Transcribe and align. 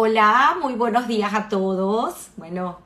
Hola, 0.00 0.56
muy 0.62 0.74
buenos 0.74 1.08
días 1.08 1.34
a 1.34 1.48
todos. 1.48 2.28
Bueno, 2.36 2.78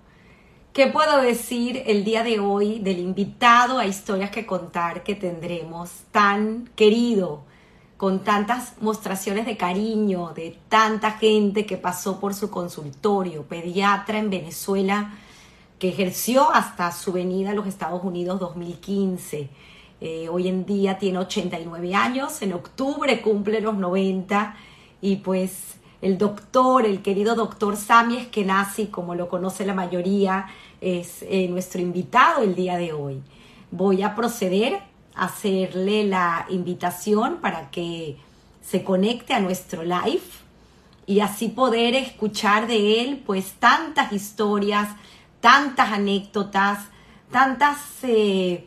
¿qué 0.73 0.87
puedo 0.87 1.21
decir 1.21 1.83
el 1.85 2.05
día 2.05 2.23
de 2.23 2.41
hoy 2.41 2.79
del 2.79 3.01
invitado 3.01 3.79
a 3.79 3.85
historias 3.85 4.31
que 4.31 4.47
contar 4.47 5.03
que 5.03 5.15
tendremos 5.15 5.91
tan 6.11 6.71
querido, 6.75 7.43
con 7.99 8.21
tantas 8.21 8.81
mostraciones 8.81 9.45
de 9.45 9.59
cariño 9.59 10.33
de 10.35 10.59
tanta 10.71 11.11
gente 11.11 11.67
que 11.67 11.77
pasó 11.77 12.19
por 12.19 12.33
su 12.33 12.51
consultorio, 12.51 13.43
pediatra 13.43 14.19
en 14.19 14.31
Venezuela, 14.31 15.13
que 15.79 15.91
ejerció 15.91 16.51
hasta 16.51 16.91
su 16.93 17.13
venida 17.13 17.51
a 17.51 17.55
los 17.55 17.67
Estados 17.67 18.03
Unidos 18.03 18.41
2015. 18.41 19.51
Eh, 20.01 20.29
hoy 20.31 20.49
en 20.49 20.65
día 20.65 20.97
tiene 20.97 21.19
89 21.19 21.95
años, 21.95 22.41
en 22.41 22.55
octubre 22.55 23.21
cumple 23.21 23.61
los 23.61 23.75
90 23.77 24.57
y 25.03 25.17
pues 25.17 25.77
el 26.03 26.19
doctor, 26.19 26.85
el 26.85 27.01
querido 27.01 27.37
doctor 27.37 27.77
Sami 27.77 28.17
Eskenazi, 28.17 28.89
como 28.89 29.15
lo 29.15 29.29
conoce 29.29 29.65
la 29.65 29.73
mayoría, 29.73 30.49
es 30.81 31.23
eh, 31.23 31.47
nuestro 31.49 31.81
invitado 31.81 32.43
el 32.43 32.57
día 32.57 32.77
de 32.77 32.93
hoy. 32.93 33.23
Voy 33.71 34.03
a 34.03 34.17
proceder 34.17 34.81
a 35.15 35.27
hacerle 35.27 36.05
la 36.05 36.45
invitación 36.51 37.37
para 37.37 37.71
que 37.71 38.17
se 38.61 38.83
conecte 38.83 39.33
a 39.33 39.41
nuestro 39.41 39.85
live 39.85 40.23
y 41.07 41.21
así 41.21 41.49
poder 41.49 41.95
escuchar 41.95 42.67
de 42.67 43.03
él 43.03 43.23
pues 43.25 43.53
tantas 43.61 44.13
historias, 44.13 44.89
tantas 45.41 45.93
anécdotas, 45.93 46.81
tantas 47.31 47.79
eh, 48.03 48.67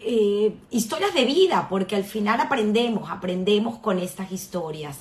eh, 0.00 0.54
historias 0.70 1.12
de 1.12 1.26
vida, 1.26 1.66
porque 1.68 1.96
al 1.96 2.04
final 2.04 2.40
aprendemos, 2.40 3.10
aprendemos 3.10 3.78
con 3.78 3.98
estas 3.98 4.32
historias. 4.32 5.00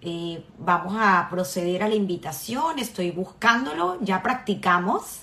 Eh, 0.00 0.44
vamos 0.58 0.94
a 0.96 1.26
proceder 1.30 1.82
a 1.82 1.88
la 1.88 1.94
invitación, 1.94 2.78
estoy 2.78 3.10
buscándolo, 3.10 3.98
ya 4.00 4.22
practicamos. 4.22 5.22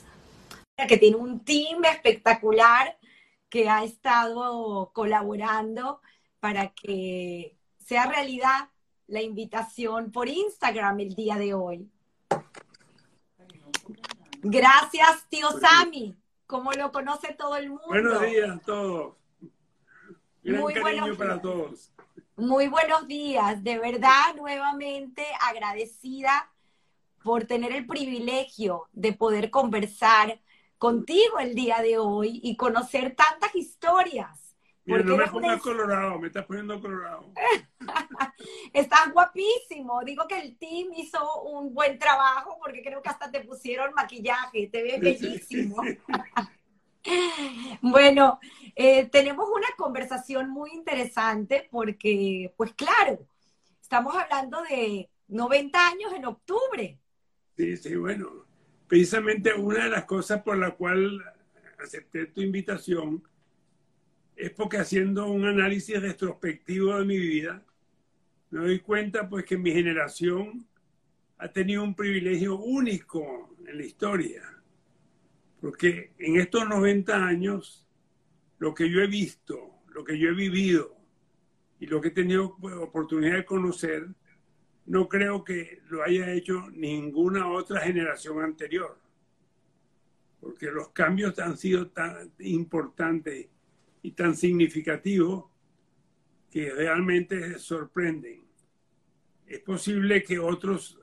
Que 0.87 0.97
tiene 0.97 1.15
un 1.15 1.39
team 1.39 1.85
espectacular 1.85 2.97
que 3.49 3.69
ha 3.69 3.83
estado 3.83 4.91
colaborando 4.93 6.01
para 6.41 6.73
que 6.73 7.57
sea 7.77 8.07
realidad 8.07 8.69
la 9.07 9.21
invitación 9.21 10.11
por 10.11 10.27
Instagram 10.27 10.99
el 10.99 11.15
día 11.15 11.37
de 11.37 11.53
hoy. 11.53 11.89
Gracias, 14.41 15.25
tío 15.29 15.49
Sami, 15.59 16.15
como 16.45 16.71
lo 16.73 16.91
conoce 16.91 17.33
todo 17.33 17.55
el 17.55 17.69
mundo. 17.69 17.85
Buenos 17.87 18.21
días 18.21 18.49
a 18.49 18.59
todos. 18.59 19.15
Muy 20.43 20.73
cariño 20.73 21.15
para 21.15 21.41
todos. 21.41 21.91
Muy 22.37 22.67
buenos 22.67 23.07
días, 23.07 23.63
de 23.63 23.79
verdad 23.79 24.35
nuevamente 24.35 25.25
agradecida 25.39 26.51
por 27.23 27.45
tener 27.45 27.71
el 27.71 27.87
privilegio 27.87 28.89
de 28.91 29.13
poder 29.13 29.49
conversar 29.49 30.41
contigo 30.77 31.39
el 31.39 31.55
día 31.55 31.81
de 31.81 31.97
hoy 31.97 32.41
y 32.43 32.57
conocer 32.57 33.15
tantas 33.15 33.55
historias. 33.55 34.53
Mira, 34.83 35.03
no 35.03 35.15
me 35.15 35.27
pongas 35.27 35.61
colorado, 35.61 36.19
me 36.19 36.27
estás 36.27 36.45
poniendo 36.45 36.81
colorado. 36.81 37.31
estás 38.73 39.13
guapísimo. 39.13 40.03
Digo 40.03 40.27
que 40.27 40.37
el 40.37 40.57
team 40.57 40.89
hizo 40.93 41.41
un 41.43 41.73
buen 41.73 41.97
trabajo 41.97 42.57
porque 42.61 42.83
creo 42.83 43.01
que 43.01 43.09
hasta 43.09 43.31
te 43.31 43.45
pusieron 43.45 43.93
maquillaje, 43.93 44.67
te 44.67 44.83
ves 44.83 44.99
bellísimo. 44.99 45.77
bueno, 47.81 48.39
eh, 48.75 49.07
tenemos 49.07 49.47
una 49.49 49.67
conversación 49.77 50.49
muy 50.49 50.71
interesante 50.71 51.67
porque, 51.71 52.53
pues 52.57 52.73
claro, 52.73 53.25
estamos 53.81 54.15
hablando 54.15 54.61
de 54.63 55.09
90 55.27 55.87
años 55.87 56.13
en 56.13 56.25
octubre. 56.25 56.99
Sí, 57.57 57.77
sí, 57.77 57.95
bueno, 57.95 58.45
precisamente 58.87 59.53
una 59.53 59.85
de 59.85 59.89
las 59.89 60.05
cosas 60.05 60.41
por 60.41 60.57
la 60.57 60.71
cual 60.71 61.23
acepté 61.79 62.25
tu 62.27 62.41
invitación 62.41 63.23
es 64.35 64.51
porque 64.51 64.77
haciendo 64.77 65.27
un 65.27 65.45
análisis 65.45 66.01
retrospectivo 66.01 66.97
de 66.97 67.05
mi 67.05 67.17
vida, 67.17 67.63
me 68.49 68.59
doy 68.59 68.79
cuenta 68.79 69.29
pues 69.29 69.45
que 69.45 69.57
mi 69.57 69.71
generación 69.71 70.67
ha 71.37 71.47
tenido 71.47 71.83
un 71.83 71.95
privilegio 71.95 72.57
único 72.57 73.55
en 73.65 73.77
la 73.77 73.83
historia 73.83 74.54
porque 75.65 76.13
en 76.19 76.39
estos 76.39 76.69
90 76.69 77.25
años, 77.25 77.87
lo 78.59 78.75
que 78.75 78.87
yo 78.87 79.01
he 79.01 79.07
visto, 79.07 79.81
lo 79.87 80.03
que 80.03 80.19
yo 80.19 80.29
he 80.29 80.33
vivido 80.35 80.95
y 81.79 81.87
lo 81.87 81.99
que 81.99 82.09
he 82.09 82.11
tenido 82.11 82.55
pues, 82.57 82.75
oportunidad 82.75 83.37
de 83.37 83.45
conocer, 83.45 84.07
no 84.85 85.09
creo 85.09 85.43
que 85.43 85.81
lo 85.89 86.03
haya 86.03 86.31
hecho 86.31 86.69
ninguna 86.69 87.49
otra 87.49 87.81
generación 87.81 88.43
anterior. 88.43 88.95
Porque 90.39 90.67
los 90.67 90.89
cambios 90.89 91.39
han 91.39 91.57
sido 91.57 91.87
tan 91.87 92.31
importantes 92.41 93.47
y 94.03 94.11
tan 94.11 94.35
significativos 94.35 95.45
que 96.51 96.69
realmente 96.69 97.57
sorprenden. 97.57 98.43
Es 99.47 99.61
posible 99.61 100.21
que 100.21 100.37
otros 100.37 100.99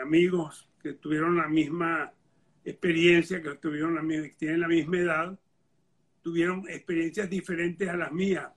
amigos 0.00 0.66
que 0.82 0.94
tuvieron 0.94 1.36
la 1.36 1.46
misma 1.46 2.10
experiencia, 2.64 3.42
que 3.42 3.54
tuvieron 3.56 3.94
la 3.94 4.30
tienen 4.36 4.60
la 4.60 4.68
misma 4.68 4.98
edad, 4.98 5.38
tuvieron 6.22 6.68
experiencias 6.68 7.28
diferentes 7.28 7.88
a 7.88 7.96
las 7.96 8.12
mías, 8.12 8.48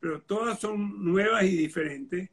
pero 0.00 0.20
todas 0.22 0.60
son 0.60 1.04
nuevas 1.04 1.44
y 1.44 1.56
diferentes 1.56 2.30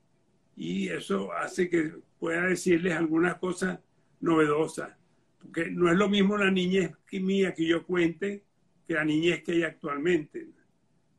y 0.56 0.90
eso 0.90 1.32
hace 1.34 1.70
que 1.70 1.94
pueda 2.20 2.48
decirles 2.48 2.94
algunas 2.94 3.36
cosas 3.36 3.80
novedosas, 4.20 4.96
porque 5.42 5.70
no 5.72 5.90
es 5.90 5.98
lo 5.98 6.10
mismo 6.10 6.38
la 6.38 6.52
niñez 6.52 6.92
que 7.08 7.20
mía 7.20 7.54
que 7.54 7.66
yo 7.66 7.86
cuente 7.86 8.44
que 8.88 8.94
la 8.94 9.06
niñez 9.06 9.44
que 9.44 9.54
hay 9.54 9.64
actualmente. 9.64 10.48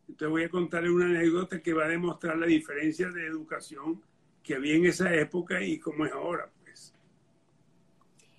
Entonces 0.09 0.28
voy 0.28 0.44
a 0.44 0.50
contarles 0.50 0.91
una 0.91 1.06
anécdota 1.06 1.62
que 1.62 1.72
va 1.72 1.86
a 1.86 1.88
demostrar 1.88 2.36
la 2.36 2.47
diferencia 2.47 3.09
de 3.09 3.26
educación 3.26 4.03
que 4.42 4.54
había 4.54 4.75
en 4.75 4.84
esa 4.86 5.15
época 5.15 5.62
y 5.62 5.78
cómo 5.78 6.04
es 6.04 6.12
ahora. 6.12 6.50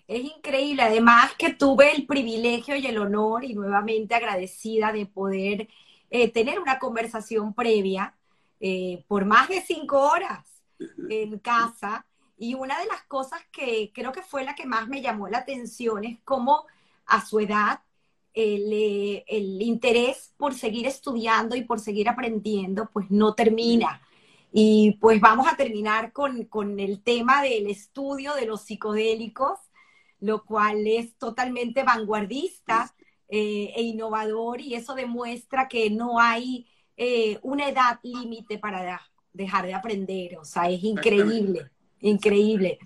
Es 0.07 0.23
increíble, 0.23 0.83
además 0.83 1.33
que 1.37 1.53
tuve 1.53 1.95
el 1.95 2.05
privilegio 2.05 2.75
y 2.75 2.85
el 2.85 2.99
honor 2.99 3.43
y 3.43 3.55
nuevamente 3.55 4.13
agradecida 4.13 4.91
de 4.91 5.07
poder 5.07 5.67
eh, 6.11 6.31
tener 6.31 6.59
una 6.59 6.77
conversación 6.77 7.55
previa 7.55 8.15
eh, 8.59 9.03
por 9.07 9.25
más 9.25 9.49
de 9.49 9.61
cinco 9.61 9.99
horas 9.99 10.45
en 11.09 11.39
casa. 11.39 12.05
Y 12.37 12.53
una 12.53 12.79
de 12.79 12.85
las 12.85 13.03
cosas 13.03 13.41
que 13.51 13.91
creo 13.93 14.11
que 14.11 14.21
fue 14.21 14.43
la 14.43 14.53
que 14.55 14.67
más 14.67 14.87
me 14.87 15.01
llamó 15.01 15.27
la 15.27 15.39
atención 15.39 16.03
es 16.05 16.19
cómo 16.23 16.65
a 17.07 17.25
su 17.25 17.39
edad 17.39 17.79
el, 18.33 18.71
eh, 18.73 19.25
el 19.27 19.61
interés 19.61 20.33
por 20.37 20.53
seguir 20.53 20.85
estudiando 20.85 21.55
y 21.55 21.63
por 21.63 21.79
seguir 21.79 22.09
aprendiendo 22.09 22.89
pues 22.93 23.09
no 23.09 23.33
termina. 23.33 24.01
Y 24.51 24.97
pues 25.01 25.19
vamos 25.19 25.47
a 25.47 25.57
terminar 25.57 26.13
con, 26.13 26.45
con 26.45 26.79
el 26.79 27.01
tema 27.01 27.41
del 27.41 27.67
estudio 27.67 28.35
de 28.35 28.45
los 28.45 28.61
psicodélicos 28.61 29.64
lo 30.25 30.43
cual 30.43 30.87
es 30.87 31.15
totalmente 31.17 31.83
vanguardista 31.83 32.93
eh, 33.29 33.71
e 33.75 33.81
innovador 33.83 34.59
y 34.59 34.73
eso 34.73 34.95
demuestra 34.95 35.67
que 35.67 35.91
no 35.91 36.19
hay 36.19 36.67
eh, 36.97 37.37
una 37.43 37.69
edad 37.69 37.99
límite 38.01 38.57
para 38.57 39.01
dejar 39.33 39.65
de 39.67 39.73
aprender, 39.75 40.37
o 40.39 40.45
sea, 40.45 40.67
es 40.69 40.83
increíble, 40.83 41.69
increíble. 41.99 42.79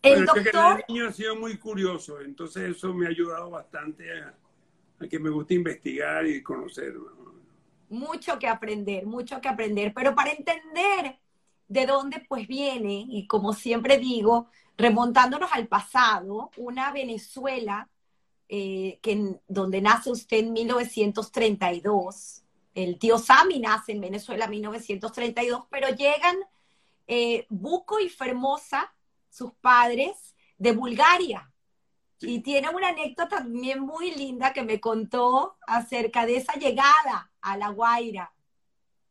El 0.00 0.24
doctor... 0.24 0.84
el 0.88 0.94
niño 0.94 1.08
ha 1.08 1.12
sido 1.12 1.36
muy 1.36 1.58
curioso, 1.58 2.20
entonces 2.20 2.76
eso 2.76 2.94
me 2.94 3.06
ha 3.06 3.10
ayudado 3.10 3.50
bastante 3.50 4.10
a, 4.10 4.34
que 5.06 5.18
me 5.18 5.28
guste 5.28 5.54
investigar 5.54 6.26
y 6.26 6.42
conocer. 6.42 6.94
Mucho 7.90 8.38
que 8.38 8.48
aprender, 8.48 9.04
mucho 9.04 9.40
que 9.40 9.48
aprender, 9.48 9.92
pero 9.94 10.14
para 10.14 10.30
entender 10.30 11.18
de 11.66 11.84
dónde 11.84 12.24
pues 12.26 12.48
viene, 12.48 13.04
y 13.06 13.26
como 13.26 13.52
siempre 13.52 13.98
digo, 13.98 14.48
remontándonos 14.78 15.50
al 15.52 15.66
pasado, 15.66 16.50
una 16.56 16.92
Venezuela 16.92 17.90
eh, 18.48 18.98
que, 19.02 19.40
donde 19.48 19.82
nace 19.82 20.10
usted 20.10 20.38
en 20.38 20.52
1932, 20.52 22.44
el 22.74 22.98
tío 22.98 23.18
Sami 23.18 23.58
nace 23.58 23.92
en 23.92 24.00
Venezuela 24.00 24.44
en 24.44 24.52
1932, 24.52 25.64
pero 25.68 25.88
llegan 25.88 26.36
eh, 27.08 27.44
Buco 27.50 27.98
y 27.98 28.08
Fermosa, 28.08 28.94
sus 29.28 29.52
padres, 29.54 30.36
de 30.56 30.72
Bulgaria. 30.72 31.52
Y 32.20 32.40
tiene 32.40 32.68
una 32.68 32.88
anécdota 32.88 33.28
también 33.28 33.80
muy 33.80 34.12
linda 34.12 34.52
que 34.52 34.62
me 34.62 34.80
contó 34.80 35.56
acerca 35.66 36.24
de 36.24 36.36
esa 36.36 36.54
llegada 36.54 37.30
a 37.40 37.56
La 37.56 37.68
Guaira. 37.70 38.32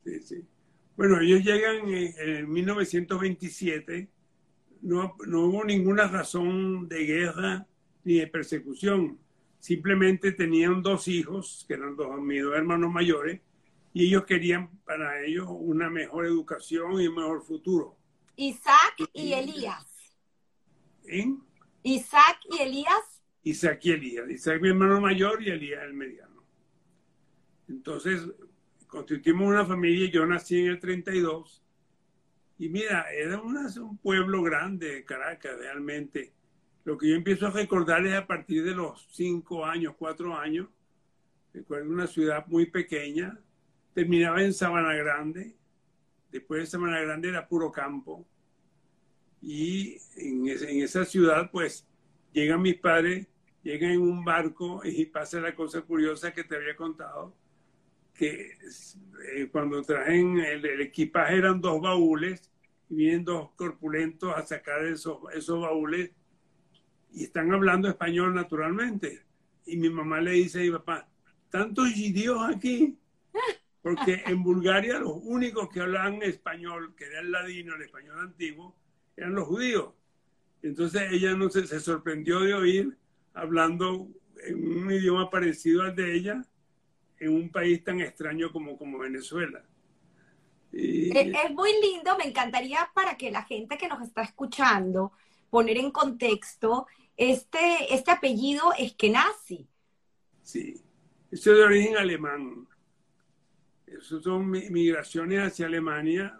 Sí, 0.03 0.19
sí. 0.21 0.47
Bueno, 0.95 1.19
ellos 1.19 1.43
llegan 1.43 1.87
en 1.89 2.49
1927 2.49 4.09
no, 4.81 5.15
hubo 5.19 5.63
ninguna 5.63 6.07
razón 6.07 6.87
de 6.87 7.05
guerra 7.05 7.67
ni 8.03 8.15
de 8.15 8.27
persecución. 8.27 9.19
Simplemente 9.59 10.31
tenían 10.31 10.81
dos 10.81 11.07
hijos, 11.07 11.65
que 11.67 11.73
eran 11.73 11.95
dos, 11.95 12.19
mis 12.21 12.43
dos 12.43 12.55
hermanos 12.55 12.91
mayores, 12.91 13.41
y 13.93 14.05
ellos 14.05 14.25
querían 14.25 14.69
para 14.85 15.23
ellos 15.23 15.47
una 15.49 15.89
mejor 15.89 16.25
educación 16.25 17.01
y 17.01 17.07
un 17.07 17.15
mejor 17.15 17.43
futuro. 17.43 17.97
Isaac 18.35 19.09
y 19.13 19.33
Elías. 19.33 19.85
en 21.05 21.41
Isaac 21.83 22.39
y 22.51 22.61
Elías. 22.61 23.23
Isaac 23.43 23.79
y 23.83 23.91
Elías. 23.91 24.29
Isaac 24.29 24.61
mi 24.61 24.69
hermano 24.69 25.01
mayor 25.01 25.41
y 25.41 25.49
Elías 25.49 25.83
el 25.83 25.93
mediano. 25.93 26.43
Entonces, 27.67 28.21
constituimos 28.87 29.47
una 29.47 29.65
familia, 29.65 30.09
yo 30.09 30.25
nací 30.25 30.59
en 30.59 30.67
el 30.67 30.79
32 30.79 31.63
y 32.59 32.69
mira, 32.69 33.11
era 33.11 33.39
un 33.39 33.97
pueblo 33.97 34.41
grande, 34.41 35.03
Caracas, 35.05 35.57
realmente. 35.57 36.33
Lo 36.85 36.97
que 36.97 37.09
yo 37.09 37.15
empiezo 37.15 37.47
a 37.47 37.51
recordar 37.51 38.05
es 38.05 38.15
a 38.15 38.25
partir 38.25 38.63
de 38.63 38.73
los 38.73 39.07
cinco 39.11 39.65
años, 39.65 39.95
cuatro 39.97 40.35
años. 40.35 40.67
Recuerdo 41.53 41.91
una 41.91 42.07
ciudad 42.07 42.47
muy 42.47 42.65
pequeña. 42.65 43.39
Terminaba 43.93 44.41
en 44.41 44.53
Sabana 44.53 44.93
Grande. 44.93 45.55
Después 46.31 46.61
de 46.61 46.65
Sabana 46.67 46.99
Grande 47.01 47.29
era 47.29 47.47
puro 47.47 47.71
campo. 47.71 48.25
Y 49.41 49.97
en, 50.15 50.47
en 50.47 50.81
esa 50.81 51.05
ciudad, 51.05 51.51
pues, 51.51 51.85
llegan 52.31 52.61
mis 52.61 52.75
padres, 52.79 53.27
llegan 53.61 53.91
en 53.91 54.01
un 54.01 54.25
barco 54.25 54.81
y 54.83 55.05
pasa 55.05 55.39
la 55.39 55.53
cosa 55.53 55.81
curiosa 55.81 56.33
que 56.33 56.43
te 56.43 56.55
había 56.55 56.75
contado 56.75 57.35
que 58.17 58.57
eh, 59.35 59.47
cuando 59.51 59.81
traen 59.83 60.39
el, 60.39 60.81
equipaje 60.81 61.37
eran 61.37 61.61
dos 61.61 61.79
baúles 61.79 62.51
y 62.89 62.95
vienen 62.95 63.23
dos 63.23 63.51
corpulentos 63.55 64.33
a 64.35 64.45
sacar 64.45 64.85
esos, 64.85 65.19
esos 65.33 65.61
baúles 65.61 66.11
y 67.13 67.23
están 67.23 67.53
hablando 67.53 67.87
español 67.87 68.33
naturalmente. 68.33 69.23
Y 69.65 69.77
mi 69.77 69.89
mamá 69.89 70.19
le 70.19 70.31
dice 70.31 70.59
a 70.59 70.63
mi 70.63 70.71
papá, 70.71 71.07
tantos 71.49 71.91
judíos 71.91 72.39
aquí, 72.49 72.97
porque 73.81 74.23
en 74.25 74.43
Bulgaria 74.43 74.99
los 74.99 75.19
únicos 75.23 75.69
que 75.69 75.81
hablaban 75.81 76.21
español, 76.23 76.95
que 76.95 77.05
era 77.05 77.19
el 77.19 77.31
ladino, 77.31 77.75
el 77.75 77.83
español 77.83 78.19
antiguo, 78.19 78.75
eran 79.15 79.35
los 79.35 79.47
judíos. 79.47 79.93
Entonces 80.61 81.03
ella 81.11 81.35
no 81.35 81.49
se, 81.49 81.67
se 81.67 81.79
sorprendió 81.79 82.39
de 82.39 82.53
oír 82.53 82.97
hablando 83.33 84.09
en 84.43 84.77
un 84.79 84.91
idioma 84.91 85.29
parecido 85.29 85.83
al 85.83 85.95
de 85.95 86.15
ella, 86.15 86.45
en 87.19 87.33
un 87.33 87.49
país 87.49 87.83
tan 87.83 87.99
extraño 88.01 88.51
como, 88.51 88.77
como 88.77 88.99
Venezuela. 88.99 89.63
Es 90.71 91.51
muy 91.51 91.71
lindo, 91.81 92.17
me 92.17 92.25
encantaría 92.25 92.89
para 92.93 93.17
que 93.17 93.31
la 93.31 93.43
gente 93.43 93.77
que 93.77 93.87
nos 93.87 94.01
está 94.01 94.21
escuchando 94.21 95.13
poner 95.49 95.77
en 95.77 95.91
contexto 95.91 96.87
este, 97.15 97.93
este 97.93 98.11
apellido 98.11 98.73
Eskenazi. 98.77 99.67
Sí, 100.43 100.81
eso 101.31 101.51
es 101.51 101.57
de 101.57 101.63
origen 101.63 101.97
alemán. 101.97 102.67
Esas 103.85 104.21
son 104.21 104.49
migraciones 104.51 105.39
hacia 105.39 105.65
Alemania, 105.65 106.37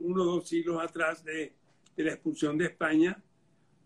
uno 0.00 0.22
o 0.22 0.26
dos 0.26 0.48
siglos 0.48 0.82
atrás 0.82 1.24
de, 1.24 1.54
de, 1.96 2.04
la 2.04 2.12
expulsión 2.12 2.58
de 2.58 2.66
España, 2.66 3.22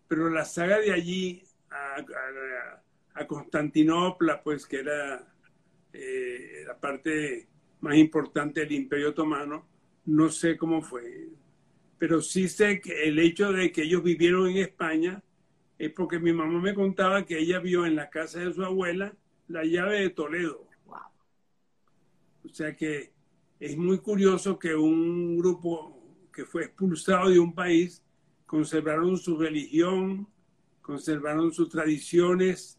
pero 0.07 0.29
la 0.29 0.43
saga 0.43 0.79
de 0.79 0.91
allí 0.91 1.43
a, 1.69 1.99
a, 1.99 3.21
a 3.21 3.27
Constantinopla, 3.27 4.41
pues 4.41 4.65
que 4.65 4.79
era 4.79 5.25
eh, 5.99 6.63
la 6.65 6.79
parte 6.79 7.47
más 7.81 7.95
importante 7.95 8.61
del 8.61 8.71
Imperio 8.73 9.09
Otomano, 9.09 9.67
no 10.05 10.29
sé 10.29 10.57
cómo 10.57 10.81
fue, 10.81 11.29
pero 11.97 12.21
sí 12.21 12.47
sé 12.47 12.79
que 12.79 13.07
el 13.07 13.17
hecho 13.19 13.51
de 13.51 13.71
que 13.71 13.83
ellos 13.83 14.03
vivieron 14.03 14.47
en 14.49 14.57
España 14.57 15.23
es 15.77 15.91
porque 15.91 16.19
mi 16.19 16.33
mamá 16.33 16.59
me 16.59 16.73
contaba 16.73 17.25
que 17.25 17.39
ella 17.39 17.59
vio 17.59 17.85
en 17.85 17.95
la 17.95 18.09
casa 18.09 18.39
de 18.39 18.53
su 18.53 18.63
abuela 18.63 19.15
la 19.47 19.63
llave 19.63 20.01
de 20.01 20.09
Toledo. 20.09 20.67
O 22.43 22.49
sea 22.49 22.75
que 22.75 23.11
es 23.59 23.77
muy 23.77 23.99
curioso 23.99 24.57
que 24.57 24.73
un 24.75 25.37
grupo 25.37 26.01
que 26.31 26.45
fue 26.45 26.65
expulsado 26.65 27.29
de 27.29 27.39
un 27.39 27.53
país 27.53 28.03
conservaron 28.45 29.17
su 29.17 29.37
religión, 29.37 30.27
conservaron 30.81 31.51
sus 31.51 31.69
tradiciones, 31.69 32.76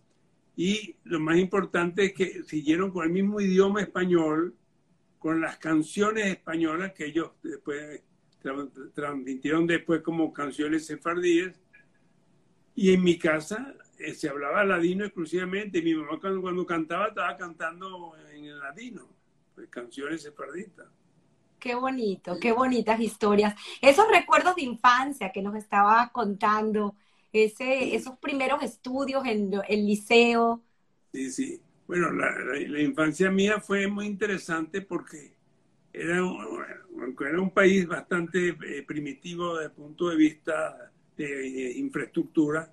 y 0.60 0.96
lo 1.04 1.20
más 1.20 1.36
importante 1.36 2.06
es 2.06 2.12
que 2.14 2.42
siguieron 2.42 2.90
con 2.90 3.04
el 3.04 3.12
mismo 3.12 3.40
idioma 3.40 3.80
español, 3.80 4.56
con 5.20 5.40
las 5.40 5.56
canciones 5.58 6.26
españolas 6.26 6.94
que 6.94 7.06
ellos 7.06 7.30
después 7.44 8.02
transmitieron 8.92 9.68
después 9.68 10.02
como 10.02 10.32
canciones 10.32 10.84
sefardíes. 10.84 11.60
Y 12.74 12.92
en 12.92 13.04
mi 13.04 13.16
casa 13.16 13.72
eh, 14.00 14.12
se 14.14 14.28
hablaba 14.28 14.64
ladino 14.64 15.04
exclusivamente. 15.04 15.80
Mi 15.80 15.94
mamá 15.94 16.18
cuando, 16.20 16.42
cuando, 16.42 16.66
cantaba 16.66 17.06
estaba 17.06 17.36
cantando 17.36 18.16
en 18.34 18.46
el 18.46 18.58
ladino, 18.58 19.06
pues, 19.54 19.68
canciones 19.68 20.22
sefardistas. 20.22 20.88
Qué 21.60 21.76
bonito, 21.76 22.36
qué 22.40 22.50
bonitas 22.50 22.98
historias. 22.98 23.54
Esos 23.80 24.08
recuerdos 24.08 24.56
de 24.56 24.62
infancia 24.62 25.30
que 25.30 25.40
nos 25.40 25.54
estaba 25.54 26.10
contando, 26.12 26.96
ese, 27.32 27.94
esos 27.94 28.18
primeros 28.18 28.62
estudios 28.62 29.24
en 29.26 29.50
el 29.68 29.86
liceo. 29.86 30.62
Sí, 31.12 31.30
sí. 31.30 31.60
Bueno, 31.86 32.12
la, 32.12 32.30
la, 32.68 32.80
infancia 32.82 33.30
mía 33.30 33.60
fue 33.60 33.86
muy 33.88 34.06
interesante 34.06 34.82
porque 34.82 35.32
era 35.92 36.22
un, 36.22 36.62
era 37.26 37.40
un 37.40 37.50
país 37.50 37.86
bastante 37.86 38.48
eh, 38.48 38.84
primitivo 38.86 39.54
desde 39.54 39.66
el 39.66 39.72
punto 39.72 40.10
de 40.10 40.16
vista 40.16 40.92
de, 41.16 41.72
infraestructura, 41.78 42.72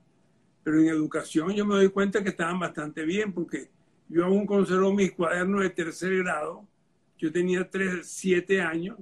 pero 0.64 0.80
en 0.80 0.88
educación 0.88 1.54
yo 1.54 1.66
me 1.66 1.76
doy 1.76 1.90
cuenta 1.90 2.22
que 2.24 2.30
estaban 2.30 2.60
bastante 2.60 3.06
bien 3.06 3.32
porque 3.32 3.70
yo 4.10 4.26
aún 4.26 4.46
conservo 4.46 4.94
mis 4.94 5.14
cuadernos 5.14 5.62
de 5.62 5.70
tercer 5.70 6.18
grado. 6.18 6.68
Yo 7.18 7.32
tenía 7.32 7.70
tres, 7.70 8.08
siete 8.08 8.62
años 8.62 8.98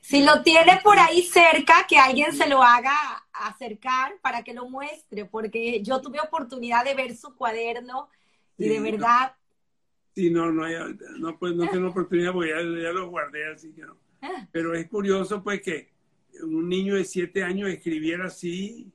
si 0.00 0.24
lo 0.24 0.42
tiene 0.42 0.80
por 0.82 0.98
ahí 0.98 1.22
cerca, 1.22 1.86
que 1.88 1.96
alguien 1.96 2.32
se 2.32 2.48
lo 2.48 2.62
haga 2.62 2.92
acercar 3.32 4.18
para 4.20 4.42
que 4.42 4.52
lo 4.52 4.68
muestre, 4.68 5.24
porque 5.24 5.82
yo 5.82 6.00
tuve 6.00 6.18
oportunidad 6.20 6.84
de 6.84 6.94
ver 6.94 7.16
su 7.16 7.34
cuaderno 7.36 8.08
y 8.58 8.68
de 8.68 8.80
verdad... 8.80 9.34
Sí, 10.14 10.30
no, 10.30 10.52
no, 10.52 10.66
no, 11.18 11.38
pues 11.38 11.54
no 11.54 11.68
tengo 11.70 11.88
oportunidad 11.88 12.32
porque 12.32 12.50
ya, 12.50 12.56
ya 12.56 12.92
lo 12.92 13.08
guardé, 13.08 13.50
así 13.52 13.72
que 13.72 13.82
no. 13.82 13.96
Ah. 14.20 14.46
Pero 14.52 14.74
es 14.74 14.88
curioso 14.88 15.42
pues 15.42 15.62
que 15.62 15.92
un 16.42 16.68
niño 16.68 16.96
de 16.96 17.04
siete 17.04 17.42
años 17.42 17.70
escribiera 17.70 18.26
así, 18.26 18.90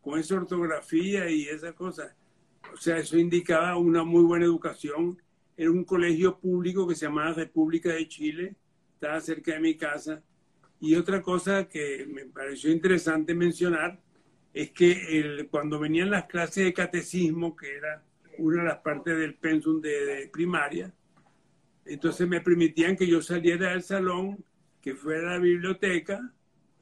con 0.00 0.18
esa 0.18 0.36
ortografía 0.36 1.28
y 1.30 1.48
esa 1.48 1.72
cosa. 1.72 2.14
O 2.72 2.76
sea, 2.76 2.98
eso 2.98 3.18
indicaba 3.18 3.76
una 3.76 4.04
muy 4.04 4.22
buena 4.22 4.44
educación. 4.44 5.20
Era 5.56 5.70
un 5.70 5.84
colegio 5.84 6.38
público 6.38 6.86
que 6.86 6.94
se 6.94 7.06
llamaba 7.06 7.32
República 7.32 7.90
de 7.90 8.08
Chile, 8.08 8.56
estaba 8.94 9.20
cerca 9.20 9.52
de 9.52 9.60
mi 9.60 9.76
casa 9.76 10.22
y 10.84 10.96
otra 10.96 11.22
cosa 11.22 11.66
que 11.66 12.06
me 12.06 12.26
pareció 12.26 12.70
interesante 12.70 13.34
mencionar 13.34 13.98
es 14.52 14.70
que 14.72 15.18
el, 15.18 15.48
cuando 15.48 15.78
venían 15.78 16.10
las 16.10 16.26
clases 16.26 16.62
de 16.62 16.74
catecismo, 16.74 17.56
que 17.56 17.74
era 17.74 18.04
una 18.36 18.62
de 18.62 18.68
las 18.68 18.78
partes 18.80 19.16
del 19.16 19.34
pensum 19.34 19.80
de, 19.80 20.28
primaria, 20.30 20.92
entonces 21.86 22.28
me 22.28 22.42
permitían 22.42 22.96
que 22.96 23.06
yo 23.06 23.22
saliera 23.22 23.70
del 23.70 23.82
salón, 23.82 24.44
que 24.82 24.94
fuera 24.94 25.30
a 25.30 25.32
la 25.32 25.38
biblioteca, 25.38 26.20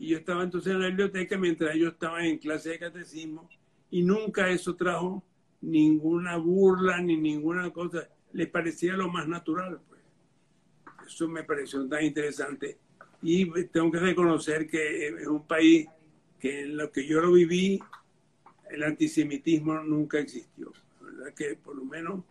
y 0.00 0.09
yo 0.09 0.19
estaba 0.19 0.43
entonces 0.43 0.73
en 0.73 0.81
la 0.81 0.88
biblioteca 0.88 1.38
mientras 1.38 1.73
ellos 1.76 1.93
estaban 1.93 2.25
en 2.25 2.38
clase 2.38 2.71
de 2.71 2.79
catecismo, 2.81 3.49
y 3.88 4.03
nunca 4.03 4.50
eso 4.50 4.75
trajo 4.75 5.25
ninguna 5.61 6.38
burla 6.38 7.00
ni 7.00 7.17
ninguna 7.17 7.71
cosa, 7.71 8.09
les 8.33 8.49
parecía 8.49 8.95
lo 8.95 9.09
más 9.09 9.29
natural. 9.29 9.81
Pues. 9.88 10.00
Eso 11.07 11.29
me 11.29 11.45
pareció 11.45 11.87
tan 11.88 12.05
interesante 12.05 12.81
y 13.23 13.47
tengo 13.67 13.91
que 13.91 14.00
reconocer 14.00 14.69
que 14.69 15.09
es 15.09 15.26
un 15.26 15.47
país 15.47 15.88
que 16.41 16.62
en 16.62 16.76
lo 16.76 16.91
que 16.91 17.07
yo 17.07 17.21
lo 17.21 17.33
viví, 17.33 17.81
el 18.71 18.83
antisemitismo 18.83 19.75
nunca 19.83 20.19
existió. 20.19 20.73
Verdad 21.00 21.33
que 21.35 21.55
por 21.55 21.76
lo 21.76 21.85
menos 21.85 22.25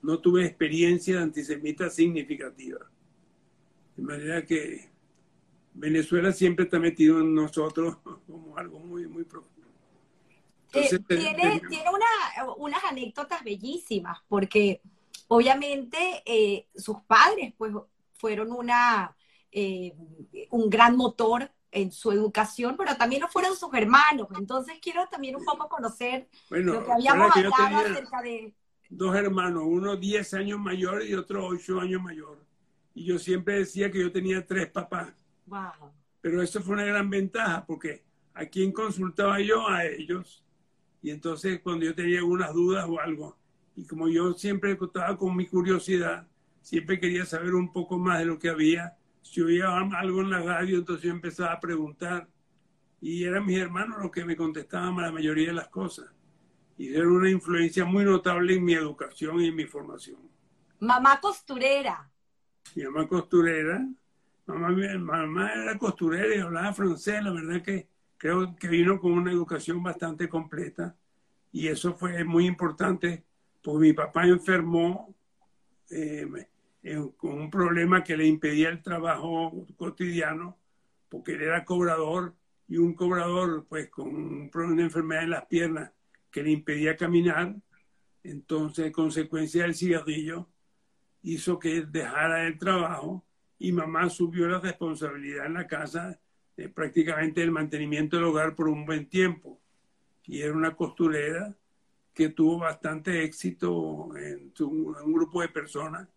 no 0.00 0.18
tuve 0.20 0.46
experiencia 0.46 1.20
antisemita 1.20 1.90
significativa. 1.90 2.78
De 3.96 4.02
manera 4.02 4.46
que 4.46 4.90
Venezuela 5.74 6.32
siempre 6.32 6.64
está 6.64 6.78
metido 6.78 7.20
en 7.20 7.34
nosotros 7.34 7.98
como 8.26 8.56
algo 8.56 8.78
muy, 8.78 9.06
muy 9.06 9.24
profundo. 9.24 9.52
Eh, 10.72 10.88
tiene, 11.06 11.60
tiene 11.68 11.84
una, 11.90 12.54
unas 12.56 12.82
anécdotas 12.84 13.44
bellísimas, 13.44 14.20
porque 14.26 14.80
obviamente 15.28 16.22
eh, 16.24 16.66
sus 16.74 16.96
padres 17.06 17.52
pues 17.58 17.74
fueron 18.14 18.52
una, 18.52 19.14
eh, 19.52 19.94
un 20.50 20.68
gran 20.70 20.96
motor 20.96 21.50
en 21.70 21.92
su 21.92 22.10
educación, 22.10 22.76
pero 22.76 22.96
también 22.96 23.22
lo 23.22 23.28
fueron 23.28 23.56
sus 23.56 23.72
hermanos. 23.74 24.28
Entonces 24.38 24.78
quiero 24.80 25.06
también 25.10 25.36
un 25.36 25.44
poco 25.44 25.68
conocer 25.68 26.28
lo 26.50 26.84
que 26.84 26.92
habíamos 26.92 27.36
hablado 27.36 27.78
acerca 27.78 28.22
de... 28.22 28.54
Dos 28.90 29.16
hermanos, 29.16 29.62
uno 29.66 29.96
10 29.96 30.34
años 30.34 30.58
mayor 30.58 31.02
y 31.04 31.14
otro 31.14 31.46
8 31.46 31.80
años 31.80 32.02
mayor. 32.02 32.44
Y 32.94 33.04
yo 33.04 33.18
siempre 33.18 33.58
decía 33.58 33.90
que 33.90 34.00
yo 34.00 34.12
tenía 34.12 34.46
tres 34.46 34.70
papás. 34.70 35.14
Wow. 35.46 35.92
Pero 36.20 36.42
eso 36.42 36.60
fue 36.60 36.74
una 36.74 36.84
gran 36.84 37.08
ventaja 37.08 37.64
porque 37.66 38.04
a 38.34 38.44
quién 38.46 38.70
consultaba 38.70 39.40
yo 39.40 39.66
a 39.66 39.86
ellos. 39.86 40.44
Y 41.02 41.10
entonces 41.10 41.60
cuando 41.60 41.86
yo 41.86 41.94
tenía 41.94 42.18
algunas 42.18 42.52
dudas 42.52 42.86
o 42.88 43.00
algo, 43.00 43.36
y 43.76 43.86
como 43.86 44.08
yo 44.08 44.34
siempre 44.34 44.78
estaba 44.80 45.16
con 45.16 45.34
mi 45.34 45.46
curiosidad, 45.46 46.28
siempre 46.60 47.00
quería 47.00 47.24
saber 47.24 47.54
un 47.54 47.72
poco 47.72 47.98
más 47.98 48.18
de 48.18 48.26
lo 48.26 48.38
que 48.38 48.50
había, 48.50 48.96
si 49.22 49.40
oía 49.40 49.78
algo 49.78 50.20
en 50.20 50.30
la 50.30 50.40
radio, 50.40 50.78
entonces 50.78 51.04
yo 51.04 51.10
empezaba 51.10 51.52
a 51.52 51.60
preguntar. 51.60 52.28
y 53.00 53.24
eran 53.24 53.44
mis 53.44 53.58
hermanos 53.58 53.98
los 54.00 54.12
que 54.12 54.24
me 54.24 54.36
contestaban 54.36 54.96
la 54.96 55.10
mayoría 55.10 55.48
de 55.48 55.54
las 55.54 55.68
cosas. 55.68 56.06
Y 56.78 56.94
era 56.94 57.08
una 57.08 57.30
influencia 57.30 57.84
muy 57.84 58.04
notable 58.04 58.54
en 58.54 58.64
mi 58.64 58.74
educación 58.74 59.40
y 59.40 59.48
en 59.48 59.56
mi 59.56 59.64
formación. 59.66 60.18
Mamá 60.78 61.20
costurera. 61.20 62.10
Mi 62.74 62.84
mamá 62.84 63.08
costurera. 63.08 63.86
Mamá, 64.46 64.70
mamá 64.98 65.52
era 65.52 65.78
costurera 65.78 66.34
y 66.34 66.38
hablaba 66.40 66.72
francés. 66.72 67.22
La 67.22 67.32
verdad 67.32 67.62
que 67.62 67.88
creo 68.16 68.54
que 68.56 68.68
vino 68.68 69.00
con 69.00 69.12
una 69.12 69.32
educación 69.32 69.82
bastante 69.82 70.28
completa. 70.28 70.96
Y 71.50 71.68
eso 71.68 71.94
fue 71.94 72.24
muy 72.24 72.46
importante, 72.46 73.24
porque 73.62 73.80
mi 73.80 73.92
papá 73.92 74.26
enfermó 74.26 75.14
eh, 75.90 76.26
con 77.16 77.40
un 77.40 77.50
problema 77.50 78.02
que 78.02 78.16
le 78.16 78.26
impedía 78.26 78.68
el 78.68 78.82
trabajo 78.82 79.66
cotidiano, 79.76 80.58
porque 81.08 81.32
él 81.32 81.42
era 81.42 81.64
cobrador 81.64 82.34
y 82.68 82.78
un 82.78 82.94
cobrador 82.94 83.66
pues 83.68 83.88
con 83.88 84.08
un 84.08 84.50
problema 84.50 84.76
de 84.76 84.82
enfermedad 84.82 85.24
en 85.24 85.30
las 85.30 85.46
piernas 85.46 85.92
que 86.30 86.42
le 86.42 86.50
impedía 86.50 86.96
caminar, 86.96 87.54
entonces 88.24 88.92
consecuencia 88.92 89.62
del 89.62 89.74
cigarrillo 89.74 90.48
hizo 91.22 91.58
que 91.58 91.82
dejara 91.82 92.46
el 92.46 92.58
trabajo 92.58 93.24
y 93.58 93.72
mamá 93.72 94.08
subió 94.08 94.48
la 94.48 94.58
responsabilidad 94.58 95.46
en 95.46 95.54
la 95.54 95.66
casa 95.66 96.18
de 96.56 96.68
prácticamente 96.68 97.42
el 97.42 97.52
mantenimiento 97.52 98.16
del 98.16 98.26
hogar 98.26 98.54
por 98.54 98.68
un 98.68 98.84
buen 98.84 99.08
tiempo. 99.08 99.60
Y 100.24 100.40
era 100.40 100.52
una 100.52 100.74
costurera 100.74 101.54
que 102.12 102.30
tuvo 102.30 102.58
bastante 102.58 103.24
éxito 103.24 104.16
en, 104.16 104.52
un 104.60 105.12
grupo 105.12 105.40
de 105.42 105.48
personas 105.48 106.08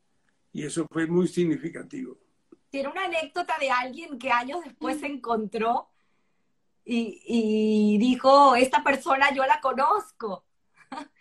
y 0.55 0.63
eso 0.63 0.87
fue 0.89 1.05
muy 1.05 1.27
significativo. 1.27 2.17
Tiene 2.69 2.87
una 2.87 3.03
anécdota 3.03 3.57
de 3.59 3.69
alguien 3.69 4.17
que 4.17 4.31
años 4.31 4.61
después 4.63 5.01
se 5.01 5.07
encontró 5.07 5.89
y, 6.85 7.97
dijo, 7.99 8.55
esta 8.55 8.81
persona 8.81 9.33
yo 9.35 9.45
la 9.45 9.59
conozco. 9.59 10.45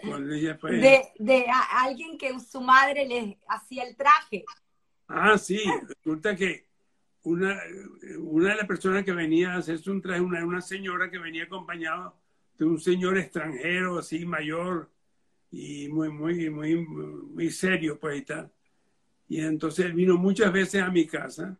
De, 0.00 1.08
de 1.18 1.46
alguien 1.72 2.16
que 2.16 2.38
su 2.38 2.60
madre 2.60 3.04
le 3.04 3.36
hacía 3.48 3.82
el 3.82 3.96
traje. 3.96 4.44
Ah, 5.08 5.36
sí, 5.36 5.60
resulta 5.88 6.36
que 6.36 6.68
una, 7.24 7.60
una 8.20 8.50
de 8.50 8.56
las 8.58 8.66
personas 8.68 9.04
que 9.04 9.10
venía 9.10 9.54
a 9.54 9.58
hacerse 9.58 9.90
un 9.90 10.00
traje, 10.00 10.20
una, 10.20 10.44
una 10.46 10.60
señora 10.60 11.10
que 11.10 11.18
venía 11.18 11.42
acompañada 11.42 12.14
de 12.56 12.64
un 12.64 12.80
señor 12.80 13.18
extranjero 13.18 13.98
así 13.98 14.24
mayor 14.24 14.88
y 15.50 15.88
muy, 15.88 16.10
muy, 16.10 16.48
muy, 16.48 16.76
muy 16.76 17.50
serio, 17.50 17.98
pues 17.98 18.20
y 18.20 18.24
tal. 18.24 18.52
Y 19.28 19.40
entonces 19.40 19.86
él 19.86 19.92
vino 19.92 20.16
muchas 20.16 20.52
veces 20.52 20.82
a 20.82 20.90
mi 20.90 21.06
casa 21.06 21.58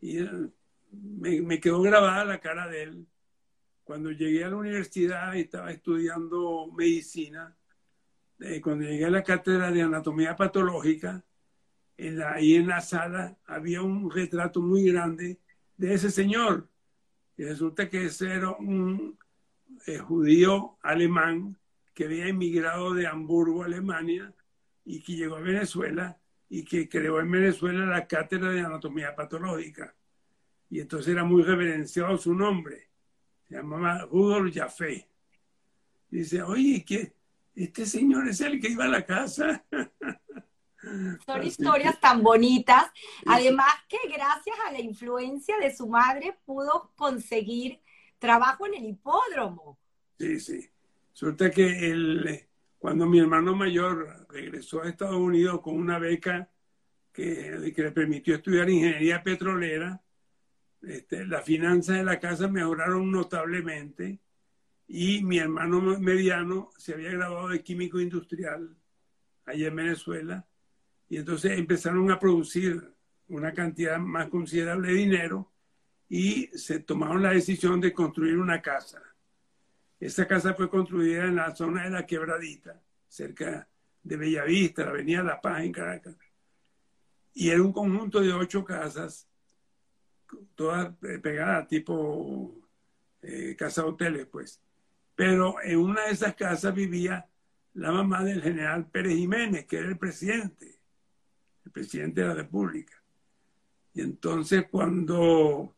y 0.00 0.18
me, 0.92 1.42
me, 1.42 1.60
quedó 1.60 1.82
grabada 1.82 2.24
la 2.24 2.40
cara 2.40 2.68
de 2.68 2.82
él. 2.84 3.06
Cuando 3.82 4.12
llegué 4.12 4.44
a 4.44 4.50
la 4.50 4.56
universidad 4.56 5.34
y 5.34 5.40
estaba 5.40 5.72
estudiando 5.72 6.68
medicina, 6.72 7.56
eh, 8.38 8.60
cuando 8.60 8.86
llegué 8.86 9.04
a 9.04 9.10
la 9.10 9.24
cátedra 9.24 9.70
de 9.70 9.82
anatomía 9.82 10.36
patológica, 10.36 11.24
en 11.96 12.18
la, 12.18 12.32
ahí 12.32 12.54
en 12.54 12.68
la 12.68 12.80
sala 12.80 13.36
había 13.44 13.82
un 13.82 14.10
retrato 14.10 14.62
muy 14.62 14.90
grande 14.90 15.38
de 15.76 15.94
ese 15.94 16.10
señor. 16.10 16.68
Y 17.36 17.44
resulta 17.44 17.88
que 17.88 18.06
ese 18.06 18.32
era 18.32 18.50
un 18.52 19.18
eh, 19.86 19.98
judío 19.98 20.78
alemán 20.82 21.58
que 21.92 22.04
había 22.04 22.28
emigrado 22.28 22.94
de 22.94 23.06
Hamburgo, 23.06 23.64
Alemania, 23.64 24.32
y 24.84 25.02
que 25.02 25.16
llegó 25.16 25.36
a 25.36 25.40
Venezuela 25.40 26.19
y 26.50 26.64
que 26.64 26.88
creó 26.88 27.20
en 27.20 27.30
Venezuela 27.30 27.86
la 27.86 28.06
cátedra 28.08 28.50
de 28.50 28.60
anatomía 28.60 29.14
patológica. 29.14 29.94
Y 30.68 30.80
entonces 30.80 31.12
era 31.12 31.22
muy 31.22 31.42
reverenciado 31.42 32.18
su 32.18 32.34
nombre. 32.34 32.90
Se 33.48 33.54
llamaba 33.54 34.00
Rudolf 34.10 34.52
Jaffe. 34.52 35.08
Dice, 36.10 36.42
oye, 36.42 36.84
que 36.84 37.14
este 37.54 37.86
señor 37.86 38.28
es 38.28 38.40
el 38.40 38.60
que 38.60 38.68
iba 38.68 38.84
a 38.84 38.88
la 38.88 39.06
casa. 39.06 39.64
Son 41.24 41.42
historias 41.42 42.00
tan 42.00 42.20
bonitas. 42.20 42.86
Además 43.26 43.72
que 43.88 43.98
gracias 44.08 44.56
a 44.66 44.72
la 44.72 44.80
influencia 44.80 45.56
de 45.58 45.74
su 45.74 45.86
madre 45.86 46.36
pudo 46.44 46.92
conseguir 46.96 47.80
trabajo 48.18 48.66
en 48.66 48.74
el 48.74 48.86
hipódromo. 48.86 49.78
Sí, 50.18 50.40
sí. 50.40 50.68
Suerte 51.12 51.50
que 51.52 51.90
el, 51.90 52.48
cuando 52.80 53.04
mi 53.04 53.18
hermano 53.18 53.54
mayor 53.54 54.26
regresó 54.30 54.82
a 54.82 54.88
Estados 54.88 55.16
Unidos 55.16 55.60
con 55.60 55.76
una 55.76 55.98
beca 55.98 56.50
que, 57.12 57.74
le 57.76 57.92
permitió 57.92 58.34
estudiar 58.34 58.70
ingeniería 58.70 59.22
petrolera, 59.22 60.02
este, 60.80 61.26
las 61.26 61.44
finanzas 61.44 61.98
de 61.98 62.04
la 62.04 62.18
casa 62.18 62.48
mejoraron 62.48 63.12
notablemente 63.12 64.18
y 64.88 65.22
mi 65.22 65.36
hermano 65.36 65.82
mediano 65.98 66.70
se 66.78 66.94
había 66.94 67.10
graduado 67.10 67.48
de 67.48 67.62
químico 67.62 68.00
industrial 68.00 68.74
allá 69.44 69.68
en 69.68 69.76
Venezuela 69.76 70.48
y 71.06 71.18
entonces 71.18 71.58
empezaron 71.58 72.10
a 72.10 72.18
producir 72.18 72.94
una 73.28 73.52
cantidad 73.52 73.98
más 73.98 74.30
considerable 74.30 74.88
de 74.88 74.94
dinero 74.94 75.52
y 76.08 76.46
se 76.54 76.80
tomaron 76.80 77.22
la 77.22 77.32
decisión 77.32 77.78
de 77.78 77.92
construir 77.92 78.38
una 78.38 78.62
casa 78.62 79.02
esta 80.00 80.26
casa 80.26 80.54
fue 80.54 80.70
construida 80.70 81.26
en 81.26 81.36
la 81.36 81.54
zona 81.54 81.84
de 81.84 81.90
la 81.90 82.06
Quebradita, 82.06 82.80
cerca 83.06 83.68
de 84.02 84.16
Bellavista, 84.16 84.84
la 84.84 84.90
avenida 84.90 85.22
La 85.22 85.40
Paz 85.40 85.62
en 85.62 85.72
Caracas. 85.72 86.16
Y 87.34 87.50
era 87.50 87.62
un 87.62 87.72
conjunto 87.72 88.20
de 88.20 88.32
ocho 88.32 88.64
casas, 88.64 89.28
todas 90.54 90.94
eh, 91.02 91.18
pegadas, 91.18 91.68
tipo 91.68 92.56
eh, 93.20 93.54
casa 93.58 93.84
hoteles, 93.84 94.26
pues. 94.26 94.60
Pero 95.14 95.60
en 95.62 95.78
una 95.78 96.06
de 96.06 96.12
esas 96.12 96.34
casas 96.34 96.74
vivía 96.74 97.28
la 97.74 97.92
mamá 97.92 98.24
del 98.24 98.42
general 98.42 98.86
Pérez 98.90 99.16
Jiménez, 99.16 99.66
que 99.66 99.78
era 99.78 99.88
el 99.88 99.98
presidente, 99.98 100.80
el 101.66 101.72
presidente 101.72 102.22
de 102.22 102.28
la 102.28 102.34
República. 102.34 103.02
Y 103.92 104.00
entonces 104.00 104.66
cuando 104.70 105.76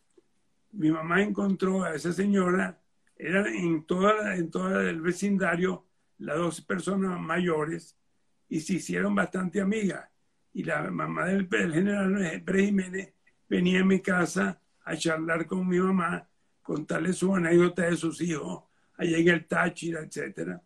mi 0.72 0.92
mamá 0.92 1.22
encontró 1.22 1.82
a 1.82 1.94
esa 1.94 2.12
señora, 2.12 2.81
eran 3.16 3.46
en 3.46 3.84
toda, 3.84 4.36
en 4.36 4.50
todo 4.50 4.80
el 4.80 5.00
vecindario 5.00 5.86
las 6.18 6.36
dos 6.36 6.60
personas 6.60 7.20
mayores 7.20 7.96
y 8.48 8.60
se 8.60 8.74
hicieron 8.74 9.14
bastante 9.14 9.60
amigas. 9.60 10.08
Y 10.54 10.64
la 10.64 10.90
mamá 10.90 11.26
del, 11.26 11.48
general 11.48 12.42
Pérez 12.44 12.66
Jiménez 12.66 13.14
venía 13.48 13.80
a 13.80 13.84
mi 13.84 14.00
casa 14.00 14.60
a 14.84 14.96
charlar 14.96 15.46
con 15.46 15.66
mi 15.66 15.78
mamá, 15.78 16.28
contarle 16.62 17.12
su 17.12 17.34
anécdota 17.34 17.82
de 17.82 17.96
sus 17.96 18.20
hijos 18.20 18.64
allá 18.96 19.18
en 19.18 19.28
el 19.28 19.46
Táchira, 19.46 20.00
etc. 20.00 20.60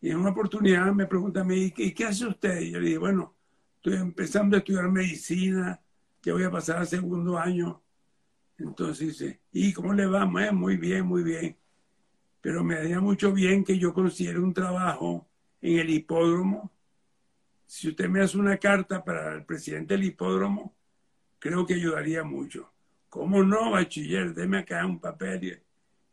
Y 0.00 0.10
en 0.10 0.18
una 0.18 0.30
oportunidad 0.30 0.92
me 0.92 1.06
pregunta 1.06 1.40
a 1.40 1.44
mí, 1.44 1.72
¿y 1.76 1.92
qué 1.92 2.04
hace 2.04 2.26
usted? 2.26 2.60
Y 2.60 2.70
yo 2.72 2.80
le 2.80 2.86
dije, 2.86 2.98
bueno, 2.98 3.34
estoy 3.76 3.94
empezando 3.94 4.56
a 4.56 4.58
estudiar 4.58 4.88
medicina, 4.88 5.80
que 6.20 6.32
voy 6.32 6.44
a 6.44 6.50
pasar 6.50 6.78
al 6.78 6.86
segundo 6.86 7.38
año. 7.38 7.82
Entonces 8.62 9.08
dice, 9.08 9.40
¿y 9.52 9.72
cómo 9.72 9.92
le 9.92 10.06
va? 10.06 10.24
Muy 10.26 10.76
bien, 10.76 11.06
muy 11.06 11.22
bien 11.22 11.56
pero 12.42 12.64
me 12.64 12.74
haría 12.74 13.00
mucho 13.00 13.32
bien 13.32 13.64
que 13.64 13.78
yo 13.78 13.94
considere 13.94 14.40
un 14.40 14.52
trabajo 14.52 15.26
en 15.62 15.78
el 15.78 15.88
hipódromo. 15.88 16.72
Si 17.66 17.88
usted 17.88 18.08
me 18.08 18.20
hace 18.20 18.36
una 18.36 18.58
carta 18.58 19.02
para 19.02 19.32
el 19.32 19.44
presidente 19.44 19.94
del 19.94 20.04
hipódromo, 20.04 20.74
creo 21.38 21.64
que 21.64 21.74
ayudaría 21.74 22.24
mucho. 22.24 22.68
¿Cómo 23.08 23.44
no, 23.44 23.70
bachiller? 23.70 24.34
Deme 24.34 24.58
acá 24.58 24.84
un 24.84 24.98
papel. 24.98 25.62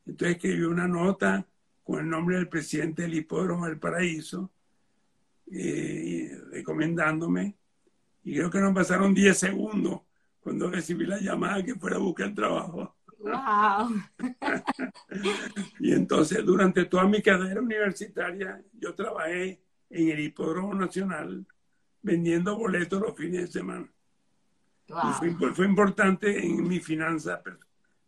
Entonces 0.06 0.36
escribí 0.36 0.64
una 0.64 0.88
nota 0.88 1.48
con 1.84 2.00
el 2.00 2.08
nombre 2.08 2.36
del 2.36 2.48
presidente 2.48 3.02
del 3.02 3.16
hipódromo 3.16 3.66
del 3.66 3.80
Paraíso, 3.80 4.52
eh, 5.52 6.40
recomendándome. 6.52 7.56
Y 8.24 8.36
creo 8.36 8.52
que 8.52 8.60
nos 8.60 8.76
pasaron 8.76 9.16
10 9.16 9.36
segundos 9.36 10.02
cuando 10.50 10.72
recibí 10.72 11.06
la 11.06 11.20
llamada 11.20 11.64
que 11.64 11.76
fuera 11.76 11.98
a 11.98 12.00
buscar 12.00 12.34
trabajo. 12.34 12.96
Wow. 13.20 14.02
y 15.80 15.94
entonces 15.94 16.44
durante 16.44 16.86
toda 16.86 17.06
mi 17.06 17.22
carrera 17.22 17.62
universitaria 17.62 18.60
yo 18.74 18.96
trabajé 18.96 19.62
en 19.92 20.10
el 20.10 20.20
Hipódromo 20.22 20.74
Nacional 20.74 21.46
vendiendo 22.02 22.58
boletos 22.58 23.00
los 23.00 23.16
fines 23.16 23.42
de 23.42 23.60
semana. 23.60 23.88
fue, 25.54 25.68
importante 25.68 26.44
en 26.44 26.68
mi 26.68 26.80
finanzas 26.80 27.42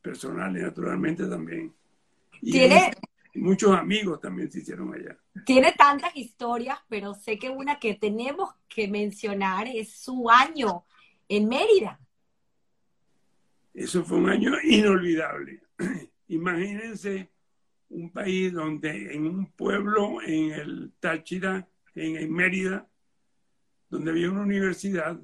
personales, 0.01 0.63
naturalmente 0.63 1.27
también. 1.27 1.71
Y 2.41 2.53
¿Tiene, 2.53 2.91
muchos 3.35 3.77
amigos 3.77 4.19
también 4.19 4.51
se 4.51 4.61
hicieron 4.61 4.91
allá. 4.95 5.15
Tiene 5.45 5.73
tantas 5.73 6.15
historias, 6.17 6.79
pero 6.89 7.13
sé 7.13 7.37
que 7.37 7.51
una 7.51 7.77
que 7.77 7.93
tenemos 7.93 8.49
que 8.67 8.87
mencionar 8.87 9.67
es 9.67 9.91
su 9.91 10.27
año 10.27 10.85
en 11.29 11.47
Mérida. 11.47 11.99
Eso 13.73 14.03
fue 14.03 14.17
un 14.17 14.29
año 14.29 14.53
inolvidable. 14.63 15.61
Imagínense 16.27 17.29
un 17.89 18.11
país 18.11 18.53
donde 18.53 19.13
en 19.13 19.27
un 19.27 19.51
pueblo, 19.51 20.21
en 20.21 20.51
el 20.51 20.91
Táchira, 20.99 21.67
en, 21.95 22.31
Mérida, 22.33 22.87
donde 23.89 24.11
había 24.11 24.31
una 24.31 24.41
universidad, 24.41 25.19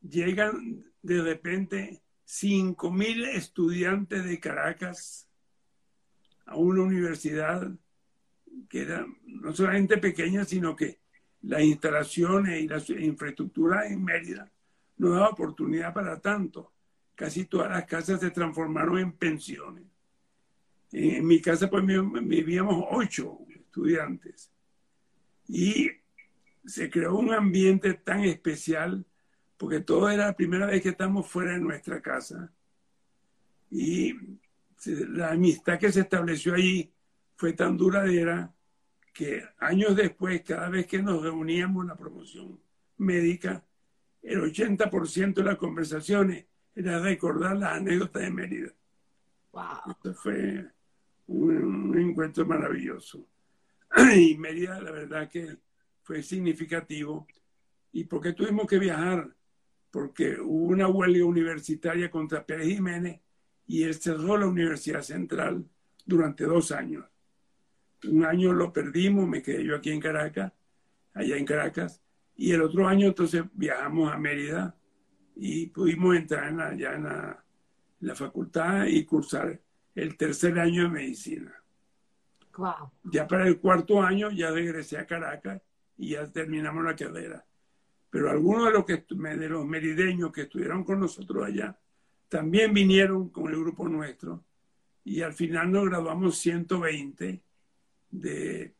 llegan 0.00 0.84
de 1.02 1.22
repente 1.22 2.02
5.000 2.26 3.28
estudiantes 3.28 4.24
de 4.24 4.40
Caracas 4.40 5.28
a 6.46 6.56
una 6.56 6.82
universidad 6.82 7.70
que 8.68 8.82
era 8.82 9.06
no 9.24 9.54
solamente 9.54 9.98
pequeña, 9.98 10.44
sino 10.44 10.74
que 10.74 11.00
las 11.42 11.62
instalaciones 11.62 12.60
y 12.60 12.68
la 12.68 12.82
infraestructura 13.04 13.86
en 13.86 14.02
Mérida 14.02 14.50
no 14.96 15.10
daba 15.10 15.28
oportunidad 15.28 15.92
para 15.94 16.18
tanto. 16.20 16.72
Casi 17.18 17.46
todas 17.46 17.68
las 17.68 17.84
casas 17.84 18.20
se 18.20 18.30
transformaron 18.30 18.96
en 18.96 19.10
pensiones. 19.10 19.82
En 20.92 21.26
mi 21.26 21.40
casa 21.40 21.68
pues 21.68 21.84
vivíamos 21.84 22.84
ocho 22.92 23.40
estudiantes 23.52 24.52
y 25.48 25.90
se 26.64 26.88
creó 26.88 27.16
un 27.16 27.34
ambiente 27.34 27.94
tan 27.94 28.20
especial 28.20 29.04
porque 29.56 29.80
todo 29.80 30.08
era 30.08 30.26
la 30.26 30.36
primera 30.36 30.66
vez 30.66 30.80
que 30.80 30.90
estamos 30.90 31.26
fuera 31.26 31.54
de 31.54 31.58
nuestra 31.58 32.00
casa. 32.00 32.52
Y 33.68 34.14
la 34.86 35.32
amistad 35.32 35.76
que 35.76 35.90
se 35.90 36.02
estableció 36.02 36.54
allí 36.54 36.92
fue 37.34 37.52
tan 37.52 37.76
duradera 37.76 38.54
que 39.12 39.42
años 39.58 39.96
después, 39.96 40.42
cada 40.42 40.68
vez 40.68 40.86
que 40.86 41.02
nos 41.02 41.20
reuníamos 41.20 41.82
en 41.82 41.88
la 41.88 41.96
promoción 41.96 42.60
médica, 42.98 43.64
el 44.22 44.40
80% 44.40 45.34
de 45.34 45.42
las 45.42 45.56
conversaciones 45.56 46.46
era 46.78 47.00
recordar 47.00 47.56
las 47.56 47.72
anécdotas 47.72 48.22
de 48.22 48.30
Mérida. 48.30 48.72
Wow. 49.50 49.90
Esto 49.90 50.14
fue 50.14 50.64
un, 51.26 51.56
un 51.56 51.98
encuentro 51.98 52.46
maravilloso. 52.46 53.26
Y 54.14 54.36
Mérida, 54.36 54.80
la 54.80 54.92
verdad 54.92 55.28
que 55.28 55.56
fue 56.04 56.22
significativo. 56.22 57.26
¿Y 57.92 58.04
por 58.04 58.22
qué 58.22 58.32
tuvimos 58.32 58.68
que 58.68 58.78
viajar? 58.78 59.28
Porque 59.90 60.38
hubo 60.40 60.66
una 60.66 60.86
huelga 60.86 61.24
universitaria 61.24 62.10
contra 62.12 62.46
Pérez 62.46 62.68
Jiménez 62.68 63.20
y 63.66 63.82
él 63.82 63.94
cerró 63.94 64.36
la 64.38 64.46
Universidad 64.46 65.02
Central 65.02 65.64
durante 66.06 66.44
dos 66.44 66.70
años. 66.70 67.04
Un 68.04 68.24
año 68.24 68.52
lo 68.52 68.72
perdimos, 68.72 69.26
me 69.26 69.42
quedé 69.42 69.64
yo 69.64 69.74
aquí 69.74 69.90
en 69.90 70.00
Caracas, 70.00 70.52
allá 71.12 71.36
en 71.36 71.44
Caracas, 71.44 72.00
y 72.36 72.52
el 72.52 72.62
otro 72.62 72.86
año 72.86 73.08
entonces 73.08 73.42
viajamos 73.52 74.12
a 74.12 74.16
Mérida 74.16 74.77
y 75.40 75.66
pudimos 75.66 76.16
entrar 76.16 76.48
en 76.48 76.56
la, 76.56 76.74
ya 76.74 76.94
en 76.94 77.04
la, 77.04 77.44
la 78.00 78.14
facultad 78.14 78.86
y 78.86 79.04
cursar 79.04 79.58
el 79.94 80.16
tercer 80.16 80.58
año 80.58 80.82
de 80.82 80.88
medicina. 80.88 81.54
Wow. 82.56 82.90
Ya 83.04 83.26
para 83.28 83.46
el 83.46 83.60
cuarto 83.60 84.02
año 84.02 84.32
ya 84.32 84.50
regresé 84.50 84.98
a 84.98 85.06
Caracas 85.06 85.62
y 85.96 86.10
ya 86.10 86.26
terminamos 86.26 86.84
la 86.84 86.96
carrera. 86.96 87.44
Pero 88.10 88.30
algunos 88.30 88.66
de 88.66 88.72
los, 88.72 88.84
que, 88.84 89.04
de 89.08 89.48
los 89.48 89.64
merideños 89.64 90.32
que 90.32 90.42
estuvieron 90.42 90.82
con 90.82 90.98
nosotros 90.98 91.46
allá 91.46 91.78
también 92.28 92.74
vinieron 92.74 93.28
con 93.28 93.48
el 93.48 93.60
grupo 93.60 93.88
nuestro 93.88 94.42
y 95.04 95.22
al 95.22 95.34
final 95.34 95.70
nos 95.70 95.86
graduamos 95.86 96.36
120 96.38 97.40
de, 98.10 98.74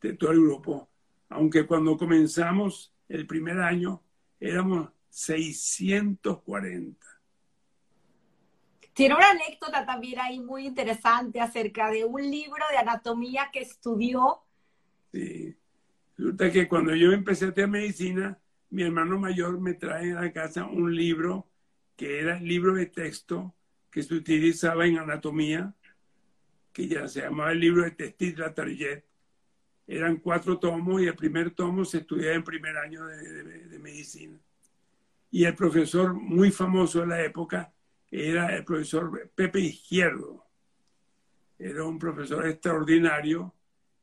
de 0.00 0.12
todo 0.14 0.30
el 0.30 0.40
grupo. 0.40 0.88
Aunque 1.28 1.66
cuando 1.66 1.96
comenzamos 1.96 2.94
el 3.08 3.26
primer 3.26 3.58
año 3.58 4.00
éramos 4.38 4.90
640. 5.12 7.06
Tiene 8.94 9.14
una 9.14 9.30
anécdota 9.30 9.84
también 9.84 10.18
ahí 10.18 10.40
muy 10.40 10.66
interesante 10.66 11.38
acerca 11.38 11.90
de 11.90 12.04
un 12.04 12.22
libro 12.22 12.64
de 12.70 12.78
anatomía 12.78 13.50
que 13.52 13.60
estudió. 13.60 14.40
Sí. 15.12 15.54
Resulta 16.16 16.50
que 16.50 16.66
cuando 16.66 16.94
yo 16.94 17.12
empecé 17.12 17.44
a 17.44 17.48
hacer 17.48 17.68
medicina, 17.68 18.38
mi 18.70 18.82
hermano 18.82 19.18
mayor 19.18 19.60
me 19.60 19.74
trae 19.74 20.12
a 20.12 20.22
la 20.22 20.32
casa 20.32 20.64
un 20.64 20.94
libro 20.94 21.46
que 21.94 22.20
era 22.20 22.38
el 22.38 22.48
libro 22.48 22.74
de 22.74 22.86
texto 22.86 23.54
que 23.90 24.02
se 24.02 24.14
utilizaba 24.14 24.86
en 24.86 24.98
anatomía, 24.98 25.74
que 26.72 26.88
ya 26.88 27.06
se 27.06 27.20
llamaba 27.20 27.52
el 27.52 27.60
libro 27.60 27.84
de 27.84 27.90
Testit 27.90 28.38
la 28.38 28.54
Target. 28.54 29.04
Eran 29.86 30.16
cuatro 30.16 30.58
tomos 30.58 31.02
y 31.02 31.06
el 31.06 31.16
primer 31.16 31.50
tomo 31.50 31.84
se 31.84 31.98
estudiaba 31.98 32.34
en 32.34 32.44
primer 32.44 32.78
año 32.78 33.04
de, 33.06 33.16
de, 33.16 33.68
de 33.68 33.78
medicina. 33.78 34.38
Y 35.32 35.44
el 35.44 35.56
profesor 35.56 36.14
muy 36.14 36.52
famoso 36.52 37.00
de 37.00 37.08
la 37.08 37.24
época 37.24 37.74
era 38.08 38.54
el 38.54 38.64
profesor 38.64 39.32
Pepe 39.34 39.58
Izquierdo. 39.58 40.44
Era 41.58 41.84
un 41.84 41.98
profesor 41.98 42.46
extraordinario. 42.46 43.52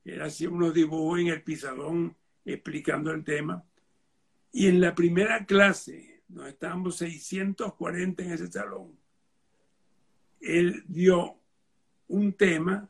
Él 0.03 0.21
hacía 0.21 0.49
unos 0.49 0.73
dibujos 0.73 1.19
en 1.19 1.27
el 1.27 1.43
pizarrón 1.43 2.17
explicando 2.43 3.11
el 3.11 3.23
tema. 3.23 3.63
Y 4.51 4.67
en 4.67 4.81
la 4.81 4.95
primera 4.95 5.45
clase, 5.45 6.23
nos 6.29 6.47
estábamos 6.47 6.97
640 6.97 8.23
en 8.23 8.31
ese 8.31 8.51
salón, 8.51 8.97
él 10.41 10.83
dio 10.87 11.39
un 12.07 12.33
tema 12.33 12.89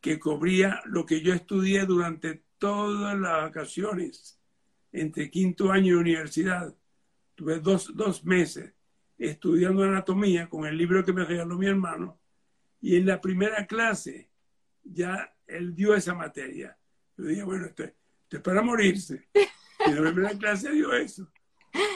que 0.00 0.18
cubría 0.18 0.82
lo 0.84 1.06
que 1.06 1.22
yo 1.22 1.32
estudié 1.32 1.86
durante 1.86 2.42
todas 2.58 3.18
las 3.18 3.42
vacaciones, 3.42 4.38
entre 4.92 5.30
quinto 5.30 5.70
año 5.70 5.94
de 5.94 6.00
universidad. 6.00 6.74
Tuve 7.36 7.60
dos, 7.60 7.94
dos 7.94 8.24
meses 8.24 8.72
estudiando 9.16 9.84
anatomía 9.84 10.48
con 10.48 10.66
el 10.66 10.76
libro 10.76 11.04
que 11.04 11.12
me 11.12 11.24
regaló 11.24 11.56
mi 11.56 11.66
hermano 11.66 12.18
y 12.80 12.96
en 12.96 13.06
la 13.06 13.20
primera 13.20 13.66
clase 13.66 14.30
ya 14.82 15.34
él 15.46 15.74
dio 15.74 15.94
esa 15.94 16.14
materia. 16.14 16.76
Yo 17.16 17.24
dije, 17.24 17.42
bueno, 17.42 17.66
esto, 17.66 17.84
esto 17.84 18.36
es 18.36 18.40
para 18.40 18.62
morirse. 18.62 19.28
Y 19.34 19.90
en 19.90 20.04
la 20.04 20.12
primera 20.12 20.36
clase 20.36 20.70
dio 20.72 20.92
eso. 20.92 21.30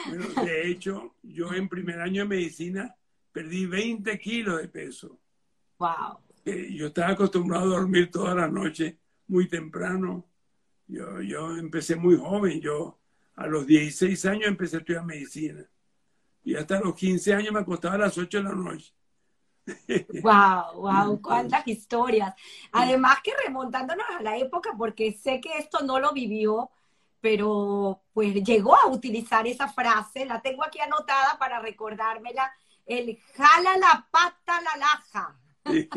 Bueno, 0.07 0.27
de 0.43 0.67
hecho, 0.67 1.15
yo 1.23 1.53
en 1.53 1.67
primer 1.67 1.99
año 1.99 2.23
de 2.23 2.29
medicina 2.29 2.95
perdí 3.31 3.65
20 3.65 4.19
kilos 4.19 4.61
de 4.61 4.67
peso. 4.67 5.19
Wow. 5.77 6.19
Eh, 6.45 6.73
yo 6.73 6.87
estaba 6.87 7.09
acostumbrado 7.09 7.65
a 7.65 7.79
dormir 7.79 8.09
toda 8.09 8.35
la 8.35 8.47
noche, 8.47 8.99
muy 9.27 9.47
temprano. 9.47 10.25
Yo, 10.87 11.21
yo 11.21 11.57
empecé 11.57 11.95
muy 11.95 12.17
joven. 12.17 12.59
Yo 12.61 13.00
a 13.41 13.47
los 13.47 13.65
16 13.65 14.25
años 14.25 14.47
empecé 14.47 14.77
a 14.77 14.79
estudiar 14.79 15.05
medicina. 15.05 15.65
Y 16.43 16.55
hasta 16.55 16.79
los 16.79 16.95
15 16.95 17.33
años 17.33 17.53
me 17.53 17.59
acostaba 17.59 17.95
a 17.95 17.99
las 17.99 18.17
8 18.17 18.37
de 18.37 18.43
la 18.43 18.53
noche. 18.53 18.93
Wow, 20.23 20.81
wow, 20.81 21.21
cuántas 21.21 21.67
historias. 21.67 22.33
Además 22.71 23.17
que 23.23 23.31
remontándonos 23.45 24.05
a 24.09 24.21
la 24.21 24.37
época, 24.37 24.71
porque 24.77 25.13
sé 25.13 25.39
que 25.39 25.57
esto 25.57 25.81
no 25.83 25.99
lo 25.99 26.13
vivió, 26.13 26.69
pero 27.19 28.01
pues 28.13 28.33
llegó 28.43 28.75
a 28.75 28.87
utilizar 28.87 29.45
esa 29.45 29.67
frase, 29.67 30.25
la 30.25 30.41
tengo 30.41 30.63
aquí 30.63 30.79
anotada 30.79 31.37
para 31.37 31.59
recordármela, 31.59 32.51
el 32.85 33.17
jala 33.35 33.77
la 33.77 34.07
pata 34.11 34.61
la 34.61 34.77
laja. 34.77 35.39
Sí. 35.65 35.89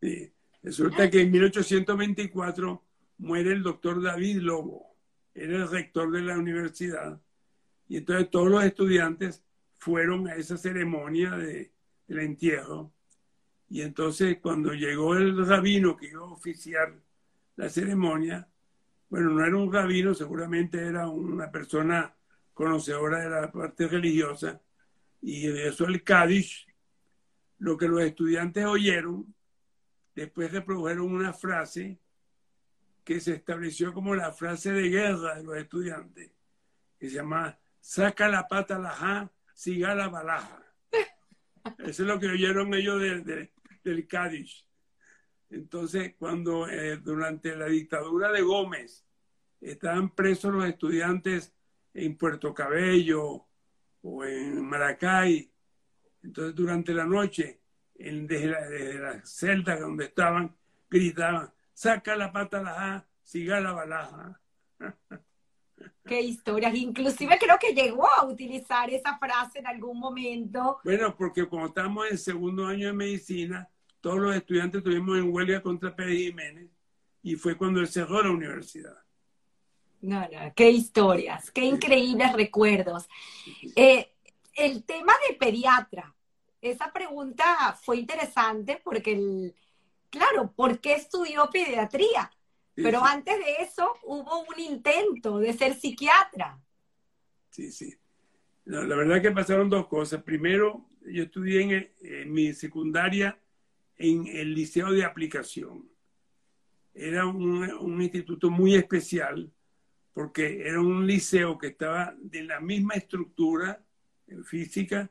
Sí. 0.00 0.32
Resulta 0.62 1.10
que 1.10 1.22
en 1.22 1.30
1824 1.32 2.84
muere 3.18 3.52
el 3.52 3.62
doctor 3.62 4.02
David 4.02 4.38
Lobo, 4.38 4.96
era 5.38 5.56
el 5.56 5.70
rector 5.70 6.10
de 6.10 6.22
la 6.22 6.38
universidad, 6.38 7.20
y 7.88 7.96
entonces 7.96 8.30
todos 8.30 8.48
los 8.48 8.64
estudiantes 8.64 9.44
fueron 9.78 10.28
a 10.28 10.34
esa 10.34 10.56
ceremonia 10.56 11.30
de, 11.30 11.72
del 12.06 12.18
entierro, 12.20 12.92
y 13.70 13.82
entonces 13.82 14.38
cuando 14.40 14.72
llegó 14.72 15.14
el 15.14 15.46
rabino 15.46 15.96
que 15.96 16.08
iba 16.08 16.22
a 16.22 16.32
oficiar 16.32 16.94
la 17.56 17.68
ceremonia, 17.68 18.48
bueno, 19.08 19.30
no 19.30 19.44
era 19.44 19.56
un 19.56 19.72
rabino, 19.72 20.14
seguramente 20.14 20.78
era 20.78 21.08
una 21.08 21.50
persona 21.50 22.14
conocedora 22.52 23.20
de 23.20 23.30
la 23.30 23.52
parte 23.52 23.86
religiosa, 23.88 24.60
y 25.22 25.46
de 25.46 25.68
eso 25.68 25.86
el 25.86 26.02
Cádiz, 26.02 26.66
lo 27.58 27.76
que 27.76 27.88
los 27.88 28.00
estudiantes 28.02 28.64
oyeron, 28.64 29.34
después 30.14 30.52
reprodujeron 30.52 31.12
una 31.12 31.32
frase 31.32 31.98
que 33.08 33.20
se 33.20 33.36
estableció 33.36 33.94
como 33.94 34.14
la 34.14 34.32
frase 34.32 34.70
de 34.70 34.90
guerra 34.90 35.36
de 35.36 35.42
los 35.42 35.56
estudiantes, 35.56 36.30
que 36.98 37.08
se 37.08 37.14
llama 37.14 37.58
saca 37.80 38.28
la 38.28 38.46
pata 38.46 38.78
la 38.78 38.90
ja, 38.90 39.32
siga 39.54 39.94
la 39.94 40.08
balaja. 40.08 40.62
Eso 41.78 42.02
es 42.02 42.06
lo 42.06 42.20
que 42.20 42.28
oyeron 42.28 42.74
ellos 42.74 43.00
de, 43.00 43.22
de, 43.22 43.52
del 43.82 44.06
Cádiz. 44.06 44.66
Entonces, 45.48 46.16
cuando 46.18 46.68
eh, 46.68 46.98
durante 46.98 47.56
la 47.56 47.64
dictadura 47.64 48.30
de 48.30 48.42
Gómez 48.42 49.06
estaban 49.58 50.14
presos 50.14 50.52
los 50.52 50.66
estudiantes 50.66 51.54
en 51.94 52.14
Puerto 52.14 52.52
Cabello 52.52 53.46
o 54.02 54.24
en 54.26 54.62
Maracay, 54.68 55.50
entonces 56.24 56.54
durante 56.54 56.92
la 56.92 57.06
noche, 57.06 57.62
en, 57.94 58.26
desde, 58.26 58.48
la, 58.48 58.68
desde 58.68 58.98
la 58.98 59.24
celda 59.24 59.80
donde 59.80 60.04
estaban, 60.04 60.54
gritaban, 60.90 61.50
saca 61.78 62.16
la 62.16 62.32
pata 62.32 62.60
la 62.60 62.74
ja, 62.74 63.06
siga 63.22 63.60
la 63.60 63.70
balaja. 63.70 64.40
Qué 66.04 66.20
historias. 66.20 66.74
Inclusive 66.74 67.38
creo 67.38 67.56
que 67.56 67.72
llegó 67.72 68.08
a 68.10 68.24
utilizar 68.24 68.90
esa 68.90 69.16
frase 69.16 69.60
en 69.60 69.68
algún 69.68 70.00
momento. 70.00 70.80
Bueno, 70.82 71.14
porque 71.16 71.46
cuando 71.46 71.68
estábamos 71.68 72.10
en 72.10 72.18
segundo 72.18 72.66
año 72.66 72.88
de 72.88 72.94
medicina, 72.94 73.68
todos 74.00 74.18
los 74.18 74.34
estudiantes 74.34 74.78
estuvimos 74.78 75.18
en 75.18 75.32
huelga 75.32 75.62
contra 75.62 75.94
Pérez 75.94 76.18
Jiménez 76.18 76.68
y 77.22 77.36
fue 77.36 77.56
cuando 77.56 77.78
él 77.78 77.86
cerró 77.86 78.24
la 78.24 78.30
universidad. 78.30 78.98
No, 80.00 80.20
no, 80.20 80.52
qué 80.56 80.70
historias, 80.70 81.52
qué 81.52 81.64
increíbles 81.64 82.32
recuerdos. 82.32 83.08
Eh, 83.76 84.16
el 84.54 84.82
tema 84.82 85.12
de 85.28 85.36
pediatra, 85.36 86.12
esa 86.60 86.92
pregunta 86.92 87.78
fue 87.80 87.98
interesante 87.98 88.80
porque, 88.82 89.12
el, 89.12 89.54
claro, 90.10 90.52
¿por 90.54 90.80
qué 90.80 90.94
estudió 90.94 91.48
pediatría? 91.50 92.30
Pero 92.74 93.04
antes 93.04 93.36
de 93.38 93.56
eso 93.60 93.92
hubo 94.04 94.40
un 94.40 94.60
intento 94.60 95.38
de 95.38 95.52
ser 95.52 95.74
psiquiatra. 95.74 96.60
Sí, 97.50 97.72
sí. 97.72 97.92
la 98.64 98.94
verdad 98.94 99.20
que 99.20 99.32
pasaron 99.32 99.68
dos 99.68 99.88
cosas. 99.88 100.22
Primero, 100.22 100.88
yo 101.04 101.24
estudié 101.24 101.92
en, 102.00 102.32
mi 102.32 102.52
secundaria 102.52 103.36
en 103.96 104.26
el 104.28 104.54
Liceo 104.54 104.92
de 104.92 105.04
Aplicación. 105.04 105.90
Era 106.94 107.26
un, 107.26 107.64
un, 107.64 108.02
instituto 108.02 108.50
muy 108.50 108.74
especial 108.74 109.50
porque 110.12 110.62
era 110.66 110.80
un 110.80 111.06
liceo 111.06 111.58
que 111.58 111.68
estaba 111.68 112.12
de 112.18 112.42
la 112.42 112.60
misma 112.60 112.94
estructura 112.94 113.84
en 114.26 114.44
física 114.44 115.10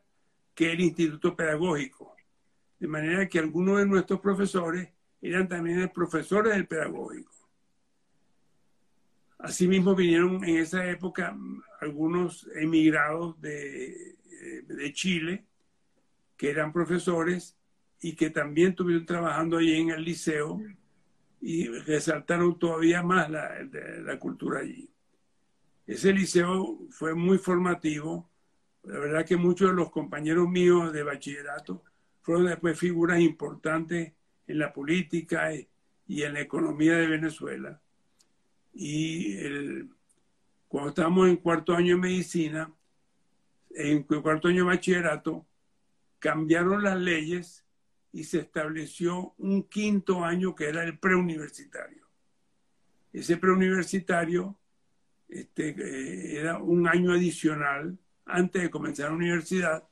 que 0.54 0.72
el 0.72 0.82
instituto 0.82 1.34
pedagógico. 1.36 2.17
De 2.80 2.88
manera 2.88 3.28
que 3.28 3.40
algunos 3.40 3.80
de 3.80 3.86
nuestros 3.86 4.20
profesores 4.20 4.90
eran 5.22 5.48
también 5.48 5.90
profesores 5.94 6.54
del 6.54 6.68
pedagógico. 6.68 7.34
Asimismo 9.40 9.96
vinieron 9.96 10.44
en 10.44 10.58
esa 10.58 10.88
época 10.90 11.36
algunos 11.80 12.48
emigrados 12.56 13.40
de, 13.40 14.16
de 14.68 14.94
Chile 14.94 15.46
que 16.36 16.50
eran 16.50 16.74
profesores 16.74 17.58
y 18.00 18.16
que 18.16 18.30
también 18.30 18.70
estuvieron 18.70 19.06
trabajando 19.06 19.58
allí 19.58 19.76
en 19.76 19.90
el 19.90 20.04
liceo 20.04 20.62
y 21.42 21.68
resaltaron 21.68 22.58
todavía 22.58 23.02
más 23.02 23.30
la, 23.30 23.64
la 23.64 24.20
cultura 24.20 24.60
allí. 24.60 24.90
Ese 25.86 26.14
liceo 26.14 26.80
fue 26.90 27.16
muy 27.16 27.38
formativo 27.38 28.30
la 28.88 29.00
verdad 29.00 29.26
que 29.26 29.36
muchos 29.36 29.70
de 29.70 29.76
los 29.76 29.92
compañeros 29.92 30.48
míos 30.48 30.94
de 30.94 31.04
bachillerato 31.04 31.84
fueron 32.28 32.48
después 32.48 32.78
figuras 32.78 33.22
importantes 33.22 34.12
en 34.48 34.60
la 34.60 34.74
política 34.74 35.50
y 35.54 36.24
en 36.24 36.34
la 36.34 36.42
economía 36.42 36.98
de 36.98 37.08
Venezuela. 37.08 37.82
Y 38.74 39.34
cuando 40.68 40.90
estábamos 40.90 41.30
en 41.30 41.38
cuarto 41.38 41.74
año 41.74 41.96
de 41.96 42.02
medicina, 42.02 42.70
en 43.70 44.04
cuarto 44.04 44.50
año 44.50 44.66
de 44.66 44.76
bachillerato, 44.76 45.48
cambiaron 46.20 46.84
las 46.84 47.00
leyes 47.00 47.66
y 48.12 48.26
se 48.26 48.40
estableció 48.40 49.34
un 49.38 49.64
quinto 49.64 50.26
año 50.26 50.54
que 50.54 50.68
era 50.68 50.84
el 50.84 51.00
preuniversitario. 51.00 52.10
Ese 53.14 53.38
preuniversitario 53.38 54.60
este, 55.30 55.70
eh, 55.70 56.42
era 56.42 56.58
un 56.58 56.90
año 56.90 57.14
adicional 57.14 57.98
antes 58.26 58.64
de 58.64 58.70
comenzar 58.70 59.12
la 59.12 59.16
universidad. 59.16 59.88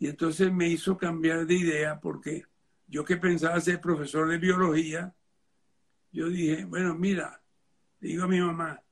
Y 0.00 0.08
entonces 0.08 0.50
me 0.50 0.66
hizo 0.66 0.96
cambiar 0.96 1.46
de 1.46 1.54
idea 1.54 2.00
porque 2.00 2.46
yo 2.88 3.04
que 3.04 3.18
pensaba 3.18 3.60
ser 3.60 3.82
profesor 3.82 4.30
de 4.30 4.38
biología, 4.38 5.14
yo 6.10 6.30
dije, 6.30 6.64
bueno, 6.64 6.94
mira, 6.94 7.42
le 8.00 8.08
digo 8.08 8.24
a 8.24 8.26
mi 8.26 8.40
mamá, 8.40 8.82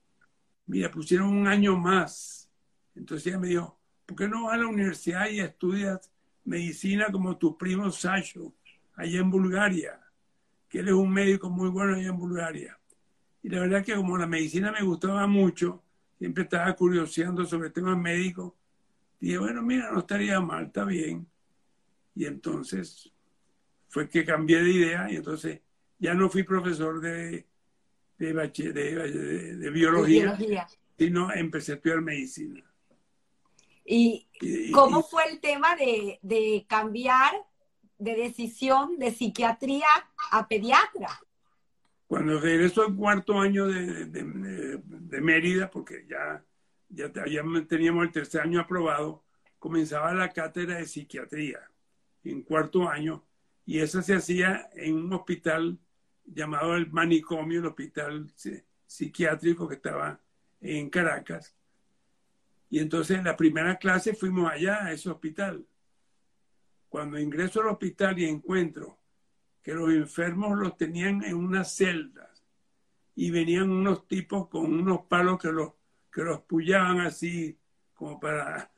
mira, 0.66 0.90
pusieron 0.90 1.30
un 1.30 1.46
año 1.46 1.78
más. 1.78 2.50
Entonces 2.94 3.28
ella 3.28 3.38
me 3.38 3.48
dijo, 3.48 3.80
¿por 4.04 4.18
qué 4.18 4.28
no 4.28 4.44
vas 4.44 4.54
a 4.54 4.58
la 4.58 4.66
universidad 4.66 5.30
y 5.30 5.40
estudias 5.40 6.12
medicina 6.44 7.06
como 7.10 7.38
tu 7.38 7.56
primo 7.56 7.90
Sacho, 7.90 8.52
allá 8.94 9.18
en 9.18 9.30
Bulgaria? 9.30 9.98
Que 10.68 10.80
él 10.80 10.88
es 10.88 10.94
un 10.94 11.10
médico 11.10 11.48
muy 11.48 11.70
bueno 11.70 11.94
allá 11.94 12.08
en 12.08 12.18
Bulgaria. 12.18 12.78
Y 13.42 13.48
la 13.48 13.60
verdad 13.60 13.82
que 13.82 13.94
como 13.94 14.18
la 14.18 14.26
medicina 14.26 14.70
me 14.72 14.82
gustaba 14.82 15.26
mucho, 15.26 15.82
siempre 16.18 16.44
estaba 16.44 16.70
curioseando 16.76 17.46
sobre 17.46 17.70
temas 17.70 17.96
médicos. 17.96 18.52
Dije, 19.20 19.38
bueno, 19.38 19.62
mira, 19.62 19.90
no 19.90 20.00
estaría 20.00 20.40
mal, 20.40 20.66
está 20.66 20.84
bien. 20.84 21.26
Y 22.14 22.26
entonces 22.26 23.12
fue 23.88 24.08
que 24.08 24.24
cambié 24.24 24.62
de 24.62 24.70
idea 24.70 25.10
y 25.10 25.16
entonces 25.16 25.60
ya 25.98 26.14
no 26.14 26.28
fui 26.28 26.42
profesor 26.42 27.00
de, 27.00 27.46
de, 28.18 28.32
de, 28.32 29.70
biología, 29.70 30.36
sino 30.96 31.32
empecé 31.32 31.72
a 31.72 31.74
estudiar 31.76 32.00
medicina. 32.00 32.64
¿Y, 33.84 34.26
cómo 34.72 35.02
fue 35.02 35.24
el 35.30 35.40
tema 35.40 35.74
de, 35.76 36.18
de 36.22 36.66
cambiar 36.68 37.32
de 37.98 38.14
decisión 38.14 38.98
de 38.98 39.10
psiquiatría 39.10 39.86
a 40.30 40.46
pediatra? 40.46 41.20
Cuando 42.06 42.40
regresó 42.40 42.86
al 42.86 42.96
cuarto 42.96 43.38
año 43.38 43.66
de, 43.66 45.20
Mérida, 45.20 45.68
porque 45.70 46.06
ya, 46.08 46.42
ya, 46.88 47.12
teníamos 47.12 48.04
el 48.04 48.12
tercer 48.12 48.42
año 48.42 48.60
aprobado, 48.60 49.24
comenzaba 49.58 50.14
la 50.14 50.32
cátedra 50.32 50.76
de 50.76 50.86
psiquiatría 50.86 51.60
en 52.24 52.42
cuarto 52.42 52.88
año 52.88 53.24
y 53.66 53.80
esa 53.80 54.02
se 54.02 54.14
hacía 54.14 54.70
en 54.74 54.96
un 54.96 55.12
hospital 55.12 55.78
llamado 56.24 56.74
el 56.74 56.90
manicomio, 56.90 57.60
el 57.60 57.66
hospital 57.66 58.32
psiquiátrico 58.86 59.68
que 59.68 59.74
estaba 59.76 60.20
en 60.60 60.88
Caracas. 60.90 61.54
Y 62.70 62.80
entonces 62.80 63.18
en 63.18 63.24
la 63.24 63.36
primera 63.36 63.76
clase 63.76 64.14
fuimos 64.14 64.50
allá 64.50 64.84
a 64.84 64.92
ese 64.92 65.10
hospital. 65.10 65.66
Cuando 66.88 67.18
ingreso 67.18 67.60
al 67.60 67.68
hospital 67.68 68.18
y 68.18 68.26
encuentro 68.26 68.98
que 69.62 69.74
los 69.74 69.90
enfermos 69.90 70.58
los 70.58 70.76
tenían 70.76 71.22
en 71.24 71.34
unas 71.34 71.74
celdas 71.74 72.44
y 73.14 73.30
venían 73.30 73.70
unos 73.70 74.06
tipos 74.06 74.48
con 74.48 74.72
unos 74.72 75.02
palos 75.06 75.38
que 75.38 75.52
los, 75.52 75.72
que 76.12 76.22
los 76.22 76.40
pullaban 76.42 77.00
así 77.00 77.58
como 77.94 78.18
para, 78.18 78.70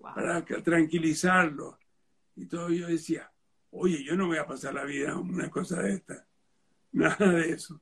para 0.00 0.44
tranquilizarlos. 0.44 1.76
Y 2.36 2.46
todo 2.46 2.70
yo 2.70 2.86
decía, 2.86 3.30
oye, 3.70 4.02
yo 4.04 4.16
no 4.16 4.26
voy 4.26 4.38
a 4.38 4.46
pasar 4.46 4.74
la 4.74 4.84
vida 4.84 5.10
en 5.10 5.18
una 5.18 5.50
cosa 5.50 5.82
de 5.82 5.94
esta. 5.94 6.26
Nada 6.92 7.30
de 7.30 7.50
eso. 7.50 7.80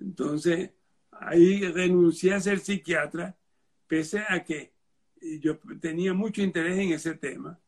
Entonces, 0.00 0.70
ahí 1.10 1.60
renuncié 1.68 2.34
a 2.34 2.40
ser 2.40 2.60
psiquiatra, 2.60 3.36
pese 3.86 4.24
a 4.28 4.44
que 4.44 4.72
yo 5.40 5.58
tenía 5.80 6.14
mucho 6.14 6.42
interés 6.42 6.78
en 6.78 6.92
ese 6.92 7.14
tema. 7.14 7.58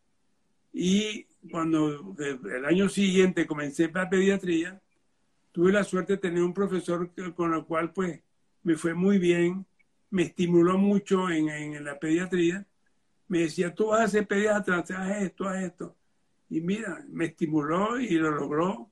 Y 0.72 1.24
cuando 1.50 2.14
el 2.18 2.64
año 2.64 2.88
siguiente 2.88 3.46
comencé 3.46 3.88
para 3.88 4.09
pediatría, 4.09 4.81
tuve 5.53 5.72
la 5.72 5.85
suerte 5.85 6.14
de 6.14 6.18
tener 6.18 6.42
un 6.42 6.55
profesor 6.55 7.11
con 7.35 7.55
el 7.55 7.64
cual 7.64 7.92
pues 7.92 8.20
me 8.62 8.76
fue 8.76 8.94
muy 8.94 9.18
bien, 9.18 9.66
me 10.11 10.23
estimuló 10.23 10.77
mucho 10.79 11.31
en, 11.31 11.49
en 11.49 11.85
la 11.85 11.99
pediatría, 11.99 12.66
me 13.31 13.40
decía, 13.40 13.73
tú 13.73 13.88
vas 13.88 14.01
a 14.01 14.09
ser 14.09 14.27
pediatra, 14.27 14.79
haz 14.79 15.23
esto, 15.23 15.49
haz 15.49 15.62
esto. 15.62 15.96
Y 16.49 16.61
mira, 16.61 17.05
me 17.09 17.27
estimuló 17.27 17.99
y 18.01 18.11
lo 18.11 18.33
logró. 18.33 18.90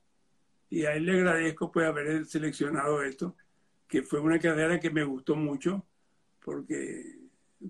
Y 0.69 0.85
a 0.85 0.93
él 0.93 1.05
le 1.05 1.11
agradezco 1.11 1.69
pues 1.71 1.85
haber 1.85 2.25
seleccionado 2.25 3.03
esto, 3.03 3.35
que 3.85 4.01
fue 4.01 4.21
una 4.21 4.39
carrera 4.39 4.79
que 4.79 4.91
me 4.91 5.03
gustó 5.03 5.35
mucho, 5.35 5.85
porque 6.41 7.19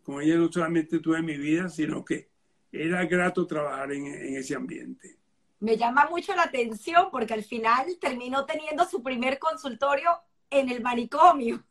con 0.04 0.22
ella 0.22 0.36
no 0.36 0.52
solamente 0.52 1.00
tuve 1.00 1.24
mi 1.24 1.38
vida, 1.38 1.70
sino 1.70 2.06
que 2.06 2.30
era 2.72 3.04
grato 3.06 3.48
trabajar 3.48 3.92
en, 3.94 4.06
ese 4.36 4.56
ambiente. 4.56 5.18
Me 5.60 5.76
llama 5.76 6.08
mucho 6.08 6.36
la 6.36 6.44
atención 6.44 7.10
porque 7.12 7.34
al 7.34 7.44
final 7.44 7.88
terminó 8.00 8.46
teniendo 8.46 8.86
su 8.86 9.02
primer 9.02 9.40
consultorio 9.40 10.12
en 10.52 10.70
el 10.70 10.82
manicomio. 10.82 11.64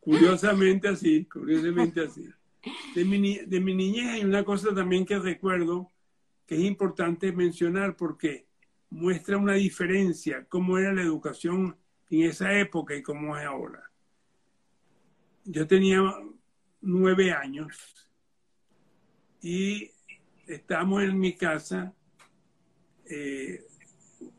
Curiosamente 0.00 0.88
así, 0.88 1.24
curiosamente 1.24 2.00
así. 2.02 2.28
De 2.94 3.04
mi, 3.04 3.74
niñez 3.74 4.08
hay 4.08 4.24
una 4.24 4.44
cosa 4.44 4.74
también 4.74 5.06
que 5.06 5.18
recuerdo 5.18 5.90
que 6.46 6.56
es 6.56 6.62
importante 6.62 7.32
mencionar 7.32 7.96
porque 7.96 8.46
muestra 8.90 9.38
una 9.38 9.54
diferencia, 9.54 10.46
cómo 10.48 10.76
era 10.78 10.92
la 10.92 11.02
educación 11.02 11.76
en 12.10 12.22
esa 12.22 12.58
época 12.58 12.94
y 12.94 13.02
cómo 13.02 13.36
es 13.36 13.46
ahora. 13.46 13.90
Yo 15.44 15.66
tenía 15.66 16.02
nueve 16.80 17.32
años 17.32 18.08
y 19.40 19.90
estamos 20.46 21.02
en 21.02 21.18
mi 21.18 21.34
casa, 21.34 21.94
eh, 23.06 23.64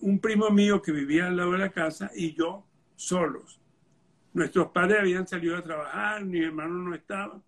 un 0.01 0.19
primo 0.19 0.49
mío 0.49 0.81
que 0.81 0.91
vivía 0.91 1.27
al 1.27 1.37
lado 1.37 1.53
de 1.53 1.59
la 1.59 1.71
casa 1.71 2.11
y 2.13 2.33
yo 2.35 2.67
solos. 2.95 3.60
Nuestros 4.33 4.69
padres 4.69 4.99
habían 4.99 5.27
salido 5.27 5.57
a 5.57 5.63
trabajar, 5.63 6.23
mi 6.23 6.39
hermano 6.39 6.75
no 6.75 6.95
estaba. 6.95 7.41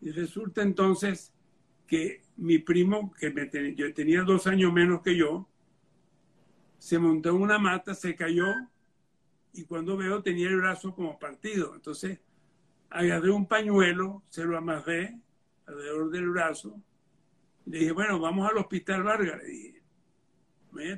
Y 0.00 0.10
resulta 0.10 0.62
entonces 0.62 1.32
que 1.86 2.22
mi 2.36 2.58
primo, 2.58 3.12
que 3.12 3.30
me 3.30 3.50
yo 3.74 3.92
tenía 3.92 4.22
dos 4.22 4.46
años 4.46 4.72
menos 4.72 5.02
que 5.02 5.16
yo, 5.16 5.48
se 6.78 6.98
montó 6.98 7.30
en 7.30 7.36
una 7.36 7.58
mata, 7.58 7.94
se 7.94 8.16
cayó 8.16 8.46
y 9.52 9.64
cuando 9.64 9.96
veo 9.96 10.22
tenía 10.22 10.48
el 10.48 10.56
brazo 10.56 10.94
como 10.94 11.18
partido. 11.18 11.74
Entonces 11.74 12.18
agarré 12.90 13.30
un 13.30 13.46
pañuelo, 13.46 14.22
se 14.28 14.44
lo 14.44 14.56
amarré 14.56 15.20
alrededor 15.66 16.10
del 16.10 16.30
brazo. 16.30 16.82
Le 17.66 17.78
dije, 17.78 17.92
bueno, 17.92 18.18
vamos 18.18 18.50
al 18.50 18.58
hospital 18.58 19.02
Vargas, 19.02 19.42
le 19.42 19.48
dije. 19.48 19.82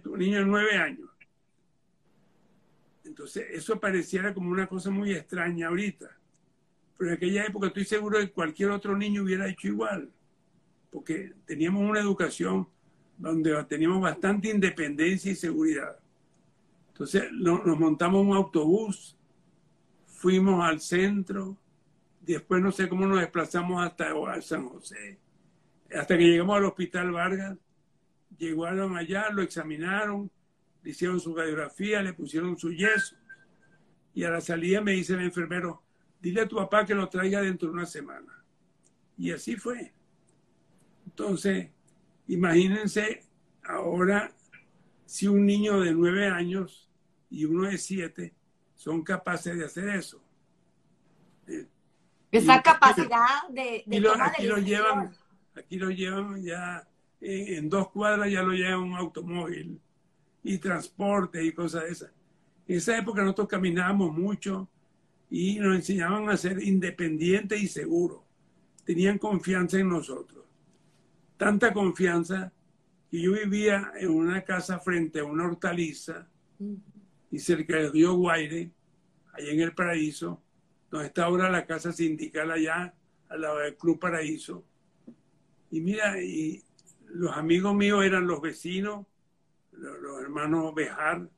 un 0.06 0.18
niño 0.18 0.38
de 0.38 0.44
nueve 0.46 0.76
años. 0.76 1.10
Entonces, 3.14 3.46
eso 3.52 3.78
pareciera 3.78 4.34
como 4.34 4.50
una 4.50 4.66
cosa 4.66 4.90
muy 4.90 5.12
extraña 5.12 5.68
ahorita. 5.68 6.18
pero 6.98 7.10
en 7.10 7.16
aquella 7.16 7.44
época 7.44 7.68
estoy 7.68 7.84
seguro 7.84 8.18
que 8.18 8.32
cualquier 8.32 8.70
otro 8.70 8.96
niño 8.96 9.22
hubiera 9.22 9.48
hecho 9.48 9.68
igual, 9.68 10.10
porque 10.90 11.32
teníamos 11.46 11.88
una 11.88 12.00
educación 12.00 12.68
donde 13.16 13.62
teníamos 13.68 14.00
bastante 14.00 14.48
independencia 14.48 15.30
y 15.30 15.36
seguridad. 15.36 15.96
Entonces 16.88 17.30
nos 17.30 17.78
montamos 17.78 18.26
un 18.26 18.34
autobús, 18.34 19.16
fuimos 20.06 20.64
al 20.64 20.80
centro, 20.80 21.56
después 22.20 22.60
no 22.60 22.72
sé 22.72 22.88
cómo 22.88 23.06
nos 23.06 23.20
desplazamos 23.20 23.80
hasta 23.86 24.12
San 24.42 24.68
José, 24.68 25.20
hasta 25.94 26.18
que 26.18 26.24
llegamos 26.24 26.56
al 26.56 26.64
Hospital 26.64 27.12
Vargas, 27.12 27.56
llegaron 28.36 28.96
allá, 28.96 29.30
lo 29.30 29.40
examinaron, 29.42 30.28
le 30.84 30.90
hicieron 30.90 31.18
su 31.18 31.34
radiografía, 31.34 32.02
le 32.02 32.12
pusieron 32.12 32.56
su 32.58 32.70
yeso, 32.70 33.16
y 34.14 34.22
a 34.22 34.30
la 34.30 34.40
salida 34.40 34.80
me 34.80 34.92
dice 34.92 35.14
el 35.14 35.22
enfermero, 35.22 35.82
dile 36.20 36.42
a 36.42 36.48
tu 36.48 36.56
papá 36.56 36.84
que 36.84 36.94
lo 36.94 37.08
traiga 37.08 37.40
dentro 37.40 37.68
de 37.68 37.74
una 37.74 37.86
semana. 37.86 38.44
Y 39.16 39.32
así 39.32 39.56
fue. 39.56 39.92
Entonces, 41.06 41.70
imagínense 42.28 43.24
ahora 43.64 44.30
si 45.06 45.26
un 45.26 45.46
niño 45.46 45.80
de 45.80 45.92
nueve 45.92 46.28
años 46.28 46.90
y 47.30 47.44
uno 47.44 47.68
de 47.68 47.78
siete 47.78 48.34
son 48.74 49.02
capaces 49.02 49.56
de 49.56 49.64
hacer 49.64 49.88
eso. 49.88 50.22
Eh, 51.46 51.66
Esa 52.30 52.62
capacidad 52.62 53.48
de, 53.48 53.84
de 53.86 54.00
lo, 54.00 54.12
aquí 54.20 54.46
lo 54.46 54.58
llevan, 54.58 55.16
aquí 55.54 55.76
lo 55.76 55.90
llevan 55.90 56.42
ya 56.42 56.86
en, 57.20 57.70
dos 57.70 57.90
cuadras 57.90 58.30
ya 58.30 58.42
lo 58.42 58.52
llevan 58.52 58.80
un 58.80 58.96
automóvil 58.96 59.80
y 60.44 60.58
transporte 60.58 61.42
y 61.42 61.52
cosas 61.52 61.84
de 61.84 61.88
esas. 61.90 62.10
En 62.68 62.76
esa 62.76 62.96
época 62.96 63.22
nosotros 63.22 63.48
caminábamos 63.48 64.16
mucho 64.16 64.68
y 65.30 65.58
nos 65.58 65.74
enseñaban 65.74 66.28
a 66.28 66.36
ser 66.36 66.62
independientes 66.62 67.60
y 67.60 67.66
seguros. 67.66 68.20
Tenían 68.84 69.18
confianza 69.18 69.78
en 69.78 69.88
nosotros. 69.88 70.44
Tanta 71.36 71.72
confianza 71.72 72.52
que 73.10 73.20
yo 73.20 73.32
vivía 73.32 73.92
en 73.98 74.10
una 74.10 74.42
casa 74.42 74.78
frente 74.78 75.20
a 75.20 75.24
una 75.24 75.46
hortaliza 75.46 76.28
y 77.30 77.38
cerca 77.38 77.76
del 77.76 77.92
río 77.92 78.14
Guaire, 78.14 78.70
allá 79.32 79.50
en 79.50 79.60
el 79.60 79.74
Paraíso, 79.74 80.42
donde 80.90 81.08
está 81.08 81.24
ahora 81.24 81.50
la 81.50 81.66
casa 81.66 81.92
sindical 81.92 82.50
allá, 82.50 82.94
al 83.28 83.40
lado 83.40 83.58
del 83.58 83.76
Club 83.76 83.98
Paraíso. 83.98 84.64
Y 85.70 85.80
mira, 85.80 86.22
y 86.22 86.62
los 87.08 87.36
amigos 87.36 87.74
míos 87.74 88.04
eran 88.04 88.26
los 88.26 88.40
vecinos, 88.40 89.06
los, 89.78 90.20
hermanos 90.20 90.74
Bejar, 90.74 91.28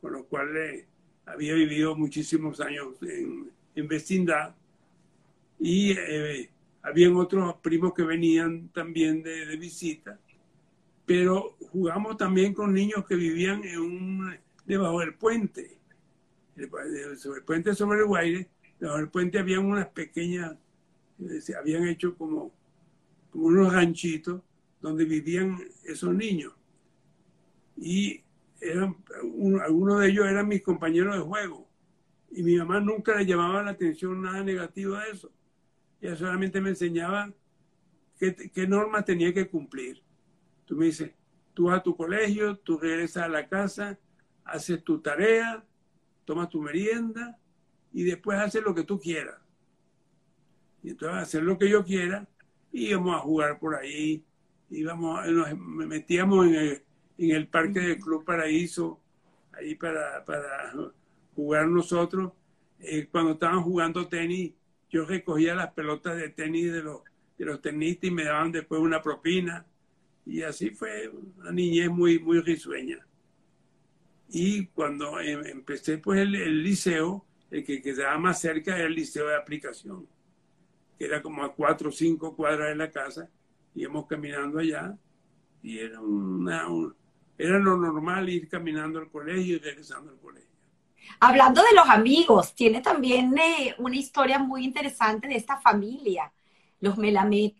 con 0.00 0.12
los 0.12 0.24
cuales 0.26 0.86
había 1.26 1.54
vivido 1.54 1.96
muchísimos 1.96 2.60
años 2.60 2.94
en, 3.02 3.88
vecindad. 3.88 4.54
Y 5.58 5.92
eh, 5.92 6.50
habían 6.82 7.16
otros 7.16 7.56
primos 7.62 7.94
que 7.94 8.02
venían 8.02 8.68
también 8.68 9.22
de, 9.22 9.56
visita. 9.56 10.18
Pero 11.06 11.56
jugamos 11.70 12.16
también 12.16 12.54
con 12.54 12.72
niños 12.72 13.04
que 13.06 13.14
vivían 13.14 13.64
en 13.64 13.78
un 13.78 14.36
debajo 14.64 15.00
del 15.00 15.14
puente. 15.14 15.78
El, 16.56 16.70
puente 17.44 17.74
sobre 17.74 18.00
el 18.00 18.06
Guaire, 18.06 18.48
debajo 18.78 18.98
del 18.98 19.08
puente 19.08 19.38
había 19.38 19.60
unas 19.60 19.88
pequeñas, 19.88 20.56
eh, 21.20 21.40
habían 21.58 21.88
hecho 21.88 22.16
como, 22.16 22.52
como 23.30 23.46
unos 23.46 23.72
ranchitos 23.72 24.40
donde 24.80 25.04
vivían 25.04 25.58
esos 25.84 26.14
niños. 26.14 26.52
Y 27.76 28.22
eran, 28.60 28.96
algunos 29.62 30.00
de 30.00 30.08
ellos 30.08 30.26
eran 30.26 30.48
mis 30.48 30.62
compañeros 30.62 31.14
de 31.16 31.22
juego. 31.22 31.68
Y 32.30 32.42
mi 32.42 32.56
mamá 32.56 32.80
nunca 32.80 33.16
le 33.16 33.26
llamaba 33.26 33.62
la 33.62 33.72
atención 33.72 34.22
nada 34.22 34.42
negativo 34.42 34.96
a 34.96 35.06
eso. 35.06 35.32
Ella 36.00 36.16
solamente 36.16 36.60
me 36.60 36.70
enseñaba 36.70 37.32
qué, 38.18 38.34
qué 38.34 38.66
normas 38.66 39.04
tenía 39.04 39.32
que 39.32 39.48
cumplir. 39.48 40.02
Tú 40.64 40.76
me 40.76 40.86
dices, 40.86 41.12
tú 41.52 41.64
vas 41.64 41.78
a 41.78 41.82
tu 41.82 41.96
colegio, 41.96 42.56
tú 42.58 42.78
regresas 42.78 43.24
a 43.24 43.28
la 43.28 43.48
casa, 43.48 43.98
haces 44.44 44.82
tu 44.82 45.00
tarea, 45.00 45.64
tomas 46.24 46.48
tu 46.48 46.60
merienda 46.60 47.38
y 47.92 48.04
después 48.04 48.38
haces 48.38 48.62
lo 48.62 48.74
que 48.74 48.84
tú 48.84 48.98
quieras. 48.98 49.36
Y 50.82 50.90
entonces 50.90 51.22
hacer 51.22 51.42
lo 51.42 51.56
que 51.56 51.68
yo 51.68 51.84
quiera 51.84 52.28
y 52.72 52.88
íbamos 52.88 53.16
a 53.16 53.20
jugar 53.20 53.58
por 53.58 53.74
ahí, 53.76 54.24
íbamos, 54.70 55.26
nos 55.28 55.56
metíamos 55.56 56.46
en 56.46 56.54
el, 56.54 56.83
en 57.18 57.30
el 57.30 57.48
parque 57.48 57.80
del 57.80 57.98
Club 57.98 58.24
Paraíso, 58.24 59.00
ahí 59.52 59.74
para, 59.74 60.24
para 60.24 60.72
jugar 61.34 61.68
nosotros. 61.68 62.32
Eh, 62.80 63.08
cuando 63.10 63.32
estaban 63.32 63.62
jugando 63.62 64.08
tenis, 64.08 64.52
yo 64.90 65.04
recogía 65.04 65.54
las 65.54 65.72
pelotas 65.72 66.16
de 66.16 66.28
tenis 66.30 66.72
de 66.72 66.82
los, 66.82 67.00
de 67.38 67.44
los 67.44 67.60
tenistas 67.60 68.08
y 68.08 68.12
me 68.12 68.24
daban 68.24 68.52
después 68.52 68.80
una 68.80 69.02
propina. 69.02 69.66
Y 70.26 70.42
así 70.42 70.70
fue 70.70 71.08
una 71.08 71.52
niñez 71.52 71.90
muy, 71.90 72.18
muy 72.18 72.40
risueña. 72.40 73.06
Y 74.30 74.66
cuando 74.66 75.20
em, 75.20 75.44
empecé 75.46 75.98
pues 75.98 76.20
el, 76.20 76.62
liceo, 76.62 77.24
el 77.50 77.64
que 77.64 77.82
quedaba 77.82 78.18
más 78.18 78.40
cerca 78.40 78.76
era 78.76 78.86
el 78.86 78.94
liceo 78.94 79.28
de 79.28 79.36
aplicación, 79.36 80.08
que 80.98 81.04
era 81.04 81.22
como 81.22 81.44
a 81.44 81.54
cuatro 81.54 81.90
o 81.90 81.92
cinco 81.92 82.34
cuadras 82.34 82.68
de 82.70 82.76
la 82.76 82.90
casa, 82.90 83.28
íbamos 83.74 84.06
caminando 84.06 84.58
allá 84.58 84.96
y 85.62 85.78
era, 85.78 86.00
una, 86.00 86.66
era 87.36 87.58
lo 87.58 87.76
normal 87.76 88.28
ir 88.28 88.48
caminando 88.48 88.98
al 88.98 89.10
colegio 89.10 89.56
y 89.56 89.58
regresando 89.58 90.10
al 90.10 90.18
colegio. 90.18 90.48
Hablando 91.20 91.62
de 91.62 91.74
los 91.74 91.88
amigos, 91.88 92.54
tiene 92.54 92.80
también 92.80 93.36
eh, 93.38 93.74
una 93.78 93.96
historia 93.96 94.38
muy 94.38 94.64
interesante 94.64 95.28
de 95.28 95.36
esta 95.36 95.58
familia, 95.58 96.32
los 96.80 96.96
Melamed. 96.96 97.52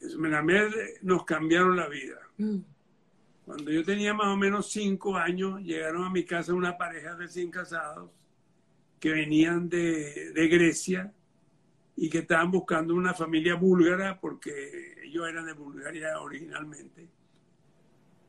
Los 0.00 0.16
Melamed 0.16 0.70
nos 1.02 1.24
cambiaron 1.24 1.76
la 1.76 1.88
vida. 1.88 2.18
Mm. 2.38 2.58
Cuando 3.44 3.70
yo 3.70 3.84
tenía 3.84 4.14
más 4.14 4.28
o 4.28 4.36
menos 4.36 4.70
cinco 4.70 5.16
años, 5.16 5.60
llegaron 5.60 6.04
a 6.04 6.10
mi 6.10 6.24
casa 6.24 6.54
una 6.54 6.78
pareja 6.78 7.16
recién 7.16 7.50
casados 7.50 8.10
que 9.00 9.10
venían 9.10 9.68
de, 9.68 10.48
Grecia 10.48 11.12
y 11.96 12.08
que 12.08 12.18
estaban 12.18 12.52
buscando 12.52 12.94
una 12.94 13.14
familia 13.14 13.56
búlgara 13.56 14.20
porque 14.20 14.94
ellos 15.02 15.28
eran 15.28 15.46
de 15.46 15.54
Bulgaria 15.54 16.20
originalmente. 16.20 17.08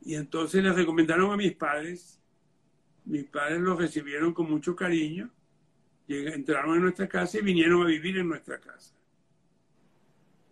Y 0.06 0.16
entonces 0.16 0.62
les 0.62 0.76
recomendaron 0.76 1.32
a 1.32 1.38
mis 1.38 1.54
padres. 1.54 2.22
Mis 3.06 3.26
padres 3.26 3.60
los 3.60 3.78
recibieron 3.78 4.34
con 4.34 4.50
mucho 4.50 4.76
cariño, 4.76 5.30
entraron 6.08 6.76
en 6.76 6.84
nuestra 6.84 7.08
casa 7.08 7.38
y 7.38 7.42
vinieron 7.42 7.84
a 7.84 7.88
vivir 7.88 8.18
en 8.18 8.30
nuestra 8.30 8.60
casa. 8.60 8.94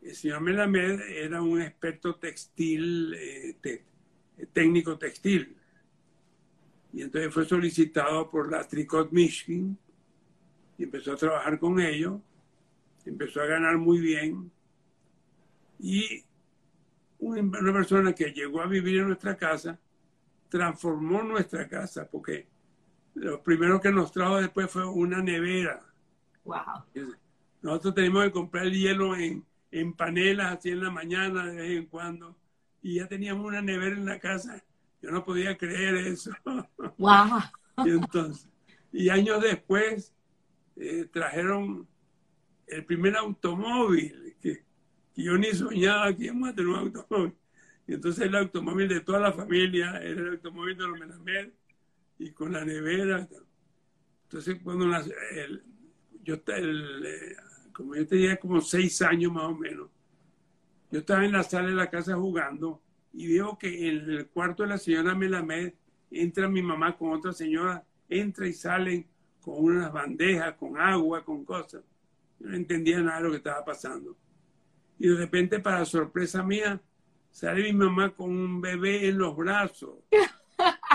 El 0.02 0.16
señor 0.16 0.42
Melamed 0.42 1.00
era 1.02 1.42
un 1.42 1.62
experto 1.62 2.16
textil, 2.16 3.14
eh, 3.14 3.56
técnico 4.52 4.98
textil. 4.98 5.56
Y 6.94 7.04
entonces 7.04 7.34
fue 7.34 7.46
solicitado 7.46 8.30
por 8.30 8.52
la 8.52 8.68
Tricot 8.68 9.12
Michigan 9.12 9.78
y 10.78 10.84
empezó 10.84 11.14
a 11.14 11.18
trabajar 11.18 11.60
con 11.60 11.80
ellos. 11.80 12.20
Empezó 13.06 13.42
a 13.42 13.46
ganar 13.46 13.78
muy 13.78 14.00
bien. 14.00 14.52
Y 15.80 16.24
una 17.22 17.74
persona 17.74 18.14
que 18.14 18.32
llegó 18.32 18.62
a 18.62 18.68
vivir 18.68 19.00
en 19.00 19.08
nuestra 19.08 19.38
casa 19.38 19.80
transformó 20.50 21.24
nuestra 21.24 21.68
casa 21.68 22.08
porque 22.10 22.48
lo 23.14 23.42
primero 23.42 23.80
que 23.80 23.92
nos 23.92 24.12
trajo 24.12 24.42
después 24.42 24.70
fue 24.70 24.86
una 24.86 25.22
nevera. 25.22 25.82
Wow. 26.44 26.84
Nosotros 27.62 27.96
tenemos 27.96 28.26
que 28.26 28.32
comprar 28.32 28.66
el 28.66 28.74
hielo 28.74 29.16
en, 29.16 29.46
en 29.72 29.94
panelas 29.94 30.58
así 30.58 30.70
en 30.70 30.84
la 30.84 30.90
mañana 30.92 31.46
de 31.46 31.56
vez 31.56 31.78
en 31.78 31.86
cuando 31.86 32.36
y 32.82 32.96
ya 32.96 33.08
teníamos 33.08 33.46
una 33.46 33.62
nevera 33.62 33.96
en 33.96 34.06
la 34.06 34.20
casa. 34.20 34.62
Yo 35.02 35.12
no 35.12 35.24
podía 35.24 35.58
creer 35.58 35.96
eso. 35.96 36.32
Wow. 36.98 37.40
y 37.86 37.90
entonces, 37.92 38.50
y 38.92 39.10
años 39.10 39.42
después 39.42 40.14
eh, 40.76 41.08
trajeron 41.12 41.88
el 42.68 42.86
primer 42.86 43.16
automóvil, 43.16 44.31
yo 45.24 45.38
ni 45.38 45.52
soñaba 45.54 46.16
que 46.16 46.26
íbamos 46.26 46.50
a 46.50 46.56
tener 46.56 46.70
un 46.70 46.76
automóvil. 46.76 47.34
Y 47.88 47.94
entonces 47.94 48.26
el 48.26 48.36
automóvil 48.36 48.88
de 48.88 49.02
toda 49.02 49.20
la 49.20 49.34
familia 49.34 49.98
era 49.98 50.22
el 50.22 50.30
automóvil 50.30 50.78
de 50.78 50.88
los 50.88 51.00
Menamed 51.00 51.50
y 52.20 52.32
con 52.32 52.54
la 52.54 52.64
nevera. 52.64 53.28
Entonces, 54.24 54.60
cuando 54.64 54.86
yo, 56.24 56.36
el, 56.48 57.06
eh, 57.06 57.36
como 57.74 57.96
yo 57.96 58.08
tenía 58.08 58.38
como 58.38 58.62
seis 58.62 59.02
años 59.02 59.32
más 59.32 59.44
o 59.44 59.56
menos, 59.56 59.90
yo 60.92 61.00
estaba 61.00 61.26
en 61.26 61.32
la 61.32 61.44
sala 61.44 61.70
de 61.70 61.76
la 61.76 61.90
casa 61.90 62.16
jugando 62.16 62.82
y 63.14 63.34
veo 63.34 63.58
que 63.58 63.90
en 63.90 64.10
el 64.10 64.28
cuarto 64.28 64.64
de 64.64 64.70
la 64.70 64.78
señora 64.78 65.16
Melamed 65.16 65.74
entra 66.12 66.48
mi 66.48 66.62
mamá 66.62 66.98
con 66.98 67.12
otra 67.12 67.34
señora, 67.34 67.86
entra 68.08 68.48
y 68.48 68.54
salen 68.54 69.08
con 69.42 69.56
unas 69.58 69.92
bandejas, 69.92 70.54
con 70.56 70.80
agua, 70.80 71.26
con 71.26 71.44
cosas. 71.44 71.84
Yo 72.40 72.48
no 72.48 72.56
entendía 72.56 73.02
nada 73.02 73.18
de 73.18 73.24
lo 73.24 73.32
que 73.32 73.38
estaba 73.38 73.66
pasando. 73.66 74.16
Y 75.02 75.08
de 75.08 75.16
repente, 75.16 75.60
para 75.60 75.84
sorpresa 75.84 76.44
mía, 76.44 76.80
sale 77.32 77.64
mi 77.64 77.74
mamá 77.74 78.14
con 78.14 78.30
un 78.30 78.62
bebé 78.62 79.10
en 79.10 79.18
los 79.18 79.36
brazos. 79.36 79.96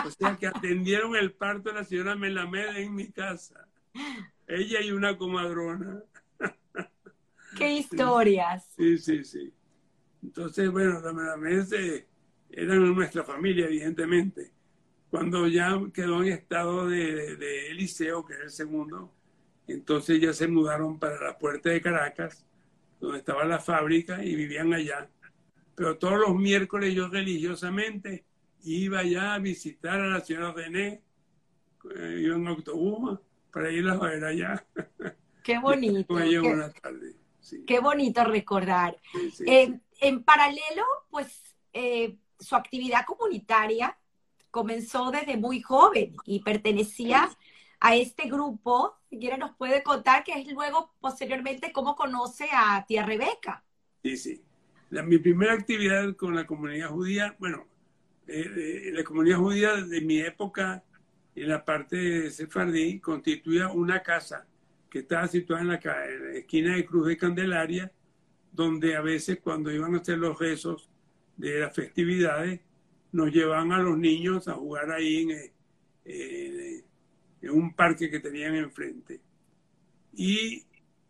O 0.04 0.10
sea 0.16 0.36
que 0.36 0.46
atendieron 0.46 1.16
el 1.16 1.32
parto 1.32 1.70
de 1.70 1.74
la 1.74 1.84
señora 1.84 2.14
Melamed 2.14 2.76
en 2.76 2.94
mi 2.94 3.10
casa. 3.10 3.66
Ella 4.46 4.80
y 4.80 4.92
una 4.92 5.18
comadrona. 5.18 6.04
Qué 7.58 7.72
historias. 7.72 8.70
Sí, 8.76 8.96
sí, 8.96 9.24
sí. 9.24 9.52
Entonces, 10.22 10.70
bueno, 10.70 11.00
las 11.00 11.72
eh, 11.72 12.06
eran 12.50 12.94
nuestra 12.94 13.24
familia, 13.24 13.66
evidentemente. 13.66 14.52
Cuando 15.10 15.48
ya 15.48 15.80
quedó 15.92 16.22
en 16.22 16.32
estado 16.32 16.86
de, 16.86 17.34
de, 17.34 17.74
liceo, 17.74 18.24
que 18.24 18.34
es 18.34 18.40
el 18.40 18.50
segundo, 18.50 19.12
entonces 19.66 20.20
ya 20.20 20.32
se 20.32 20.46
mudaron 20.46 20.96
para 20.96 21.20
la 21.20 21.36
puerta 21.36 21.70
de 21.70 21.80
Caracas, 21.80 22.46
donde 23.00 23.18
estaba 23.18 23.44
la 23.44 23.58
fábrica, 23.58 24.24
y 24.24 24.34
vivían 24.34 24.72
allá. 24.72 25.08
Pero 25.74 25.98
todos 25.98 26.18
los 26.18 26.34
miércoles 26.34 26.94
yo 26.94 27.08
religiosamente 27.08 28.24
iba 28.64 29.02
ya 29.04 29.34
a 29.34 29.38
visitar 29.38 30.00
a 30.00 30.06
la 30.06 30.20
señora 30.20 30.52
René, 30.52 31.02
eh, 31.94 32.20
iba 32.22 32.36
en 32.36 32.48
autobús 32.48 33.18
para 33.52 33.70
ir 33.70 33.88
a 33.88 33.96
ver 33.96 34.24
allá. 34.24 34.66
Qué 35.42 35.58
bonito. 35.62 36.16
qué, 37.66 37.80
bonito 37.80 38.24
recordar. 38.24 38.96
Eh, 39.46 39.78
en 40.00 40.22
paralelo, 40.24 40.84
pues 41.10 41.42
eh, 41.72 42.16
su 42.38 42.56
actividad 42.56 43.04
comunitaria 43.06 43.96
comenzó 44.50 45.10
desde 45.10 45.36
muy 45.36 45.60
joven 45.60 46.16
y 46.24 46.40
pertenecía 46.40 47.28
a 47.80 47.96
este 47.96 48.28
grupo. 48.28 48.96
Si 49.08 49.18
quiere 49.18 49.38
nos 49.38 49.56
puede 49.56 49.82
contar 49.82 50.24
que 50.24 50.32
es 50.32 50.52
luego, 50.52 50.92
posteriormente, 51.00 51.72
cómo 51.72 51.96
conoce 51.96 52.48
a 52.52 52.84
tía 52.86 53.04
Rebeca. 53.04 53.64
Sí, 54.02 54.16
sí. 54.16 54.42
mi 54.90 55.18
primera 55.18 55.52
actividad 55.52 56.14
con 56.16 56.34
la 56.34 56.46
comunidad 56.46 56.90
judía, 56.90 57.36
bueno, 57.38 57.66
eh, 58.26 58.90
la 58.92 59.04
comunidad 59.04 59.38
judía 59.38 59.76
de 59.76 60.00
mi 60.00 60.20
época, 60.20 60.84
en 61.34 61.48
la 61.48 61.64
parte 61.64 61.96
de 61.96 62.30
Sefardí, 62.30 62.98
constituía 62.98 63.68
una 63.68 64.02
casa 64.02 64.46
que 64.90 65.00
estaba 65.00 65.28
situada 65.28 65.62
en 65.62 65.68
la, 65.68 65.80
esquina 66.38 66.74
de 66.74 66.86
Cruz 66.86 67.08
de 67.08 67.16
Candelaria, 67.16 67.92
donde 68.52 68.96
a 68.96 69.02
veces 69.02 69.38
cuando 69.42 69.70
iban 69.70 69.94
a 69.94 69.98
hacer 69.98 70.18
los 70.18 70.38
rezos 70.38 70.88
de 71.36 71.60
las 71.60 71.74
festividades, 71.74 72.60
nos 73.12 73.30
llevaban 73.30 73.72
a 73.72 73.78
los 73.78 73.98
niños 73.98 74.48
a 74.48 74.54
jugar 74.54 74.90
ahí 74.90 75.22
en, 75.22 75.52
eh, 76.04 76.84
en 77.42 77.50
un 77.50 77.74
parque 77.74 78.10
que 78.10 78.20
tenían 78.20 78.54
enfrente. 78.54 79.20
Y 80.14 80.64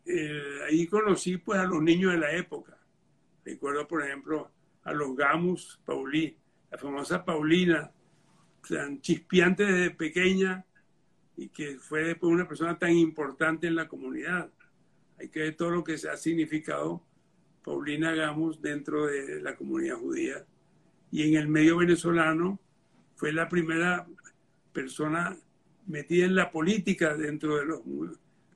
eh, 0.05 0.59
ahí 0.67 0.87
conocí 0.87 1.37
pues 1.37 1.59
a 1.59 1.65
los 1.65 1.81
niños 1.81 2.13
de 2.13 2.19
la 2.19 2.31
época. 2.31 2.77
Recuerdo, 3.43 3.87
por 3.87 4.03
ejemplo, 4.03 4.51
a 4.83 4.93
los 4.93 5.15
Gamus 5.15 5.79
Paulí, 5.85 6.37
la 6.71 6.77
famosa 6.77 7.23
Paulina, 7.23 7.91
tan 8.67 9.01
chispeante 9.01 9.65
desde 9.65 9.91
pequeña 9.91 10.65
y 11.35 11.49
que 11.49 11.77
fue 11.77 12.03
después 12.03 12.31
una 12.31 12.47
persona 12.47 12.77
tan 12.77 12.91
importante 12.91 13.67
en 13.67 13.75
la 13.75 13.87
comunidad. 13.87 14.49
Hay 15.19 15.29
que 15.29 15.41
ver 15.41 15.55
todo 15.55 15.71
lo 15.71 15.83
que 15.83 15.97
se 15.97 16.09
ha 16.09 16.17
significado 16.17 17.03
Paulina 17.63 18.13
Gamus 18.13 18.61
dentro 18.61 19.07
de 19.07 19.41
la 19.41 19.55
comunidad 19.55 19.97
judía. 19.97 20.45
Y 21.11 21.23
en 21.27 21.35
el 21.35 21.47
medio 21.47 21.77
venezolano 21.77 22.59
fue 23.15 23.33
la 23.33 23.49
primera 23.49 24.07
persona 24.73 25.37
metida 25.87 26.25
en 26.25 26.35
la 26.35 26.51
política 26.51 27.15
dentro 27.15 27.57
de, 27.57 27.65
los, 27.65 27.81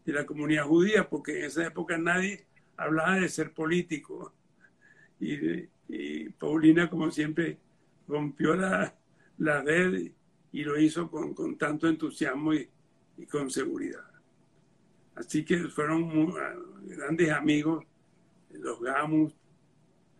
de 0.05 0.13
la 0.13 0.25
comunidad 0.25 0.65
judía, 0.65 1.09
porque 1.09 1.39
en 1.39 1.45
esa 1.45 1.65
época 1.65 1.97
nadie 1.97 2.45
hablaba 2.77 3.15
de 3.15 3.29
ser 3.29 3.53
político. 3.53 4.33
Y, 5.19 5.69
Paulina, 6.39 6.89
como 6.89 7.11
siempre, 7.11 7.57
rompió 8.07 8.55
la, 8.55 8.95
la 9.37 9.61
red 9.61 10.11
y 10.53 10.63
lo 10.63 10.79
hizo 10.79 11.09
con, 11.11 11.33
con 11.33 11.57
tanto 11.57 11.87
entusiasmo 11.87 12.53
y, 12.53 12.67
y, 13.17 13.25
con 13.25 13.49
seguridad. 13.51 14.05
Así 15.15 15.43
que 15.43 15.57
fueron 15.67 16.33
ah, 16.39 16.55
grandes 16.83 17.29
amigos, 17.31 17.85
los 18.51 18.79
Gamus, 18.79 19.33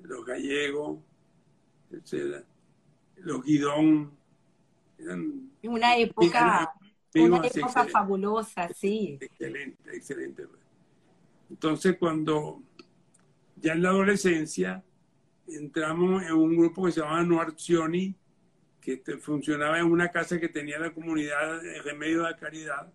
los 0.04 0.26
gallegos, 0.26 1.00
etc. 1.92 2.44
Los 3.18 3.44
Guidón. 3.44 4.12
en 5.00 5.52
una 5.64 5.96
época, 5.98 6.74
una 7.16 7.46
época 7.46 7.86
fabulosa, 7.86 8.70
sí. 8.74 9.18
Excelente, 9.20 9.96
excelente. 9.96 10.48
Entonces, 11.50 11.98
cuando 11.98 12.64
ya 13.58 13.74
en 13.74 13.84
la 13.84 13.90
adolescencia 13.90 14.84
entramos 15.48 16.24
en 16.24 16.34
un 16.34 16.56
grupo 16.56 16.86
que 16.86 16.92
se 16.94 17.02
llamaba 17.02 17.24
Noarzioni, 17.24 18.16
que 18.80 19.00
funcionaba 19.20 19.80
en 19.80 19.86
una 19.86 20.10
casa 20.10 20.40
que 20.40 20.50
tenía 20.50 20.80
la 20.80 20.94
comunidad 20.94 21.62
de 21.62 21.82
Remedio 21.84 22.24
de 22.24 22.36
Caridad. 22.36 22.92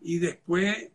Y 0.00 0.18
después 0.18 0.90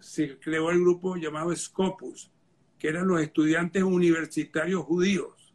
se 0.00 0.38
creó 0.38 0.70
el 0.70 0.80
grupo 0.80 1.16
llamado 1.16 1.54
Scopus, 1.54 2.30
que 2.78 2.88
eran 2.88 3.08
los 3.08 3.20
estudiantes 3.20 3.82
universitarios 3.82 4.84
judíos. 4.84 5.54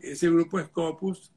Ese 0.00 0.28
grupo 0.28 0.60
Scopus 0.60 1.32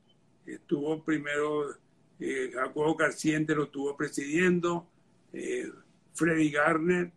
estuvo 0.46 1.04
primero, 1.04 1.76
eh, 2.22 2.52
Jacobo 2.54 2.96
Garciente 2.96 3.56
lo 3.56 3.64
estuvo 3.64 3.98
presidiendo, 3.98 4.88
eh, 5.34 5.72
Freddy 6.14 6.52
Garner, 6.52 7.12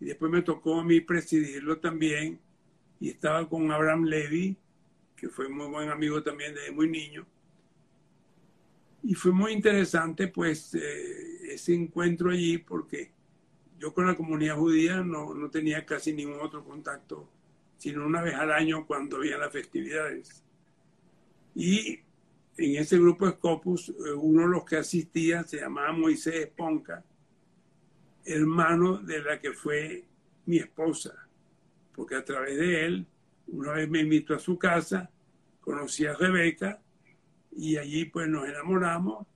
y 0.00 0.06
después 0.06 0.32
me 0.32 0.40
tocó 0.40 0.80
a 0.80 0.84
mí 0.84 1.00
presidirlo 1.00 1.78
también, 1.78 2.40
y 2.98 3.10
estaba 3.10 3.46
con 3.46 3.70
Abraham 3.70 4.04
Levy, 4.04 4.56
que 5.16 5.28
fue 5.28 5.48
muy 5.48 5.66
buen 5.66 5.90
amigo 5.90 6.22
también 6.22 6.54
desde 6.54 6.72
muy 6.72 6.88
niño. 6.88 7.26
Y 9.02 9.14
fue 9.14 9.32
muy 9.32 9.52
interesante 9.52 10.28
pues 10.28 10.74
eh, 10.74 11.52
ese 11.52 11.74
encuentro 11.74 12.30
allí 12.30 12.58
porque 12.58 13.10
yo 13.78 13.92
con 13.92 14.06
la 14.06 14.14
comunidad 14.14 14.56
judía 14.56 15.02
no, 15.02 15.34
no, 15.34 15.50
tenía 15.50 15.84
casi 15.84 16.12
ningún 16.12 16.40
otro 16.40 16.64
contacto, 16.64 17.28
sino 17.76 18.06
una 18.06 18.22
vez 18.22 18.34
al 18.34 18.52
año 18.52 18.86
cuando 18.86 19.18
había 19.18 19.36
las 19.36 19.52
festividades. 19.52 20.42
Y 21.54 22.00
en 22.56 22.76
ese 22.76 22.98
grupo 22.98 23.30
Scopus, 23.30 23.88
eh, 23.88 24.12
uno 24.14 24.42
de 24.42 24.48
los 24.48 24.64
que 24.64 24.76
asistía 24.76 25.42
se 25.44 25.58
llamaba 25.58 25.92
Moisés 25.92 26.34
Esponca, 26.34 27.04
hermano 28.24 28.98
de 28.98 29.22
la 29.22 29.40
que 29.40 29.52
fue 29.52 30.04
mi 30.46 30.58
esposa, 30.58 31.28
porque 31.94 32.14
a 32.14 32.24
través 32.24 32.58
de 32.58 32.84
él 32.84 33.06
una 33.48 33.72
vez 33.72 33.88
me 33.88 34.00
invitó 34.00 34.34
a 34.34 34.38
su 34.38 34.58
casa, 34.58 35.10
conocí 35.60 36.06
a 36.06 36.14
Rebeca 36.14 36.80
y 37.52 37.76
allí 37.76 38.06
pues 38.06 38.28
nos 38.28 38.48
enamoramos 38.48 39.26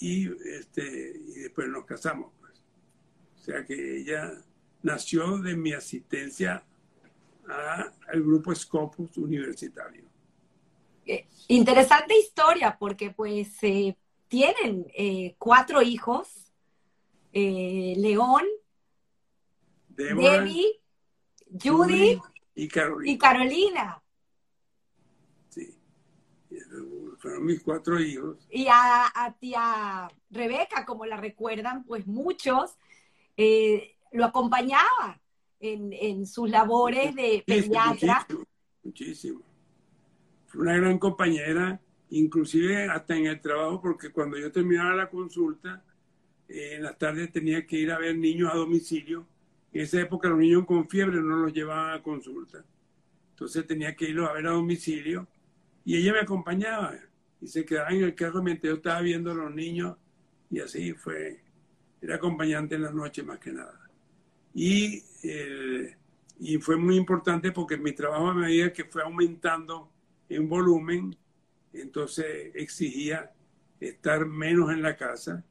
y, 0.00 0.28
este, 0.48 1.12
y 1.16 1.40
después 1.40 1.68
nos 1.68 1.84
casamos. 1.84 2.32
Pues. 2.40 2.62
O 3.36 3.38
sea 3.38 3.64
que 3.64 3.98
ella 3.98 4.32
nació 4.82 5.38
de 5.38 5.56
mi 5.56 5.72
asistencia 5.72 6.64
al 7.48 8.22
grupo 8.22 8.54
Scopus 8.54 9.16
universitario. 9.16 10.05
Eh, 11.06 11.28
interesante 11.48 12.18
historia 12.18 12.76
porque 12.78 13.10
pues 13.10 13.62
eh, 13.62 13.96
tienen 14.28 14.86
eh, 14.96 15.36
cuatro 15.38 15.80
hijos, 15.82 16.28
León, 17.32 18.44
Debbie, 19.88 20.80
Judy 21.62 22.18
y 22.54 22.68
Carolina. 22.68 23.12
Y 23.12 23.18
Carolina. 23.18 24.02
Sí. 25.50 25.78
Fueron 27.18 27.44
mis 27.44 27.62
cuatro 27.62 28.00
hijos. 28.00 28.46
Y 28.50 28.66
a, 28.68 29.12
a 29.14 29.36
tía 29.38 30.08
Rebeca, 30.30 30.84
como 30.86 31.04
la 31.06 31.18
recuerdan, 31.18 31.84
pues 31.84 32.06
muchos, 32.06 32.76
eh, 33.36 33.96
lo 34.12 34.24
acompañaba 34.24 35.20
en, 35.60 35.92
en, 35.92 36.26
sus 36.26 36.48
labores 36.48 37.14
de 37.14 37.44
pediatra. 37.46 38.26
Muchísimo, 38.28 38.46
muchísimo. 38.82 39.55
Una 40.56 40.76
gran 40.76 40.98
compañera, 40.98 41.80
inclusive 42.10 42.88
hasta 42.88 43.16
en 43.16 43.26
el 43.26 43.40
trabajo, 43.40 43.80
porque 43.80 44.10
cuando 44.10 44.38
yo 44.38 44.50
terminaba 44.50 44.94
la 44.94 45.10
consulta, 45.10 45.84
eh, 46.48 46.74
en 46.76 46.82
las 46.82 46.98
tardes 46.98 47.32
tenía 47.32 47.66
que 47.66 47.78
ir 47.78 47.90
a 47.90 47.98
ver 47.98 48.16
niños 48.16 48.50
a 48.52 48.56
domicilio 48.56 49.26
en 49.76 49.82
esa 49.82 50.00
época 50.00 50.30
los 50.30 50.38
niños 50.38 50.64
con 50.64 50.88
fiebre 50.88 51.20
no 51.20 51.36
los 51.36 51.52
llevaban 51.52 51.98
a 51.98 52.02
consulta. 52.02 52.64
Entonces 53.30 53.66
tenía 53.66 53.94
que 53.94 54.08
irlos 54.08 54.26
a 54.26 54.32
ver 54.32 54.46
a 54.46 54.52
domicilio 54.52 55.28
y 55.84 55.96
ella 55.96 56.14
me 56.14 56.20
acompañaba 56.20 56.94
y 57.42 57.46
se 57.46 57.66
quedaba 57.66 57.90
en 57.90 58.04
el 58.04 58.14
carro 58.14 58.42
mientras 58.42 58.70
yo 58.70 58.76
estaba 58.76 59.02
viendo 59.02 59.32
a 59.32 59.34
los 59.34 59.54
niños 59.54 59.98
y 60.50 60.60
así 60.60 60.94
fue. 60.94 61.42
Era 62.00 62.16
acompañante 62.16 62.76
en 62.76 62.82
la 62.82 62.90
noche 62.90 63.22
más 63.22 63.38
que 63.38 63.52
nada. 63.52 63.90
Y, 64.54 65.02
eh, 65.22 65.94
y 66.38 66.56
fue 66.56 66.76
muy 66.76 66.96
importante 66.96 67.52
porque 67.52 67.76
mi 67.76 67.92
trabajo 67.92 68.28
a 68.28 68.34
medida 68.34 68.72
que 68.72 68.84
fue 68.84 69.02
aumentando 69.02 69.92
en 70.28 70.48
volumen, 70.48 71.16
entonces 71.72 72.52
exigía 72.54 73.32
estar 73.80 74.26
menos 74.26 74.72
en 74.72 74.82
la 74.82 74.96
casa 74.96 75.44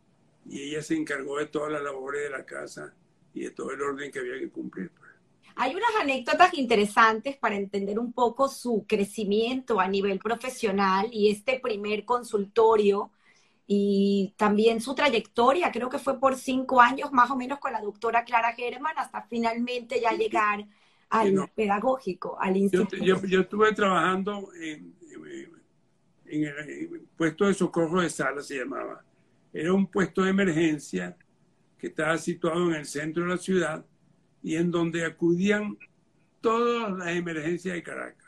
y 0.47 0.61
ella 0.61 0.81
se 0.81 0.95
encargó 0.95 1.37
de 1.37 1.47
todas 1.47 1.71
las 1.71 1.83
labores 1.83 2.23
de 2.23 2.29
la 2.29 2.45
casa 2.45 2.93
y 3.33 3.41
de 3.41 3.51
todo 3.51 3.71
el 3.71 3.81
orden 3.81 4.11
que 4.11 4.19
había 4.19 4.39
que 4.39 4.49
cumplir. 4.49 4.91
Pues. 4.91 5.11
Hay 5.57 5.73
unas 5.73 5.95
anécdotas 6.01 6.53
interesantes 6.53 7.37
para 7.37 7.55
entender 7.55 7.97
un 7.97 8.11
poco 8.11 8.47
su 8.49 8.85
crecimiento 8.87 9.79
a 9.79 9.87
nivel 9.87 10.19
profesional 10.19 11.07
y 11.11 11.29
este 11.29 11.59
primer 11.59 12.03
consultorio 12.05 13.11
y 13.67 14.33
también 14.37 14.79
su 14.79 14.93
trayectoria, 14.93 15.71
creo 15.71 15.89
que 15.89 15.97
fue 15.97 16.19
por 16.19 16.35
cinco 16.35 16.81
años 16.81 17.11
más 17.11 17.31
o 17.31 17.35
menos 17.35 17.59
con 17.59 17.71
la 17.71 17.81
doctora 17.81 18.23
Clara 18.23 18.53
Germán 18.53 18.93
hasta 18.97 19.23
finalmente 19.23 19.99
ya 19.99 20.11
llegar 20.11 20.67
al 21.09 21.51
pedagógico, 21.55 22.37
al 22.39 22.57
instituto. 22.57 22.97
Yo, 22.97 23.39
estuve 23.39 23.73
trabajando 23.73 24.49
en, 24.59 24.93
en, 26.25 26.43
el 26.43 27.01
puesto 27.15 27.45
de 27.45 27.53
socorro 27.53 28.01
de 28.01 28.09
sala, 28.09 28.41
se 28.41 28.57
llamaba. 28.57 29.03
Era 29.53 29.73
un 29.73 29.87
puesto 29.87 30.23
de 30.23 30.31
emergencia 30.31 31.15
que 31.77 31.87
estaba 31.87 32.17
situado 32.17 32.69
en 32.69 32.75
el 32.75 32.85
centro 32.85 33.23
de 33.23 33.29
la 33.29 33.37
ciudad 33.37 33.85
y 34.43 34.55
en 34.55 34.71
donde 34.71 35.05
acudían 35.05 35.77
todas 36.41 36.91
las 36.97 37.15
emergencias 37.15 37.75
de 37.75 37.83
Caracas. 37.83 38.27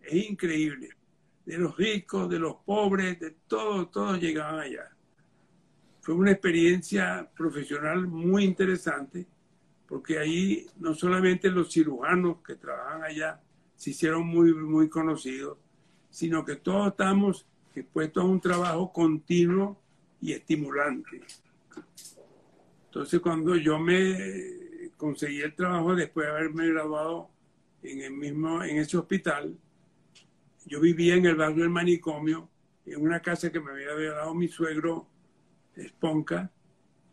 Es 0.00 0.30
increíble 0.30 0.90
de 1.44 1.58
los 1.58 1.76
ricos, 1.76 2.28
de 2.28 2.38
los 2.38 2.56
pobres, 2.64 3.18
de 3.18 3.32
todos, 3.48 3.90
todos 3.90 4.20
llegaban 4.20 4.60
allá. 4.60 4.88
Fue 6.00 6.14
una 6.14 6.30
experiencia 6.30 7.28
profesional 7.36 8.06
muy 8.06 8.44
interesante, 8.44 9.26
porque 9.90 10.20
ahí 10.20 10.68
no 10.78 10.94
solamente 10.94 11.50
los 11.50 11.72
cirujanos 11.72 12.36
que 12.46 12.54
trabajan 12.54 13.02
allá 13.02 13.42
se 13.74 13.90
hicieron 13.90 14.24
muy, 14.24 14.54
muy 14.54 14.88
conocidos, 14.88 15.58
sino 16.08 16.44
que 16.44 16.56
todos 16.56 16.92
estamos 16.92 17.44
expuestos 17.74 18.22
a 18.22 18.26
un 18.26 18.40
trabajo 18.40 18.92
continuo 18.92 19.80
y 20.20 20.32
estimulante. 20.32 21.22
Entonces, 22.84 23.20
cuando 23.20 23.56
yo 23.56 23.80
me 23.80 24.92
conseguí 24.96 25.40
el 25.40 25.56
trabajo 25.56 25.96
después 25.96 26.26
de 26.26 26.32
haberme 26.32 26.68
graduado 26.68 27.28
en 27.82 28.02
el 28.02 28.12
mismo, 28.12 28.62
en 28.62 28.76
ese 28.76 28.96
hospital, 28.96 29.58
yo 30.66 30.80
vivía 30.80 31.16
en 31.16 31.26
el 31.26 31.34
barrio 31.34 31.62
del 31.62 31.70
manicomio, 31.70 32.48
en 32.86 33.02
una 33.02 33.20
casa 33.20 33.50
que 33.50 33.58
me 33.58 33.72
había 33.72 34.12
dado 34.12 34.34
mi 34.36 34.46
suegro 34.46 35.08
Esponca, 35.74 36.52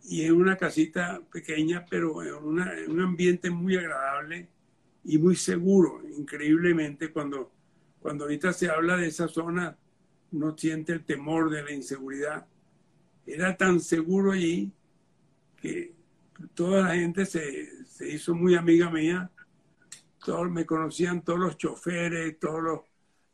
y 0.07 0.23
en 0.23 0.33
una 0.33 0.57
casita 0.57 1.21
pequeña, 1.31 1.85
pero 1.89 2.23
en, 2.23 2.91
un 2.91 3.01
ambiente 3.01 3.49
muy 3.49 3.75
agradable 3.75 4.47
y 5.03 5.17
muy 5.17 5.35
seguro, 5.35 6.01
increíblemente, 6.17 7.11
cuando, 7.11 7.51
cuando 7.99 8.23
ahorita 8.25 8.53
se 8.53 8.69
habla 8.69 8.97
de 8.97 9.07
esa 9.07 9.27
zona, 9.27 9.77
no 10.31 10.57
siente 10.57 10.93
el 10.93 11.05
temor 11.05 11.49
de 11.49 11.63
la 11.63 11.71
inseguridad. 11.71 12.47
Era 13.25 13.55
tan 13.55 13.79
seguro 13.79 14.31
allí 14.31 14.71
que 15.57 15.93
toda 16.53 16.83
la 16.83 16.95
gente 16.95 17.25
se, 17.25 17.85
se 17.85 18.09
hizo 18.09 18.33
muy 18.33 18.55
amiga 18.55 18.89
mía, 18.89 19.29
todos 20.23 20.49
me 20.49 20.65
conocían 20.65 21.21
todos 21.21 21.39
los 21.39 21.57
choferes, 21.57 22.39
todos 22.39 22.61
los 22.63 22.79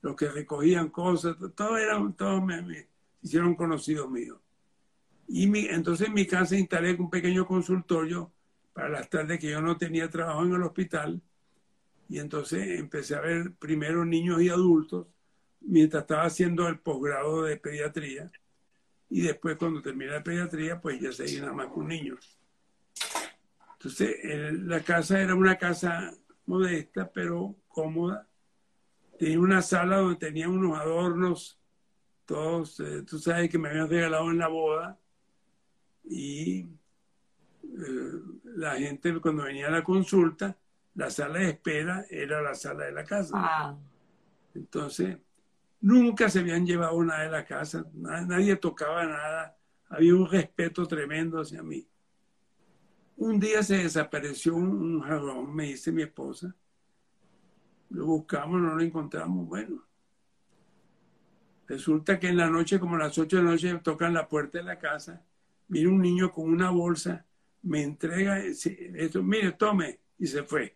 los 0.03 0.17
que 0.17 0.29
recogían 0.29 0.89
cosas, 0.89 1.37
todos 1.55 1.79
eran, 1.79 2.13
todos 2.13 2.43
me, 2.43 2.87
hicieron 3.21 3.55
conocidos 3.55 4.11
míos. 4.11 4.37
Y 5.27 5.47
mi, 5.47 5.65
entonces 5.65 6.07
en 6.07 6.13
mi 6.13 6.25
casa 6.25 6.55
instalé 6.55 6.93
un 6.95 7.09
pequeño 7.09 7.45
consultorio 7.45 8.31
para 8.73 8.89
las 8.89 9.09
tardes 9.09 9.39
que 9.39 9.49
yo 9.49 9.61
no 9.61 9.77
tenía 9.77 10.09
trabajo 10.09 10.43
en 10.43 10.53
el 10.53 10.63
hospital. 10.63 11.21
Y 12.09 12.19
entonces 12.19 12.79
empecé 12.79 13.15
a 13.15 13.21
ver 13.21 13.53
primero 13.53 14.05
niños 14.05 14.41
y 14.41 14.49
adultos 14.49 15.07
mientras 15.61 16.03
estaba 16.03 16.23
haciendo 16.23 16.67
el 16.67 16.79
posgrado 16.79 17.43
de 17.43 17.57
pediatría. 17.57 18.31
Y 19.09 19.21
después 19.21 19.57
cuando 19.57 19.81
terminé 19.81 20.11
la 20.11 20.23
pediatría, 20.23 20.81
pues 20.81 20.99
ya 20.99 21.11
seguí 21.11 21.39
nada 21.39 21.53
más 21.53 21.67
con 21.67 21.87
niños. 21.87 22.39
Entonces 23.73 24.17
la 24.53 24.81
casa 24.81 25.21
era 25.21 25.35
una 25.35 25.57
casa 25.57 26.13
modesta, 26.45 27.11
pero 27.11 27.55
cómoda 27.67 28.27
tenía 29.17 29.39
una 29.39 29.61
sala 29.61 29.97
donde 29.97 30.17
tenía 30.17 30.49
unos 30.49 30.77
adornos, 30.77 31.59
todos, 32.25 32.79
eh, 32.79 33.03
tú 33.03 33.19
sabes 33.19 33.49
que 33.49 33.57
me 33.57 33.69
habían 33.69 33.89
regalado 33.89 34.29
en 34.31 34.37
la 34.37 34.47
boda, 34.47 34.99
y 36.03 36.59
eh, 36.59 38.21
la 38.55 38.75
gente 38.75 39.19
cuando 39.19 39.43
venía 39.43 39.67
a 39.67 39.71
la 39.71 39.83
consulta, 39.83 40.57
la 40.95 41.09
sala 41.09 41.39
de 41.39 41.49
espera 41.49 42.05
era 42.09 42.41
la 42.41 42.53
sala 42.53 42.85
de 42.85 42.91
la 42.91 43.03
casa. 43.03 43.77
Entonces, 44.53 45.17
nunca 45.81 46.29
se 46.29 46.39
habían 46.39 46.65
llevado 46.65 47.03
nada 47.03 47.23
de 47.23 47.31
la 47.31 47.45
casa, 47.45 47.85
nadie 47.93 48.55
tocaba 48.55 49.05
nada, 49.05 49.57
había 49.89 50.15
un 50.15 50.29
respeto 50.29 50.87
tremendo 50.87 51.41
hacia 51.41 51.63
mí. 51.63 51.87
Un 53.17 53.39
día 53.39 53.63
se 53.63 53.77
desapareció 53.77 54.55
un 54.55 55.01
jarrón, 55.01 55.53
me 55.53 55.65
dice 55.65 55.91
mi 55.91 56.03
esposa, 56.03 56.55
lo 57.89 58.05
buscamos, 58.05 58.59
no 58.59 58.75
lo 58.75 58.81
encontramos. 58.81 59.47
Bueno, 59.47 59.83
resulta 61.67 62.19
que 62.19 62.27
en 62.27 62.37
la 62.37 62.49
noche, 62.49 62.79
como 62.79 62.95
a 62.95 62.99
las 62.99 63.17
8 63.17 63.37
de 63.37 63.43
la 63.43 63.51
noche, 63.51 63.79
tocan 63.83 64.13
la 64.13 64.27
puerta 64.27 64.57
de 64.57 64.63
la 64.63 64.79
casa, 64.79 65.23
viene 65.67 65.89
un 65.89 66.01
niño 66.01 66.31
con 66.31 66.49
una 66.49 66.69
bolsa, 66.69 67.25
me 67.63 67.83
entrega, 67.83 68.39
esto, 68.39 69.23
mire, 69.23 69.53
tome, 69.53 69.99
y 70.17 70.27
se 70.27 70.43
fue. 70.43 70.75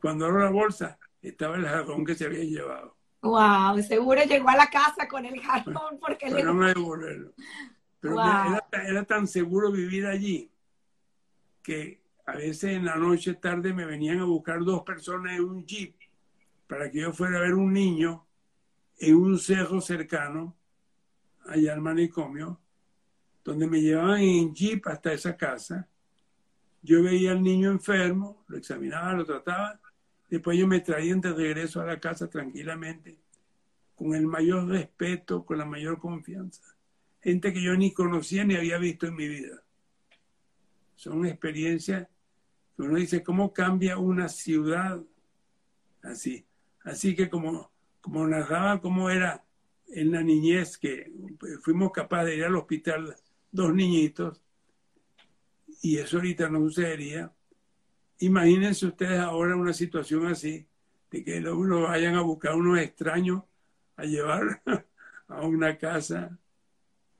Cuando 0.00 0.26
abro 0.26 0.40
la 0.44 0.50
bolsa, 0.50 0.98
estaba 1.20 1.56
el 1.56 1.66
jarrón 1.66 2.04
que 2.04 2.14
se 2.14 2.26
había 2.26 2.44
llevado. 2.44 2.96
Wow, 3.22 3.82
seguro 3.82 4.22
llegó 4.22 4.48
a 4.48 4.56
la 4.56 4.68
casa 4.68 5.08
con 5.08 5.24
el 5.24 5.40
jarrón 5.40 5.98
porque 6.00 6.30
le... 6.30 6.42
no 6.44 6.66
devolverlo. 6.66 7.32
Pero 8.00 8.14
era, 8.14 8.64
era, 8.86 9.04
tan 9.04 9.26
seguro 9.26 9.72
vivir 9.72 10.06
allí 10.06 10.52
que 11.62 12.00
a 12.26 12.36
veces 12.36 12.74
en 12.74 12.84
la 12.84 12.94
noche 12.94 13.34
tarde 13.34 13.72
me 13.72 13.86
venían 13.86 14.20
a 14.20 14.24
buscar 14.24 14.60
dos 14.60 14.82
personas 14.82 15.36
en 15.36 15.44
un 15.44 15.66
jeep 15.66 15.96
para 16.68 16.90
que 16.90 17.00
yo 17.00 17.12
fuera 17.12 17.38
a 17.38 17.40
ver 17.40 17.54
un 17.54 17.72
niño 17.72 18.24
en 18.98 19.16
un 19.16 19.38
cerro 19.38 19.80
cercano, 19.80 20.56
allá 21.46 21.72
al 21.72 21.80
manicomio, 21.80 22.60
donde 23.48 23.66
me 23.66 23.80
llevaban 23.80 24.20
en 24.20 24.54
jeep 24.54 24.86
hasta 24.88 25.10
esa 25.10 25.34
casa. 25.34 25.88
Yo 26.82 27.02
veía 27.02 27.32
al 27.32 27.42
niño 27.42 27.70
enfermo, 27.70 28.44
lo 28.46 28.58
examinaba, 28.58 29.14
lo 29.14 29.24
trataba, 29.24 29.80
después 30.28 30.58
ellos 30.58 30.68
me 30.68 30.80
traían 30.80 31.22
de 31.22 31.32
regreso 31.32 31.80
a 31.80 31.86
la 31.86 31.98
casa 31.98 32.28
tranquilamente, 32.28 33.18
con 33.94 34.14
el 34.14 34.26
mayor 34.26 34.68
respeto, 34.68 35.46
con 35.46 35.56
la 35.56 35.64
mayor 35.64 35.98
confianza. 35.98 36.62
Gente 37.22 37.54
que 37.54 37.62
yo 37.62 37.74
ni 37.74 37.94
conocía 37.94 38.44
ni 38.44 38.54
había 38.54 38.76
visto 38.76 39.06
en 39.06 39.16
mi 39.16 39.26
vida. 39.26 39.62
Son 40.94 41.24
experiencias 41.24 42.06
que 42.76 42.82
uno 42.82 42.96
dice, 42.96 43.22
¿cómo 43.22 43.54
cambia 43.54 43.96
una 43.96 44.28
ciudad 44.28 45.00
así? 46.02 46.44
Así 46.84 47.16
que 47.16 47.30
como, 47.30 47.72
como 48.02 48.26
narraba 48.26 48.82
cómo 48.82 49.08
era 49.08 49.42
en 49.86 50.12
la 50.12 50.22
niñez 50.22 50.76
que 50.76 51.10
fuimos 51.62 51.92
capaces 51.92 52.26
de 52.26 52.36
ir 52.36 52.44
al 52.44 52.56
hospital 52.56 53.16
dos 53.50 53.74
niñitos, 53.74 54.40
y 55.82 55.98
eso 55.98 56.16
ahorita 56.16 56.48
no 56.48 56.60
sucedería. 56.60 57.32
Imagínense 58.20 58.86
ustedes 58.86 59.20
ahora 59.20 59.56
una 59.56 59.72
situación 59.72 60.26
así, 60.26 60.66
de 61.10 61.24
que 61.24 61.38
uno 61.50 61.82
vayan 61.82 62.16
a 62.16 62.22
buscar 62.22 62.54
unos 62.54 62.78
extraños 62.78 63.42
a 63.96 64.04
llevar 64.04 64.62
a 65.28 65.42
una 65.42 65.76
casa. 65.78 66.36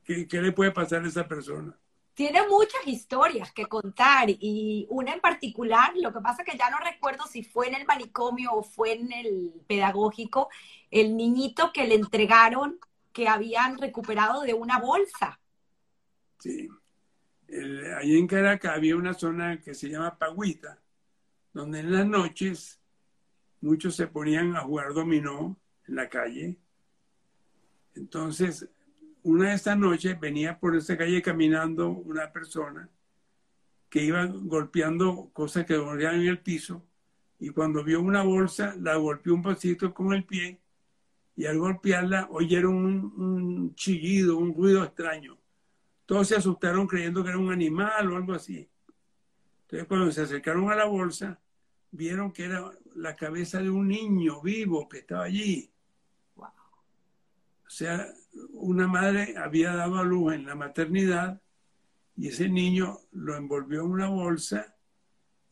¿Qué, 0.05 0.27
¿Qué, 0.27 0.41
le 0.41 0.53
puede 0.53 0.73
pasar 0.73 1.05
a 1.05 1.09
esa 1.09 1.27
persona? 1.27 1.77
tiene 2.19 2.45
muchas 2.49 2.85
historias 2.85 3.53
que 3.53 3.67
contar 3.67 4.29
y 4.29 4.89
una 4.91 5.13
en 5.13 5.21
particular, 5.21 5.93
lo 5.95 6.13
que 6.13 6.19
pasa 6.19 6.43
que 6.43 6.59
ya 6.59 6.69
no 6.69 6.79
recuerdo 6.81 7.25
si 7.29 7.45
fue 7.45 7.69
en 7.69 7.77
el 7.77 7.87
manicomio 7.87 8.55
o 8.55 8.65
fue 8.65 8.95
en 8.95 9.13
el 9.13 9.53
pedagógico, 9.69 10.49
el 10.91 11.17
niñito 11.17 11.73
que 11.73 11.87
le 11.87 11.95
entregaron 11.95 12.81
que 13.13 13.29
habían 13.29 13.79
recuperado 13.79 14.41
de 14.41 14.53
una 14.53 14.81
bolsa. 14.81 15.38
Sí, 16.39 16.69
ahí 17.97 18.17
en 18.17 18.27
Caracas 18.27 18.77
había 18.77 18.97
una 18.97 19.15
zona 19.15 19.61
que 19.61 19.75
se 19.75 19.89
llama 19.89 20.19
Pagüita, 20.19 20.81
donde 21.53 21.81
en 21.81 21.93
las 21.93 22.07
noches 22.07 22.81
muchos 23.61 23.97
se 23.97 24.07
ponían 24.07 24.57
a 24.57 24.61
jugar 24.61 24.95
dominó 24.95 25.59
en 25.87 25.95
la 25.97 26.09
calle. 26.09 26.57
Entonces 27.95 28.69
una 29.23 29.51
de 29.51 29.57
estas 29.57 29.77
noches 29.77 30.19
venía 30.19 30.59
por 30.59 30.77
esa 30.77 30.97
calle 30.97 31.21
caminando 31.23 31.91
una 31.91 32.33
persona 32.33 32.89
que 33.89 34.03
iba 34.03 34.25
golpeando 34.27 35.31
cosas 35.33 35.67
que 35.67 35.75
dolían 35.75 36.17
en 36.17 36.29
el 36.29 36.39
piso 36.39 36.85
y 37.39 37.51
cuando 37.51 37.83
vio 37.83 38.01
una 38.01 38.23
bolsa 38.23 38.75
la 38.81 38.97
golpeó 38.97 39.35
un 39.35 39.43
poquito 39.43 39.93
con 39.93 40.13
el 40.13 40.25
pie 40.25 40.61
y 41.37 41.47
al 41.47 41.59
golpearla 41.59 42.29
oyeron 42.31 42.75
un, 42.75 43.75
chillido, 43.75 44.37
un 44.37 44.55
ruido 44.55 44.83
extraño. 44.83 45.38
Todos 46.09 46.29
se 46.29 46.37
asustaron 46.37 46.87
creyendo 46.87 47.23
que 47.23 47.29
era 47.29 47.39
un 47.39 47.53
animal 47.53 48.11
o 48.11 48.17
algo 48.17 48.33
así. 48.33 48.67
Entonces 49.61 49.87
cuando 49.87 50.11
se 50.11 50.23
acercaron 50.23 50.73
a 50.73 50.75
la 50.75 50.87
bolsa 50.87 51.39
vieron 51.91 52.33
que 52.33 52.47
era 52.47 52.73
la 52.95 53.15
cabeza 53.15 53.61
de 53.61 53.69
un 53.69 53.89
niño 53.89 54.41
vivo 54.41 54.89
que 54.89 55.01
estaba 55.01 55.25
allí. 55.25 55.71
O 56.35 56.51
sea, 57.67 58.11
una 58.53 58.89
madre 58.89 59.35
había 59.37 59.75
dado 59.75 59.99
a 59.99 60.03
luz 60.03 60.33
en 60.33 60.47
la 60.47 60.55
maternidad 60.55 61.43
y 62.17 62.29
ese 62.29 62.49
niño 62.49 63.01
lo 63.13 63.37
envolvió 63.37 63.83
en 63.83 63.91
una 63.91 64.09
bolsa 64.09 64.75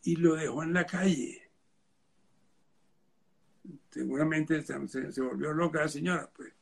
y 0.04 0.16
lo 0.16 0.36
dejó 0.36 0.62
en 0.62 0.72
la 0.72 0.86
calle. 0.86 1.50
Seguramente 3.90 4.62
se, 4.62 5.20
volvió 5.20 5.52
loca 5.52 5.80
la 5.80 5.88
señora, 5.88 6.30
pues. 6.34 6.55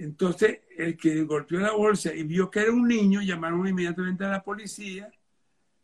Entonces, 0.00 0.60
el 0.78 0.96
que 0.96 1.24
golpeó 1.24 1.60
la 1.60 1.72
bolsa 1.72 2.14
y 2.14 2.22
vio 2.22 2.50
que 2.50 2.60
era 2.60 2.72
un 2.72 2.88
niño, 2.88 3.20
llamaron 3.20 3.68
inmediatamente 3.68 4.24
a 4.24 4.30
la 4.30 4.42
policía, 4.42 5.12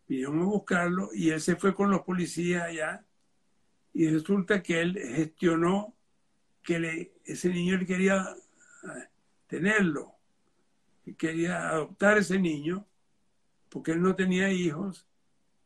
vinieron 0.08 0.40
a 0.40 0.44
buscarlo 0.44 1.10
y 1.12 1.28
él 1.28 1.40
se 1.42 1.56
fue 1.56 1.74
con 1.74 1.90
los 1.90 2.00
policías 2.00 2.62
allá 2.62 3.04
y 3.92 4.08
resulta 4.08 4.62
que 4.62 4.80
él 4.80 4.98
gestionó 4.98 5.94
que 6.62 6.78
le, 6.78 7.12
ese 7.26 7.50
niño 7.50 7.74
él 7.74 7.84
quería 7.84 8.26
ah, 8.84 9.08
tenerlo, 9.48 10.14
quería 11.18 11.68
adoptar 11.68 12.16
ese 12.16 12.38
niño 12.38 12.86
porque 13.68 13.92
él 13.92 14.00
no 14.00 14.16
tenía 14.16 14.50
hijos 14.50 15.06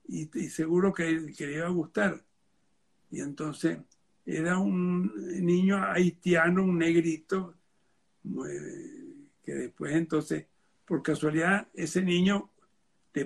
y, 0.09 0.27
seguro 0.49 0.93
que, 0.93 1.09
le 1.09 1.53
iba 1.53 1.67
a 1.67 1.71
gustar. 1.71 2.25
Y 3.13 3.21
entonces 3.21 3.79
era 4.27 4.59
un 4.59 5.13
niño 5.41 5.85
haitiano, 5.85 6.65
un 6.65 6.79
negrito, 6.79 7.55
que 9.43 9.53
después 9.55 9.95
entonces, 9.95 10.47
por 10.85 11.03
casualidad, 11.03 11.69
ese 11.75 12.03
niño, 12.03 12.51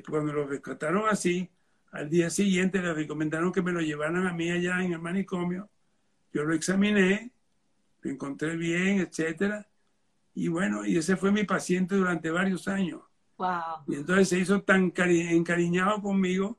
cuando 0.08 0.32
lo 0.32 0.46
rescataron 0.46 1.04
así, 1.08 1.50
al 1.92 2.10
día 2.10 2.28
siguiente 2.30 2.82
le 2.82 2.92
recomendaron 2.92 3.52
que 3.52 3.62
me 3.62 3.72
lo 3.72 3.80
llevaran 3.80 4.26
a 4.26 4.32
mí 4.32 4.50
allá 4.50 4.82
en 4.82 4.92
el 4.92 4.98
manicomio. 4.98 5.70
Yo 6.32 6.44
lo 6.44 6.54
examiné, 6.54 7.30
lo 8.00 8.10
encontré 8.10 8.56
bien, 8.56 9.00
etcétera. 9.00 9.68
Y 10.34 10.48
bueno, 10.48 10.84
y 10.84 10.96
ese 10.96 11.16
fue 11.16 11.30
mi 11.30 11.44
paciente 11.44 11.94
durante 11.94 12.30
varios 12.30 12.66
años. 12.66 13.02
Wow. 13.36 13.84
Y 13.86 13.94
entonces 13.94 14.28
se 14.28 14.38
hizo 14.38 14.62
tan 14.62 14.92
encariñado 14.96 16.02
conmigo 16.02 16.58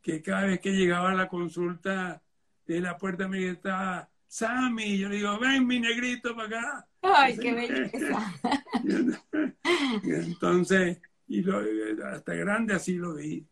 que 0.00 0.22
cada 0.22 0.44
vez 0.44 0.60
que 0.60 0.72
llegaba 0.72 1.10
a 1.10 1.14
la 1.14 1.28
consulta 1.28 2.22
de 2.66 2.80
la 2.80 2.96
puerta 2.96 3.28
me 3.28 3.40
gritaba, 3.40 4.08
Sammy, 4.26 4.98
yo 4.98 5.08
le 5.08 5.16
digo, 5.16 5.38
ven 5.38 5.66
mi 5.66 5.78
negrito 5.78 6.34
para 6.34 6.48
acá. 6.48 6.88
Ay, 7.02 7.36
qué 7.40 7.52
belleza. 7.52 8.34
y 10.02 10.10
entonces, 10.10 10.98
y 11.26 11.42
lo, 11.42 11.60
hasta 12.06 12.34
grande 12.34 12.74
así 12.74 12.94
lo 12.94 13.14
vi. 13.14 13.46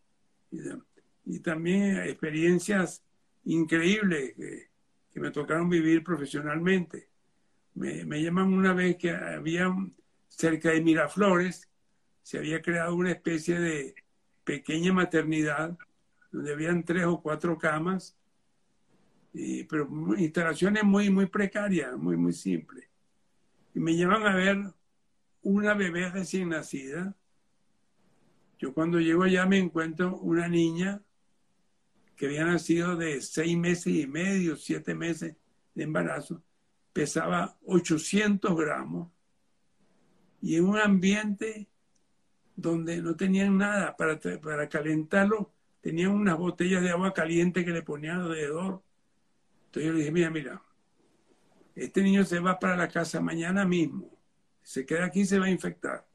Y, 1.24 1.38
también 1.40 1.98
experiencias 1.98 3.04
increíbles 3.44 4.34
que, 4.34 4.68
que, 5.12 5.20
me 5.20 5.30
tocaron 5.30 5.68
vivir 5.68 6.02
profesionalmente. 6.02 7.08
Me, 7.74 8.04
me 8.04 8.22
llaman 8.22 8.52
una 8.52 8.72
vez 8.72 8.96
que 8.96 9.12
había 9.12 9.72
cerca 10.28 10.70
de 10.70 10.80
Miraflores, 10.80 11.68
se 12.22 12.38
había 12.38 12.62
creado 12.62 12.94
una 12.94 13.12
especie 13.12 13.60
de 13.60 13.94
pequeña 14.44 14.92
maternidad 14.92 15.76
donde 16.32 16.52
habían 16.52 16.84
tres 16.84 17.04
o 17.04 17.20
cuatro 17.20 17.58
camas, 17.58 18.16
y, 19.32 19.64
pero 19.64 19.88
instalaciones 20.16 20.82
muy, 20.82 21.10
muy 21.10 21.26
precarias, 21.26 21.96
muy, 21.96 22.16
muy 22.16 22.32
simples 22.32 22.89
y 23.74 23.80
me 23.80 23.94
llevan 23.94 24.26
a 24.26 24.34
ver 24.34 24.58
una 25.42 25.74
bebé 25.74 26.10
recién 26.10 26.50
nacida. 26.50 27.16
Yo 28.58 28.74
cuando 28.74 29.00
llego 29.00 29.22
allá 29.22 29.46
me 29.46 29.58
encuentro 29.58 30.16
una 30.18 30.48
niña 30.48 31.02
que 32.16 32.26
había 32.26 32.44
nacido 32.44 32.96
de 32.96 33.20
seis 33.22 33.56
meses 33.56 33.94
y 33.94 34.06
medio, 34.06 34.56
siete 34.56 34.94
meses 34.94 35.36
de 35.74 35.84
embarazo, 35.84 36.42
pesaba 36.92 37.56
800 37.64 38.54
gramos 38.56 39.08
y 40.42 40.56
en 40.56 40.66
un 40.66 40.78
ambiente 40.78 41.68
donde 42.56 43.00
no 43.00 43.16
tenían 43.16 43.56
nada 43.56 43.96
para, 43.96 44.18
para 44.18 44.68
calentarlo, 44.68 45.52
tenían 45.80 46.10
unas 46.10 46.36
botellas 46.36 46.82
de 46.82 46.90
agua 46.90 47.12
caliente 47.12 47.64
que 47.64 47.70
le 47.70 47.82
ponían 47.82 48.20
alrededor. 48.20 48.82
Entonces 49.66 49.84
yo 49.86 49.92
le 49.92 49.98
dije, 50.00 50.12
mira, 50.12 50.30
mira, 50.30 50.62
este 51.74 52.02
niño 52.02 52.24
se 52.24 52.40
va 52.40 52.58
para 52.58 52.76
la 52.76 52.88
casa 52.88 53.20
mañana 53.20 53.64
mismo. 53.64 54.18
Se 54.62 54.84
queda 54.84 55.06
aquí, 55.06 55.24
se 55.24 55.38
va 55.38 55.46
a 55.46 55.50
infectar. 55.50 56.06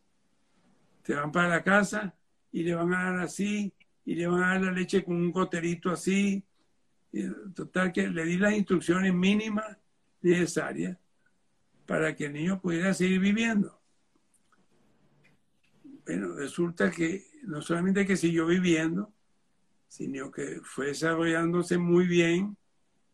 Se 1.03 1.15
van 1.15 1.31
para 1.31 1.49
la 1.49 1.63
casa 1.63 2.15
y 2.51 2.63
le 2.63 2.75
van 2.75 2.93
a 2.93 3.11
dar 3.11 3.19
así, 3.19 3.73
y 4.05 4.15
le 4.15 4.27
van 4.27 4.43
a 4.43 4.47
dar 4.49 4.61
la 4.61 4.71
leche 4.71 5.03
con 5.03 5.15
un 5.15 5.31
goterito 5.31 5.91
así. 5.91 6.43
Total, 7.53 7.91
que 7.91 8.07
le 8.07 8.25
di 8.25 8.37
las 8.37 8.53
instrucciones 8.53 9.13
mínimas 9.13 9.77
necesarias 10.21 10.97
para 11.85 12.15
que 12.15 12.25
el 12.25 12.33
niño 12.33 12.59
pudiera 12.59 12.93
seguir 12.93 13.19
viviendo. 13.19 13.79
Bueno, 16.05 16.35
resulta 16.35 16.91
que 16.91 17.25
no 17.43 17.61
solamente 17.61 18.05
que 18.05 18.17
siguió 18.17 18.45
viviendo, 18.45 19.13
sino 19.87 20.29
que 20.31 20.59
fue 20.63 20.87
desarrollándose 20.87 21.77
muy 21.77 22.05
bien 22.07 22.57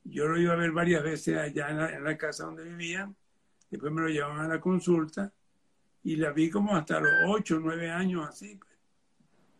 yo 0.03 0.27
lo 0.27 0.39
iba 0.39 0.53
a 0.53 0.57
ver 0.57 0.71
varias 0.71 1.03
veces 1.03 1.37
allá 1.37 1.69
en 1.69 2.03
la, 2.03 2.17
casa 2.17 2.45
donde 2.45 2.63
vivían. 2.63 3.15
Después 3.69 3.91
me 3.91 4.01
lo 4.01 4.07
llevaban 4.09 4.39
a 4.39 4.47
la 4.47 4.59
consulta 4.59 5.31
y 6.03 6.15
la 6.15 6.31
vi 6.31 6.49
como 6.49 6.75
hasta 6.75 6.99
los 6.99 7.11
8 7.27 7.57
o 7.57 7.59
9 7.59 7.89
años 7.91 8.27
así. 8.27 8.55
Pues. 8.55 8.71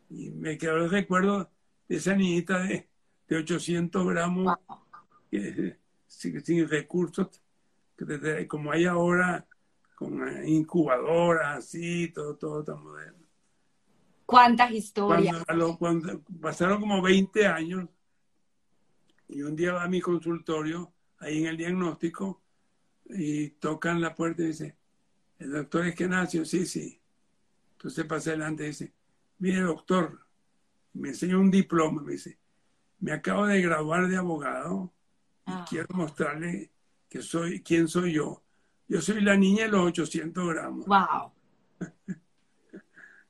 Y 0.10 0.32
me 0.32 0.58
quedó 0.58 0.78
el 0.78 0.90
recuerdo 0.90 1.50
de 1.88 1.96
esa 1.96 2.16
niñita 2.16 2.60
de, 2.60 2.90
de 3.28 3.38
800 3.38 4.08
gramos 4.08 4.58
sin, 6.08 6.68
recursos, 6.68 7.30
como 8.48 8.72
hay 8.72 8.86
ahora, 8.86 9.46
con 9.96 10.48
incubadoras, 10.48 11.60
así, 11.60 12.12
todo, 12.12 12.36
todo 12.36 12.64
tan 12.64 12.84
moderno. 12.84 13.22
¿Cuántas 14.26 14.72
historias? 14.72 15.44
cuando 15.78 16.22
pasaron 16.42 16.80
como 16.80 17.02
20 17.02 17.48
años, 17.48 17.90
y 19.32 19.42
un 19.44 19.56
día 19.56 19.74
va 19.74 19.84
a 19.84 19.88
mi 19.88 20.02
consultorio, 20.02 20.94
ahí 21.20 21.40
en 21.40 21.48
el 21.48 21.58
diagnóstico, 21.58 22.42
y 23.06 23.50
tocan 23.52 24.02
la 24.02 24.14
puerta 24.14 24.44
y 24.44 24.48
dice, 24.48 24.76
el 25.40 25.52
doctor 25.52 25.88
es 25.88 25.96
que 25.96 26.08
nació, 26.08 26.46
sí, 26.46 26.66
sí. 26.66 27.02
Entonces 27.72 28.06
pasa 28.06 28.32
adelante 28.32 28.64
y 28.64 28.68
dice, 28.68 28.94
mire 29.40 29.62
doctor, 29.62 30.20
me 30.94 31.10
enseñó 31.10 31.40
un 31.40 31.50
diploma, 31.50 32.02
me 32.02 32.14
dice, 32.14 32.38
me 33.00 33.14
acabo 33.14 33.48
de 33.48 33.62
graduar 33.62 34.08
de 34.08 34.18
abogado 34.18 34.92
y 35.48 35.52
ah. 35.52 35.66
quiero 35.68 35.88
mostrarle 35.96 36.72
que 37.10 37.22
soy, 37.22 37.64
quién 37.64 37.88
soy 37.88 38.14
yo. 38.14 38.44
Yo 38.88 39.02
soy 39.02 39.22
la 39.22 39.38
niña 39.38 39.64
de 39.64 39.72
los 39.72 39.88
800 39.88 40.50
gramos. 40.50 40.86
Wow. 40.86 41.32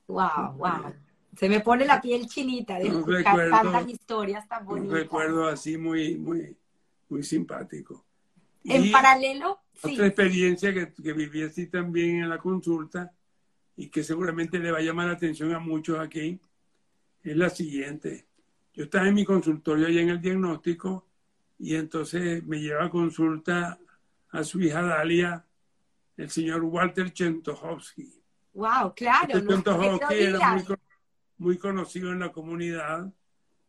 wow, 0.08 0.54
wow. 0.58 0.94
Se 1.42 1.50
me 1.50 1.60
pone 1.60 1.86
la 1.86 2.00
piel 2.00 2.28
chinita 2.28 2.78
de 2.78 2.90
escuchar 2.90 3.50
tantas 3.50 3.90
historias 3.90 4.48
tan 4.48 4.64
bonitas. 4.64 4.92
Un 4.92 4.96
recuerdo 4.96 5.48
así 5.48 5.76
muy, 5.76 6.16
muy, 6.16 6.56
muy 7.10 7.24
simpático. 7.24 8.06
En 8.64 8.92
paralelo, 8.92 9.60
sí. 9.74 9.94
Otra 9.94 10.06
experiencia 10.06 10.72
que, 10.72 10.94
que 10.94 11.14
viví 11.14 11.42
así 11.42 11.66
también 11.66 12.18
en 12.18 12.30
la 12.30 12.38
consulta 12.38 13.12
y 13.76 13.90
que 13.90 14.04
seguramente 14.04 14.60
le 14.60 14.70
va 14.70 14.78
a 14.78 14.82
llamar 14.82 15.08
la 15.08 15.14
atención 15.14 15.52
a 15.56 15.58
muchos 15.58 15.98
aquí 15.98 16.40
es 17.24 17.36
la 17.36 17.50
siguiente. 17.50 18.28
Yo 18.76 18.84
estaba 18.84 19.08
en 19.08 19.16
mi 19.16 19.26
consultorio 19.26 19.88
allá 19.88 20.02
en 20.02 20.10
el 20.10 20.22
diagnóstico 20.22 21.08
y 21.58 21.74
entonces 21.74 22.46
me 22.46 22.60
lleva 22.60 22.86
a 22.86 22.90
consulta 22.92 23.80
a 24.30 24.44
su 24.44 24.62
hija 24.62 24.84
Dalia, 24.84 25.44
el 26.18 26.30
señor 26.30 26.62
Walter 26.66 27.12
Chentohovsky. 27.12 28.14
Wow, 28.54 28.94
claro. 28.96 29.40
Chentohovsky 29.40 30.14
era 30.20 30.54
muy 30.54 30.64
muy 31.42 31.58
conocido 31.58 32.12
en 32.12 32.20
la 32.20 32.32
comunidad, 32.32 33.12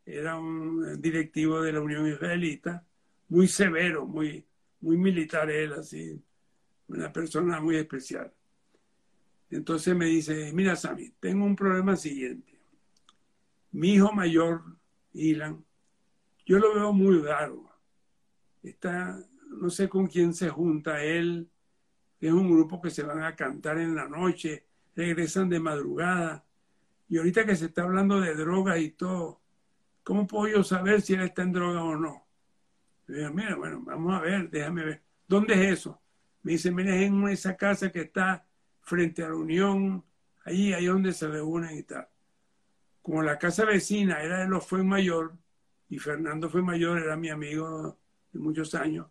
era 0.04 0.38
un 0.38 1.00
directivo 1.00 1.62
de 1.62 1.72
la 1.72 1.80
Unión 1.80 2.06
Israelita, 2.06 2.84
muy 3.30 3.48
severo, 3.48 4.06
muy, 4.06 4.44
muy 4.82 4.98
militar 4.98 5.50
él, 5.50 5.72
así, 5.72 6.22
una 6.88 7.10
persona 7.10 7.62
muy 7.62 7.76
especial. 7.76 8.30
Entonces 9.48 9.96
me 9.96 10.04
dice, 10.04 10.52
mira 10.52 10.76
Sammy, 10.76 11.14
tengo 11.18 11.46
un 11.46 11.56
problema 11.56 11.96
siguiente. 11.96 12.60
Mi 13.70 13.94
hijo 13.94 14.12
mayor, 14.12 14.62
Ilan, 15.14 15.64
yo 16.44 16.58
lo 16.58 16.74
veo 16.74 16.92
muy 16.92 17.20
raro. 17.20 17.70
Está, 18.62 19.18
no 19.48 19.70
sé 19.70 19.88
con 19.88 20.08
quién 20.08 20.34
se 20.34 20.50
junta 20.50 21.02
él, 21.02 21.48
es 22.20 22.32
un 22.32 22.52
grupo 22.52 22.82
que 22.82 22.90
se 22.90 23.02
van 23.02 23.22
a 23.22 23.34
cantar 23.34 23.78
en 23.78 23.94
la 23.94 24.06
noche, 24.06 24.66
regresan 24.94 25.48
de 25.48 25.58
madrugada 25.58 26.44
y 27.12 27.18
ahorita 27.18 27.44
que 27.44 27.54
se 27.54 27.66
está 27.66 27.82
hablando 27.82 28.22
de 28.22 28.34
drogas 28.34 28.80
y 28.80 28.88
todo, 28.92 29.42
¿cómo 30.02 30.26
puedo 30.26 30.48
yo 30.48 30.64
saber 30.64 31.02
si 31.02 31.12
él 31.12 31.20
está 31.20 31.42
en 31.42 31.52
droga 31.52 31.84
o 31.84 31.94
no? 31.94 32.26
Le 33.06 33.18
digo, 33.18 33.30
mira, 33.34 33.54
bueno, 33.54 33.82
vamos 33.84 34.14
a 34.14 34.20
ver, 34.20 34.48
déjame 34.48 34.82
ver. 34.82 35.02
¿Dónde 35.28 35.52
es 35.52 35.80
eso? 35.80 36.00
Me 36.42 36.52
dice, 36.52 36.70
mira, 36.70 36.96
es 36.96 37.02
en 37.02 37.28
esa 37.28 37.54
casa 37.54 37.92
que 37.92 38.00
está 38.00 38.46
frente 38.80 39.22
a 39.22 39.28
la 39.28 39.34
Unión, 39.34 40.02
ahí, 40.46 40.72
ahí 40.72 40.86
donde 40.86 41.12
se 41.12 41.28
reúnen 41.28 41.76
y 41.76 41.82
tal. 41.82 42.08
Como 43.02 43.22
la 43.22 43.38
casa 43.38 43.66
vecina 43.66 44.22
era 44.22 44.38
de 44.38 44.48
los 44.48 44.66
Fue 44.66 44.82
Mayor, 44.82 45.36
y 45.90 45.98
Fernando 45.98 46.48
Fue 46.48 46.62
Mayor 46.62 46.98
era 46.98 47.14
mi 47.14 47.28
amigo 47.28 47.98
de 48.32 48.38
muchos 48.38 48.74
años, 48.74 49.06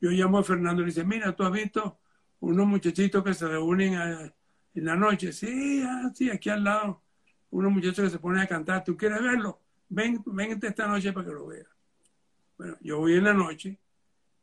yo 0.00 0.10
llamo 0.10 0.38
a 0.38 0.42
Fernando 0.42 0.82
y 0.82 0.86
le 0.86 0.90
dice, 0.90 1.04
mira, 1.04 1.36
¿tú 1.36 1.44
has 1.44 1.52
visto 1.52 2.00
unos 2.40 2.66
muchachitos 2.66 3.22
que 3.22 3.34
se 3.34 3.46
reúnen 3.46 3.94
en 4.74 4.84
la 4.84 4.96
noche? 4.96 5.32
Sí, 5.32 5.84
ah, 5.86 6.10
sí, 6.12 6.28
aquí 6.28 6.50
al 6.50 6.64
lado 6.64 7.05
unos 7.56 7.72
muchachos 7.72 8.04
que 8.04 8.10
se 8.10 8.18
ponen 8.18 8.42
a 8.42 8.46
cantar, 8.46 8.84
¿tú 8.84 8.96
quieres 8.96 9.22
verlo? 9.22 9.60
Ven, 9.88 10.22
ven 10.26 10.58
esta 10.62 10.86
noche 10.86 11.12
para 11.12 11.26
que 11.26 11.32
lo 11.32 11.46
veas. 11.46 11.66
Bueno, 12.58 12.76
yo 12.80 12.98
voy 12.98 13.14
en 13.14 13.24
la 13.24 13.32
noche 13.32 13.78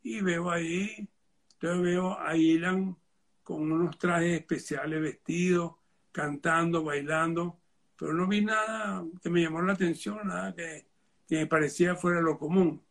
y 0.02 0.22
veo 0.22 0.50
ahí, 0.50 1.08
entonces 1.54 1.82
veo 1.82 2.20
a 2.20 2.36
Ilan 2.36 2.98
con 3.44 3.72
unos 3.72 4.00
trajes 4.00 4.40
especiales 4.40 5.00
vestidos, 5.00 5.74
cantando, 6.12 6.84
bailando, 6.84 7.60
pero 7.98 8.14
no 8.14 8.28
vi 8.28 8.44
nada 8.44 9.06
que 9.22 9.30
me 9.30 9.42
llamó 9.42 9.62
la 9.62 9.74
atención, 9.74 10.28
nada 10.28 10.56
que, 10.56 10.88
que 11.28 11.38
me 11.38 11.48
parecía 11.48 11.96
fuera 11.96 12.20
lo 12.20 12.40
común. 12.40 12.82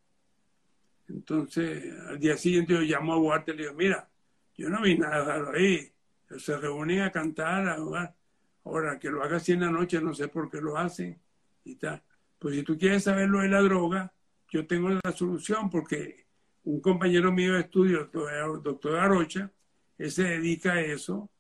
Entonces, 1.09 1.95
al 2.09 2.19
día 2.21 2.37
siguiente 2.37 2.75
yo 2.75 2.81
llamo 2.81 3.15
a 3.15 3.19
Walter 3.19 3.55
y 3.55 3.59
le 3.59 3.65
digo, 3.65 3.75
mira, 3.75 4.09
yo 4.57 4.69
no 4.69 4.83
vi 4.83 4.97
nada 4.97 5.25
raro 5.25 5.53
ahí. 5.53 5.93
Se 6.39 6.57
reúnen 6.57 7.01
a 7.01 7.11
cantar, 7.11 7.69
a 7.69 7.77
jugar. 7.77 8.15
Ahora, 8.65 8.99
que 8.99 9.11
lo 9.11 9.23
haga 9.23 9.37
así 9.37 9.53
en 9.53 9.61
la 9.61 9.71
noche, 9.71 10.01
no 10.01 10.15
sé 10.15 10.29
por 10.29 10.51
qué 10.51 10.61
lo 10.61 10.77
hacen 10.77 11.21
y 11.65 11.77
tal. 11.77 12.03
Pues 12.39 12.57
si 12.57 12.63
tú 12.63 12.79
quieres 12.79 13.05
saber 13.05 13.29
lo 13.29 13.41
de 13.41 13.49
la 13.49 13.61
droga, 13.61 14.13
yo 14.51 14.67
tengo 14.67 14.91
la 14.91 15.13
solución 15.13 15.71
porque 15.71 16.27
un 16.65 16.81
compañero 16.81 17.33
mío 17.33 17.55
de 17.55 17.61
estudio, 17.61 18.11
el 18.13 18.63
doctor 18.63 18.99
Arocha, 18.99 19.51
él 19.99 20.11
se 20.11 20.25
dedica 20.25 20.75
a 20.75 20.81
eso, 20.81 21.31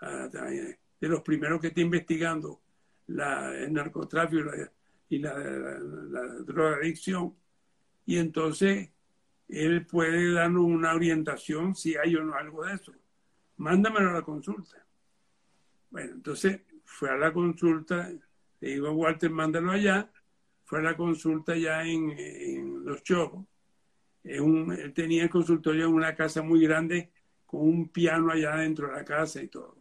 de 0.00 1.08
los 1.08 1.22
primeros 1.22 1.60
que 1.60 1.68
está 1.68 1.80
investigando 1.80 2.60
la, 3.08 3.54
el 3.54 3.72
narcotráfico 3.72 4.50
y 5.08 5.18
la, 5.18 5.38
la, 5.38 6.26
drogadicción. 6.44 7.34
Y 8.06 8.18
entonces 8.18 8.90
él 9.48 9.86
puede 9.86 10.32
darnos 10.32 10.64
una 10.64 10.94
orientación 10.94 11.74
si 11.74 11.96
hay 11.96 12.16
o 12.16 12.24
no 12.24 12.34
algo 12.34 12.64
de 12.64 12.74
eso. 12.74 12.92
Mándamelo 13.56 14.10
a 14.10 14.14
la 14.14 14.22
consulta. 14.22 14.84
Bueno, 15.90 16.14
entonces 16.14 16.60
fue 16.90 17.08
a 17.08 17.16
la 17.16 17.32
consulta, 17.32 18.10
le 18.60 18.68
digo 18.68 18.88
a 18.88 18.92
Walter, 18.92 19.30
mándalo 19.30 19.70
allá. 19.70 20.10
Fue 20.64 20.80
a 20.80 20.82
la 20.82 20.96
consulta 20.96 21.56
ya 21.56 21.84
en, 21.84 22.84
Los 22.84 23.02
Chocos. 23.02 23.46
él 24.24 24.92
tenía 24.94 25.22
el 25.22 25.30
consultorio 25.30 25.86
en 25.86 25.94
una 25.94 26.14
casa 26.14 26.42
muy 26.42 26.60
grande 26.62 27.10
con 27.46 27.62
un 27.62 27.88
piano 27.88 28.30
allá 28.30 28.56
dentro 28.56 28.88
de 28.88 28.94
la 28.94 29.04
casa 29.04 29.40
y 29.42 29.48
todo. 29.48 29.78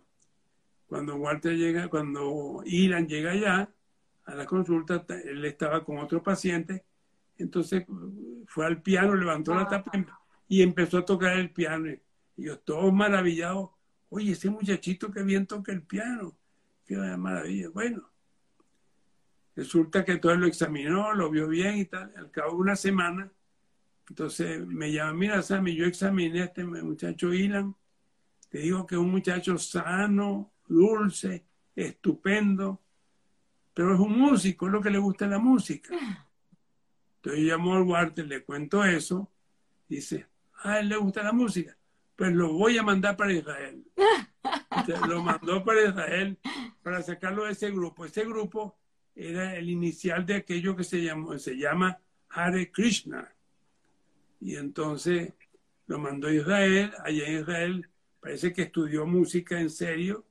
Cuando 0.87 1.15
Walter 1.15 1.55
llega, 1.55 1.87
cuando 1.89 2.61
Ilan 2.65 3.07
llega 3.07 3.31
allá 3.31 3.69
a 4.25 4.35
la 4.35 4.45
consulta, 4.45 5.05
él 5.25 5.43
estaba 5.45 5.83
con 5.83 5.97
otro 5.97 6.23
paciente, 6.23 6.85
entonces 7.37 7.85
fue 8.47 8.65
al 8.65 8.81
piano, 8.81 9.15
levantó 9.15 9.53
la 9.55 9.67
tapa 9.67 9.91
y 10.47 10.61
empezó 10.61 10.99
a 10.99 11.05
tocar 11.05 11.37
el 11.37 11.51
piano. 11.51 11.89
Y 12.37 12.45
yo, 12.45 12.57
todos 12.59 12.93
maravillados, 12.93 13.71
oye, 14.09 14.31
ese 14.31 14.49
muchachito 14.49 15.11
que 15.11 15.23
bien 15.23 15.45
toca 15.45 15.71
el 15.71 15.81
piano, 15.83 16.38
qué 16.89 17.17
maravilla. 17.17 17.69
Bueno, 17.69 18.09
resulta 19.55 20.03
que 20.03 20.17
todo 20.17 20.35
lo 20.35 20.47
examinó, 20.47 21.13
lo 21.13 21.29
vio 21.29 21.47
bien 21.47 21.77
y 21.77 21.85
tal. 21.85 22.11
Al 22.17 22.31
cabo 22.31 22.53
de 22.53 22.57
una 22.57 22.75
semana, 22.75 23.31
entonces 24.09 24.65
me 24.65 24.91
llama, 24.91 25.13
mira, 25.13 25.41
Sammy, 25.43 25.75
yo 25.75 25.85
examiné 25.85 26.41
a 26.41 26.45
este 26.45 26.63
muchacho 26.63 27.31
Ilan, 27.31 27.75
te 28.49 28.57
digo 28.57 28.87
que 28.87 28.95
es 28.95 29.01
un 29.01 29.11
muchacho 29.11 29.59
sano, 29.59 30.51
dulce, 30.67 31.45
estupendo, 31.75 32.81
pero 33.75 33.93
es 33.93 33.99
un 33.99 34.17
músico, 34.17 34.65
es 34.65 34.71
lo 34.71 34.81
que 34.81 34.89
le 34.89 34.97
gusta 34.97 35.27
la 35.27 35.37
música. 35.37 35.95
Entonces 37.17 37.43
llamo 37.43 37.75
al 37.75 37.83
Walter, 37.83 38.25
le 38.25 38.43
cuento 38.43 38.83
eso, 38.83 39.31
dice, 39.87 40.25
ah, 40.63 40.79
él 40.79 40.89
le 40.89 40.97
gusta 40.97 41.21
la 41.21 41.33
música, 41.33 41.77
pues 42.19 42.33
lo 42.33 42.51
voy 42.51 42.77
a 42.77 42.83
mandar 42.83 43.15
para 43.15 43.31
Israel. 43.31 43.81
lo 45.07 45.23
mandó 45.23 45.63
para 45.63 45.87
Israel 45.87 46.37
para 46.83 47.01
sacarlo 47.01 47.45
de 47.45 47.53
ese 47.53 47.71
grupo. 47.71 48.03
Ese 48.03 48.25
grupo 48.25 48.77
era 49.15 49.55
el 49.55 49.69
inicial 49.69 50.25
de 50.25 50.35
aquello 50.35 50.75
que 50.75 50.83
se, 50.83 51.01
llamó, 51.01 51.39
se 51.39 51.55
llama 51.55 51.97
Hare 52.27 52.69
Krishna. 52.73 53.33
Y 54.41 54.57
entonces 54.57 55.33
lo 55.87 55.97
mandó 55.97 56.29
Israel, 56.29 56.91
allá 57.05 57.25
en 57.25 57.39
Israel 57.39 57.89
parece 58.19 58.51
que 58.51 58.63
estudió 58.63 59.05
música 59.05 59.57
en 59.57 59.69
serio 59.69 60.25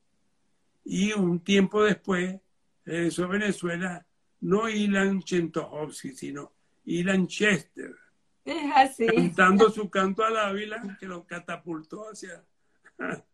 y 0.84 1.14
un 1.14 1.40
tiempo 1.40 1.84
después 1.84 2.38
regresó 2.84 3.24
a 3.24 3.28
Venezuela, 3.28 4.06
no 4.42 4.68
Ilan 4.68 5.22
Chentohovsky, 5.22 6.10
sino 6.10 6.52
Ilan 6.84 7.28
Chester, 7.28 7.94
cantando 9.14 9.70
su 9.70 9.88
canto 9.90 10.24
al 10.24 10.36
Ávila 10.36 10.96
que 10.98 11.06
lo 11.06 11.26
catapultó 11.26 12.10
hacia... 12.10 12.44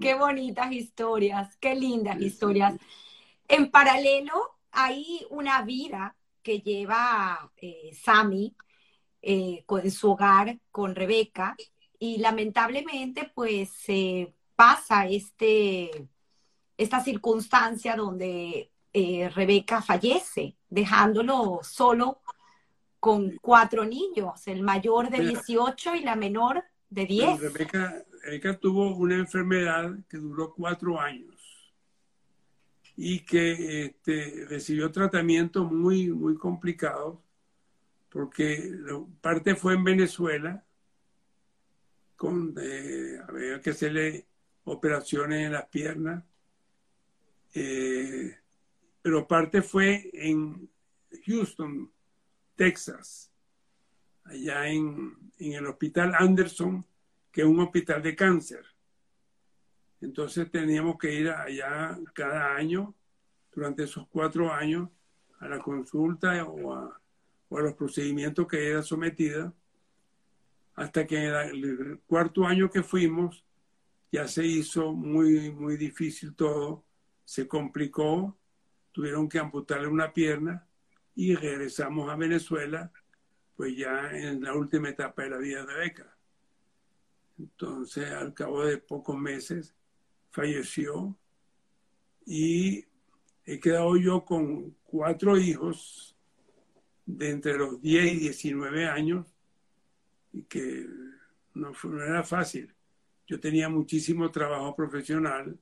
qué, 0.00 0.14
bonitas 0.14 0.72
historias, 0.72 1.56
qué 1.58 1.74
lindas 1.74 2.20
historias. 2.20 2.74
En 3.48 3.70
paralelo 3.70 4.58
hay 4.70 5.26
una 5.30 5.62
vida 5.62 6.16
que 6.42 6.60
lleva 6.60 7.50
eh, 7.56 7.90
Sami 7.94 8.54
eh, 9.22 9.62
con 9.66 9.90
su 9.90 10.12
hogar, 10.12 10.58
con 10.70 10.94
Rebeca, 10.94 11.56
y 11.98 12.18
lamentablemente 12.18 13.30
pues 13.34 13.70
se 13.70 14.32
pasa 14.56 15.06
este 15.06 16.08
esta 16.78 17.00
circunstancia 17.00 17.94
donde 17.94 18.72
eh, 18.94 19.28
Rebeca 19.28 19.82
fallece, 19.82 20.56
dejándolo 20.70 21.60
solo 21.62 22.22
con 23.00 23.36
cuatro 23.40 23.84
niños, 23.84 24.46
el 24.46 24.62
mayor 24.62 25.10
de 25.10 25.20
18 25.20 25.96
y 25.96 26.04
la 26.04 26.16
menor 26.16 26.62
de 26.88 27.06
10. 27.06 27.40
Rebeca, 27.40 28.04
Rebeca 28.22 28.58
tuvo 28.58 28.94
una 28.94 29.16
enfermedad 29.16 29.92
que 30.08 30.18
duró 30.18 30.52
cuatro 30.54 31.00
años 31.00 31.72
y 32.96 33.20
que 33.20 33.86
este, 33.86 34.44
recibió 34.48 34.90
tratamiento 34.92 35.64
muy, 35.64 36.10
muy 36.10 36.36
complicado 36.36 37.22
porque 38.10 38.72
parte 39.20 39.54
fue 39.54 39.74
en 39.74 39.84
Venezuela, 39.84 40.64
con, 42.16 42.54
eh, 42.60 43.18
había 43.26 43.60
que 43.60 43.70
hacerle 43.70 44.26
operaciones 44.64 45.46
en 45.46 45.52
las 45.52 45.66
piernas 45.66 46.22
eh, 47.54 48.36
pero 49.02 49.26
parte 49.26 49.62
fue 49.62 50.10
en 50.12 50.68
Houston, 51.26 51.90
Texas, 52.60 53.32
allá 54.22 54.68
en, 54.68 55.16
el 55.38 55.66
hospital 55.66 56.12
Anderson, 56.14 56.84
que 57.32 57.40
es 57.40 57.46
un 57.46 57.58
hospital 57.58 58.02
de 58.02 58.14
cáncer. 58.14 58.66
Entonces 60.02 60.50
teníamos 60.50 60.98
que 60.98 61.10
ir 61.10 61.30
allá 61.30 61.98
cada 62.12 62.54
año, 62.54 62.94
durante 63.50 63.84
esos 63.84 64.06
cuatro 64.08 64.52
años, 64.52 64.90
a 65.38 65.48
la 65.48 65.58
consulta 65.58 66.44
o 66.44 66.74
a, 66.74 67.00
los 67.48 67.72
procedimientos 67.72 68.46
que 68.46 68.68
era 68.68 68.82
sometida, 68.82 69.54
hasta 70.74 71.06
que 71.06 71.16
en 71.16 71.34
el 71.34 72.00
cuarto 72.06 72.44
año 72.44 72.70
que 72.70 72.82
fuimos 72.82 73.42
ya 74.12 74.28
se 74.28 74.44
hizo 74.44 74.92
muy, 74.92 75.50
muy 75.50 75.78
difícil 75.78 76.34
todo 76.34 76.84
se 77.24 77.48
complicó, 77.48 78.36
tuvieron 78.92 79.30
que 79.30 79.38
amputarle 79.38 79.86
una 79.86 80.12
pierna 80.12 80.66
y 81.20 81.34
regresamos 81.34 82.08
a 82.08 82.16
Venezuela, 82.16 82.90
pues 83.54 83.76
ya 83.76 84.10
en 84.10 84.42
la 84.42 84.54
última 84.54 84.88
etapa 84.88 85.24
de 85.24 85.28
la 85.28 85.36
vida 85.36 85.66
de 85.66 85.74
Beca. 85.74 86.16
Entonces, 87.38 88.10
al 88.10 88.32
cabo 88.32 88.64
de 88.64 88.78
pocos 88.78 89.18
meses, 89.18 89.74
falleció 90.30 91.14
y 92.24 92.86
he 93.44 93.60
quedado 93.60 93.98
yo 93.98 94.24
con 94.24 94.74
cuatro 94.84 95.36
hijos 95.36 96.16
de 97.04 97.28
entre 97.28 97.58
los 97.58 97.82
10 97.82 98.14
y 98.14 98.18
19 98.20 98.86
años 98.86 99.26
y 100.32 100.44
que 100.44 100.86
no, 101.52 101.72
no 101.84 102.02
era 102.02 102.24
fácil. 102.24 102.72
Yo 103.26 103.38
tenía 103.38 103.68
muchísimo 103.68 104.30
trabajo 104.30 104.74
profesional 104.74 105.58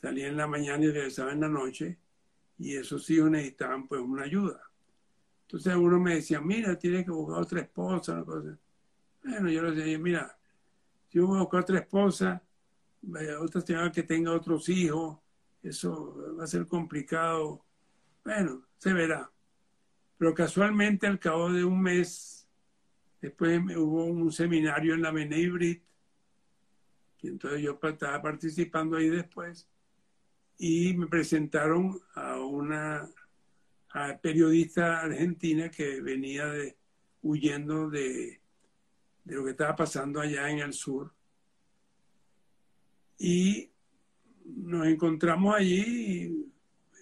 salía 0.00 0.28
en 0.28 0.38
la 0.38 0.46
mañana 0.46 0.84
y 0.84 0.90
regresaba 0.90 1.32
en 1.32 1.40
la 1.40 1.48
noche, 1.48 1.98
y 2.58 2.76
esos 2.76 3.08
hijos 3.10 3.30
necesitaban 3.30 3.86
pues 3.88 4.00
una 4.00 4.24
ayuda. 4.24 4.60
Entonces 5.42 5.74
uno 5.76 6.00
me 6.00 6.16
decía, 6.16 6.40
mira, 6.40 6.78
tienes 6.78 7.04
que 7.04 7.10
buscar 7.10 7.42
otra 7.42 7.60
esposa, 7.60 8.12
una 8.14 8.24
cosa. 8.24 8.58
Bueno, 9.22 9.50
yo 9.50 9.62
le 9.62 9.72
decía, 9.72 9.98
mira, 9.98 10.38
si 11.08 11.18
yo 11.18 11.26
voy 11.26 11.38
a 11.38 11.42
buscar 11.42 11.60
otra 11.60 11.78
esposa, 11.78 12.42
otra 13.40 13.60
señora 13.60 13.92
que 13.92 14.02
tenga 14.02 14.32
otros 14.32 14.68
hijos, 14.68 15.18
eso 15.62 16.36
va 16.38 16.44
a 16.44 16.46
ser 16.46 16.66
complicado. 16.66 17.64
Bueno, 18.24 18.66
se 18.78 18.92
verá. 18.92 19.30
Pero 20.16 20.34
casualmente 20.34 21.06
al 21.06 21.18
cabo 21.18 21.52
de 21.52 21.64
un 21.64 21.80
mes, 21.82 22.48
después 23.20 23.60
hubo 23.76 24.04
un 24.04 24.32
seminario 24.32 24.94
en 24.94 25.02
la 25.02 25.12
Menebrit, 25.12 25.82
y 27.20 27.28
entonces 27.28 27.62
yo 27.62 27.78
estaba 27.82 28.20
participando 28.20 28.96
ahí 28.96 29.08
después, 29.08 29.66
y 30.58 30.94
me 30.94 31.06
presentaron 31.06 32.00
a 32.14 32.38
una 32.38 33.08
periodista 34.22 35.00
argentina 35.00 35.70
que 35.70 36.00
venía 36.00 36.52
huyendo 37.22 37.88
de, 37.88 38.40
de 39.24 39.34
lo 39.34 39.44
que 39.44 39.52
estaba 39.52 39.74
pasando 39.74 40.20
allá 40.20 40.50
en 40.50 40.58
el 40.60 40.72
sur. 40.72 41.12
Y 43.18 43.70
nos 44.44 44.86
encontramos 44.86 45.54
allí 45.54 46.46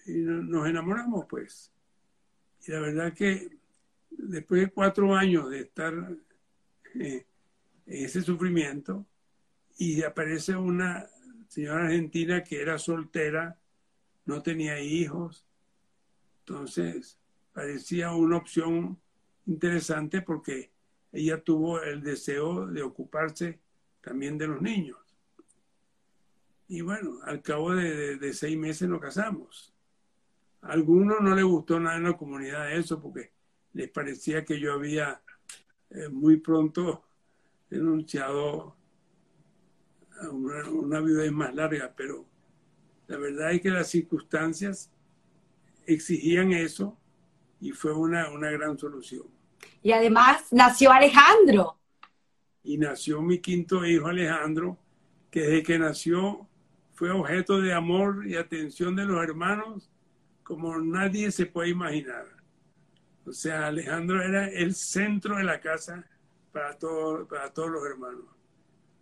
y, 0.05 0.11
nos 0.11 0.67
enamoramos, 0.67 1.25
pues. 1.29 1.71
Y 2.65 2.71
la 2.71 2.79
verdad 2.79 3.13
que 3.13 3.57
después 4.09 4.61
de 4.61 4.71
cuatro 4.71 5.15
años 5.15 5.49
de 5.49 5.61
estar 5.61 5.93
eh, 6.95 7.25
en 7.85 8.05
ese 8.05 8.21
sufrimiento 8.21 9.05
y 9.77 10.03
aparece 10.03 10.55
una 10.55 11.07
señora 11.53 11.85
argentina 11.85 12.43
que 12.43 12.59
era 12.59 12.79
soltera, 12.79 13.59
no 14.25 14.41
tenía 14.41 14.79
hijos, 14.79 15.45
entonces 16.39 17.19
parecía 17.53 18.11
una 18.11 18.37
opción 18.37 18.99
interesante 19.45 20.23
porque 20.23 20.71
ella 21.11 21.43
tuvo 21.43 21.79
el 21.79 22.01
deseo 22.01 22.65
de 22.65 22.81
ocuparse 22.81 23.59
también 24.01 24.35
de 24.39 24.47
los 24.47 24.63
niños. 24.63 24.97
Y 26.67 26.81
bueno, 26.81 27.19
al 27.23 27.43
cabo 27.43 27.75
de, 27.75 28.33
seis 28.33 28.57
meses 28.57 28.89
nos 28.89 28.99
casamos. 28.99 29.75
A 30.63 30.71
algunos 30.71 31.21
no 31.21 31.35
les 31.35 31.45
gustó 31.45 31.79
nada 31.79 31.97
en 31.97 32.05
la 32.05 32.17
comunidad 32.17 32.73
eso 32.73 32.99
porque 32.99 33.31
les 33.73 33.91
parecía 33.91 34.43
que 34.43 34.59
yo 34.59 34.73
había 34.73 35.21
eh, 35.91 36.09
muy 36.09 36.37
pronto 36.37 37.03
denunciado 37.69 38.75
una, 40.29 40.69
una 40.69 40.99
vida 41.01 41.29
más 41.31 41.53
larga, 41.53 41.93
pero 41.95 42.25
la 43.07 43.17
verdad 43.17 43.51
es 43.51 43.61
que 43.61 43.69
las 43.69 43.89
circunstancias 43.89 44.91
exigían 45.85 46.51
eso 46.51 46.97
y 47.59 47.71
fue 47.71 47.93
una, 47.93 48.29
una 48.31 48.49
gran 48.51 48.77
solución. 48.77 49.25
Y 49.81 49.91
además 49.91 50.47
nació 50.51 50.91
Alejandro. 50.91 51.77
Y 52.63 52.77
nació 52.77 53.21
mi 53.21 53.39
quinto 53.39 53.85
hijo 53.85 54.07
Alejandro, 54.07 54.77
que 55.29 55.41
desde 55.41 55.63
que 55.63 55.79
nació 55.79 56.47
fue 56.93 57.11
objeto 57.11 57.59
de 57.59 57.73
amor 57.73 58.27
y 58.27 58.35
atención 58.35 58.95
de 58.95 59.05
los 59.05 59.21
hermanos 59.23 59.89
como 60.43 60.77
nadie 60.77 61.31
se 61.31 61.45
puede 61.45 61.69
imaginar. 61.69 62.25
O 63.25 63.31
sea, 63.31 63.67
Alejandro 63.67 64.21
era 64.21 64.47
el 64.47 64.75
centro 64.75 65.37
de 65.37 65.43
la 65.43 65.59
casa 65.59 66.05
para, 66.51 66.77
todo, 66.77 67.27
para 67.27 67.51
todos 67.51 67.69
los 67.69 67.85
hermanos. 67.85 68.25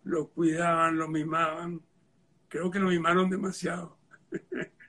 Lo 0.03 0.29
cuidaban, 0.29 0.97
lo 0.97 1.07
mimaban. 1.07 1.81
Creo 2.47 2.69
que 2.71 2.79
lo 2.79 2.87
mimaron 2.87 3.29
demasiado. 3.29 3.97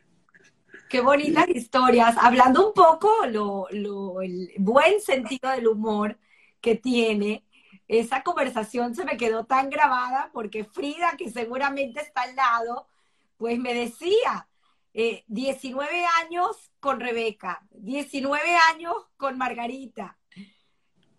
Qué 0.88 1.00
bonitas 1.00 1.48
historias. 1.48 2.16
Hablando 2.18 2.68
un 2.68 2.74
poco 2.74 3.10
lo, 3.26 3.68
el 3.70 4.52
buen 4.58 5.00
sentido 5.00 5.50
del 5.50 5.68
humor 5.68 6.18
que 6.60 6.74
tiene, 6.74 7.46
esa 7.88 8.22
conversación 8.22 8.94
se 8.94 9.04
me 9.04 9.16
quedó 9.16 9.44
tan 9.44 9.70
grabada 9.70 10.30
porque 10.32 10.64
Frida, 10.64 11.14
que 11.16 11.30
seguramente 11.30 12.00
está 12.00 12.22
al 12.22 12.36
lado, 12.36 12.88
pues 13.38 13.58
me 13.58 13.72
decía, 13.72 14.48
19 14.92 16.00
eh, 16.00 16.04
años 16.22 16.70
con 16.78 17.00
Rebeca, 17.00 17.62
19 17.70 18.54
años 18.70 18.94
con 19.16 19.38
Margarita. 19.38 20.18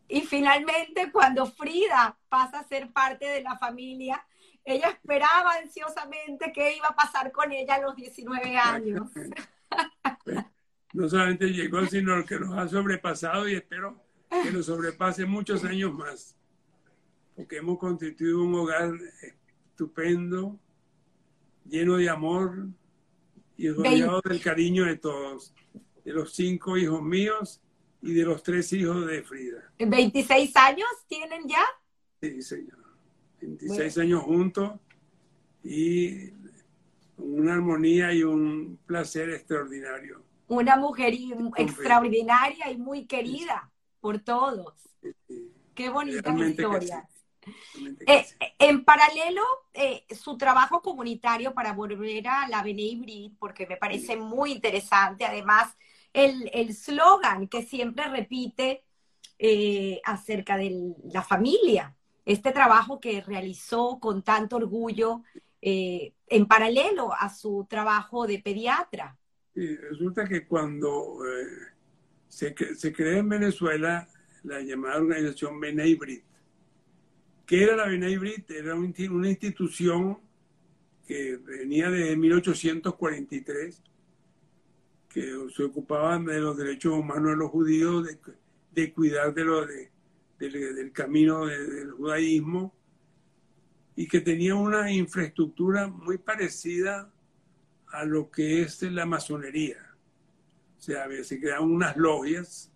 Y 0.08 0.22
finalmente, 0.22 1.12
cuando 1.12 1.46
Frida 1.46 2.18
pasa 2.30 2.60
a 2.60 2.68
ser 2.68 2.92
parte 2.92 3.26
de 3.26 3.42
la 3.42 3.58
familia, 3.58 4.26
ella 4.66 4.90
esperaba 4.90 5.56
ansiosamente 5.62 6.52
qué 6.54 6.76
iba 6.76 6.88
a 6.88 6.96
pasar 6.96 7.32
con 7.32 7.52
ella 7.52 7.76
a 7.76 7.82
los 7.82 7.96
19 7.96 8.58
años. 8.58 9.10
no 10.94 11.10
solamente 11.10 11.48
llegó, 11.48 11.86
sino 11.86 12.24
que 12.26 12.40
nos 12.40 12.58
ha 12.58 12.68
sobrepasado 12.68 13.50
y 13.50 13.56
espero 13.56 14.02
que 14.30 14.52
nos 14.52 14.68
sobrepase 14.68 15.26
muchos 15.26 15.64
años 15.64 15.94
más, 15.94 16.36
porque 17.36 17.58
hemos 17.58 17.78
constituido 17.78 18.44
un 18.44 18.56
hogar 18.56 18.94
estupendo, 19.70 20.60
lleno 21.66 21.98
de 21.98 22.10
amor 22.10 22.68
y 23.58 23.70
rodeado 23.70 24.22
del 24.22 24.42
cariño 24.42 24.86
de 24.86 24.98
todos, 24.98 25.54
de 26.04 26.14
los 26.14 26.34
cinco 26.34 26.78
hijos 26.78 27.02
míos 27.02 27.62
y 28.04 28.14
de 28.14 28.24
los 28.24 28.44
tres 28.44 28.72
hijos 28.74 29.08
de 29.08 29.24
Frida. 29.24 29.72
¿26 29.80 30.52
años 30.56 30.90
tienen 31.08 31.48
ya? 31.48 31.64
Sí, 32.22 32.42
señor. 32.42 32.84
26 33.42 33.98
años 33.98 34.24
juntos 34.24 34.74
y 35.64 36.32
una 37.18 37.54
armonía 37.54 38.14
y 38.14 38.24
un 38.24 38.78
placer 38.86 39.30
extraordinario. 39.30 40.22
Una 40.48 40.76
mujer 40.76 41.14
extraordinaria 41.58 42.70
y 42.70 42.78
muy 42.78 43.06
querida 43.06 43.72
por 44.02 44.20
todos. 44.20 44.74
Qué 45.74 45.90
bonita 45.90 46.30
historia. 46.38 47.08
Eh, 48.06 48.26
en 48.60 48.84
paralelo, 48.86 49.42
eh, 49.74 50.06
su 50.14 50.38
trabajo 50.38 50.82
comunitario 50.82 51.54
para 51.54 51.74
volver 51.74 52.28
a 52.28 52.48
la 52.48 52.64
Bene 52.64 53.32
porque 53.40 53.66
me 53.66 53.78
parece 53.78 54.16
muy 54.16 54.52
interesante, 54.52 55.26
además, 55.26 55.76
el 56.14 56.74
slogan 56.74 57.48
que 57.48 57.64
siempre 57.64 58.08
repite 58.08 58.84
eh, 59.46 60.00
acerca 60.06 60.56
de 60.56 60.96
la 61.12 61.22
familia, 61.22 61.94
este 62.24 62.54
trabajo 62.54 63.02
que 63.02 63.20
realizó 63.20 64.00
con 64.00 64.24
tanto 64.24 64.56
orgullo 64.56 65.24
eh, 65.60 66.14
en 66.28 66.46
paralelo 66.46 67.12
a 67.14 67.28
su 67.28 67.68
trabajo 67.70 68.26
de 68.26 68.40
pediatra. 68.40 69.18
resulta 69.54 70.26
que 70.30 70.48
cuando 70.48 71.18
eh, 71.26 71.74
se, 72.30 72.56
se 72.76 72.94
creó 72.94 73.18
en 73.18 73.28
Venezuela 73.28 74.08
la 74.44 74.62
llamada 74.62 74.98
organización 74.98 75.60
Beneibrit, 75.60 76.24
¿qué 77.46 77.64
era 77.64 77.76
la 77.76 77.88
Beneibrit? 77.88 78.50
Era 78.50 78.76
una 78.76 79.30
institución 79.30 80.20
que 81.06 81.36
venía 81.36 81.90
de 81.90 82.16
1843, 82.16 83.84
que 85.14 85.32
se 85.56 85.64
ocupaba 85.64 86.18
de 86.18 86.40
los 86.40 86.58
derechos 86.58 86.94
humanos 86.94 87.32
de 87.32 87.38
los 87.38 87.52
judíos, 87.52 88.08
de, 88.72 88.94
cuidar 88.94 89.34
de 89.34 89.44
de, 90.40 90.50
del 90.50 90.92
camino 90.92 91.46
del 91.46 91.92
judaísmo 91.92 92.74
y 93.96 94.08
que 94.08 94.22
tenía 94.22 94.56
una 94.56 94.92
infraestructura 94.92 95.88
muy 95.88 96.18
parecida 96.18 97.14
a 97.88 98.06
lo 98.06 98.32
que 98.32 98.64
es 98.64 98.82
la 98.82 99.06
masonería. 99.06 99.78
O 100.80 100.82
sea, 100.82 101.06
se 101.24 101.40
crearon 101.40 101.72
unas 101.72 101.96
logias. 101.96 102.72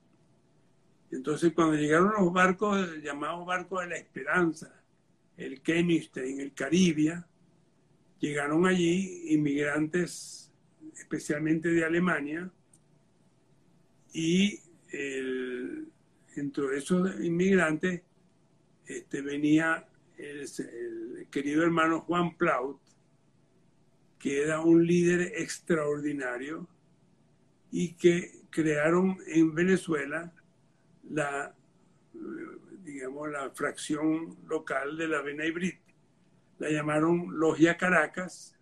Entonces, 1.12 1.54
cuando 1.54 1.76
llegaron 1.76 2.14
los 2.14 2.32
barcos, 2.32 3.02
llamados 3.02 3.46
barcos 3.46 3.82
de 3.82 3.88
la 3.88 3.98
esperanza, 3.98 4.72
el 5.36 5.62
en 5.66 6.40
el 6.40 6.54
Caribe, 6.54 7.24
llegaron 8.20 8.66
allí 8.68 9.34
inmigrantes, 9.34 10.47
especialmente 11.00 11.70
de 11.70 11.86
Alemania, 11.86 12.52
y 14.14 14.60
el, 14.92 15.88
dentro 16.36 16.70
de 16.70 16.78
esos 16.78 17.20
inmigrantes 17.20 18.02
este, 18.86 19.22
venía 19.22 19.88
el, 20.18 21.28
querido 21.30 21.64
hermano 21.64 22.02
Juan 22.02 22.36
Plaut, 22.38 22.80
que 24.18 24.42
era 24.42 24.62
un 24.62 24.86
líder 24.86 25.34
extraordinario 25.36 26.68
y 27.72 27.94
que 27.94 28.42
crearon 28.50 29.18
en 29.28 29.54
Venezuela 29.54 30.34
la, 31.10 31.56
digamos, 32.84 33.30
la 33.30 33.52
fracción 33.52 34.38
local 34.48 34.98
de 34.98 35.08
la 35.08 35.22
Beneibrit. 35.22 35.80
La 36.60 36.72
llamaron 36.72 37.38
Logia 37.38 37.78
Caracas. 37.78 38.57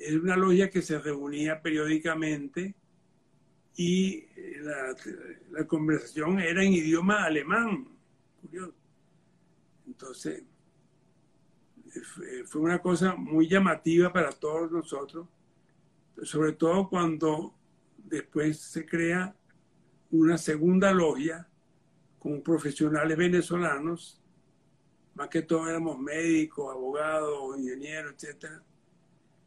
Es 0.00 0.14
una 0.14 0.36
logia 0.36 0.70
que 0.70 0.82
se 0.82 0.98
reunía 0.98 1.60
periódicamente 1.60 2.74
y 3.76 4.26
la, 4.62 4.94
la 5.50 5.66
conversación 5.66 6.40
era 6.40 6.64
en 6.64 6.72
idioma 6.72 7.24
alemán. 7.24 7.88
Curioso. 8.40 8.74
Entonces, 9.86 10.44
fue 12.46 12.60
una 12.60 12.80
cosa 12.80 13.14
muy 13.14 13.48
llamativa 13.48 14.12
para 14.12 14.30
todos 14.32 14.70
nosotros, 14.70 15.28
sobre 16.22 16.52
todo 16.52 16.88
cuando 16.88 17.54
después 17.96 18.58
se 18.60 18.86
crea 18.86 19.34
una 20.10 20.38
segunda 20.38 20.92
logia 20.92 21.48
con 22.18 22.42
profesionales 22.42 23.16
venezolanos, 23.16 24.20
más 25.14 25.28
que 25.28 25.42
todo 25.42 25.68
éramos 25.68 25.98
médicos, 25.98 26.72
abogados, 26.72 27.58
ingenieros, 27.58 28.14
etcétera, 28.14 28.62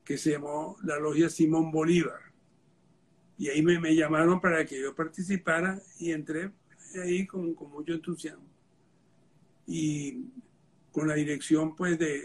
que 0.04 0.18
se 0.18 0.32
llamó 0.32 0.78
la 0.84 1.00
logia 1.00 1.30
Simón 1.30 1.72
Bolívar. 1.72 2.20
Y 3.38 3.50
ahí 3.50 3.62
me, 3.62 3.96
llamaron 3.96 4.40
para 4.40 4.66
que 4.66 4.80
yo 4.80 4.96
participara 4.96 5.82
y 6.00 6.12
entré 6.12 6.52
ahí 7.02 7.26
con, 7.26 7.56
mucho 7.56 7.94
entusiasmo 7.94 8.48
y 9.66 10.26
con 10.92 11.08
la 11.08 11.16
dirección 11.16 11.76
pues 11.76 11.98
de, 11.98 12.22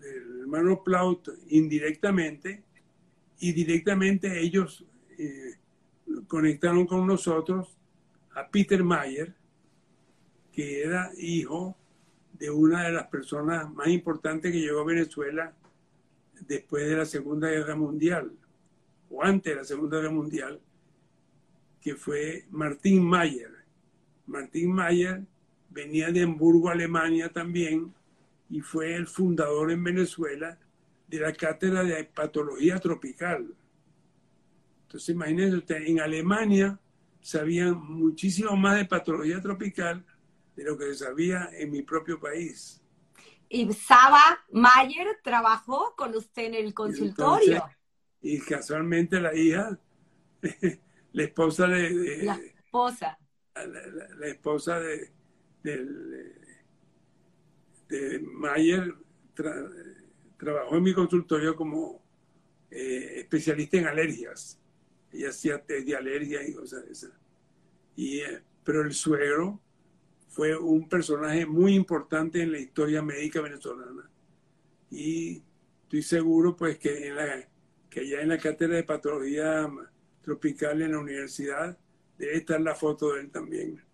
del 0.00 0.40
hermano 0.42 0.82
Plaut 0.84 1.28
indirectamente 1.48 2.62
y 3.38 3.52
directamente 3.52 4.38
ellos 4.40 4.84
eh, 5.16 5.54
conectaron 6.26 6.86
con 6.86 7.06
nosotros 7.06 7.76
a 8.34 8.48
Peter 8.48 8.84
Mayer, 8.84 9.34
que 10.52 10.82
era 10.82 11.10
hijo 11.16 11.76
de 12.38 12.50
una 12.50 12.84
de 12.84 12.92
las 12.92 13.06
personas 13.06 13.72
más 13.72 13.88
importantes 13.88 14.52
que 14.52 14.60
llegó 14.60 14.80
a 14.80 14.84
Venezuela 14.84 15.54
después 16.46 16.88
de 16.88 16.96
la 16.96 17.04
Segunda 17.04 17.48
Guerra 17.48 17.76
Mundial, 17.76 18.32
o 19.10 19.22
antes 19.22 19.52
de 19.52 19.56
la 19.56 19.64
Segunda 19.64 19.98
Guerra 19.98 20.12
Mundial, 20.12 20.60
que 21.80 21.94
fue 21.94 22.44
Martín 22.50 23.04
Mayer. 23.04 23.50
Martín 24.26 24.72
Mayer 24.72 25.22
venía 25.70 26.10
de 26.10 26.22
Hamburgo, 26.22 26.68
Alemania 26.68 27.30
también, 27.30 27.92
y 28.48 28.60
fue 28.60 28.94
el 28.94 29.06
fundador 29.06 29.70
en 29.70 29.82
Venezuela 29.82 30.58
de 31.08 31.20
la 31.20 31.32
cátedra 31.32 31.82
de 31.82 32.04
patología 32.04 32.78
tropical. 32.78 33.54
Entonces, 34.82 35.08
imagínense 35.14 35.56
usted, 35.56 35.82
en 35.86 36.00
Alemania 36.00 36.78
sabían 37.20 37.80
muchísimo 37.80 38.56
más 38.56 38.76
de 38.76 38.84
patología 38.86 39.40
tropical 39.40 40.04
de 40.56 40.64
lo 40.64 40.76
que 40.76 40.86
se 40.86 41.04
sabía 41.04 41.50
en 41.52 41.70
mi 41.70 41.82
propio 41.82 42.18
país. 42.18 42.79
Y 43.52 43.70
Saba 43.72 44.44
Mayer 44.52 45.18
trabajó 45.24 45.96
con 45.96 46.14
usted 46.14 46.44
en 46.44 46.54
el 46.54 46.72
consultorio. 46.72 47.64
Y, 48.22 48.38
casualmente 48.38 49.20
la 49.20 49.34
hija, 49.34 49.76
la 51.12 51.22
esposa 51.24 51.66
de... 51.66 52.22
la 52.22 52.36
esposa. 52.36 53.18
La, 53.56 54.28
esposa 54.28 54.78
de, 54.78 55.10
de, 57.88 58.20
Mayer 58.20 58.94
trabajó 60.36 60.76
en 60.76 60.82
mi 60.84 60.94
consultorio 60.94 61.56
como 61.56 62.00
eh, 62.70 63.14
especialista 63.16 63.78
en 63.78 63.88
alergias. 63.88 64.60
Ella 65.10 65.30
hacía 65.30 65.58
test 65.58 65.88
de 65.88 65.96
alergia 65.96 66.46
y 66.46 66.54
cosas 66.54 66.86
de 66.86 66.92
esas. 66.92 67.10
Y, 67.96 68.20
eh, 68.20 68.44
pero 68.62 68.82
el 68.82 68.94
suegro 68.94 69.60
fue 70.40 70.56
un 70.56 70.88
personaje 70.88 71.44
muy 71.44 71.74
importante 71.74 72.40
en 72.40 72.52
la 72.52 72.58
historia 72.58 73.02
médica 73.02 73.42
venezolana. 73.42 74.08
Y 74.90 75.42
estoy 75.82 76.02
seguro 76.02 76.56
pues 76.56 76.78
que, 76.78 77.08
en 77.08 77.16
la, 77.16 77.46
que 77.90 78.00
allá 78.00 78.22
en 78.22 78.30
la 78.30 78.38
cátedra 78.38 78.76
de 78.76 78.84
patología 78.84 79.70
tropical 80.22 80.80
en 80.80 80.92
la 80.92 80.98
universidad 80.98 81.76
debe 82.16 82.38
estar 82.38 82.58
la 82.58 82.74
foto 82.74 83.12
de 83.12 83.20
él 83.20 83.30
también. 83.30 83.84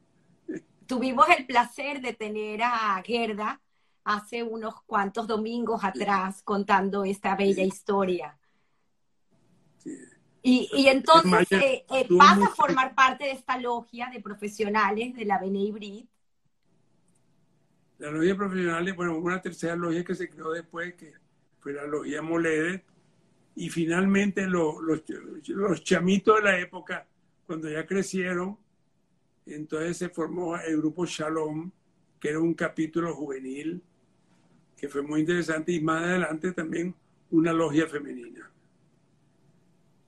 Tuvimos 0.87 1.27
el 1.37 1.47
placer 1.47 2.01
de 2.01 2.13
tener 2.13 2.63
a 2.63 3.03
Gerda 3.05 3.61
hace 4.05 4.45
unos 4.45 4.81
cuantos 4.83 5.27
domingos 5.27 5.83
atrás 5.83 6.43
contando 6.45 7.05
esta 7.05 7.35
bella 7.35 7.65
historia. 7.65 8.39
Y, 10.45 10.87
entonces 10.87 11.61
eh, 11.61 11.85
eh, 11.91 12.07
pasa 12.17 12.47
a 12.47 12.55
formar 12.55 12.95
parte 12.95 13.25
de 13.25 13.33
esta 13.33 13.59
logia 13.59 14.11
de 14.13 14.21
profesionales 14.21 15.13
de 15.17 15.25
la 15.25 15.41
Bene 15.41 15.59
La 17.99 18.11
logia 18.11 18.31
de 18.31 18.35
profesionales, 18.35 18.95
bueno, 18.95 19.17
una 19.19 19.41
tercera 19.41 19.75
logia 19.75 20.05
que 20.05 20.15
se 20.15 20.29
creó 20.29 20.51
después, 20.53 20.95
que 20.95 21.15
fue 21.61 21.73
la 21.73 21.87
logia 21.87 22.21
Molede, 22.21 22.85
y 23.55 23.71
finalmente 23.71 24.47
los, 24.47 24.77
los 25.49 25.83
chamitos 25.83 26.37
de 26.37 26.43
la 26.43 26.59
época, 26.59 27.07
cuando 27.47 27.71
ya 27.71 27.87
crecieron, 27.87 28.59
entonces 29.47 29.97
se 29.97 30.09
formó 30.11 30.59
el 30.59 30.77
grupo 30.77 31.07
Shalom, 31.07 31.71
que 32.21 32.31
era 32.31 32.41
un 32.41 32.53
capítulo 32.55 33.15
juvenil, 33.15 33.83
que 34.77 34.89
fue 34.89 35.03
muy 35.03 35.21
interesante, 35.21 35.73
y 35.73 35.81
más 35.81 36.03
adelante 36.03 36.53
también 36.53 36.95
una 37.31 37.53
logia 37.53 37.87
femenina. 37.87 38.51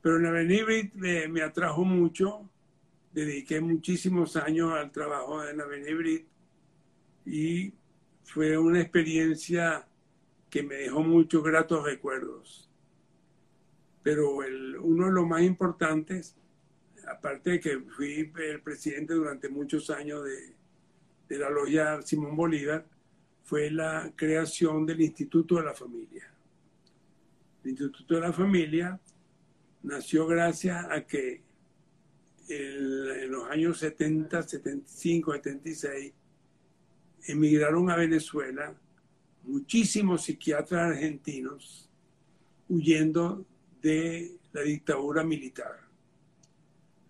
Pero 0.03 0.19
en 0.19 0.27
Avenibrit 0.27 0.93
me, 0.95 1.27
me 1.29 1.43
atrajo 1.43 1.85
mucho, 1.85 2.49
dediqué 3.13 3.61
muchísimos 3.61 4.37
años 4.37 4.73
al 4.75 4.91
trabajo 4.93 5.43
en 5.45 5.61
Avenibrit 5.61 6.27
y 7.29 7.75
fue 8.25 8.57
una 8.57 8.81
experiencia 8.81 9.87
que 10.49 10.63
me 10.63 10.77
dejó 10.77 11.03
muchos 11.03 11.45
gratos 11.45 11.85
recuerdos. 11.85 12.71
Pero 14.03 14.39
uno 14.81 15.07
de 15.07 15.13
los 15.13 15.27
más 15.27 15.43
importantes, 15.43 16.35
aparte 17.07 17.51
de 17.51 17.61
que 17.61 17.81
fui 17.81 18.33
el 18.37 18.63
presidente 18.63 19.13
durante 19.13 19.51
muchos 19.51 19.91
años 19.91 20.25
de, 20.25 20.55
de 21.29 21.39
la 21.39 21.51
logia 21.51 22.01
Simón 22.01 22.35
Bolívar, 22.35 22.87
fue 23.45 23.71
la 23.71 24.11
creación 24.17 24.87
del 24.87 25.03
Instituto 25.03 25.57
de 25.57 25.65
la 25.65 25.75
Familia. 25.75 26.33
El 27.63 27.71
Instituto 27.71 28.15
de 28.15 28.21
la 28.21 28.33
Familia 28.33 28.99
nació 29.83 30.27
gracias 30.27 30.87
a 30.91 31.07
que 31.07 31.43
en 32.49 33.31
los 33.31 33.51
años 33.51 33.79
70, 33.79 34.43
75, 34.43 35.35
76 35.35 36.13
emigraron 37.29 37.91
a 37.91 37.97
Venezuela 37.97 38.75
muchísimos 39.45 40.25
psiquiatras 40.25 40.93
argentinos 40.93 41.89
huyendo 42.69 43.47
de 43.81 44.39
la 44.53 44.63
dictadura 44.63 45.25
militar. 45.25 45.89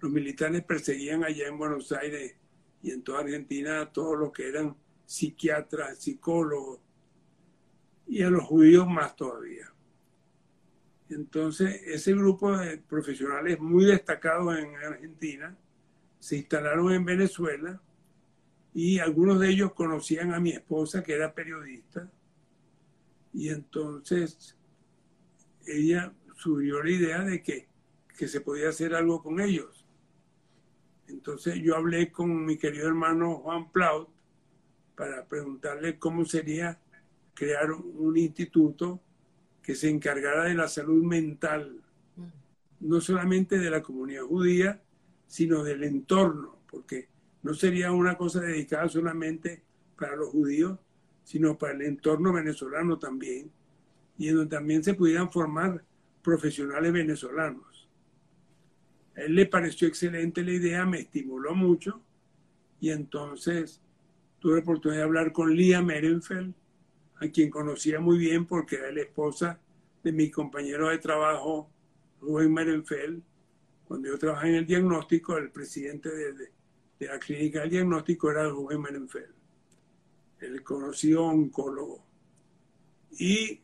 Los 0.00 0.12
militares 0.12 0.62
perseguían 0.64 1.24
allá 1.24 1.48
en 1.48 1.58
Buenos 1.58 1.90
Aires 1.92 2.36
y 2.82 2.90
en 2.90 3.02
toda 3.02 3.20
Argentina 3.20 3.80
a 3.80 3.92
todos 3.92 4.18
los 4.18 4.32
que 4.32 4.48
eran 4.48 4.76
psiquiatras, 5.04 5.98
psicólogos 5.98 6.80
y 8.06 8.22
a 8.22 8.30
los 8.30 8.44
judíos 8.44 8.86
más 8.86 9.16
todavía. 9.16 9.72
Entonces, 11.10 11.80
ese 11.86 12.12
grupo 12.12 12.56
de 12.56 12.78
profesionales 12.78 13.58
muy 13.58 13.86
destacados 13.86 14.58
en 14.58 14.76
Argentina 14.76 15.56
se 16.18 16.36
instalaron 16.36 16.92
en 16.92 17.04
Venezuela 17.04 17.80
y 18.74 18.98
algunos 18.98 19.40
de 19.40 19.50
ellos 19.50 19.72
conocían 19.72 20.34
a 20.34 20.40
mi 20.40 20.50
esposa, 20.50 21.02
que 21.02 21.14
era 21.14 21.34
periodista, 21.34 22.10
y 23.32 23.48
entonces 23.48 24.56
ella 25.66 26.12
subió 26.36 26.82
la 26.82 26.90
idea 26.90 27.22
de 27.22 27.42
que, 27.42 27.68
que 28.16 28.28
se 28.28 28.40
podía 28.40 28.68
hacer 28.68 28.94
algo 28.94 29.22
con 29.22 29.40
ellos. 29.40 29.84
Entonces 31.08 31.56
yo 31.56 31.76
hablé 31.76 32.12
con 32.12 32.44
mi 32.44 32.56
querido 32.56 32.88
hermano 32.88 33.36
Juan 33.38 33.70
Plaut 33.72 34.08
para 34.96 35.26
preguntarle 35.26 35.98
cómo 35.98 36.24
sería 36.24 36.80
crear 37.34 37.70
un 37.72 38.16
instituto 38.16 39.00
que 39.62 39.74
se 39.74 39.88
encargara 39.88 40.44
de 40.44 40.54
la 40.54 40.66
salud 40.66 41.04
mental, 41.04 41.82
no 42.80 43.00
solamente 43.00 43.58
de 43.58 43.70
la 43.70 43.82
comunidad 43.82 44.24
judía, 44.24 44.82
sino 45.26 45.62
del 45.62 45.84
entorno, 45.84 46.58
porque 46.70 47.08
no 47.42 47.54
sería 47.54 47.92
una 47.92 48.16
cosa 48.16 48.40
dedicada 48.40 48.88
solamente 48.88 49.62
para 49.96 50.16
los 50.16 50.28
judíos, 50.28 50.78
sino 51.24 51.58
para 51.58 51.74
el 51.74 51.82
entorno 51.82 52.32
venezolano 52.32 52.98
también, 52.98 53.50
y 54.16 54.28
en 54.28 54.36
donde 54.36 54.56
también 54.56 54.82
se 54.82 54.94
pudieran 54.94 55.30
formar 55.30 55.84
profesionales 56.22 56.92
venezolanos. 56.92 57.88
A 59.16 59.22
él 59.22 59.34
le 59.34 59.46
pareció 59.46 59.88
excelente 59.88 60.42
la 60.42 60.52
idea, 60.52 60.86
me 60.86 61.00
estimuló 61.00 61.54
mucho, 61.54 62.02
y 62.80 62.90
entonces 62.90 63.80
tuve 64.38 64.54
la 64.54 64.60
oportunidad 64.60 65.00
de 65.00 65.04
hablar 65.04 65.32
con 65.32 65.54
Lía 65.54 65.82
Merenfeld, 65.82 66.54
a 67.20 67.28
quien 67.28 67.50
conocía 67.50 68.00
muy 68.00 68.18
bien 68.18 68.46
porque 68.46 68.76
era 68.76 68.92
la 68.92 69.00
esposa 69.00 69.60
de 70.02 70.12
mi 70.12 70.30
compañero 70.30 70.88
de 70.88 70.98
trabajo, 70.98 71.68
Rubén 72.20 72.52
Merenfeld. 72.52 73.22
Cuando 73.84 74.08
yo 74.08 74.18
trabajaba 74.18 74.48
en 74.48 74.54
el 74.56 74.66
diagnóstico, 74.66 75.36
el 75.36 75.50
presidente 75.50 76.10
de, 76.10 76.52
la 77.06 77.18
clínica 77.18 77.60
del 77.60 77.70
diagnóstico 77.70 78.30
era 78.30 78.48
Rubén 78.48 78.80
Merenfeld, 78.80 79.34
el 80.40 80.62
conocido 80.62 81.24
oncólogo. 81.24 82.04
Y 83.18 83.60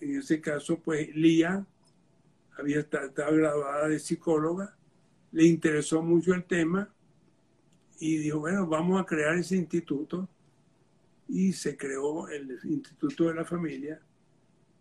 en 0.00 0.18
ese 0.18 0.40
caso, 0.40 0.78
pues 0.80 1.14
Lía 1.14 1.64
había 2.58 2.80
estado 2.80 3.10
graduada 3.14 3.88
de 3.88 3.98
psicóloga, 3.98 4.76
le 5.32 5.44
interesó 5.44 6.02
mucho 6.02 6.34
el 6.34 6.44
tema 6.44 6.92
y 7.98 8.18
dijo, 8.18 8.40
bueno, 8.40 8.66
vamos 8.66 9.00
a 9.00 9.06
crear 9.06 9.36
ese 9.36 9.56
instituto 9.56 10.28
y 11.28 11.52
se 11.52 11.76
creó 11.76 12.28
el 12.28 12.58
Instituto 12.64 13.28
de 13.28 13.34
la 13.34 13.44
Familia, 13.44 14.00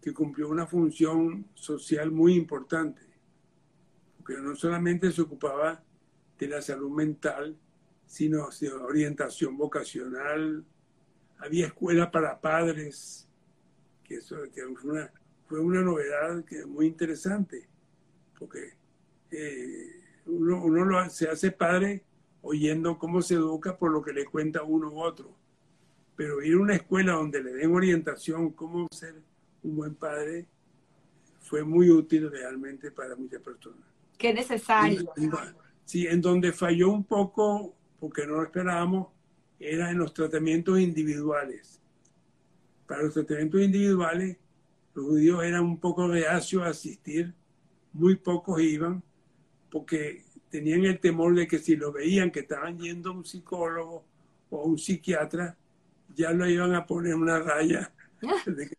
que 0.01 0.13
cumplió 0.13 0.49
una 0.49 0.65
función 0.65 1.47
social 1.53 2.11
muy 2.11 2.33
importante, 2.33 3.01
porque 4.17 4.41
no 4.41 4.55
solamente 4.55 5.11
se 5.11 5.21
ocupaba 5.21 5.81
de 6.45 6.55
la 6.55 6.61
salud 6.61 6.89
mental, 6.89 7.57
sino 8.05 8.49
de 8.59 8.71
orientación 8.71 9.57
vocacional, 9.57 10.65
había 11.37 11.67
escuela 11.67 12.11
para 12.11 12.39
padres, 12.39 13.27
que 14.03 14.15
eso 14.15 14.37
fue, 14.53 14.91
una, 14.91 15.11
fue 15.47 15.59
una 15.59 15.81
novedad 15.81 16.43
que 16.43 16.65
muy 16.65 16.87
interesante, 16.87 17.67
porque 18.37 18.73
eh, 19.31 20.21
uno, 20.25 20.63
uno 20.63 21.09
se 21.09 21.29
hace 21.29 21.51
padre 21.51 22.03
oyendo 22.41 22.97
cómo 22.97 23.21
se 23.21 23.35
educa 23.35 23.77
por 23.77 23.91
lo 23.91 24.01
que 24.01 24.13
le 24.13 24.25
cuenta 24.25 24.63
uno 24.63 24.89
u 24.89 24.99
otro 24.99 25.41
pero 26.21 26.39
ir 26.43 26.53
a 26.53 26.59
una 26.59 26.75
escuela 26.75 27.13
donde 27.13 27.41
le 27.41 27.51
den 27.53 27.73
orientación 27.73 28.51
cómo 28.51 28.87
ser 28.91 29.15
un 29.63 29.75
buen 29.75 29.95
padre 29.95 30.45
fue 31.39 31.63
muy 31.63 31.89
útil 31.89 32.29
realmente 32.29 32.91
para 32.91 33.15
muchas 33.15 33.41
personas. 33.41 33.81
Qué 34.19 34.31
necesario. 34.31 35.11
Sí, 35.91 36.07
en 36.07 36.21
donde 36.21 36.53
falló 36.53 36.89
un 36.89 37.03
poco, 37.03 37.75
porque 37.99 38.25
no 38.25 38.35
lo 38.35 38.43
esperábamos, 38.43 39.07
era 39.59 39.91
en 39.91 39.97
los 39.97 40.13
tratamientos 40.13 40.79
individuales. 40.79 41.81
Para 42.87 43.03
los 43.03 43.13
tratamientos 43.13 43.61
individuales, 43.61 44.37
los 44.93 45.05
judíos 45.05 45.43
eran 45.43 45.65
un 45.65 45.77
poco 45.81 46.07
reacios 46.07 46.63
a 46.63 46.69
asistir, 46.69 47.33
muy 47.91 48.15
pocos 48.15 48.61
iban, 48.61 49.03
porque 49.69 50.23
tenían 50.49 50.85
el 50.85 50.97
temor 50.97 51.35
de 51.35 51.45
que 51.45 51.59
si 51.59 51.75
lo 51.75 51.91
veían 51.91 52.31
que 52.31 52.39
estaban 52.39 52.79
yendo 52.79 53.09
a 53.09 53.13
un 53.13 53.25
psicólogo 53.25 54.05
o 54.49 54.61
a 54.61 54.63
un 54.63 54.77
psiquiatra, 54.77 55.57
ya 56.15 56.31
lo 56.31 56.49
iban 56.49 56.73
a 56.73 56.85
poner 56.85 57.15
una 57.15 57.37
raya 57.39 57.91
de, 58.45 58.69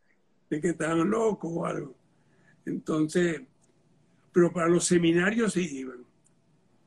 que, 0.49 0.69
estaban 0.71 1.11
locos 1.11 1.51
o 1.53 1.67
algo. 1.67 1.95
Entonces, 2.65 3.43
pero 4.33 4.51
para 4.51 4.69
los 4.69 4.87
seminarios 4.87 5.53
sí 5.53 5.69
iban. 5.81 6.02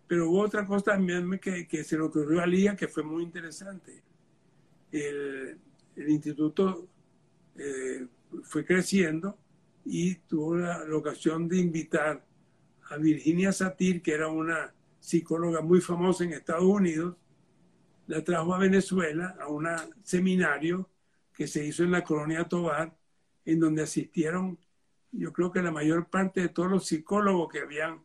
Pero 0.07 0.29
hubo 0.29 0.41
otra 0.41 0.65
cosa 0.65 0.93
también 0.93 1.39
que, 1.39 1.67
que 1.67 1.83
se 1.83 1.97
le 1.97 2.03
ocurrió 2.03 2.41
a 2.41 2.45
Lía 2.45 2.75
que 2.75 2.87
fue 2.87 3.03
muy 3.03 3.23
interesante. 3.23 4.03
El, 4.91 5.57
el 5.95 6.09
instituto 6.09 6.87
eh, 7.57 8.07
fue 8.43 8.65
creciendo 8.65 9.37
y 9.85 10.15
tuvo 10.15 10.57
la, 10.57 10.83
ocasión 10.95 11.47
de 11.47 11.57
invitar 11.57 12.25
a 12.89 12.97
Virginia 12.97 13.51
Satir, 13.51 14.01
que 14.01 14.13
era 14.13 14.27
una 14.27 14.73
psicóloga 14.99 15.61
muy 15.61 15.79
famosa 15.79 16.23
en 16.23 16.33
Estados 16.33 16.65
Unidos, 16.65 17.15
la 18.07 18.23
trajo 18.23 18.53
a 18.53 18.59
Venezuela 18.59 19.37
a 19.39 19.47
un 19.47 19.67
seminario 20.03 20.89
que 21.33 21.47
se 21.47 21.65
hizo 21.65 21.83
en 21.83 21.91
la 21.91 22.03
colonia 22.03 22.43
Tobar, 22.45 22.95
en 23.45 23.59
donde 23.59 23.83
asistieron, 23.83 24.57
yo 25.11 25.31
creo 25.31 25.51
que 25.51 25.61
la 25.61 25.71
mayor 25.71 26.09
parte 26.09 26.41
de 26.41 26.49
todos 26.49 26.69
los 26.69 26.85
psicólogos 26.85 27.51
que 27.51 27.59
habían 27.59 28.03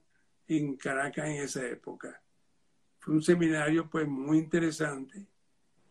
en 0.59 0.77
Caracas 0.77 1.27
en 1.29 1.43
esa 1.43 1.65
época. 1.67 2.21
Fue 2.99 3.15
un 3.15 3.23
seminario 3.23 3.89
pues 3.89 4.07
muy 4.07 4.39
interesante 4.39 5.27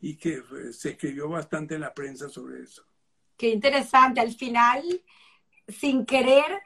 y 0.02 0.16
que 0.16 0.44
se 0.72 0.92
escribió 0.92 1.30
bastante 1.30 1.76
en 1.76 1.82
la 1.82 1.94
prensa 1.94 2.30
sobre 2.30 2.62
eso. 2.64 2.86
Qué 3.38 3.50
interesante. 3.50 4.20
Al 4.20 4.34
final, 4.34 4.84
sin 5.68 6.06
querer, 6.06 6.62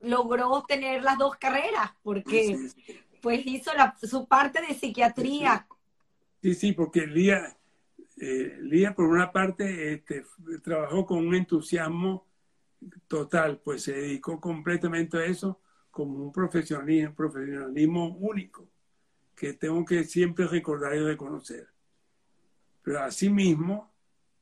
logró 0.00 0.64
tener 0.66 1.02
las 1.02 1.18
dos 1.18 1.36
carreras, 1.36 1.92
porque 2.02 2.56
pues 3.20 3.46
hizo 3.46 3.70
su 4.02 4.26
parte 4.26 4.60
de 4.60 4.74
psiquiatría. 4.74 5.66
Sí, 6.40 6.54
sí, 6.54 6.72
porque 6.72 7.06
Lía, 7.06 7.56
eh, 8.20 8.58
Lía 8.60 8.94
por 8.94 9.06
una 9.06 9.32
parte 9.32 9.94
este, 9.94 10.24
trabajó 10.62 11.04
con 11.04 11.26
un 11.26 11.34
entusiasmo 11.34 12.26
total, 13.08 13.58
pues 13.58 13.82
se 13.82 13.92
dedicó 13.92 14.40
completamente 14.40 15.16
a 15.18 15.24
eso 15.24 15.60
como 15.94 16.24
un 16.24 16.32
profesionalismo, 16.32 17.14
profesionalismo 17.14 18.16
único, 18.16 18.68
que 19.32 19.52
tengo 19.52 19.84
que 19.84 20.02
siempre 20.02 20.48
recordar 20.48 20.96
y 20.96 20.98
reconocer. 20.98 21.68
Pero 22.82 23.00
asimismo, 23.00 23.94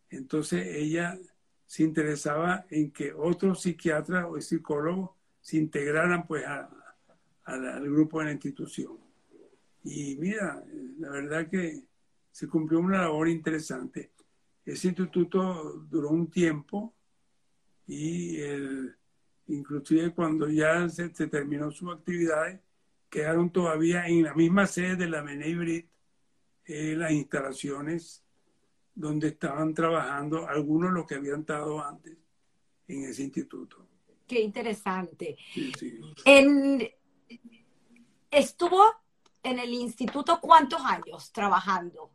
entonces 0.08 0.66
ella 0.66 1.18
se 1.66 1.82
interesaba 1.82 2.64
en 2.70 2.90
que 2.90 3.12
otros 3.12 3.60
psiquiatras 3.60 4.24
o 4.30 4.40
psicólogos 4.40 5.10
se 5.42 5.58
integraran 5.58 6.26
pues 6.26 6.42
al 7.44 7.82
grupo 7.82 8.20
de 8.20 8.24
la 8.24 8.32
institución. 8.32 8.98
Y 9.84 10.16
mira, 10.16 10.64
la 10.98 11.10
verdad 11.10 11.50
que 11.50 11.84
se 12.30 12.48
cumplió 12.48 12.80
una 12.80 13.02
labor 13.02 13.28
interesante. 13.28 14.12
Ese 14.64 14.88
instituto 14.88 15.84
duró 15.90 16.08
un 16.08 16.30
tiempo 16.30 16.94
y 17.86 18.40
el, 18.40 18.96
inclusive 19.48 20.12
cuando 20.14 20.48
ya 20.48 20.88
se, 20.88 21.08
terminó 21.08 21.70
sus 21.70 21.94
actividades, 21.94 22.60
quedaron 23.08 23.50
todavía 23.50 24.06
en 24.06 24.22
la 24.22 24.34
misma 24.34 24.66
sede 24.66 24.96
de 24.96 25.08
la 25.08 25.22
Menebrit 25.22 25.86
eh, 26.64 26.94
las 26.96 27.12
instalaciones 27.12 28.22
donde 28.94 29.28
estaban 29.28 29.74
trabajando 29.74 30.48
algunos 30.48 30.90
de 30.90 30.94
los 30.94 31.06
que 31.06 31.16
habían 31.16 31.40
estado 31.40 31.82
antes 31.82 32.16
en 32.88 33.04
ese 33.04 33.22
instituto. 33.22 33.86
Qué 34.26 34.40
interesante. 34.40 35.36
En, 36.24 36.88
¿Estuvo 38.30 38.82
en 39.42 39.58
el 39.58 39.74
instituto 39.74 40.40
cuántos 40.40 40.80
años 40.82 41.32
trabajando? 41.32 42.10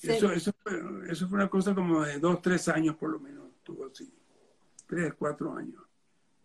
Eso, 0.00 0.30
eso, 0.30 0.52
fue, 0.62 0.80
eso 1.10 1.28
fue 1.28 1.38
una 1.38 1.48
cosa 1.48 1.74
como 1.74 2.02
de 2.02 2.20
dos, 2.20 2.40
tres 2.40 2.68
años 2.68 2.94
por 2.96 3.10
lo 3.10 3.18
menos, 3.18 3.48
estuvo 3.56 3.86
así. 3.86 4.12
Tres, 4.86 5.14
cuatro 5.18 5.52
años. 5.56 5.87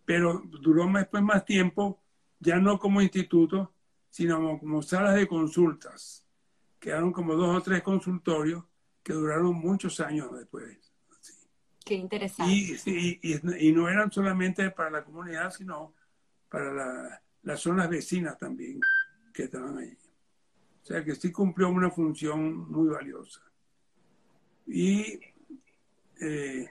Pero 0.04 0.42
duró 0.60 0.86
después 0.92 1.22
más 1.22 1.44
tiempo, 1.44 2.02
ya 2.38 2.56
no 2.56 2.78
como 2.78 3.00
instituto, 3.00 3.74
sino 4.10 4.58
como 4.58 4.82
salas 4.82 5.14
de 5.14 5.26
consultas. 5.26 6.26
Quedaron 6.78 7.12
como 7.12 7.34
dos 7.34 7.56
o 7.56 7.62
tres 7.62 7.82
consultorios 7.82 8.64
que 9.02 9.12
duraron 9.12 9.54
muchos 9.54 10.00
años 10.00 10.30
después. 10.36 10.78
Qué 11.84 11.94
interesante. 11.94 12.52
Y, 12.52 13.68
y, 13.68 13.72
no 13.72 13.88
eran 13.88 14.10
solamente 14.10 14.70
para 14.70 14.90
la 14.90 15.04
comunidad, 15.04 15.50
sino 15.50 15.94
para 16.48 17.22
las 17.42 17.60
zonas 17.60 17.90
vecinas 17.90 18.38
también 18.38 18.80
que 19.32 19.44
estaban 19.44 19.76
allí. 19.76 19.96
O 20.82 20.86
sea 20.86 21.04
que 21.04 21.14
sí 21.14 21.32
cumplió 21.32 21.68
una 21.68 21.90
función 21.90 22.70
muy 22.70 22.88
valiosa. 22.88 23.40
Y 24.66 25.18
eh, 26.20 26.70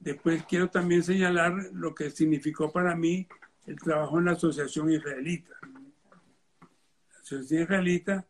después 0.00 0.44
quiero 0.46 0.68
también 0.68 1.02
señalar 1.02 1.54
lo 1.72 1.94
que 1.94 2.10
significó 2.10 2.72
para 2.72 2.96
mí 2.96 3.28
el 3.66 3.76
trabajo 3.76 4.18
en 4.18 4.24
la 4.24 4.32
Asociación 4.32 4.90
Israelita. 4.90 5.54
La 5.62 7.20
Asociación 7.20 7.62
Israelita 7.62 8.26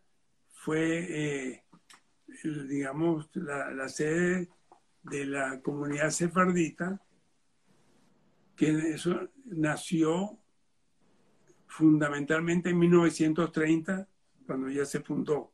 fue 0.53 1.07
eh, 1.09 1.65
digamos, 2.69 3.31
la, 3.35 3.89
sede 3.89 4.49
de 5.03 5.27
la 5.27 5.61
comunidad 5.61 6.11
sefardita, 6.11 7.01
que 8.57 8.71
eso 8.95 9.31
nació 9.47 10.39
fundamentalmente 11.67 12.71
en 12.71 12.79
1930, 12.79 14.09
cuando 14.47 14.69
ya 14.69 14.85
se 14.85 15.01
fundó, 15.01 15.53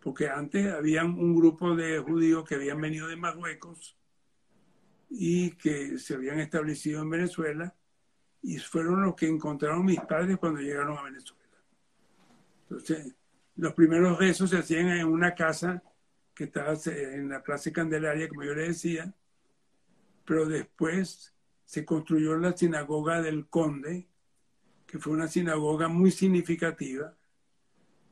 porque 0.00 0.28
antes 0.28 0.72
había 0.72 1.04
un 1.04 1.36
grupo 1.36 1.76
de 1.76 1.98
judíos 1.98 2.44
que 2.44 2.54
habían 2.54 2.80
venido 2.80 3.08
de 3.08 3.16
Marruecos 3.16 3.96
y 5.08 5.52
que 5.52 5.98
se 5.98 6.14
habían 6.14 6.40
establecido 6.40 7.02
en 7.02 7.10
Venezuela 7.10 7.74
y 8.42 8.58
fueron 8.58 9.02
los 9.02 9.14
que 9.14 9.28
encontraron 9.28 9.84
mis 9.84 10.00
padres 10.00 10.36
cuando 10.38 10.60
llegaron 10.60 10.96
a 10.98 11.02
Venezuela. 11.02 11.42
Entonces, 12.62 13.14
los 13.56 13.72
primeros 13.74 14.18
rezos 14.18 14.50
se 14.50 14.58
hacían 14.58 14.88
en 14.88 15.06
una 15.06 15.34
casa 15.34 15.82
que 16.34 16.44
estaba 16.44 16.74
en 16.86 17.28
la 17.28 17.42
Plaza 17.42 17.72
Candelaria, 17.72 18.28
como 18.28 18.44
yo 18.44 18.54
le 18.54 18.68
decía, 18.68 19.12
pero 20.24 20.46
después 20.46 21.34
se 21.64 21.84
construyó 21.84 22.36
la 22.36 22.56
sinagoga 22.56 23.22
del 23.22 23.48
Conde, 23.48 24.08
que 24.86 24.98
fue 24.98 25.14
una 25.14 25.28
sinagoga 25.28 25.88
muy 25.88 26.10
significativa, 26.10 27.16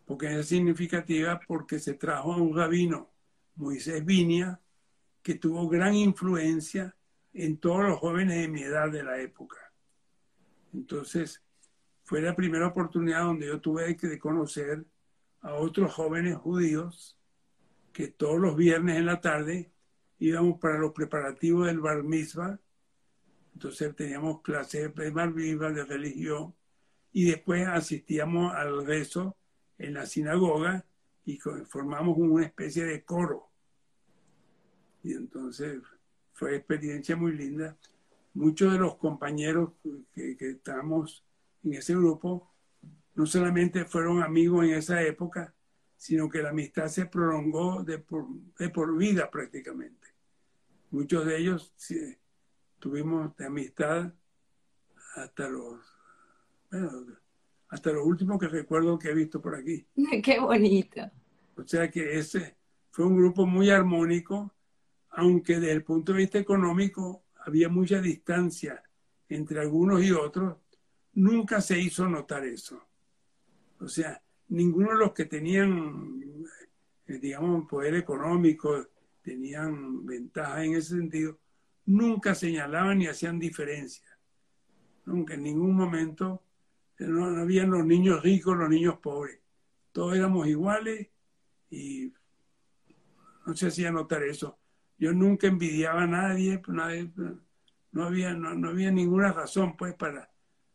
porque 0.06 0.38
es 0.38 0.48
significativa 0.48 1.40
porque 1.46 1.78
se 1.78 1.94
trajo 1.94 2.32
a 2.32 2.38
un 2.38 2.56
rabino, 2.56 3.10
Moisés 3.56 4.04
Vinia, 4.04 4.60
que 5.24 5.36
tuvo 5.36 5.68
gran 5.70 5.94
influencia 5.94 6.94
en 7.32 7.56
todos 7.56 7.82
los 7.82 7.98
jóvenes 7.98 8.42
de 8.42 8.48
mi 8.48 8.62
edad 8.62 8.92
de 8.92 9.02
la 9.02 9.18
época. 9.20 9.72
Entonces, 10.74 11.42
fue 12.02 12.20
la 12.20 12.36
primera 12.36 12.66
oportunidad 12.66 13.22
donde 13.22 13.46
yo 13.46 13.58
tuve 13.58 13.96
que 13.96 14.18
conocer 14.18 14.84
a 15.40 15.54
otros 15.54 15.94
jóvenes 15.94 16.36
judíos 16.36 17.18
que 17.94 18.08
todos 18.08 18.38
los 18.38 18.54
viernes 18.54 18.98
en 18.98 19.06
la 19.06 19.22
tarde 19.22 19.72
íbamos 20.18 20.60
para 20.60 20.78
los 20.78 20.92
preparativos 20.92 21.68
del 21.68 21.80
bar 21.80 22.02
mitzvah. 22.02 22.60
Entonces 23.54 23.96
teníamos 23.96 24.42
clases 24.42 24.94
de 24.94 25.10
bar 25.10 25.32
mitzvah, 25.32 25.70
de 25.70 25.84
religión, 25.86 26.54
y 27.12 27.24
después 27.24 27.66
asistíamos 27.66 28.52
al 28.52 28.84
rezo 28.84 29.38
en 29.78 29.94
la 29.94 30.04
sinagoga 30.04 30.84
y 31.24 31.38
formamos 31.38 32.18
una 32.18 32.44
especie 32.44 32.84
de 32.84 33.02
coro. 33.04 33.53
Y 35.04 35.12
entonces 35.12 35.80
fue 36.32 36.56
experiencia 36.56 37.14
muy 37.14 37.32
linda. 37.32 37.76
Muchos 38.32 38.72
de 38.72 38.78
los 38.80 38.96
compañeros 38.96 39.70
que, 40.12 40.36
que 40.36 40.50
estábamos 40.50 41.24
en 41.62 41.74
ese 41.74 41.94
grupo 41.94 42.50
no 43.14 43.26
solamente 43.26 43.84
fueron 43.84 44.22
amigos 44.22 44.64
en 44.64 44.72
esa 44.72 45.00
época, 45.02 45.54
sino 45.96 46.28
que 46.28 46.42
la 46.42 46.50
amistad 46.50 46.88
se 46.88 47.06
prolongó 47.06 47.84
de 47.84 47.98
por, 47.98 48.26
de 48.58 48.68
por 48.70 48.96
vida 48.96 49.30
prácticamente. 49.30 50.08
Muchos 50.90 51.24
de 51.26 51.38
ellos 51.38 51.74
tuvimos 52.78 53.36
de 53.36 53.46
amistad 53.46 54.12
hasta 55.16 55.48
los, 55.48 55.80
bueno, 56.70 56.90
hasta 57.68 57.92
los 57.92 58.06
últimos 58.06 58.38
que 58.38 58.48
recuerdo 58.48 58.98
que 58.98 59.10
he 59.10 59.14
visto 59.14 59.40
por 59.40 59.54
aquí. 59.54 59.86
Qué 60.22 60.40
bonito. 60.40 61.10
O 61.56 61.66
sea 61.66 61.90
que 61.90 62.18
ese 62.18 62.56
fue 62.90 63.06
un 63.06 63.16
grupo 63.16 63.46
muy 63.46 63.70
armónico, 63.70 64.52
aunque 65.16 65.54
desde 65.54 65.72
el 65.72 65.84
punto 65.84 66.12
de 66.12 66.18
vista 66.18 66.38
económico 66.38 67.24
había 67.46 67.68
mucha 67.68 68.00
distancia 68.00 68.82
entre 69.28 69.60
algunos 69.60 70.02
y 70.02 70.12
otros, 70.12 70.56
nunca 71.14 71.60
se 71.60 71.78
hizo 71.78 72.08
notar 72.08 72.44
eso. 72.44 72.82
O 73.80 73.88
sea, 73.88 74.22
ninguno 74.48 74.90
de 74.90 74.98
los 74.98 75.12
que 75.12 75.24
tenían, 75.26 76.22
eh, 77.06 77.18
digamos, 77.18 77.68
poder 77.68 77.94
económico, 77.94 78.88
tenían 79.22 80.04
ventaja 80.04 80.64
en 80.64 80.74
ese 80.74 80.96
sentido, 80.96 81.38
nunca 81.86 82.34
señalaban 82.34 82.98
ni 82.98 83.06
hacían 83.06 83.38
diferencia. 83.38 84.18
Nunca, 85.06 85.34
en 85.34 85.42
ningún 85.42 85.74
momento, 85.74 86.42
eh, 86.98 87.06
no, 87.06 87.26
habían 87.26 87.70
los 87.70 87.84
niños 87.84 88.22
ricos, 88.22 88.56
los 88.56 88.68
niños 88.68 88.98
pobres. 88.98 89.40
Todos 89.92 90.16
éramos 90.16 90.46
iguales 90.48 91.08
y 91.70 92.12
no 93.46 93.54
se 93.54 93.68
hacía 93.68 93.90
notar 93.90 94.22
eso. 94.22 94.58
Yo 94.98 95.12
nunca 95.12 95.46
envidiaba 95.46 96.02
a 96.02 96.06
nadie, 96.06 96.62
nadie 96.68 97.10
no 97.92 98.04
había, 98.04 98.34
no, 98.34 98.68
había 98.68 98.90
ninguna 98.90 99.32
razón 99.32 99.76
pues 99.76 99.94
para, 99.94 100.30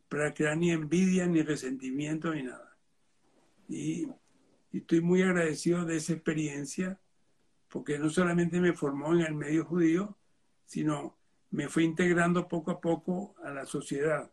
para 0.08 0.34
crear 0.34 0.58
ni 0.58 0.72
envidia, 0.72 1.26
ni 1.26 1.42
resentimiento, 1.42 2.34
ni 2.34 2.44
nada. 2.44 2.78
Y, 3.68 4.08
y 4.72 4.78
estoy 4.80 5.02
muy 5.02 5.22
agradecido 5.22 5.86
de 5.86 5.98
esa 5.98 6.14
experiencia, 6.14 7.00
porque 7.70 8.00
no 8.00 8.10
solamente 8.10 8.60
me 8.60 8.74
formó 8.74 9.14
en 9.14 9.22
el 9.22 9.36
medio 9.36 9.66
judío, 9.66 10.18
sino 10.66 11.18
me 11.52 11.68
fue 11.68 11.84
integrando 11.84 12.48
poco 12.48 12.72
a 12.72 12.82
poco 12.82 13.36
a 13.44 13.52
la 13.52 13.66
sociedad, 13.66 14.32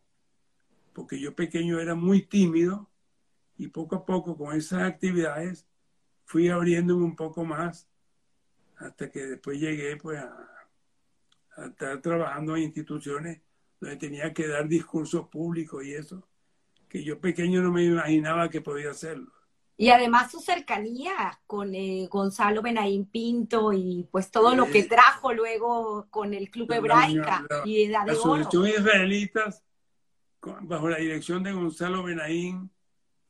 porque 0.92 1.18
yo 1.20 1.34
pequeño 1.34 1.80
era 1.80 1.94
muy 1.94 2.22
tímido 2.22 2.90
y 3.56 3.68
poco 3.68 3.96
a 3.96 4.06
poco 4.06 4.36
con 4.36 4.54
esas 4.56 4.82
actividades 4.82 5.66
fui 6.24 6.48
abriéndome 6.48 7.04
un 7.04 7.16
poco 7.16 7.44
más 7.44 7.88
hasta 8.76 9.10
que 9.10 9.20
después 9.26 9.58
llegué 9.58 9.96
pues 9.96 10.18
a, 10.18 10.52
estar 11.66 12.00
trabajando 12.02 12.56
en 12.56 12.64
instituciones 12.64 13.40
donde 13.80 13.96
tenía 13.96 14.32
que 14.34 14.46
dar 14.46 14.68
discursos 14.68 15.28
públicos 15.28 15.84
y 15.84 15.94
eso, 15.94 16.26
que 16.88 17.02
yo 17.02 17.18
pequeño 17.18 17.62
no 17.62 17.72
me 17.72 17.84
imaginaba 17.84 18.50
que 18.50 18.60
podía 18.60 18.90
hacerlo. 18.90 19.32
Y 19.78 19.90
además 19.90 20.30
su 20.30 20.40
cercanía 20.40 21.38
con 21.46 21.74
eh, 21.74 22.08
Gonzalo 22.10 22.62
Benaín 22.62 23.04
Pinto 23.06 23.74
y 23.74 24.08
pues 24.10 24.30
todo 24.30 24.54
lo 24.54 24.70
que 24.70 24.84
trajo 24.84 25.34
luego 25.34 26.06
con 26.08 26.32
el 26.32 26.50
Club 26.50 26.72
Hebraica 26.72 27.46
y 27.66 27.84
Edad 27.84 28.06
de 28.06 28.12
La 28.12 28.18
Asociación 28.18 28.68
Israelitas, 28.68 29.62
bajo 30.40 30.88
la 30.88 30.96
dirección 30.96 31.42
de 31.42 31.52
Gonzalo 31.52 32.02
Benaín, 32.02 32.70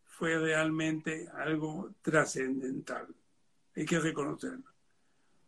fue 0.04 0.38
realmente 0.38 1.28
algo 1.34 1.90
trascendental. 2.00 3.08
Hay 3.74 3.84
que 3.84 3.98
reconocerlo. 3.98 4.75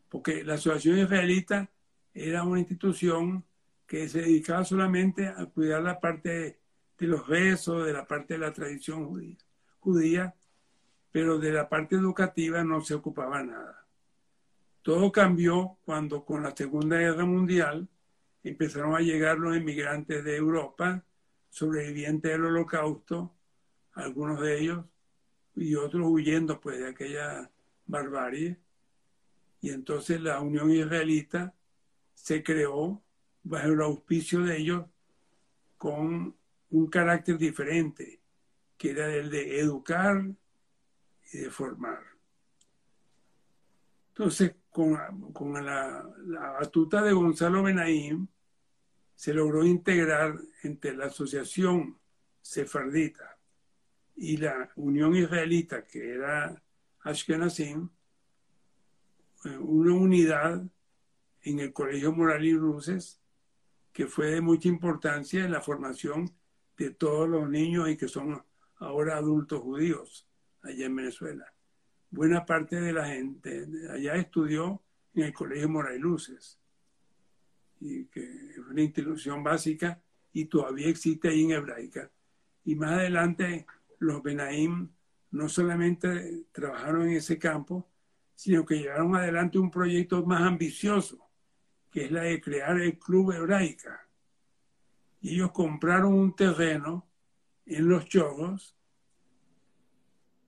Porque 0.08 0.44
la 0.44 0.54
Asociación 0.54 0.98
Israelita 0.98 1.70
era 2.14 2.42
una 2.42 2.60
institución 2.60 3.44
que 3.86 4.08
se 4.08 4.20
dedicaba 4.22 4.64
solamente 4.64 5.28
a 5.28 5.46
cuidar 5.46 5.82
la 5.82 6.00
parte 6.00 6.58
de 6.98 7.06
los 7.06 7.26
rezos, 7.26 7.86
de 7.86 7.92
la 7.92 8.06
parte 8.06 8.34
de 8.34 8.40
la 8.40 8.52
tradición 8.52 9.06
judía, 9.06 9.36
judía 9.80 10.34
pero 11.10 11.38
de 11.38 11.52
la 11.52 11.68
parte 11.68 11.96
educativa 11.96 12.62
no 12.64 12.80
se 12.80 12.94
ocupaba 12.94 13.42
nada. 13.42 13.86
Todo 14.82 15.10
cambió 15.10 15.78
cuando 15.84 16.24
con 16.24 16.42
la 16.42 16.54
Segunda 16.54 16.96
Guerra 16.98 17.24
Mundial 17.24 17.88
empezaron 18.42 18.94
a 18.94 19.00
llegar 19.00 19.38
los 19.38 19.56
inmigrantes 19.56 20.24
de 20.24 20.36
Europa, 20.36 21.04
sobrevivientes 21.48 22.30
del 22.30 22.44
holocausto, 22.44 23.34
algunos 23.94 24.40
de 24.40 24.60
ellos, 24.60 24.84
y 25.56 25.74
otros 25.74 26.06
huyendo 26.06 26.60
pues 26.60 26.78
de 26.78 26.88
aquella 26.88 27.50
barbarie. 27.86 28.56
Y 29.60 29.70
entonces 29.70 30.20
la 30.20 30.40
Unión 30.40 30.70
Israelita 30.70 31.54
se 32.14 32.42
creó 32.42 33.02
bajo 33.42 33.68
el 33.68 33.80
auspicio 33.80 34.42
de 34.42 34.58
ellos 34.58 34.86
con 35.76 36.36
un 36.70 36.86
carácter 36.88 37.38
diferente, 37.38 38.20
que 38.76 38.90
era 38.90 39.12
el 39.14 39.30
de 39.30 39.60
educar, 39.60 40.24
y 41.32 41.38
de 41.38 41.50
formar. 41.50 42.02
Entonces, 44.08 44.56
con, 44.70 44.92
la, 44.94 46.04
la, 46.26 46.50
batuta 46.52 47.02
de 47.02 47.12
Gonzalo 47.12 47.62
Benaim, 47.62 48.26
se 49.14 49.34
logró 49.34 49.64
integrar 49.64 50.38
entre 50.62 50.96
la 50.96 51.06
Asociación 51.06 51.98
Sefardita 52.40 53.38
y 54.16 54.36
la 54.36 54.70
Unión 54.76 55.14
Israelita, 55.14 55.84
que 55.84 56.14
era 56.14 56.62
Ashkenazim, 57.00 57.88
una 59.44 59.94
unidad 59.94 60.62
en 61.42 61.60
el 61.60 61.72
Colegio 61.72 62.12
Moral 62.12 62.44
y 62.44 62.52
Luces, 62.52 63.20
que 63.92 64.06
fue 64.06 64.32
de 64.32 64.40
mucha 64.40 64.68
importancia 64.68 65.44
en 65.44 65.52
la 65.52 65.60
formación 65.60 66.34
de 66.76 66.90
todos 66.90 67.28
los 67.28 67.48
niños 67.48 67.88
y 67.88 67.96
que 67.96 68.08
son 68.08 68.42
ahora 68.76 69.16
adultos 69.16 69.60
judíos 69.60 70.28
allá 70.62 70.86
en 70.86 70.96
Venezuela. 70.96 71.52
Buena 72.10 72.46
parte 72.46 72.80
de 72.80 72.92
la 72.92 73.06
gente 73.06 73.66
allá 73.90 74.14
estudió 74.14 74.82
en 75.14 75.24
el 75.24 75.32
Colegio 75.32 75.68
Moray 75.68 75.98
Luces, 75.98 76.58
y 77.80 78.06
que 78.06 78.20
es 78.50 78.58
una 78.58 78.82
institución 78.82 79.42
básica 79.42 80.02
y 80.32 80.46
todavía 80.46 80.88
existe 80.88 81.28
ahí 81.28 81.44
en 81.44 81.52
hebraica. 81.52 82.10
Y 82.64 82.74
más 82.74 82.92
adelante 82.92 83.66
los 83.98 84.22
Benaim 84.22 84.90
no 85.30 85.48
solamente 85.48 86.44
trabajaron 86.52 87.02
en 87.02 87.16
ese 87.16 87.38
campo, 87.38 87.88
sino 88.38 88.64
que 88.64 88.78
llevaron 88.78 89.16
adelante 89.16 89.58
un 89.58 89.68
proyecto 89.68 90.24
más 90.24 90.42
ambicioso, 90.42 91.28
que 91.90 92.04
es 92.04 92.12
la 92.12 92.22
de 92.22 92.40
crear 92.40 92.80
el 92.80 92.96
Club 92.96 93.32
Hebraica. 93.32 94.08
Y 95.20 95.34
ellos 95.34 95.50
compraron 95.50 96.14
un 96.14 96.36
terreno 96.36 97.10
en 97.66 97.88
Los 97.88 98.04
Chorros 98.04 98.76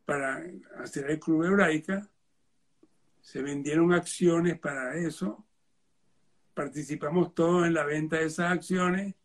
para 0.04 0.40
hacer 0.78 1.10
el 1.10 1.18
Club 1.18 1.42
Hebraica, 1.42 2.08
se 3.22 3.42
vendieron 3.42 3.92
acciones 3.92 4.56
para 4.60 4.94
eso, 4.94 5.44
participamos 6.54 7.34
todos 7.34 7.66
en 7.66 7.74
la 7.74 7.82
venta 7.82 8.18
de 8.18 8.26
esas 8.26 8.52
acciones 8.52 9.16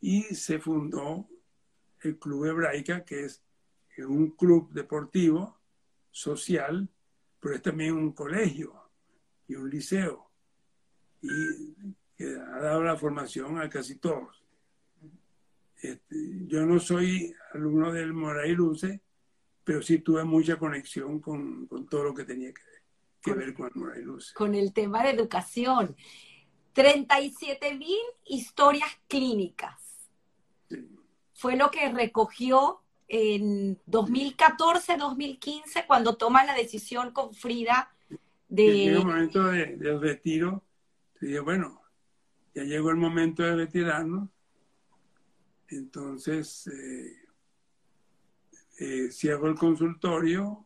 y 0.00 0.22
se 0.22 0.60
fundó 0.60 1.28
el 2.02 2.16
Club 2.16 2.44
Hebraica, 2.44 3.04
que 3.04 3.24
es 3.24 3.42
un 3.98 4.30
club 4.36 4.70
deportivo, 4.72 5.58
social, 6.12 6.88
pero 7.46 7.54
es 7.54 7.62
también 7.62 7.94
un 7.94 8.10
colegio 8.10 8.74
y 9.46 9.54
un 9.54 9.70
liceo, 9.70 10.32
y 11.22 11.28
que 12.16 12.24
ha 12.24 12.58
dado 12.58 12.82
la 12.82 12.96
formación 12.96 13.60
a 13.60 13.70
casi 13.70 13.98
todos. 13.98 14.42
Este, 15.80 16.16
yo 16.48 16.66
no 16.66 16.80
soy 16.80 17.32
alumno 17.54 17.92
del 17.92 18.12
Moray 18.12 18.50
Luce, 18.50 19.00
pero 19.62 19.80
sí 19.80 20.00
tuve 20.00 20.24
mucha 20.24 20.58
conexión 20.58 21.20
con, 21.20 21.68
todo 21.88 22.02
lo 22.02 22.14
que 22.14 22.24
tenía 22.24 22.52
que, 22.52 23.32
ver 23.32 23.54
con 23.54 23.70
Moray 23.76 24.02
Luce. 24.02 24.34
Con 24.34 24.56
el 24.56 24.72
tema 24.72 25.04
de 25.04 25.10
educación. 25.10 25.94
37 26.72 27.76
mil 27.76 28.00
historias 28.24 28.90
clínicas. 29.06 29.80
Fue 31.32 31.54
lo 31.54 31.70
que 31.70 31.92
recogió 31.92 32.82
en 33.08 33.78
2014-2015 33.86 35.86
cuando 35.86 36.16
toma 36.16 36.44
la 36.44 36.54
decisión 36.54 37.12
con 37.12 37.34
Frida 37.34 37.92
de... 38.48 38.86
En 38.86 38.96
el 38.96 39.04
momento 39.04 39.44
del 39.44 40.00
retiro, 40.00 40.64
dije, 41.20 41.40
bueno, 41.40 41.82
ya 42.54 42.64
llegó 42.64 42.90
el 42.90 42.96
momento 42.96 43.42
de 43.42 43.56
retirarnos. 43.56 44.28
Entonces, 45.68 46.68
eh, 46.68 47.16
eh, 48.78 49.10
cierro 49.10 49.48
el 49.48 49.56
consultorio 49.56 50.64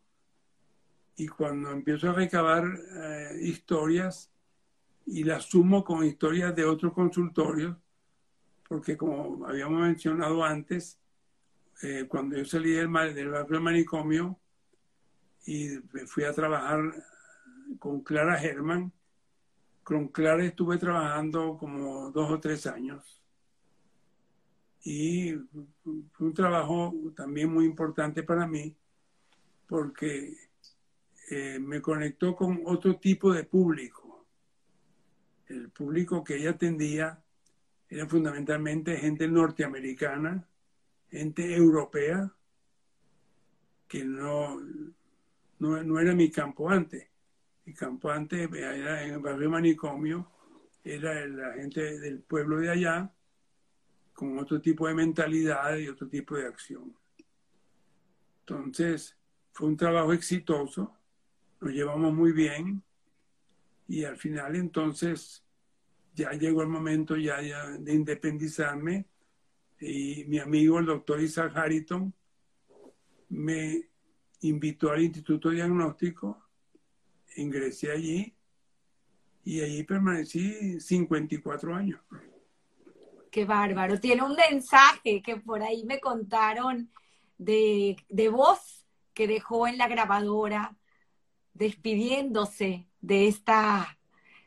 y 1.16 1.26
cuando 1.28 1.70
empiezo 1.70 2.10
a 2.10 2.14
recabar 2.14 2.64
eh, 2.64 3.38
historias 3.40 4.30
y 5.06 5.24
las 5.24 5.46
sumo 5.46 5.84
con 5.84 6.04
historias 6.04 6.54
de 6.54 6.64
otros 6.64 6.92
consultorios, 6.92 7.76
porque 8.68 8.96
como 8.96 9.46
habíamos 9.46 9.80
mencionado 9.80 10.44
antes, 10.44 10.99
eh, 11.82 12.06
cuando 12.08 12.36
yo 12.36 12.44
salí 12.44 12.72
del, 12.72 12.92
del 13.14 13.30
barrio 13.30 13.60
manicomio 13.60 14.38
y 15.46 15.78
me 15.92 16.06
fui 16.06 16.24
a 16.24 16.32
trabajar 16.32 16.80
con 17.78 18.02
Clara 18.02 18.38
Germán, 18.38 18.92
con 19.82 20.08
Clara 20.08 20.44
estuve 20.44 20.78
trabajando 20.78 21.56
como 21.58 22.10
dos 22.10 22.30
o 22.30 22.40
tres 22.40 22.66
años 22.66 23.20
y 24.82 25.34
fue 26.12 26.26
un 26.26 26.34
trabajo 26.34 26.94
también 27.14 27.52
muy 27.52 27.64
importante 27.64 28.22
para 28.22 28.46
mí 28.46 28.74
porque 29.66 30.36
eh, 31.30 31.58
me 31.60 31.80
conectó 31.80 32.34
con 32.34 32.62
otro 32.64 32.96
tipo 32.98 33.32
de 33.32 33.44
público. 33.44 34.26
El 35.46 35.70
público 35.70 36.24
que 36.24 36.36
ella 36.36 36.50
atendía 36.50 37.22
era 37.88 38.06
fundamentalmente 38.06 38.96
gente 38.96 39.28
norteamericana, 39.28 40.48
gente 41.10 41.54
europea, 41.54 42.32
que 43.88 44.04
no, 44.04 44.60
no, 45.58 45.82
no 45.82 45.98
era 45.98 46.14
mi 46.14 46.30
campo 46.30 46.68
antes. 46.68 47.08
Mi 47.64 47.74
campo 47.74 48.10
antes 48.10 48.50
era 48.52 49.02
en 49.04 49.14
el 49.14 49.20
barrio 49.20 49.50
manicomio, 49.50 50.30
era 50.84 51.26
la 51.26 51.52
gente 51.54 51.98
del 51.98 52.20
pueblo 52.20 52.58
de 52.58 52.70
allá, 52.70 53.12
con 54.12 54.38
otro 54.38 54.60
tipo 54.60 54.86
de 54.86 54.94
mentalidad 54.94 55.76
y 55.76 55.88
otro 55.88 56.08
tipo 56.08 56.36
de 56.36 56.46
acción. 56.46 56.94
Entonces, 58.40 59.16
fue 59.52 59.68
un 59.68 59.76
trabajo 59.76 60.12
exitoso, 60.12 60.96
nos 61.60 61.72
llevamos 61.72 62.12
muy 62.12 62.32
bien 62.32 62.82
y 63.88 64.04
al 64.04 64.16
final 64.16 64.56
entonces 64.56 65.44
ya 66.14 66.32
llegó 66.32 66.62
el 66.62 66.68
momento 66.68 67.16
ya, 67.16 67.40
de 67.40 67.92
independizarme 67.92 69.06
y 69.80 70.24
mi 70.26 70.38
amigo 70.38 70.78
el 70.78 70.86
doctor 70.86 71.20
Isaac 71.20 71.56
Harrington 71.56 72.12
me 73.30 73.88
invitó 74.40 74.90
al 74.90 75.02
Instituto 75.02 75.50
Diagnóstico, 75.50 76.42
ingresé 77.36 77.92
allí 77.92 78.34
y 79.44 79.60
allí 79.60 79.82
permanecí 79.84 80.80
54 80.80 81.74
años. 81.74 82.00
Qué 83.30 83.44
bárbaro. 83.44 84.00
Tiene 84.00 84.22
un 84.22 84.34
mensaje 84.34 85.22
que 85.22 85.36
por 85.36 85.62
ahí 85.62 85.84
me 85.84 86.00
contaron 86.00 86.90
de, 87.38 87.96
de 88.08 88.28
voz 88.28 88.86
que 89.14 89.26
dejó 89.28 89.68
en 89.68 89.78
la 89.78 89.88
grabadora 89.88 90.76
despidiéndose 91.54 92.88
de 93.00 93.28
esta 93.28 93.99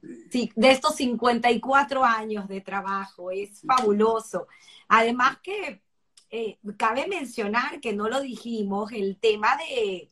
de 0.04 0.72
estos 0.72 0.96
54 0.96 2.04
años 2.04 2.48
de 2.48 2.62
trabajo. 2.62 3.32
Es 3.32 3.62
fabuloso. 3.62 4.48
Además 4.88 5.38
que 5.42 5.82
eh, 6.30 6.58
cabe 6.78 7.08
mencionar 7.08 7.80
que 7.80 7.94
no 7.94 8.10
lo 8.10 8.22
dijimos, 8.22 8.92
el 8.92 9.18
tema 9.18 9.56
de, 9.58 10.10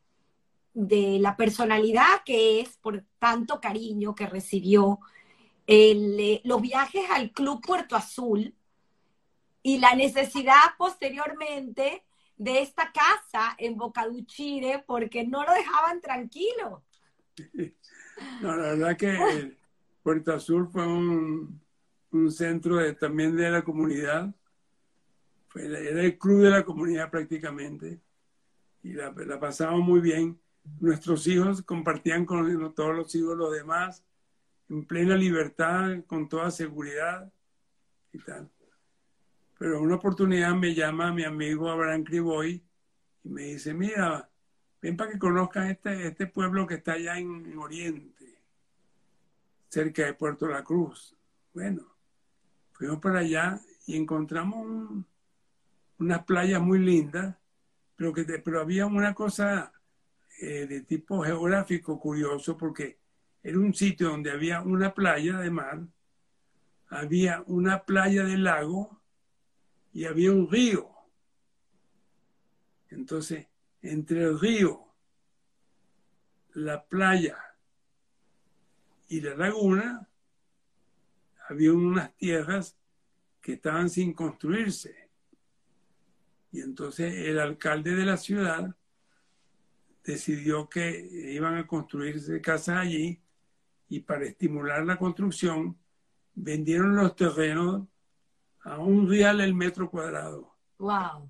de 0.73 1.17
la 1.19 1.35
personalidad 1.35 2.23
que 2.25 2.61
es 2.61 2.77
por 2.77 3.03
tanto 3.19 3.59
cariño 3.59 4.15
que 4.15 4.27
recibió, 4.27 4.99
eh, 5.67 6.41
los 6.43 6.61
viajes 6.61 7.03
al 7.09 7.31
Club 7.31 7.61
Puerto 7.65 7.95
Azul 7.95 8.53
y 9.63 9.79
la 9.79 9.95
necesidad 9.95 10.75
posteriormente 10.77 12.03
de 12.37 12.61
esta 12.61 12.91
casa 12.91 13.55
en 13.57 13.77
Bocaduchire 13.77 14.83
porque 14.85 15.25
no 15.25 15.43
lo 15.43 15.53
dejaban 15.53 16.01
tranquilo. 16.01 16.83
No, 18.39 18.55
la 18.55 18.75
verdad 18.75 18.97
que 18.97 19.57
Puerto 20.03 20.33
Azul 20.33 20.67
fue 20.67 20.85
un, 20.87 21.61
centro 22.29 22.77
también 22.95 23.35
de 23.35 23.49
la 23.49 23.61
comunidad. 23.61 24.33
era 25.55 26.01
el 26.01 26.17
club 26.17 26.41
de 26.41 26.49
la 26.49 26.63
comunidad 26.63 27.09
prácticamente. 27.09 27.99
Y 28.83 28.93
la, 28.93 29.11
la 29.11 29.39
pasábamos 29.39 29.87
muy 29.87 30.01
bien. 30.01 30.39
Nuestros 30.79 31.27
hijos 31.27 31.61
compartían 31.61 32.25
con 32.25 32.73
todos 32.73 32.95
los 32.95 33.13
hijos 33.15 33.37
los 33.37 33.53
demás 33.53 34.03
en 34.69 34.85
plena 34.85 35.15
libertad, 35.15 36.03
con 36.07 36.29
toda 36.29 36.49
seguridad 36.49 37.31
y 38.13 38.19
tal. 38.19 38.49
Pero 39.59 39.81
una 39.81 39.95
oportunidad 39.95 40.55
me 40.55 40.73
llama 40.73 41.13
mi 41.13 41.23
amigo 41.23 41.69
Abraham 41.69 42.03
Criboy 42.03 42.63
y 43.23 43.29
me 43.29 43.43
dice, 43.43 43.73
mira, 43.73 44.29
ven 44.81 44.97
para 44.97 45.11
que 45.11 45.19
conozcan 45.19 45.69
este, 45.69 46.07
este 46.07 46.25
pueblo 46.25 46.65
que 46.65 46.75
está 46.75 46.93
allá 46.93 47.19
en 47.19 47.57
Oriente 47.57 48.20
cerca 49.71 50.05
de 50.05 50.13
Puerto 50.13 50.49
La 50.49 50.65
Cruz. 50.65 51.15
Bueno, 51.53 51.95
fuimos 52.73 52.99
para 52.99 53.19
allá 53.19 53.57
y 53.87 53.95
encontramos 53.95 55.05
unas 55.97 56.25
playas 56.25 56.61
muy 56.61 56.79
lindas, 56.79 57.37
pero, 57.95 58.11
que, 58.11 58.25
pero 58.25 58.59
había 58.59 58.85
una 58.85 59.13
cosa 59.13 59.71
eh, 60.41 60.67
de 60.67 60.81
tipo 60.81 61.23
geográfico 61.23 61.97
curioso 61.97 62.57
porque 62.57 62.99
era 63.41 63.57
un 63.57 63.73
sitio 63.73 64.09
donde 64.09 64.31
había 64.31 64.61
una 64.61 64.93
playa 64.93 65.37
de 65.37 65.49
mar, 65.49 65.79
había 66.89 67.41
una 67.47 67.83
playa 67.85 68.25
de 68.25 68.37
lago 68.37 69.01
y 69.93 70.03
había 70.03 70.33
un 70.33 70.51
río. 70.51 70.89
Entonces, 72.89 73.47
entre 73.81 74.23
el 74.23 74.37
río, 74.37 74.85
la 76.55 76.83
playa 76.83 77.50
y 79.11 79.19
la 79.19 79.35
laguna 79.35 80.07
había 81.49 81.73
unas 81.73 82.15
tierras 82.15 82.77
que 83.41 83.53
estaban 83.53 83.89
sin 83.89 84.13
construirse. 84.13 85.09
Y 86.53 86.61
entonces 86.61 87.13
el 87.27 87.37
alcalde 87.37 87.93
de 87.93 88.05
la 88.05 88.15
ciudad 88.15 88.73
decidió 90.05 90.69
que 90.69 91.09
iban 91.33 91.57
a 91.57 91.67
construirse 91.67 92.39
casas 92.39 92.77
allí 92.77 93.21
y 93.89 93.99
para 93.99 94.23
estimular 94.23 94.85
la 94.85 94.97
construcción 94.97 95.77
vendieron 96.33 96.95
los 96.95 97.13
terrenos 97.13 97.89
a 98.61 98.77
un 98.77 99.09
real 99.09 99.41
el 99.41 99.53
metro 99.53 99.91
cuadrado. 99.91 100.55
Wow. 100.77 101.29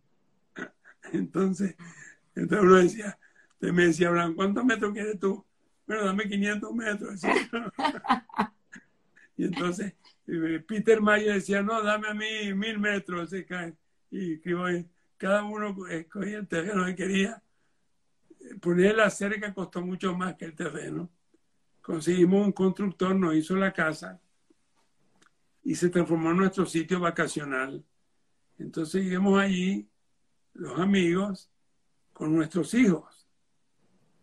Entonces, 1.13 1.75
entonces 2.35 2.63
uno 2.63 2.75
decía, 2.75 3.19
me 3.59 3.87
decía, 3.87 4.09
Abraham, 4.09 4.35
¿cuántos 4.35 4.65
metros 4.65 4.93
quieres 4.93 5.19
tú? 5.19 5.43
Bueno, 5.91 6.05
dame 6.05 6.29
500 6.29 6.73
metros. 6.73 7.21
y 9.37 9.43
entonces 9.43 9.93
eh, 10.25 10.63
Peter 10.65 11.01
Mayer 11.01 11.33
decía, 11.33 11.61
no, 11.61 11.83
dame 11.83 12.07
a 12.07 12.13
mí 12.13 12.53
mil 12.53 12.79
metros. 12.79 13.33
Y 14.09 14.39
cada 15.17 15.43
uno 15.43 15.75
escogía 15.87 16.37
el 16.37 16.47
terreno 16.47 16.85
que 16.85 16.95
quería. 16.95 17.43
Poner 18.61 18.95
la 18.95 19.09
cerca 19.09 19.53
costó 19.53 19.81
mucho 19.81 20.15
más 20.15 20.35
que 20.35 20.45
el 20.45 20.55
terreno. 20.55 21.09
Conseguimos 21.81 22.45
un 22.45 22.53
constructor, 22.53 23.13
nos 23.13 23.35
hizo 23.35 23.57
la 23.57 23.73
casa 23.73 24.21
y 25.63 25.75
se 25.75 25.89
transformó 25.89 26.31
en 26.31 26.37
nuestro 26.37 26.65
sitio 26.65 27.01
vacacional. 27.01 27.83
Entonces 28.57 29.03
íbamos 29.03 29.39
allí, 29.39 29.89
los 30.53 30.79
amigos, 30.79 31.51
con 32.13 32.33
nuestros 32.33 32.73
hijos. 32.75 33.20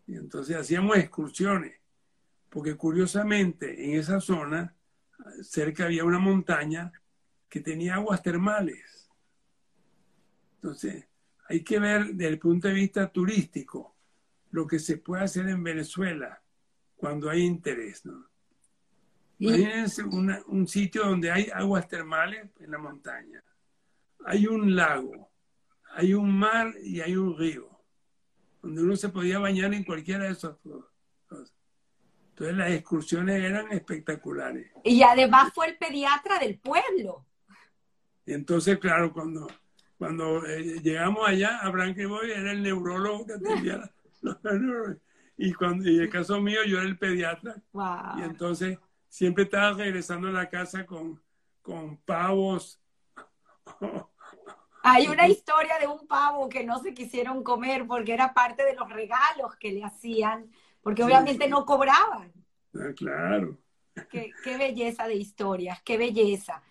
Y 0.08 0.16
entonces 0.16 0.56
hacíamos 0.56 0.96
excursiones, 0.96 1.78
porque 2.48 2.76
curiosamente 2.76 3.84
en 3.84 4.00
esa 4.00 4.20
zona, 4.20 4.74
cerca 5.42 5.84
había 5.84 6.04
una 6.04 6.18
montaña 6.18 6.90
que 7.46 7.60
tenía 7.60 7.96
aguas 7.96 8.22
termales. 8.22 9.10
Entonces, 10.54 11.06
hay 11.46 11.62
que 11.62 11.78
ver 11.78 12.06
desde 12.06 12.28
el 12.32 12.38
punto 12.38 12.68
de 12.68 12.74
vista 12.74 13.12
turístico 13.12 13.96
lo 14.50 14.66
que 14.66 14.78
se 14.78 14.96
puede 14.96 15.24
hacer 15.24 15.46
en 15.46 15.62
Venezuela 15.62 16.42
cuando 16.96 17.28
hay 17.28 17.42
interés. 17.42 18.06
¿no? 18.06 18.26
Imagínense 19.38 20.04
un 20.04 20.66
sitio 20.66 21.04
donde 21.04 21.30
hay 21.30 21.50
aguas 21.52 21.86
termales 21.86 22.48
en 22.60 22.70
la 22.70 22.78
montaña. 22.78 23.44
Hay 24.24 24.46
un 24.46 24.74
lago, 24.74 25.30
hay 25.92 26.14
un 26.14 26.32
mar 26.32 26.72
y 26.82 27.02
hay 27.02 27.14
un 27.14 27.36
río 27.36 27.77
donde 28.68 28.82
uno 28.82 28.96
se 28.96 29.08
podía 29.08 29.38
bañar 29.38 29.72
en 29.72 29.82
cualquiera 29.82 30.24
de 30.24 30.32
esos 30.32 30.56
dos. 30.62 30.84
Entonces 31.30 32.54
las 32.54 32.70
excursiones 32.70 33.42
eran 33.42 33.72
espectaculares. 33.72 34.70
Y 34.84 35.02
además 35.02 35.52
fue 35.54 35.68
el 35.68 35.78
pediatra 35.78 36.38
del 36.38 36.58
pueblo. 36.58 37.26
Entonces, 38.26 38.78
claro, 38.78 39.10
cuando, 39.14 39.48
cuando 39.96 40.44
eh, 40.44 40.80
llegamos 40.82 41.26
allá, 41.26 41.60
Abraham 41.60 41.94
Boy 42.08 42.30
era 42.30 42.52
el 42.52 42.62
neurólogo 42.62 43.26
que 43.26 43.32
atendía 43.32 43.90
los 44.20 44.36
y 45.38 45.54
cuando 45.54 45.88
y 45.88 46.00
el 46.00 46.10
caso 46.10 46.38
mío 46.40 46.60
yo 46.66 46.78
era 46.78 46.86
el 46.86 46.98
pediatra. 46.98 47.56
Y 48.18 48.22
entonces 48.22 48.78
siempre 49.08 49.44
estaba 49.44 49.72
regresando 49.72 50.28
a 50.28 50.32
la 50.32 50.50
casa 50.50 50.84
con, 50.84 51.22
con 51.62 51.96
pavos 51.96 52.78
hay 54.90 55.08
una 55.08 55.28
historia 55.28 55.78
de 55.78 55.86
un 55.86 56.06
pavo 56.06 56.48
que 56.48 56.64
no 56.64 56.80
se 56.80 56.94
quisieron 56.94 57.42
comer 57.42 57.86
porque 57.86 58.12
era 58.12 58.32
parte 58.32 58.64
de 58.64 58.74
los 58.74 58.88
regalos 58.90 59.56
que 59.58 59.72
le 59.72 59.84
hacían, 59.84 60.50
porque 60.82 61.02
obviamente 61.02 61.48
no 61.48 61.64
cobraban. 61.64 62.32
Ah, 62.74 62.92
claro. 62.96 63.58
Qué, 64.10 64.56
belleza 64.56 65.06
de 65.06 65.16
historias, 65.16 65.82
qué 65.82 65.96
belleza. 65.96 66.62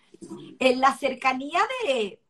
En 0.58 0.80
la 0.80 0.96
cercanía 0.96 1.60
de, 1.86 2.20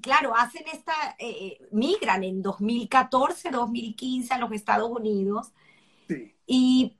claro, 0.00 0.36
hacen 0.36 0.64
esta, 0.72 0.92
eh, 1.18 1.28
eh, 1.28 1.68
migran 1.72 2.22
en 2.22 2.42
2014, 2.42 3.50
2015 3.50 4.34
a 4.34 4.38
los 4.38 4.52
Estados 4.52 4.88
Unidos. 4.88 5.52
Sí. 6.08 6.34
Y 6.46 6.96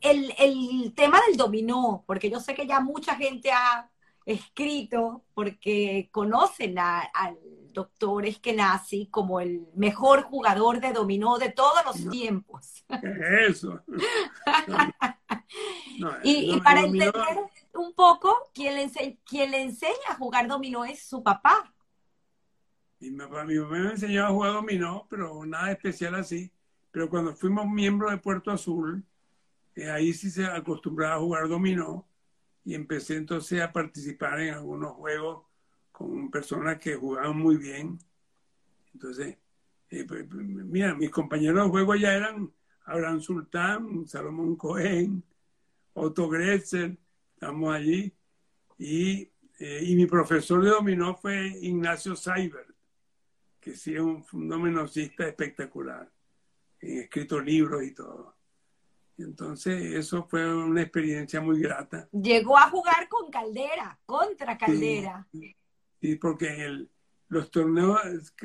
el, 0.00 0.32
el, 0.38 0.92
tema 0.94 1.20
del 1.26 1.36
dominó, 1.36 2.04
porque 2.06 2.30
yo 2.30 2.40
sé 2.40 2.54
que 2.54 2.66
ya 2.66 2.80
mucha 2.80 3.16
gente 3.16 3.50
ha 3.50 3.91
escrito 4.26 5.24
porque 5.34 6.08
conocen 6.12 6.78
al 6.78 7.38
doctor 7.72 8.26
Eskenazi 8.26 9.06
como 9.06 9.40
el 9.40 9.66
mejor 9.74 10.22
jugador 10.22 10.80
de 10.80 10.92
dominó 10.92 11.38
de 11.38 11.50
todos 11.50 11.84
los 11.84 12.10
tiempos. 12.10 12.84
Eso. 13.48 13.82
y, 16.22 16.60
para 16.60 16.80
entender 16.80 17.12
un 17.74 17.94
poco, 17.94 18.50
quien 18.54 18.74
le, 18.74 19.18
quien 19.24 19.50
le 19.50 19.62
enseña 19.62 19.92
a 20.10 20.14
jugar 20.14 20.46
dominó 20.46 20.84
es 20.84 21.02
su 21.02 21.22
papá. 21.22 21.74
Mi 23.00 23.10
papá, 23.10 23.44
mi 23.44 23.58
papá 23.58 23.70
me 23.70 23.90
enseñó 23.90 24.26
a 24.26 24.30
jugar 24.30 24.52
dominó, 24.52 25.06
pero 25.10 25.44
nada 25.44 25.72
especial 25.72 26.14
así. 26.14 26.52
Pero 26.90 27.08
cuando 27.08 27.34
fuimos 27.34 27.66
miembros 27.66 28.12
de 28.12 28.18
Puerto 28.18 28.50
Azul, 28.50 29.02
eh, 29.74 29.90
ahí 29.90 30.12
sí 30.12 30.30
se 30.30 30.44
acostumbraba 30.44 31.14
a 31.14 31.18
jugar 31.18 31.48
dominó 31.48 32.06
y 32.64 32.74
empecé 32.74 33.16
entonces 33.16 33.60
a 33.60 33.72
participar 33.72 34.40
en 34.40 34.54
algunos 34.54 34.92
juegos 34.92 35.44
con 35.90 36.30
personas 36.30 36.78
que 36.78 36.94
jugaban 36.94 37.36
muy 37.36 37.56
bien. 37.56 37.98
Entonces, 38.94 39.36
eh, 39.90 40.04
pues, 40.06 40.28
mira, 40.30 40.94
mis 40.94 41.10
compañeros 41.10 41.64
de 41.64 41.70
juego 41.70 41.94
ya 41.96 42.14
eran 42.14 42.52
Abraham 42.84 43.20
Sultán, 43.20 44.06
Salomón 44.06 44.56
Cohen, 44.56 45.22
Otto 45.94 46.28
Gretzel, 46.28 46.98
estamos 47.34 47.74
allí. 47.74 48.12
Y, 48.78 49.30
eh, 49.58 49.80
y, 49.82 49.94
mi 49.94 50.06
profesor 50.06 50.62
de 50.62 50.70
dominó 50.70 51.14
fue 51.14 51.46
Ignacio 51.60 52.16
Seibert, 52.16 52.74
que 53.60 53.76
sí 53.76 53.94
es 53.94 54.00
un, 54.00 54.24
un 54.32 54.90
espectacular, 54.94 56.10
ha 56.82 56.86
escrito 56.86 57.40
libros 57.40 57.84
y 57.84 57.92
todo. 57.92 58.34
Entonces, 59.22 59.94
eso 59.94 60.26
fue 60.28 60.52
una 60.54 60.82
experiencia 60.82 61.40
muy 61.40 61.60
grata. 61.60 62.08
Llegó 62.12 62.58
a 62.58 62.68
jugar 62.68 63.08
con 63.08 63.30
Caldera, 63.30 63.98
contra 64.04 64.58
Caldera. 64.58 65.26
Y 66.00 66.16
porque 66.16 66.64
el, 66.64 66.90
los 67.28 67.50
torneos, 67.50 67.98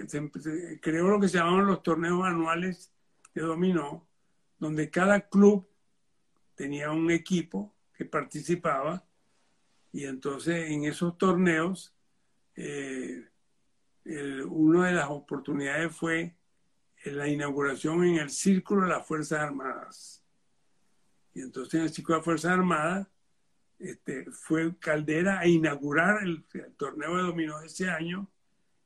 se, 0.07 0.79
creó 0.79 1.09
lo 1.09 1.19
que 1.19 1.27
se 1.27 1.37
llamaban 1.37 1.67
los 1.67 1.83
torneos 1.83 2.23
anuales 2.23 2.93
de 3.33 3.41
dominó, 3.41 4.07
donde 4.57 4.89
cada 4.89 5.21
club 5.27 5.67
tenía 6.55 6.91
un 6.91 7.11
equipo 7.11 7.75
que 7.93 8.05
participaba 8.05 9.05
y 9.91 10.05
entonces 10.05 10.69
en 10.69 10.85
esos 10.85 11.17
torneos 11.17 11.93
eh, 12.55 13.25
una 14.47 14.87
de 14.87 14.93
las 14.93 15.09
oportunidades 15.09 15.95
fue 15.95 16.37
la 17.03 17.27
inauguración 17.27 18.03
en 18.05 18.17
el 18.17 18.29
Círculo 18.29 18.83
de 18.83 18.89
las 18.89 19.05
Fuerzas 19.05 19.39
Armadas. 19.39 20.23
Y 21.37 21.41
entonces 21.41 21.75
en 21.75 21.81
el 21.81 21.89
Círculo 21.91 22.15
de 22.15 22.19
las 22.19 22.25
Fuerzas 22.25 22.51
Armadas 22.51 23.07
este, 23.77 24.25
fue 24.31 24.75
Caldera 24.79 25.39
a 25.39 25.45
inaugurar 25.45 26.23
el, 26.23 26.43
torneo 26.77 27.15
de 27.15 27.21
dominó 27.21 27.61
ese 27.61 27.91
año 27.91 28.27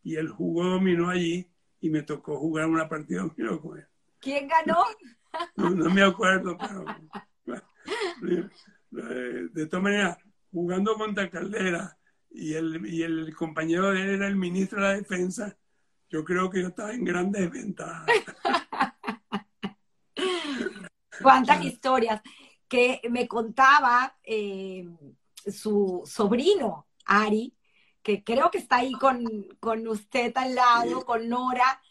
y 0.04 0.18
él 0.18 0.28
jugó 0.28 0.66
dominó 0.66 1.10
allí 1.10 1.50
y 1.80 1.90
me 1.90 2.02
tocó 2.02 2.38
jugar 2.38 2.68
una 2.68 2.90
partida 2.90 3.22
de 3.22 3.30
dominó 3.30 3.62
con 3.62 3.78
él. 3.78 3.88
¿Quién 4.20 4.50
ganó? 4.50 4.84
No, 5.56 5.90
me 5.90 6.02
acuerdo, 6.02 6.58
pero 6.58 8.50
de 8.92 9.66
todas 9.68 9.84
maneras, 9.84 10.18
jugando 10.52 10.96
contra 10.96 11.30
Caldera 11.30 11.98
y 12.30 12.56
el, 12.56 12.86
y 12.86 13.04
el 13.04 13.34
compañero 13.34 13.92
de 13.92 14.02
él 14.02 14.10
era 14.10 14.28
el 14.28 14.36
ministro 14.36 14.82
de 14.82 14.88
la 14.90 14.96
Defensa, 14.96 15.58
yo 16.10 16.26
creo 16.26 16.50
que 16.50 16.64
yo 16.64 16.68
estaba 16.68 16.92
en 16.92 17.06
gran 17.06 17.32
desventaja. 17.32 18.06
¿Cuántas 21.22 21.64
historias? 21.64 22.22
Que 22.72 23.02
me 23.10 23.28
contaba 23.28 24.16
eh, 24.24 24.88
su 25.46 26.04
sobrino, 26.06 26.88
Ari, 27.04 27.54
que 28.02 28.24
creo 28.24 28.50
que 28.50 28.60
está 28.60 28.78
ahí 28.78 28.94
con, 28.94 29.26
con 29.60 29.86
usted 29.90 30.32
al 30.38 30.56
lado, 30.56 31.04
con 31.06 31.28
Nora, 31.28 31.82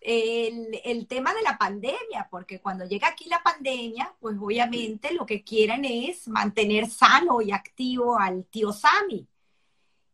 el, 0.00 0.80
el, 0.84 1.08
tema 1.08 1.34
de 1.34 1.42
la 1.42 1.58
pandemia, 1.58 2.28
porque 2.30 2.60
cuando 2.60 2.84
llega 2.84 3.08
aquí 3.08 3.28
la 3.28 3.42
pandemia, 3.42 4.14
pues 4.20 4.36
obviamente 4.40 5.12
lo 5.12 5.26
que 5.26 5.42
quieren 5.42 5.84
es 5.84 6.28
mantener 6.28 6.88
sano 6.88 7.42
y 7.42 7.50
activo 7.50 8.16
al 8.16 8.44
tío 8.44 8.72
Sami. 8.72 9.26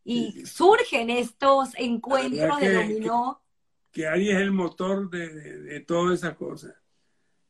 Y 0.07 0.47
surgen 0.47 1.11
estos 1.11 1.71
encuentros 1.77 2.61
de 2.61 2.73
dominó. 2.73 3.43
Que, 3.91 4.07
Ari 4.07 4.31
es 4.31 4.39
el 4.39 4.53
motor 4.53 5.11
de, 5.11 5.29
de, 5.29 5.81
todas 5.81 6.19
esas 6.19 6.35
cosas. 6.35 6.75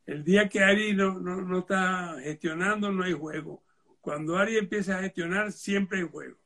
El 0.07 0.23
día 0.23 0.49
que 0.49 0.63
Ari 0.63 0.95
no, 0.95 1.19
no, 1.19 1.41
no, 1.41 1.61
está 1.61 2.17
gestionando, 2.23 2.93
no 2.93 3.05
hay 3.05 3.13
juego. 3.13 3.63
Cuando 4.01 4.37
Ari 4.37 4.59
empieza 4.59 4.99
a 4.99 5.03
gestionar, 5.03 5.53
siempre 5.53 5.99
hay 5.99 6.09
juego. 6.09 6.39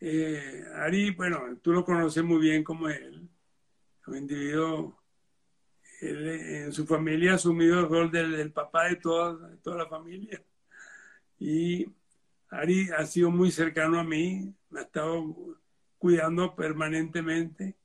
Eh, 0.00 0.64
Ari, 0.76 1.10
bueno, 1.10 1.58
tú 1.62 1.72
lo 1.72 1.84
conoces 1.84 2.24
muy 2.24 2.40
bien 2.40 2.64
como 2.64 2.88
él 2.88 3.30
un 4.10 4.16
individuo, 4.16 5.00
en 6.00 6.72
su 6.72 6.86
familia 6.86 7.32
ha 7.32 7.34
asumido 7.34 7.80
el 7.80 7.88
rol 7.88 8.10
del, 8.10 8.52
papá 8.52 8.88
de 8.88 8.96
toda, 8.96 9.56
toda 9.62 9.78
la 9.78 9.86
familia. 9.86 10.42
Y 11.38 11.86
Ari 12.48 12.88
ha 12.96 13.04
sido 13.06 13.30
muy 13.30 13.50
cercano 13.50 14.00
a 14.00 14.04
mí, 14.04 14.54
me 14.70 14.80
ha 14.80 14.82
estado 14.84 15.36
cuidando 15.98 16.54
permanentemente. 16.56 17.76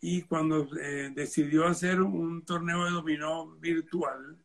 Y 0.00 0.22
cuando 0.22 0.68
eh, 0.80 1.10
decidió 1.14 1.66
hacer 1.66 2.00
un 2.00 2.44
torneo 2.44 2.84
de 2.84 2.90
dominó 2.92 3.46
virtual, 3.56 4.38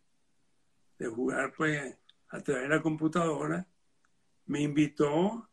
de 0.97 1.07
jugar 1.07 1.53
pues 1.55 1.95
a 2.29 2.41
través 2.41 2.63
de 2.63 2.69
la 2.69 2.81
computadora, 2.81 3.67
me 4.45 4.61
invitó 4.61 5.49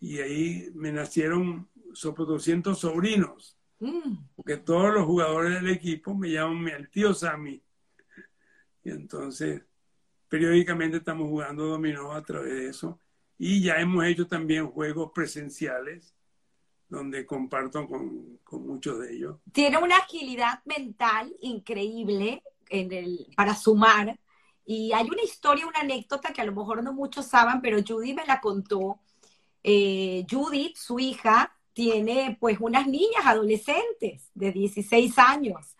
y 0.00 0.18
ahí 0.18 0.70
me 0.74 0.92
nacieron 0.92 1.68
sobre 1.92 2.24
200 2.24 2.78
sobrinos 2.78 3.58
Mm. 3.84 4.16
Porque 4.34 4.56
todos 4.56 4.94
los 4.94 5.04
jugadores 5.04 5.54
del 5.54 5.70
equipo 5.70 6.14
me 6.14 6.30
llaman 6.30 6.68
el 6.68 6.90
tío 6.90 7.12
Sammy. 7.12 7.62
Y 8.82 8.90
entonces, 8.90 9.62
periódicamente 10.28 10.98
estamos 10.98 11.28
jugando 11.28 11.66
dominó 11.66 12.12
a 12.12 12.22
través 12.22 12.52
de 12.52 12.68
eso. 12.68 12.98
Y 13.36 13.62
ya 13.62 13.76
hemos 13.76 14.04
hecho 14.04 14.26
también 14.26 14.68
juegos 14.68 15.10
presenciales 15.14 16.14
donde 16.94 17.26
comparto 17.26 17.86
con, 17.86 18.38
muchos 18.50 19.00
de 19.00 19.16
ellos. 19.16 19.36
Tiene 19.52 19.78
una 19.78 19.96
agilidad 19.96 20.62
mental 20.64 21.34
increíble 21.40 22.42
en 22.68 22.92
el, 22.92 23.26
para 23.36 23.54
sumar. 23.54 24.18
Y 24.64 24.92
hay 24.92 25.08
una 25.10 25.22
historia, 25.22 25.66
una 25.66 25.80
anécdota 25.80 26.32
que 26.32 26.40
a 26.40 26.44
lo 26.44 26.52
mejor 26.52 26.82
no 26.82 26.92
muchos 26.92 27.26
saben, 27.26 27.60
pero 27.60 27.82
Judy 27.86 28.14
me 28.14 28.24
la 28.24 28.40
contó. 28.40 29.00
Eh, 29.62 30.24
Judith, 30.30 30.76
su 30.76 30.98
hija, 31.00 31.54
tiene 31.72 32.36
pues 32.40 32.58
unas 32.60 32.86
niñas 32.86 33.26
adolescentes 33.26 34.30
de 34.34 34.52
16 34.52 35.18
años 35.18 35.76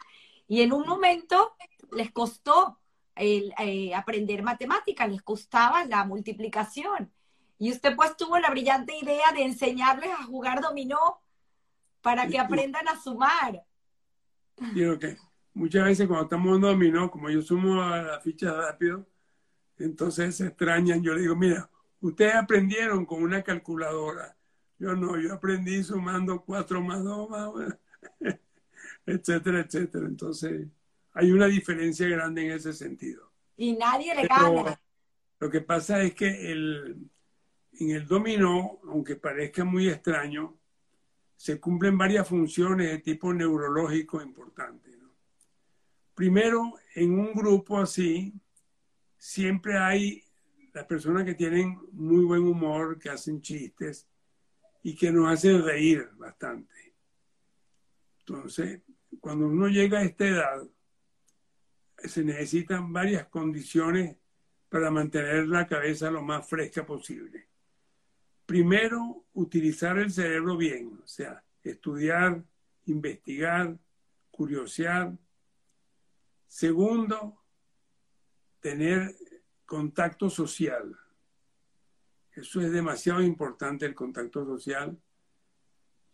y 0.48 0.62
en 0.62 0.72
un 0.72 0.86
momento 0.86 1.54
les 1.92 2.10
costó 2.10 2.78
eh, 3.16 3.94
aprender 3.94 4.42
matemáticas, 4.42 5.08
les 5.08 5.22
costaba 5.22 5.84
la 5.84 6.04
multiplicación. 6.04 7.12
Y 7.58 7.70
usted 7.72 7.94
pues 7.96 8.16
tuvo 8.16 8.38
la 8.38 8.50
brillante 8.50 8.96
idea 8.96 9.32
de 9.32 9.44
enseñarles 9.44 10.10
a 10.10 10.24
jugar 10.24 10.60
dominó 10.60 11.20
para 12.02 12.26
que 12.26 12.38
aprendan 12.38 12.86
a 12.88 13.00
sumar. 13.00 13.64
Digo 14.74 14.98
que 14.98 15.16
muchas 15.54 15.84
veces 15.84 16.06
cuando 16.06 16.24
estamos 16.24 16.56
en 16.56 16.60
dominó, 16.62 17.10
como 17.10 17.30
yo 17.30 17.40
sumo 17.42 17.82
a 17.82 18.02
la 18.02 18.20
ficha 18.20 18.52
rápido, 18.52 19.06
entonces 19.78 20.36
se 20.36 20.48
extrañan. 20.48 21.02
Yo 21.02 21.14
digo, 21.14 21.34
mira, 21.34 21.70
ustedes 22.00 22.34
aprendieron 22.34 23.06
con 23.06 23.22
una 23.22 23.42
calculadora 23.42 24.36
yo 24.78 24.94
no, 24.94 25.18
yo 25.18 25.32
aprendí 25.32 25.82
sumando 25.82 26.42
cuatro 26.42 26.82
más 26.82 27.02
dos 27.02 27.30
más, 27.30 27.50
etcétera, 29.06 29.60
etcétera. 29.60 30.06
Entonces, 30.06 30.66
hay 31.12 31.32
una 31.32 31.46
diferencia 31.46 32.08
grande 32.08 32.44
en 32.44 32.52
ese 32.52 32.72
sentido. 32.72 33.30
Y 33.56 33.74
nadie 33.74 34.14
le 34.14 34.26
gana. 34.26 34.80
Lo 35.38 35.50
que 35.50 35.60
pasa 35.60 36.02
es 36.02 36.14
que 36.14 36.52
el, 36.52 37.08
en 37.80 37.90
el 37.90 38.06
dominó, 38.06 38.80
aunque 38.88 39.16
parezca 39.16 39.64
muy 39.64 39.88
extraño, 39.88 40.56
se 41.36 41.60
cumplen 41.60 41.98
varias 41.98 42.28
funciones 42.28 42.90
de 42.90 42.98
tipo 42.98 43.32
neurológico 43.32 44.22
importantes. 44.22 44.94
Primero, 46.14 46.74
en 46.94 47.18
un 47.18 47.32
grupo 47.32 47.78
así, 47.78 48.32
siempre 49.18 49.76
hay 49.76 50.22
las 50.72 50.84
personas 50.86 51.24
que 51.24 51.34
tienen 51.34 51.78
muy 51.92 52.24
buen 52.24 52.42
humor, 52.42 52.98
que 52.98 53.10
hacen 53.10 53.40
chistes, 53.40 54.08
y 54.82 54.94
que 54.94 55.10
nos 55.10 55.32
hace 55.32 55.58
reír 55.58 56.08
bastante. 56.16 56.94
Entonces, 58.20 58.82
cuando 59.18 59.48
uno 59.48 59.66
llega 59.66 60.00
a 60.00 60.04
esta 60.04 60.26
edad, 60.26 60.62
se 61.98 62.22
necesitan 62.22 62.92
varias 62.92 63.26
condiciones 63.28 64.16
para 64.68 64.90
mantener 64.90 65.48
la 65.48 65.66
cabeza 65.66 66.10
lo 66.10 66.22
más 66.22 66.48
fresca 66.48 66.84
posible. 66.84 67.48
Primero, 68.46 69.24
utilizar 69.32 69.98
el 69.98 70.12
cerebro 70.12 70.56
bien, 70.56 71.00
o 71.02 71.06
sea, 71.06 71.42
estudiar, 71.62 72.44
investigar, 72.86 73.78
curiosear. 74.30 75.16
Segundo, 76.46 77.42
tener 78.60 79.14
contacto 79.64 80.28
social. 80.28 80.96
Eso 82.32 82.60
es 82.60 82.70
demasiado 82.70 83.22
importante, 83.22 83.86
el 83.86 83.94
contacto 83.94 84.44
social, 84.44 84.98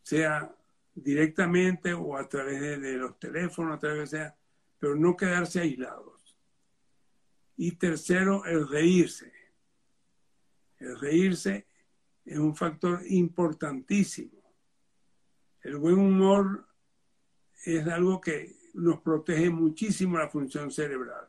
sea 0.02 0.54
directamente 0.94 1.94
o 1.94 2.16
a 2.16 2.28
través 2.28 2.60
de, 2.80 2.92
los 2.94 3.18
teléfonos, 3.18 3.76
a 3.76 3.78
través 3.78 4.10
de 4.10 4.18
sea, 4.18 4.36
pero 4.78 4.94
no 4.94 5.16
quedarse 5.16 5.60
aislados. 5.60 6.36
Y 7.56 7.72
tercero, 7.72 8.44
el 8.44 8.68
reírse. 8.68 9.32
El 10.78 10.98
reírse 10.98 11.66
es 12.24 12.38
un 12.38 12.54
factor 12.54 13.02
importantísimo. 13.06 14.40
El 15.62 15.76
buen 15.76 15.98
humor 15.98 16.66
es 17.64 17.86
algo 17.86 18.20
que 18.20 18.56
nos 18.74 19.00
protege 19.00 19.50
muchísimo 19.50 20.18
la 20.18 20.28
función 20.28 20.70
cerebral. 20.70 21.28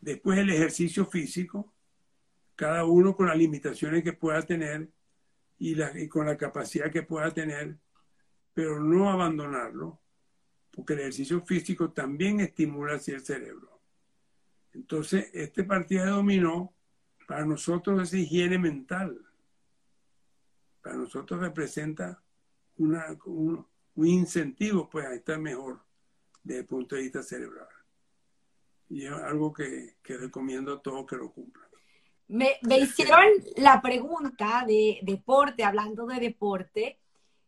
Después 0.00 0.38
el 0.38 0.50
ejercicio 0.50 1.06
físico, 1.06 1.72
cada 2.54 2.84
uno 2.84 3.16
con 3.16 3.26
las 3.26 3.36
limitaciones 3.36 4.02
que 4.02 4.12
pueda 4.12 4.42
tener 4.42 4.88
y, 5.58 6.08
con 6.08 6.26
la 6.26 6.36
capacidad 6.36 6.90
que 6.90 7.02
pueda 7.02 7.32
tener, 7.32 7.78
pero 8.52 8.80
no 8.80 9.10
abandonarlo, 9.10 10.00
porque 10.70 10.94
el 10.94 11.00
ejercicio 11.00 11.40
físico 11.42 11.92
también 11.92 12.40
estimula 12.40 12.94
así 12.94 13.12
el 13.12 13.24
cerebro. 13.24 13.80
Entonces, 14.72 15.30
este 15.32 15.64
partido 15.64 16.04
de 16.04 16.10
dominó 16.10 16.74
para 17.26 17.44
nosotros 17.44 18.02
es 18.02 18.14
higiene 18.14 18.58
mental. 18.58 19.25
Para 20.86 20.98
nosotros 20.98 21.40
representa 21.40 22.22
una, 22.76 23.06
un, 23.24 23.66
incentivo 23.96 24.88
pues, 24.88 25.04
a 25.04 25.14
estar 25.14 25.36
mejor 25.36 25.80
desde 26.44 26.60
el 26.60 26.66
punto 26.66 26.94
de 26.94 27.02
vista 27.02 27.24
cerebral. 27.24 27.66
Y 28.88 29.06
es 29.06 29.10
algo 29.10 29.52
que, 29.52 29.96
que 30.00 30.16
recomiendo 30.16 30.74
a 30.74 30.80
todos 30.80 31.04
que 31.04 31.16
lo 31.16 31.32
cumplan. 31.32 31.66
Me, 32.28 32.60
hicieron 32.78 33.26
la 33.56 33.82
pregunta 33.82 34.64
de 34.64 35.00
deporte, 35.02 35.64
hablando 35.64 36.06
de 36.06 36.20
deporte, 36.20 37.00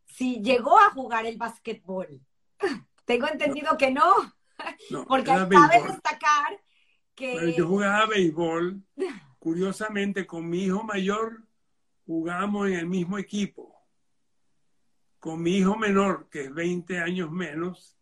si 0.05 0.43
llegó 0.43 0.77
a 0.77 0.91
jugar 0.91 1.25
el 1.25 1.37
básquetbol. 1.37 2.21
Tengo 3.05 3.29
entendido 3.29 3.79
que 3.79 3.93
no, 3.93 4.15
porque 5.07 5.27
cabe 5.27 5.81
destacar 5.87 6.61
que... 7.15 7.55
yo 7.57 7.69
jugaba 7.69 8.07
béisbol, 8.07 8.83
curiosamente 9.39 10.27
con 10.27 10.51
mi 10.51 10.65
hijo 10.65 10.83
mayor 10.83 11.48
jugábamos 12.09 12.69
en 12.69 12.73
el 12.73 12.87
mismo 12.87 13.19
equipo. 13.19 13.85
Con 15.21 15.43
mi 15.43 15.59
hijo 15.59 15.77
menor, 15.77 16.31
que 16.31 16.45
es 16.45 16.55
20 16.55 17.01
años 17.01 17.31
menos, 17.31 17.99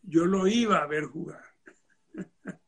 yo 0.00 0.24
lo 0.24 0.46
iba 0.46 0.78
a 0.78 0.86
ver 0.86 1.04
jugar. 1.04 1.44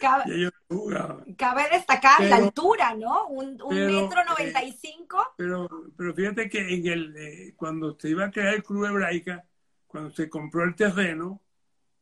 Cabe, 0.00 1.68
destacar 1.70 2.24
la 2.24 2.36
altura, 2.36 2.94
¿no? 2.94 3.26
Un, 3.26 3.58
metro 3.68 4.24
noventa 4.24 4.64
y 4.64 4.72
cinco. 4.72 5.22
Pero, 5.36 5.68
pero 5.94 6.14
fíjate 6.14 6.48
que 6.48 6.74
en 6.74 6.86
el, 6.86 7.16
eh, 7.18 7.54
cuando 7.54 7.98
se 8.00 8.08
iba 8.08 8.24
a 8.24 8.30
crear 8.30 8.54
el 8.54 8.62
Club 8.62 8.86
Hebraica, 8.86 9.44
cuando 9.86 10.10
se 10.10 10.30
compró 10.30 10.64
el 10.64 10.74
terreno, 10.74 11.42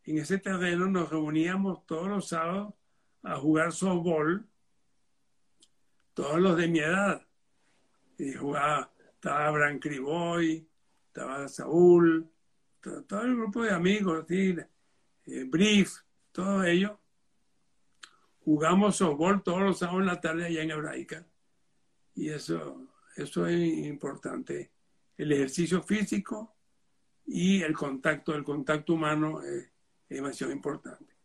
en 0.04 0.18
ese 0.18 0.38
terreno 0.38 0.86
nos 0.86 1.10
reuníamos 1.10 1.84
todos 1.86 2.06
los 2.06 2.28
sábados 2.28 2.72
a 3.24 3.34
jugar 3.34 3.72
softball, 3.72 4.48
todos 6.16 6.40
los 6.40 6.56
de 6.56 6.66
mi 6.66 6.80
edad. 6.80 7.24
Y 8.18 8.32
jugaba, 8.32 8.90
estaba 9.14 9.46
Abraham 9.46 9.78
Criboy, 9.78 10.66
estaba 11.06 11.46
Saúl, 11.46 12.28
todo, 12.80 13.22
el 13.22 13.36
grupo 13.36 13.62
de 13.62 13.70
amigos, 13.70 14.24
¿sí? 14.26 14.56
Eh, 15.26 15.44
Brief, 15.44 15.98
todo 16.32 16.64
ello 16.64 16.98
jugamos 18.46 18.96
softball 18.96 19.42
todos 19.42 19.60
los 19.60 19.78
sábados 19.80 20.02
en 20.02 20.06
la 20.06 20.20
tarde 20.20 20.46
allá 20.46 20.62
en 20.62 20.70
Hebraica. 20.70 21.26
Y 22.14 22.28
eso, 22.30 22.88
eso 23.16 23.44
es 23.48 23.58
importante. 23.60 24.70
El 25.16 25.32
ejercicio 25.32 25.82
físico 25.82 26.54
y 27.26 27.60
el 27.62 27.74
contacto, 27.74 28.34
el 28.36 28.44
contacto 28.44 28.94
humano 28.94 29.42
es, 29.42 29.68
demasiado 30.08 30.52
importante. 30.52 31.16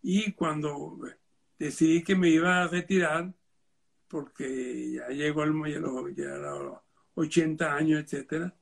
Y 0.00 0.30
cuando 0.32 1.00
decidí 1.58 2.04
que 2.04 2.14
me 2.14 2.28
iba 2.28 2.62
a 2.62 2.68
retirar, 2.68 3.34
porque 4.10 4.92
ya 4.92 5.08
llegó 5.08 5.44
el, 5.44 5.54
ya, 6.16 6.36
los 6.36 6.78
80 7.14 7.74
años, 7.74 8.02
etcétera, 8.02 8.54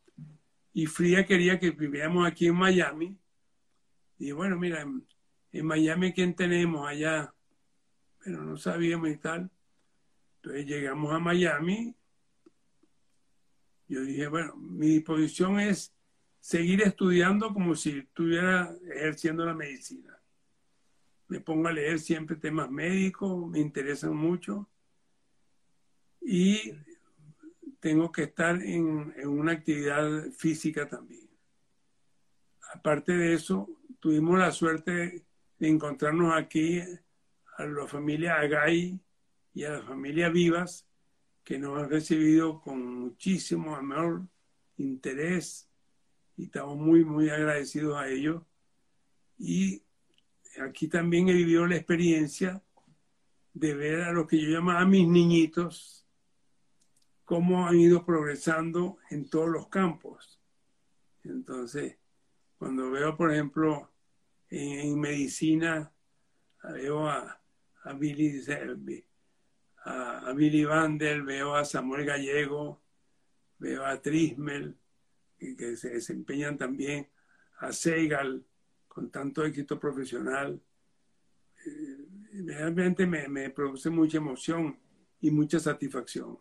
y 0.73 0.87
Fría 0.87 1.25
quería 1.25 1.59
que 1.59 1.71
viviéramos 1.71 2.27
aquí 2.27 2.47
en 2.47 2.55
Miami. 2.55 3.19
Y 4.19 4.33
bueno, 4.33 4.57
mira, 4.59 4.83
en, 4.83 5.05
en 5.53 5.67
Miami, 5.67 6.13
¿quién 6.13 6.35
tenemos 6.35 6.87
allá? 6.87 7.35
pero 8.19 8.43
no 8.45 8.57
sabíamos 8.57 9.09
y 9.09 9.17
tal. 9.17 9.51
Entonces 10.37 10.67
llegamos 10.67 11.13
a 11.13 11.19
Miami. 11.19 11.95
Yo 13.89 14.03
dije, 14.03 14.29
bueno, 14.29 14.55
mi 14.57 14.89
disposición 14.89 15.59
es 15.61 15.95
seguir 16.41 16.83
estudiando 16.83 17.53
como 17.53 17.75
si 17.75 18.01
estuviera 18.01 18.75
ejerciendo 18.95 19.47
la 19.47 19.55
medicina. 19.55 20.21
Me 21.29 21.41
pongo 21.41 21.69
a 21.69 21.73
leer 21.73 21.99
siempre 21.99 22.37
temas 22.37 22.71
médicos, 22.71 23.49
me 23.49 23.61
interesan 23.61 24.15
mucho. 24.15 24.69
Y 26.31 26.75
tengo 27.81 28.13
que 28.13 28.25
estar 28.25 28.61
en, 28.63 29.15
en 29.17 29.29
una 29.29 29.53
actividad 29.53 30.31
física 30.37 30.87
también. 30.87 31.27
Aparte 32.75 33.13
de 33.13 33.33
eso, 33.33 33.67
tuvimos 33.99 34.39
la 34.39 34.53
suerte 34.53 35.25
de 35.59 35.69
encontrarnos 35.69 36.37
aquí 36.37 36.83
a 37.57 37.65
la 37.65 37.87
familia 37.87 38.41
Agay 38.41 39.01
y 39.55 39.65
a 39.65 39.71
la 39.71 39.83
familia 39.83 40.29
Vivas, 40.29 40.87
que 41.43 41.59
nos 41.59 41.83
han 41.83 41.89
recibido 41.89 42.61
con 42.61 43.05
muchísimo 43.05 43.75
amor, 43.75 44.29
interés, 44.77 45.67
y 46.37 46.45
estamos 46.45 46.77
muy, 46.77 47.07
muy 47.07 47.31
agradecidos 47.31 47.97
a 47.97 48.07
ellos. 48.07 48.43
Y 49.39 49.83
aquí 50.61 50.89
también 50.89 51.31
he 51.31 51.33
vivido 51.33 51.67
la 51.67 51.77
experiencia 51.77 52.63
de 53.55 53.73
ver 53.73 54.03
a 54.03 54.13
lo 54.13 54.27
que 54.27 54.39
yo 54.39 54.51
llamaba 54.51 54.85
mis 54.85 55.09
niñitos, 55.09 56.05
cómo 57.29 57.69
han 57.69 57.79
ido 57.79 58.07
progresando 58.07 58.97
en 59.11 59.29
todos 59.29 59.51
los 59.51 59.69
campos. 59.69 60.41
Entonces, 61.25 61.99
cuando 62.57 62.91
veo, 62.91 63.19
por 63.19 63.31
ejemplo, 63.31 63.93
en, 64.49 64.99
medicina, 64.99 65.93
veo 66.73 67.07
a, 67.07 67.39
a 67.85 67.93
Billy, 67.93 68.41
a, 69.85 70.33
Billy 70.35 70.65
Vandel, 70.65 71.23
veo 71.23 71.55
a 71.55 71.67
Samuel 71.67 72.07
Gallego, 72.07 72.81
veo 73.59 73.85
a 73.85 74.01
Trismel, 74.01 74.75
que, 75.39 75.77
se 75.77 75.91
desempeñan 75.91 76.57
también, 76.57 77.11
a 77.59 77.73
Segal, 77.73 78.43
con 78.89 79.11
tanto 79.11 79.45
éxito 79.45 79.79
profesional. 79.79 80.59
Eh, 81.67 82.07
realmente 82.47 83.07
me, 83.07 83.51
produce 83.51 83.91
mucha 83.91 84.17
emoción 84.17 84.79
y 85.21 85.31
mucha 85.31 85.61
satisfacción. 85.61 86.39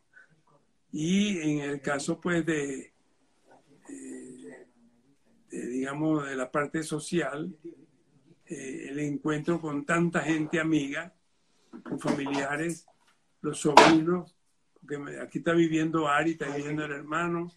Y 0.99 1.37
en 1.41 1.59
el 1.59 1.79
caso, 1.79 2.19
pues, 2.19 2.43
de, 2.43 2.91
eh, 3.87 4.67
digamos, 5.51 6.27
de 6.27 6.35
la 6.35 6.51
parte 6.51 6.81
social, 6.81 7.55
eh, 8.47 8.87
el 8.89 8.97
encuentro 9.01 9.61
con 9.61 9.85
tanta 9.85 10.21
gente 10.21 10.59
amiga 10.59 11.13
con 11.83 11.99
familiares, 11.99 12.87
los 13.41 13.59
sobrinos, 13.59 14.35
porque 14.81 15.19
aquí 15.21 15.37
está 15.37 15.53
viviendo 15.53 16.07
Ari, 16.07 16.31
está 16.31 16.47
viviendo 16.55 16.85
el 16.85 16.93
hermano. 16.93 17.53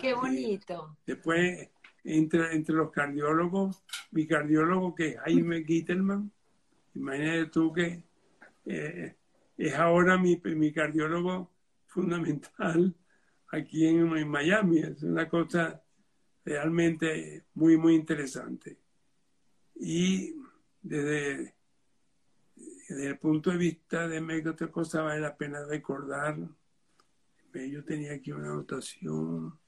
Qué 0.00 0.14
bonito. 0.14 0.96
después, 1.04 1.68
entre, 2.02 2.54
entre 2.54 2.74
los 2.76 2.90
cardiólogos, 2.90 3.82
mi 4.10 4.26
cardiólogo 4.26 4.94
que 4.94 5.08
es 5.08 5.18
Jaime 5.18 5.64
Gittelman, 5.64 6.32
imagínate 6.94 7.46
tú 7.50 7.74
que 7.74 8.04
eh, 8.64 9.16
es 9.56 9.74
ahora 9.74 10.18
mi, 10.18 10.40
mi, 10.44 10.72
cardiólogo 10.72 11.50
fundamental 11.86 12.94
aquí 13.48 13.86
en, 13.86 14.28
Miami. 14.28 14.80
Es 14.80 15.02
una 15.02 15.28
cosa 15.28 15.82
realmente 16.44 17.44
muy, 17.54 17.76
muy 17.76 17.94
interesante. 17.94 18.78
Y 19.76 20.34
desde, 20.80 21.54
el 22.88 23.18
punto 23.18 23.50
de 23.50 23.56
vista 23.56 24.08
de 24.08 24.48
otra 24.48 24.68
cosa 24.68 25.02
vale 25.02 25.20
la 25.20 25.36
pena 25.36 25.64
recordar. 25.64 26.36
Yo 27.52 27.84
tenía 27.84 28.14
aquí 28.14 28.32
una 28.32 28.48
anotación. 28.48 29.58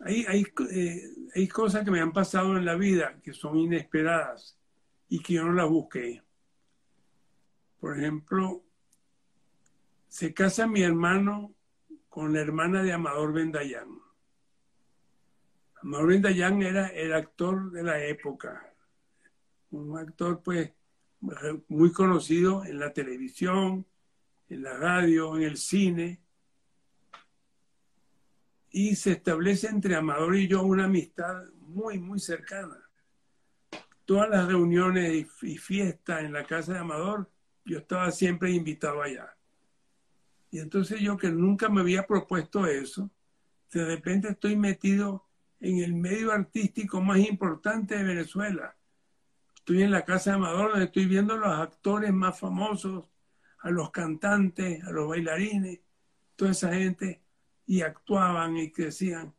Hay, 0.00 0.24
hay, 0.26 0.46
eh, 0.70 1.10
hay 1.34 1.48
cosas 1.48 1.84
que 1.84 1.90
me 1.90 2.00
han 2.00 2.12
pasado 2.12 2.56
en 2.56 2.64
la 2.64 2.76
vida 2.76 3.20
que 3.22 3.32
son 3.32 3.58
inesperadas 3.58 4.56
y 5.08 5.20
que 5.20 5.34
yo 5.34 5.44
no 5.44 5.52
las 5.52 5.68
busqué. 5.68 6.22
Por 7.80 7.98
ejemplo, 7.98 8.64
se 10.08 10.34
casa 10.34 10.66
mi 10.66 10.82
hermano 10.82 11.54
con 12.08 12.32
la 12.32 12.40
hermana 12.40 12.82
de 12.82 12.92
Amador 12.92 13.32
Bendayán. 13.32 14.00
Amador 15.82 16.08
Bendayán 16.08 16.62
era 16.62 16.88
el 16.88 17.14
actor 17.14 17.70
de 17.70 17.82
la 17.84 18.04
época, 18.04 18.74
un 19.70 19.96
actor 19.96 20.42
pues 20.42 20.72
muy 21.68 21.92
conocido 21.92 22.64
en 22.64 22.78
la 22.78 22.92
televisión, 22.92 23.86
en 24.48 24.62
la 24.62 24.76
radio, 24.76 25.36
en 25.36 25.42
el 25.42 25.56
cine. 25.56 26.20
Y 28.70 28.96
se 28.96 29.12
establece 29.12 29.68
entre 29.68 29.94
Amador 29.94 30.36
y 30.36 30.48
yo 30.48 30.62
una 30.62 30.84
amistad 30.84 31.44
muy, 31.60 31.98
muy 31.98 32.18
cercana. 32.18 32.76
Todas 34.04 34.28
las 34.30 34.48
reuniones 34.48 35.26
y 35.42 35.58
fiestas 35.58 36.22
en 36.22 36.32
la 36.32 36.44
casa 36.44 36.72
de 36.72 36.78
Amador, 36.78 37.30
yo 37.68 37.78
estaba 37.78 38.10
siempre 38.10 38.50
invitado 38.50 39.02
allá. 39.02 39.36
Y 40.50 40.58
entonces 40.58 41.00
yo 41.00 41.16
que 41.16 41.30
nunca 41.30 41.68
me 41.68 41.82
había 41.82 42.06
propuesto 42.06 42.66
eso, 42.66 43.10
de 43.72 43.84
repente 43.84 44.28
estoy 44.28 44.56
metido 44.56 45.26
en 45.60 45.78
el 45.78 45.94
medio 45.94 46.32
artístico 46.32 47.00
más 47.00 47.18
importante 47.18 47.96
de 47.96 48.04
Venezuela, 48.04 48.74
Estoy 49.68 49.82
en 49.82 49.90
la 49.90 50.02
casa 50.06 50.30
de 50.30 50.36
Amador 50.36 50.80
estoy 50.80 51.04
viendo 51.04 51.34
a 51.34 51.36
los 51.36 51.58
actores 51.58 52.10
más 52.10 52.40
famosos, 52.40 53.04
a 53.58 53.68
los 53.68 53.90
cantantes, 53.90 54.82
a 54.82 54.90
los 54.92 55.06
bailarines, 55.06 55.80
toda 56.36 56.52
esa 56.52 56.72
gente, 56.72 57.20
y 57.66 57.82
actuaban 57.82 58.56
y 58.56 58.70
crecían. 58.70 59.34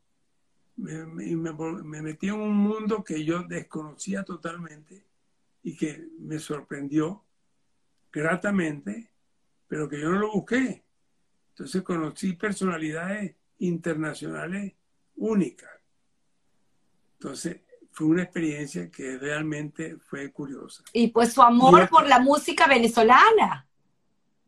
Me, 0.76 1.04
me, 1.04 2.00
metí 2.00 2.28
en 2.28 2.34
un 2.34 2.54
mundo 2.54 3.02
que 3.02 3.24
yo 3.24 3.42
desconocía 3.42 4.22
totalmente 4.22 5.04
y 5.64 5.76
que 5.76 6.06
me 6.20 6.38
sorprendió 6.38 7.24
gratamente, 8.12 9.10
pero 9.66 9.88
que 9.88 10.00
yo 10.00 10.10
no 10.10 10.18
lo 10.18 10.32
busqué. 10.32 10.84
Entonces 11.50 11.82
conocí 11.82 12.32
personalidades 12.34 13.36
internacionales 13.58 14.74
únicas. 15.16 15.70
Entonces, 17.14 17.60
fue 17.92 18.06
una 18.06 18.22
experiencia 18.22 18.90
que 18.90 19.18
realmente 19.18 19.98
fue 19.98 20.32
curiosa. 20.32 20.82
Y 20.92 21.08
pues 21.08 21.32
su 21.32 21.42
amor 21.42 21.88
por 21.88 22.08
la 22.08 22.18
música 22.18 22.66
venezolana. 22.66 23.66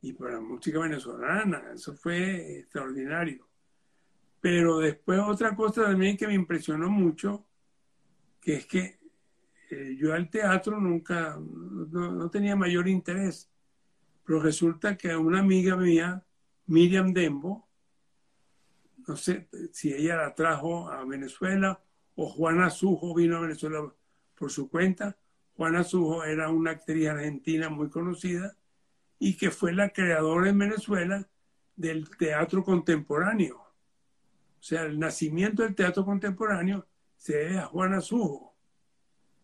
y 0.01 0.13
por 0.15 0.33
la 0.33 0.41
música 0.41 0.81
venezolana. 0.81 1.63
Eso 1.75 1.95
fue 1.95 2.59
extraordinario. 2.59 3.47
Pero 4.41 4.79
después 4.79 5.21
otra 5.21 5.55
cosa 5.55 5.85
también 5.85 6.17
que 6.17 6.27
me 6.27 6.35
impresionó 6.35 6.91
mucho, 6.91 7.47
que 8.41 8.55
es 8.57 8.67
que 8.67 8.99
eh, 9.71 9.97
yo 9.97 10.13
al 10.13 10.29
teatro 10.29 10.81
nunca, 10.81 11.39
no, 11.39 12.29
tenía 12.31 12.57
mayor 12.57 12.89
interés. 12.89 13.52
Pero 14.25 14.41
resulta 14.41 14.97
que 14.97 15.17
una 15.17 15.41
amiga 15.41 15.77
mía, 15.77 16.25
Miriam 16.67 17.13
Dembo, 17.13 17.69
no 19.07 19.17
sé 19.17 19.49
si 19.73 19.93
ella 19.93 20.17
la 20.17 20.35
trajo 20.35 20.89
a 20.89 21.05
Venezuela 21.05 21.83
o 22.15 22.29
Juana 22.29 22.71
Sujo 22.71 23.15
vino 23.15 23.37
a 23.37 23.41
Venezuela 23.41 23.93
por 24.35 24.51
su 24.51 24.69
cuenta. 24.69 25.17
Juana 25.57 25.83
Sujo 25.83 26.25
era 26.25 26.49
una 26.51 26.73
actriz 26.73 27.09
argentina 27.09 27.69
muy 27.69 27.91
conocida 27.91 28.57
y 29.19 29.37
que 29.37 29.51
fue 29.51 29.73
la 29.73 29.91
creadora 29.91 30.51
en 30.51 30.59
Venezuela 30.59 31.29
del 31.77 32.09
teatro 32.17 32.63
contemporáneo. 32.63 33.57
O 33.59 34.63
sea, 34.65 34.83
el 34.83 34.99
nacimiento 34.99 35.63
del 35.63 35.75
teatro 35.75 36.05
contemporáneo 36.05 36.87
se 37.17 37.37
debe 37.37 37.59
a 37.59 37.67
Juana 37.67 38.01
Sujo. 38.01 38.57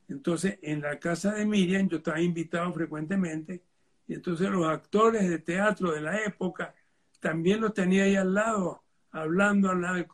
Entonces, 0.09 0.59
en 0.63 0.81
la 0.81 0.99
casa 0.99 1.35
de 1.35 1.45
Miriam 1.45 1.89
yo 1.89 1.99
estaba 1.99 2.21
invitado 2.21 2.73
frecuentemente 2.73 3.63
y 4.09 4.15
entonces 4.15 4.49
los 4.51 4.67
actores 4.67 5.29
de 5.29 5.39
teatro 5.39 5.93
de 5.93 6.01
la 6.01 6.25
época 6.25 6.75
también 7.21 7.61
los 7.61 7.75
tenía 7.75 8.05
ahí 8.05 8.17
al 8.17 8.33
lado, 8.33 8.83
hablando 9.11 9.71
al 9.71 9.83
lado 9.83 10.05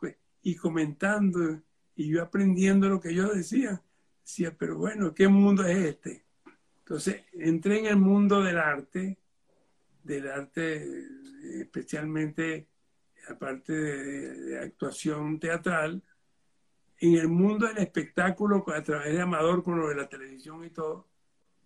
y 0.41 0.55
comentando 0.55 1.61
y 1.95 2.09
yo 2.09 2.21
aprendiendo 2.21 2.89
lo 2.89 2.99
que 2.99 3.15
yo 3.15 3.29
decía. 3.29 3.81
Decía, 4.21 4.53
pero 4.57 4.77
bueno, 4.77 5.13
¿qué 5.13 5.29
mundo 5.29 5.63
es 5.63 5.77
este? 5.77 6.25
Entonces 6.79 7.23
entré 7.31 7.79
en 7.79 7.85
el 7.85 7.97
mundo 7.97 8.43
del 8.43 8.57
arte, 8.57 9.17
del 10.03 10.27
arte 10.29 11.07
especialmente 11.61 12.67
aparte 13.29 13.73
de, 13.73 14.59
actuación 14.59 15.39
teatral, 15.39 16.03
en 16.99 17.15
el 17.15 17.29
mundo 17.29 17.65
del 17.67 17.77
espectáculo 17.77 18.65
a 18.67 18.83
través 18.83 19.13
de 19.13 19.21
Amador 19.21 19.63
con 19.63 19.79
lo 19.79 19.87
de 19.87 19.95
la 19.95 20.09
televisión 20.09 20.65
y 20.65 20.69
todo, 20.69 21.07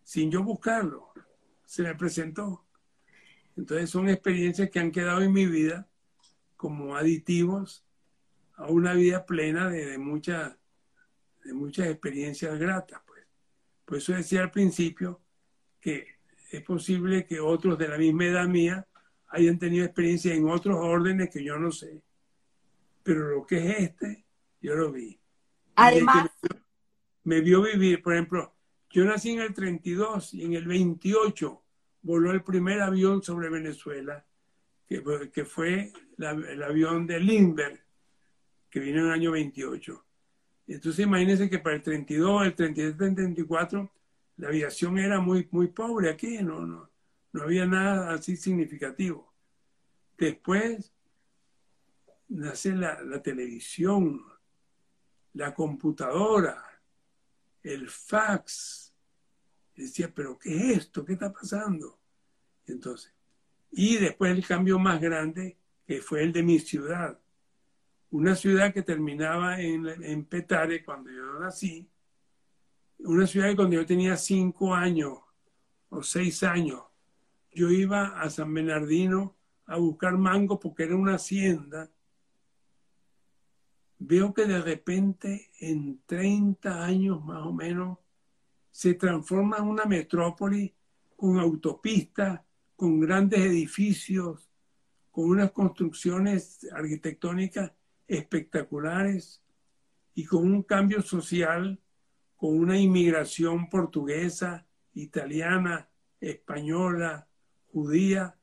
sin 0.03 0.29
yo 0.29 0.43
buscarlo, 0.43 1.11
se 1.69 1.83
me 1.83 1.93
presentó. 1.93 2.65
Entonces 3.55 3.91
son 3.91 4.09
experiencias 4.09 4.71
que 4.71 4.79
han 4.79 4.91
quedado 4.91 5.21
en 5.21 5.31
mi 5.31 5.45
vida 5.45 5.87
como 6.57 6.95
aditivos 6.95 7.85
a 8.55 8.65
una 8.65 8.93
vida 8.93 9.23
plena 9.27 9.69
de, 9.69 9.85
de 9.85 9.97
muchas 9.99 10.57
de 11.43 11.53
muchas 11.53 11.87
experiencias 11.87 12.57
gratas. 12.57 13.01
Pues. 13.05 13.23
Por 13.85 13.97
eso 13.99 14.13
decía 14.13 14.41
al 14.41 14.49
principio 14.49 15.21
que 15.79 16.07
es 16.51 16.63
posible 16.63 17.27
que 17.27 17.39
otros 17.39 17.77
de 17.77 17.87
la 17.87 17.99
misma 17.99 18.25
edad 18.25 18.47
mía 18.47 18.87
hayan 19.27 19.59
tenido 19.59 19.85
experiencia 19.85 20.33
en 20.33 20.49
otros 20.49 20.75
órdenes 20.75 21.29
que 21.29 21.43
yo 21.43 21.59
no 21.59 21.71
sé. 21.71 22.01
Pero 23.03 23.29
lo 23.29 23.45
que 23.45 23.69
es 23.69 23.79
este, 23.79 24.25
yo 24.59 24.73
lo 24.73 24.91
vi. 24.91 25.19
Además, 25.75 26.31
me 27.23 27.41
vio 27.41 27.61
vivir, 27.61 28.01
por 28.01 28.13
ejemplo, 28.13 28.55
yo 28.89 29.05
nací 29.05 29.31
en 29.31 29.41
el 29.41 29.53
32 29.53 30.33
y 30.33 30.45
en 30.45 30.53
el 30.53 30.67
28 30.67 31.61
voló 32.01 32.31
el 32.31 32.43
primer 32.43 32.81
avión 32.81 33.21
sobre 33.21 33.49
Venezuela, 33.49 34.25
que, 34.87 35.45
fue 35.45 35.93
el 36.17 36.63
avión 36.63 37.05
de 37.05 37.19
Lindbergh, 37.19 37.79
que 38.69 38.79
vino 38.79 39.01
en 39.01 39.05
el 39.05 39.11
año 39.11 39.31
28. 39.31 40.05
Entonces 40.67 41.05
imagínense 41.05 41.49
que 41.49 41.59
para 41.59 41.75
el 41.75 41.83
32, 41.83 42.45
el 42.45 42.55
33, 42.55 43.09
el 43.09 43.15
34, 43.15 43.91
la 44.37 44.47
aviación 44.47 44.97
era 44.97 45.19
muy, 45.19 45.47
muy 45.51 45.67
pobre 45.67 46.09
aquí, 46.09 46.39
no, 46.41 46.65
no, 46.65 46.89
no 47.33 47.43
había 47.43 47.65
nada 47.65 48.13
así 48.13 48.35
significativo. 48.35 49.31
Después 50.17 50.91
nace 52.29 52.73
la 52.73 53.21
televisión, 53.21 54.21
la 55.33 55.53
computadora, 55.53 56.68
el 57.63 57.89
fax. 57.89 58.93
decía, 59.75 60.11
pero 60.13 60.37
¿qué 60.37 60.55
es 60.55 60.77
esto? 60.79 61.05
¿Qué 61.05 61.13
está 61.13 61.31
pasando? 61.31 61.99
Entonces, 62.67 63.13
y 63.71 63.97
después 63.97 64.31
el 64.31 64.45
cambio 64.45 64.79
más 64.79 64.99
grande, 64.99 65.57
que 65.85 66.01
fue 66.01 66.23
el 66.23 66.31
de 66.33 66.43
mi 66.43 66.59
ciudad. 66.59 67.19
Una 68.11 68.35
ciudad 68.35 68.73
que 68.73 68.81
terminaba 68.81 69.59
en, 69.61 69.87
en 69.87 70.25
Petare 70.25 70.83
cuando 70.83 71.11
yo 71.11 71.39
nací. 71.39 71.87
Una 72.99 73.27
ciudad 73.27 73.49
que 73.49 73.55
cuando 73.55 73.75
yo 73.75 73.85
tenía 73.85 74.17
cinco 74.17 74.73
años 74.73 75.19
o 75.89 76.03
seis 76.03 76.43
años, 76.43 76.81
yo 77.51 77.69
iba 77.69 78.19
a 78.19 78.29
San 78.29 78.53
Bernardino 78.53 79.35
a 79.65 79.77
buscar 79.77 80.17
mango 80.17 80.59
porque 80.59 80.83
era 80.83 80.95
una 80.95 81.15
hacienda. 81.15 81.89
Veo 83.99 84.33
que 84.33 84.45
de 84.45 84.61
repente 84.61 85.51
en 85.59 86.01
30 86.05 86.83
años 86.83 87.23
más 87.23 87.45
o 87.45 87.51
menos 87.51 87.97
se 88.71 88.93
transforma 88.93 89.57
en 89.57 89.65
una 89.65 89.83
metrópoli 89.85 90.73
con 91.17 91.37
autopistas, 91.37 92.41
con 92.77 93.01
grandes 93.01 93.41
edificios, 93.41 94.49
con 95.11 95.25
unas 95.25 95.51
construcciones 95.51 96.65
arquitectónicas 96.71 97.73
espectaculares 98.07 99.43
y 100.15 100.23
con 100.25 100.49
un 100.49 100.63
cambio 100.63 101.01
social, 101.01 101.77
con 102.37 102.57
una 102.57 102.79
inmigración 102.79 103.69
portuguesa, 103.69 104.65
italiana, 104.93 105.89
española, 106.21 107.27
judía 107.73 108.37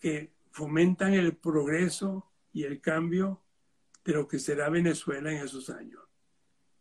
que 0.00 0.32
fomentan 0.50 1.14
el 1.14 1.36
progreso 1.36 2.26
y 2.52 2.64
el 2.64 2.80
cambio 2.80 3.42
de 4.04 4.12
lo 4.12 4.26
que 4.26 4.38
será 4.38 4.68
Venezuela 4.68 5.32
en 5.32 5.44
esos 5.44 5.70
años. 5.70 6.02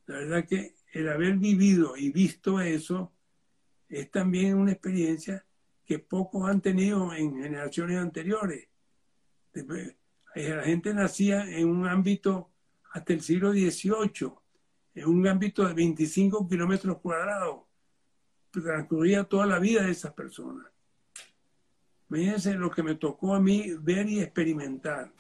La 0.06 0.20
verdad 0.20 0.46
que 0.46 0.76
el 0.94 1.10
haber 1.10 1.38
vivido 1.38 1.98
y 1.98 2.12
visto 2.12 2.62
eso 2.62 3.14
es 3.90 4.10
también 4.10 4.58
una 4.58 4.72
experiencia 4.72 5.46
que 5.86 6.00
pocos 6.00 6.50
han 6.50 6.62
tenido 6.62 7.14
en 7.14 7.42
generaciones 7.42 7.98
anteriores. 7.98 8.68
Eh, 9.54 9.96
la 10.36 10.64
gente 10.64 10.94
nacía 10.94 11.50
en 11.50 11.68
un 11.68 11.88
ámbito 11.88 12.52
hasta 12.92 13.14
el 13.14 13.22
siglo 13.22 13.52
XVIII, 13.52 14.34
en 14.96 15.08
un 15.08 15.28
ámbito 15.28 15.66
de 15.66 15.74
25 15.74 16.48
kilómetros 16.48 17.00
cuadrados. 17.00 17.62
Transcurría 18.52 19.24
toda 19.24 19.46
la 19.46 19.60
vida 19.60 19.84
de 19.84 19.92
esas 19.92 20.14
personas. 20.14 20.68
Imagínense 22.10 22.54
lo 22.54 22.72
que 22.72 22.84
me 22.84 22.96
tocó 22.96 23.36
a 23.36 23.40
mí 23.40 23.74
ver 23.80 24.08
y 24.08 24.22
experimentar. 24.22 25.12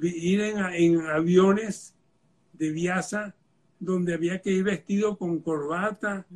Ir 0.00 0.40
en, 0.40 1.00
aviones 1.06 1.94
de 2.52 2.70
viaza 2.70 3.34
donde 3.78 4.14
había 4.14 4.40
que 4.40 4.50
ir 4.50 4.64
vestido 4.64 5.18
con 5.18 5.40
corbata, 5.40 6.26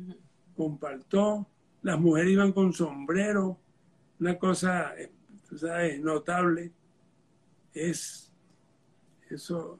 con 0.55 0.77
paltó, 0.77 1.47
las 1.81 1.99
mujeres 1.99 2.31
iban 2.31 2.51
con 2.51 2.73
sombrero, 2.73 3.59
una 4.19 4.37
cosa, 4.37 4.93
¿sabes? 5.55 5.99
notable. 6.01 6.71
Es 7.73 8.31
eso. 9.29 9.79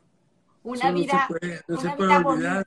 Una 0.63 0.91
vida, 0.91 1.27
no 1.67 1.77
se 1.79 1.89
puede, 1.91 2.15
olvidar. 2.15 2.65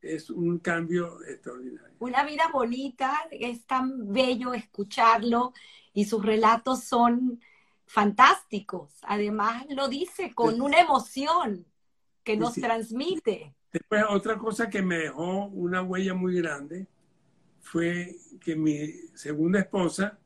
Es 0.00 0.30
un 0.30 0.58
cambio 0.58 1.22
extraordinario. 1.24 1.96
Una 1.98 2.24
vida 2.24 2.48
bonita, 2.52 3.14
es 3.30 3.66
tan 3.66 4.12
bello 4.12 4.54
escucharlo 4.54 5.52
y 5.92 6.04
sus 6.06 6.24
relatos 6.24 6.84
son 6.84 7.40
fantásticos. 7.90 9.00
Además, 9.02 9.66
lo 9.68 9.88
dice 9.88 10.32
con 10.32 10.60
una 10.60 10.78
emoción 10.78 11.66
que 12.22 12.36
nos 12.36 12.54
transmite. 12.54 13.52
Después, 13.72 14.04
otra 14.08 14.38
cosa 14.38 14.70
que 14.70 14.80
me 14.80 14.96
dejó 14.98 15.46
una 15.46 15.82
huella 15.82 16.14
muy 16.14 16.36
grande 16.36 16.86
fue 17.60 18.16
que 18.40 18.54
mi 18.54 18.92
segunda 19.14 19.58
esposa, 19.58 20.16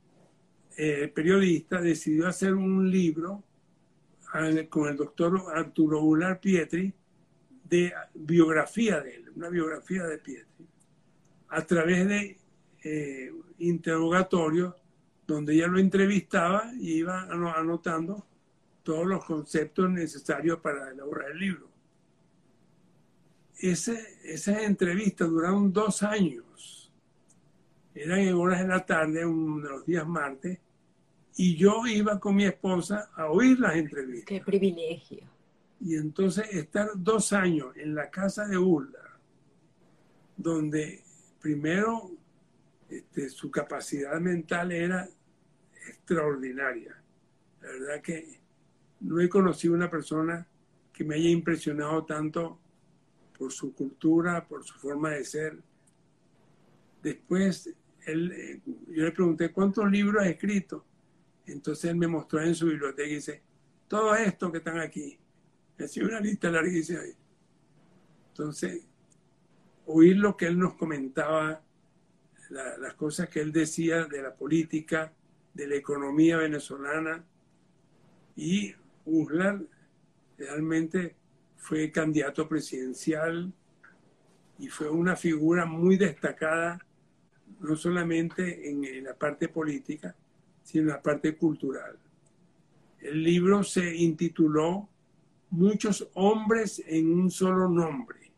eh, 0.77 1.09
periodista, 1.09 1.81
decidió 1.81 2.29
hacer 2.29 2.55
un 2.55 2.91
libro 2.91 3.43
con 4.69 4.89
el 4.89 4.97
doctor 4.97 5.41
Arturo 5.55 6.03
Ular 6.03 6.41
Pietri 6.41 6.93
de 7.63 7.95
biografía 8.13 9.01
de 9.01 9.17
él, 9.17 9.31
una 9.37 9.49
biografía 9.49 10.05
de 10.05 10.19
Pietri, 10.19 10.67
a 11.49 11.63
través 11.63 12.09
de 12.09 12.39
eh, 12.83 13.33
interrogatorios 13.59 14.75
donde 15.27 15.55
ella 15.55 15.67
lo 15.67 15.79
entrevistaba 15.79 16.71
y 16.79 16.95
iba 16.95 17.23
anotando 17.23 18.27
todos 18.83 19.07
los 19.07 19.25
conceptos 19.25 19.91
necesarios 19.91 20.59
para 20.61 20.91
elaborar 20.91 21.31
el 21.31 21.39
libro. 21.39 21.69
Ese, 23.59 24.19
esas 24.25 24.63
entrevistas 24.63 25.29
duraron 25.29 25.73
dos 25.73 26.03
años. 26.03 26.93
Eran 27.95 28.21
en 28.21 28.35
horas 28.35 28.61
de 28.61 28.69
la 28.69 28.85
tarde, 28.85 29.25
uno 29.25 29.63
de 29.63 29.71
los 29.71 29.87
días 29.87 30.07
martes, 30.07 30.59
y 31.37 31.57
yo 31.57 31.87
iba 31.87 32.21
con 32.21 32.37
mi 32.37 32.45
esposa 32.45 33.11
a 33.15 33.27
oír 33.27 33.59
las 33.59 33.77
entrevistas. 33.77 34.27
Qué 34.27 34.41
privilegio. 34.41 35.23
Y 35.81 35.97
entonces 35.97 36.49
estar 36.53 36.91
dos 36.97 37.33
años 37.33 37.77
en 37.77 37.95
la 37.95 38.11
casa 38.11 38.47
de 38.47 38.59
Urla, 38.59 39.19
donde 40.37 41.03
primero 41.41 42.11
este, 42.99 43.29
su 43.29 43.51
capacidad 43.51 44.21
mental 44.21 44.73
era 44.73 45.09
extraordinaria. 45.89 47.03
La 47.61 47.69
verdad 47.69 48.03
que 48.03 48.41
no 49.01 49.21
he 49.21 49.29
conocido 49.29 49.75
una 49.75 49.91
persona 49.91 50.47
que 50.93 51.05
me 51.05 51.17
haya 51.17 51.29
impresionado 51.29 52.05
tanto 52.05 52.61
por 53.37 53.53
su 53.53 53.75
cultura, 53.75 54.47
por 54.47 54.65
su 54.65 54.75
forma 54.79 55.11
de 55.11 55.25
ser. 55.25 55.59
Después, 57.03 57.75
él, 58.07 58.33
eh, 58.33 58.63
yo 58.89 59.05
le 59.05 59.13
pregunté, 59.13 59.51
¿cuántos 59.53 59.91
libros 59.91 60.23
ha 60.23 60.29
escrito? 60.29 60.85
Entonces 61.47 61.91
él 61.91 61.97
me 61.97 62.07
mostró 62.07 62.41
en 62.41 62.55
su 62.55 62.67
biblioteca 62.67 63.09
y 63.09 63.15
dice, 63.17 63.43
todo 63.89 64.15
esto 64.15 64.51
que 64.51 64.59
están 64.59 64.79
aquí. 64.79 65.19
Hacía 65.79 66.05
una 66.05 66.21
lista 66.21 66.51
larguísima. 66.51 67.01
Entonces, 68.29 68.87
oír 69.87 70.17
lo 70.17 70.37
que 70.37 70.47
él 70.47 70.59
nos 70.59 70.75
comentaba, 70.75 71.63
las 72.55 72.95
cosas 72.95 73.29
que 73.29 73.41
él 73.41 73.53
decía 73.53 74.05
de 74.05 74.23
la 74.23 74.35
política, 74.35 75.13
de 75.53 75.67
la 75.67 75.75
economía 75.75 76.37
venezolana, 76.37 77.25
y 78.37 78.75
Uslar 79.05 79.61
realmente 80.39 81.17
fue 81.57 81.91
candidato 81.91 82.49
presidencial 82.49 83.53
y 84.59 84.69
fue 84.69 84.89
una 84.91 85.17
figura 85.17 85.67
muy 85.67 85.97
destacada, 85.97 86.85
no 87.61 87.77
solamente 87.77 88.69
en, 88.69 89.05
la 89.05 89.15
parte 89.15 89.49
política, 89.49 90.15
sino 90.63 90.83
en 90.83 90.89
la 90.89 91.03
parte 91.03 91.37
cultural. 91.37 91.99
El 93.01 93.23
libro 93.23 93.63
se 93.63 93.95
intituló 93.95 94.89
Muchos 95.51 96.09
hombres 96.15 96.83
en 96.85 97.13
un 97.13 97.31
solo 97.31 97.69
nombre. 97.69 98.33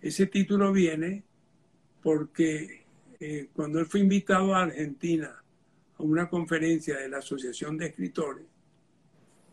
Ese 0.00 0.26
título 0.26 0.70
viene 0.70 1.24
porque 2.04 2.84
eh, 3.20 3.48
cuando 3.52 3.78
él 3.80 3.86
fue 3.86 4.00
invitado 4.00 4.54
a 4.54 4.62
Argentina 4.62 5.42
a 5.98 6.02
una 6.02 6.28
conferencia 6.28 6.98
de 6.98 7.08
la 7.08 7.18
Asociación 7.18 7.76
de 7.76 7.86
Escritores, 7.86 8.46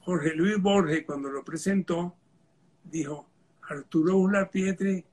Jorge 0.02 0.36
Luis 0.36 0.62
Borges, 0.62 1.04
cuando 1.04 1.30
lo 1.30 1.44
presentó, 1.44 2.16
dijo, 2.84 3.28
Arturo 3.64 4.18
Uslar 4.18 4.52
Pietri 4.52 5.04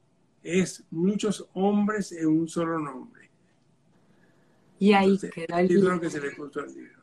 es 0.42 0.84
muchos 0.90 1.48
hombres 1.54 2.12
en 2.12 2.26
un 2.26 2.48
solo 2.48 2.78
nombre. 2.78 3.30
Y 4.78 4.92
ahí 4.92 5.18
queda 5.18 5.60
el 5.60 5.68
libro 5.68 6.00
que 6.00 6.10
se 6.10 6.20
le 6.20 6.32
puso 6.32 6.60
al 6.60 6.74
libro. 6.74 7.00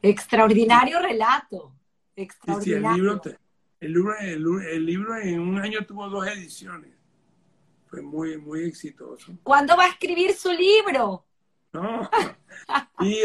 Extraordinario 0.00 1.00
relato. 1.00 1.72
Extraordinario. 2.14 3.20
el, 3.80 3.92
libro, 3.92 4.14
el, 4.20 4.86
libro, 4.86 5.16
en 5.16 5.40
un 5.40 5.58
año 5.58 5.84
tuvo 5.84 6.08
dos 6.08 6.26
ediciones. 6.26 6.95
Fue 7.86 8.02
muy, 8.02 8.36
muy 8.36 8.64
exitoso. 8.64 9.38
¿Cuándo 9.42 9.76
va 9.76 9.84
a 9.84 9.88
escribir 9.88 10.32
su 10.32 10.50
libro? 10.50 11.24
No. 11.72 12.10
y, 13.00 13.22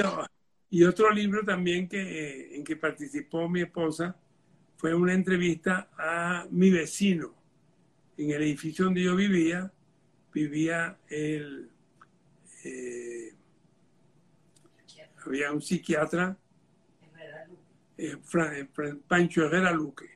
y 0.70 0.84
otro 0.84 1.10
libro 1.12 1.44
también 1.44 1.88
que, 1.88 2.56
en 2.56 2.64
que 2.64 2.76
participó 2.76 3.50
mi 3.50 3.62
esposa 3.62 4.16
fue 4.78 4.94
una 4.94 5.14
entrevista 5.14 5.90
a 5.98 6.48
mi 6.50 6.70
vecino. 6.70 7.36
En 8.18 8.32
el 8.32 8.42
edificio 8.44 8.86
donde 8.86 9.04
yo 9.04 9.16
vivía, 9.16 9.72
vivía 10.34 10.98
el... 11.08 11.70
Eh, 12.64 13.34
había 15.26 15.52
un 15.52 15.62
psiquiatra, 15.62 16.38
eh, 17.98 18.18
Pancho 19.08 19.46
Herrera 19.46 19.72
Luque. 19.72 20.10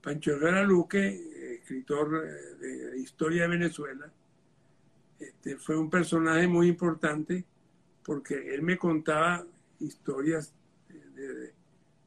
Pancho 0.00 0.32
Herrera 0.32 0.62
Luque, 0.62 1.35
escritor 1.66 2.24
eh, 2.24 2.92
de 2.92 2.98
historia 2.98 3.42
de 3.42 3.48
Venezuela, 3.48 4.12
este, 5.18 5.56
fue 5.56 5.76
un 5.76 5.90
personaje 5.90 6.46
muy 6.46 6.68
importante 6.68 7.44
porque 8.04 8.54
él 8.54 8.62
me 8.62 8.78
contaba 8.78 9.44
historias 9.80 10.54
de, 10.88 11.52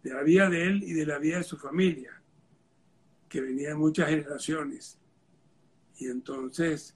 la 0.04 0.24
vida 0.24 0.50
de 0.50 0.64
él 0.64 0.84
y 0.84 0.94
de 0.94 1.06
la 1.06 1.18
vida 1.18 1.40
de 1.40 1.44
su 1.44 1.58
familia, 1.58 2.22
que 3.28 3.42
venía 3.42 3.70
de 3.70 3.76
muchas 3.76 4.10
generaciones. 4.10 4.98
Y 5.98 6.08
entonces, 6.08 6.96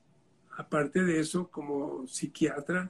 aparte 0.52 1.04
de 1.04 1.20
eso, 1.20 1.52
como 1.52 2.08
psiquiatra, 2.08 2.90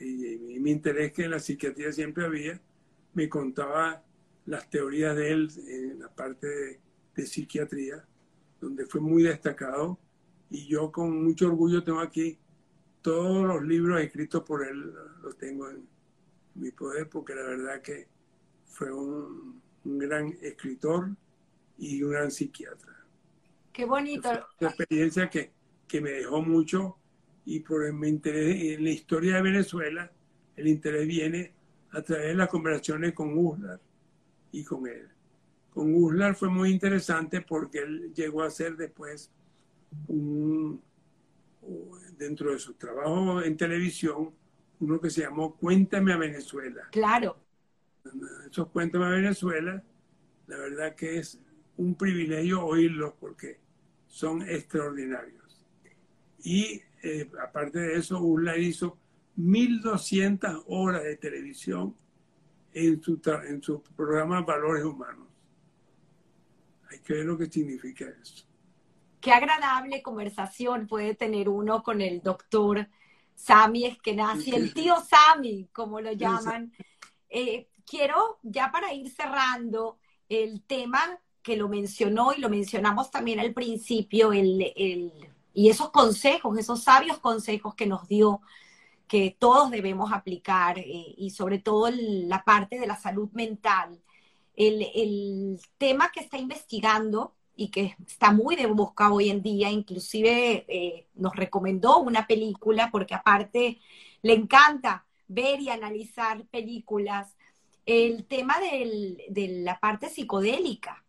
y, 0.00 0.58
mi 0.58 0.70
interés 0.70 1.12
que 1.12 1.24
en 1.24 1.32
la 1.32 1.38
psiquiatría 1.38 1.92
siempre 1.92 2.24
había, 2.24 2.58
me 3.12 3.28
contaba 3.28 4.02
las 4.46 4.70
teorías 4.70 5.14
de 5.16 5.32
él 5.32 5.50
en 5.68 6.00
la 6.00 6.08
parte 6.08 6.46
de, 6.46 6.80
de 7.14 7.26
psiquiatría, 7.26 8.06
donde 8.64 8.86
fue 8.86 9.00
muy 9.00 9.22
destacado. 9.22 9.98
Y 10.50 10.66
yo 10.66 10.90
con 10.90 11.22
mucho 11.22 11.46
orgullo 11.46 11.84
tengo 11.84 12.00
aquí 12.00 12.38
todos 13.02 13.46
los 13.46 13.62
libros 13.62 14.00
escritos 14.00 14.42
por 14.42 14.66
él, 14.66 14.92
los 15.22 15.36
tengo 15.36 15.68
en, 15.70 15.86
mi 16.54 16.70
poder 16.70 17.08
porque 17.08 17.34
la 17.34 17.42
verdad 17.42 17.82
que 17.82 18.06
fue 18.66 18.92
un, 18.92 19.60
gran 19.84 20.34
escritor 20.40 21.10
y 21.76 22.02
un 22.02 22.12
gran 22.12 22.30
psiquiatra. 22.30 23.04
Qué 23.72 23.84
bonito. 23.84 24.30
una 24.60 24.70
experiencia 24.70 25.28
que, 25.28 25.52
que, 25.86 26.00
me 26.00 26.10
dejó 26.10 26.40
mucho 26.40 26.96
y 27.44 27.60
por 27.60 27.92
mi 27.92 28.08
interés 28.08 28.78
en 28.78 28.84
la 28.84 28.90
historia 28.90 29.36
de 29.36 29.42
Venezuela, 29.42 30.10
el 30.56 30.68
interés 30.68 31.06
viene 31.06 31.52
a 31.90 32.00
través 32.02 32.28
de 32.28 32.34
las 32.34 32.48
conversaciones 32.48 33.12
con 33.12 33.36
Uslar 33.36 33.80
y 34.52 34.64
con 34.64 34.86
él. 34.86 35.13
Con 35.74 35.92
Uslar 35.92 36.36
fue 36.36 36.48
muy 36.48 36.70
interesante 36.70 37.40
porque 37.40 37.80
él 37.80 38.12
llegó 38.14 38.44
a 38.44 38.50
ser 38.50 38.76
después 38.76 39.32
un, 40.06 40.80
dentro 42.16 42.52
de 42.52 42.60
su 42.60 42.74
trabajo 42.74 43.42
en 43.42 43.56
televisión, 43.56 44.30
uno 44.78 45.00
que 45.00 45.10
se 45.10 45.22
llamó 45.22 45.56
Cuéntame 45.56 46.12
a 46.12 46.16
Venezuela. 46.16 46.88
Claro. 46.92 47.36
Esos 48.48 48.68
Cuéntame 48.68 49.06
a 49.06 49.10
Venezuela, 49.10 49.82
la 50.46 50.56
verdad 50.58 50.94
que 50.94 51.18
es 51.18 51.40
un 51.76 51.96
privilegio 51.96 52.64
oírlos 52.64 53.14
porque 53.18 53.58
son 54.06 54.42
extraordinarios. 54.42 55.66
Y 56.44 56.82
eh, 57.02 57.28
aparte 57.42 57.80
de 57.80 57.96
eso, 57.96 58.20
ULA 58.20 58.56
hizo 58.58 58.96
1.200 59.38 60.64
horas 60.68 61.02
de 61.02 61.16
televisión 61.16 61.96
en 62.72 63.02
su, 63.02 63.20
en 63.48 63.62
su 63.62 63.82
programa 63.96 64.42
Valores 64.42 64.84
Humanos. 64.84 65.33
Hay 66.94 67.00
que 67.00 67.14
ver 67.14 67.24
lo 67.24 67.36
que 67.36 67.46
significa 67.46 68.04
eso. 68.22 68.46
Qué 69.20 69.32
agradable 69.32 70.02
conversación 70.02 70.86
puede 70.86 71.14
tener 71.14 71.48
uno 71.48 71.82
con 71.82 72.00
el 72.00 72.20
doctor 72.20 72.88
Sami 73.34 73.86
Eskenazi, 73.86 74.54
el 74.54 74.72
tío 74.72 74.96
Sami, 75.00 75.68
como 75.72 76.00
lo 76.00 76.12
llaman. 76.12 76.72
Eh, 77.28 77.68
quiero, 77.84 78.38
ya 78.42 78.70
para 78.70 78.92
ir 78.92 79.10
cerrando, 79.10 79.98
el 80.28 80.62
tema 80.62 81.18
que 81.42 81.56
lo 81.56 81.68
mencionó 81.68 82.32
y 82.32 82.40
lo 82.40 82.48
mencionamos 82.48 83.10
también 83.10 83.40
al 83.40 83.52
principio, 83.52 84.32
el, 84.32 85.12
y 85.52 85.68
esos 85.68 85.90
consejos, 85.90 86.56
esos 86.58 86.82
sabios 86.82 87.18
consejos 87.18 87.74
que 87.74 87.86
nos 87.86 88.06
dio, 88.06 88.40
que 89.08 89.36
todos 89.38 89.70
debemos 89.70 90.12
aplicar, 90.12 90.78
eh, 90.78 91.14
y 91.16 91.30
sobre 91.30 91.58
todo 91.58 91.90
la 91.90 92.44
parte 92.44 92.78
de 92.78 92.86
la 92.86 92.96
salud 92.96 93.30
mental. 93.32 94.00
El, 94.56 94.86
el 94.94 95.60
tema 95.78 96.10
que 96.12 96.20
está 96.20 96.38
investigando 96.38 97.34
y 97.56 97.70
que 97.70 97.96
está 98.06 98.32
muy 98.32 98.56
de 98.56 98.66
busca 98.66 99.12
hoy 99.12 99.30
en 99.30 99.42
día, 99.42 99.70
inclusive 99.70 100.64
eh, 100.68 101.06
nos 101.14 101.34
recomendó 101.36 101.98
una 101.98 102.26
película 102.26 102.90
porque 102.90 103.14
aparte 103.14 103.78
le 104.22 104.32
encanta 104.32 105.06
ver 105.28 105.60
y 105.60 105.68
analizar 105.68 106.44
películas, 106.46 107.36
el 107.86 108.24
tema 108.24 108.56
de 108.60 109.62
la 109.62 109.78
parte 109.78 110.08
psicodélica. 110.08 111.04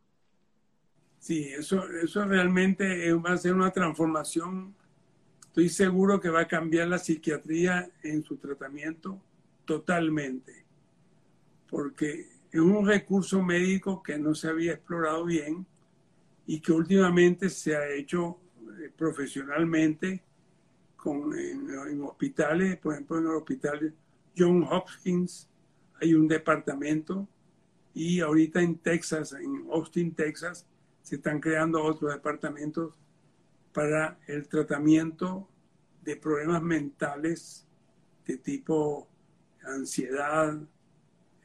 Sí, 1.19 1.49
eso, 1.57 1.83
eso 2.03 2.25
realmente 2.25 3.11
va 3.13 3.31
a 3.31 3.37
ser 3.37 3.53
una 3.55 3.71
transformación. 3.71 4.75
Estoy 5.47 5.69
seguro 5.69 6.19
que 6.19 6.29
va 6.29 6.41
a 6.41 6.47
cambiar 6.47 6.87
la 6.87 6.99
psiquiatría 6.99 7.89
en 8.03 8.23
su 8.23 8.37
tratamiento 8.37 9.19
totalmente, 9.65 10.65
porque 11.67 12.34
es 12.59 12.63
un 12.63 12.85
recurso 12.85 13.41
médico 13.41 14.01
que 14.01 14.17
no 14.17 14.33
se 14.33 14.47
había 14.47 14.73
explorado 14.73 15.25
bien 15.25 15.65
y 16.47 16.59
que 16.59 16.71
últimamente 16.71 17.49
se 17.49 17.75
ha 17.75 17.89
hecho 17.89 18.39
eh, 18.79 18.91
profesionalmente 18.95 20.23
con, 20.95 21.37
en, 21.37 22.01
hospitales, 22.01 22.77
por 22.77 22.93
ejemplo 22.93 23.17
en 23.17 23.25
el 23.25 23.31
hospital 23.31 23.93
John 24.37 24.63
Hopkins 24.63 25.49
hay 26.01 26.13
un 26.13 26.27
departamento 26.27 27.27
y 27.93 28.19
ahorita 28.19 28.61
en 28.61 28.77
Texas, 28.77 29.33
en 29.33 29.67
Austin, 29.71 30.13
Texas, 30.13 30.65
se 31.01 31.15
están 31.15 31.39
creando 31.39 31.83
otros 31.83 32.13
departamentos 32.13 32.99
para 33.73 34.17
el 34.27 34.47
tratamiento 34.47 35.47
de 36.03 36.15
problemas 36.15 36.61
mentales 36.61 37.67
de 38.25 38.37
tipo 38.37 39.07
ansiedad, 39.63 40.57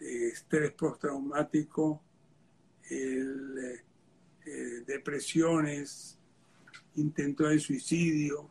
estrés 0.00 0.72
postraumático, 0.72 2.02
el, 2.88 3.82
eh, 4.46 4.84
depresiones, 4.86 6.18
intento 6.96 7.44
de 7.44 7.58
suicidio, 7.58 8.50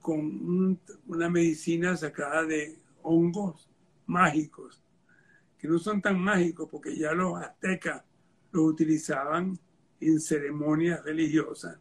con 0.00 0.78
una 1.06 1.30
medicina 1.30 1.96
sacada 1.96 2.44
de 2.44 2.78
hongos 3.02 3.68
mágicos, 4.06 4.82
que 5.58 5.66
no 5.66 5.78
son 5.78 6.02
tan 6.02 6.20
mágicos 6.20 6.68
porque 6.70 6.94
ya 6.96 7.12
los 7.12 7.40
aztecas 7.40 8.02
los 8.52 8.64
utilizaban 8.66 9.58
en 10.00 10.20
ceremonias 10.20 11.02
religiosas. 11.02 11.78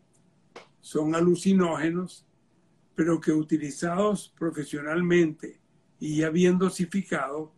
Son 0.80 1.14
alucinógenos, 1.14 2.26
pero 2.96 3.20
que 3.20 3.32
utilizados 3.32 4.34
profesionalmente 4.38 5.60
y 6.00 6.18
ya 6.18 6.30
bien 6.30 6.58
dosificados, 6.58 7.50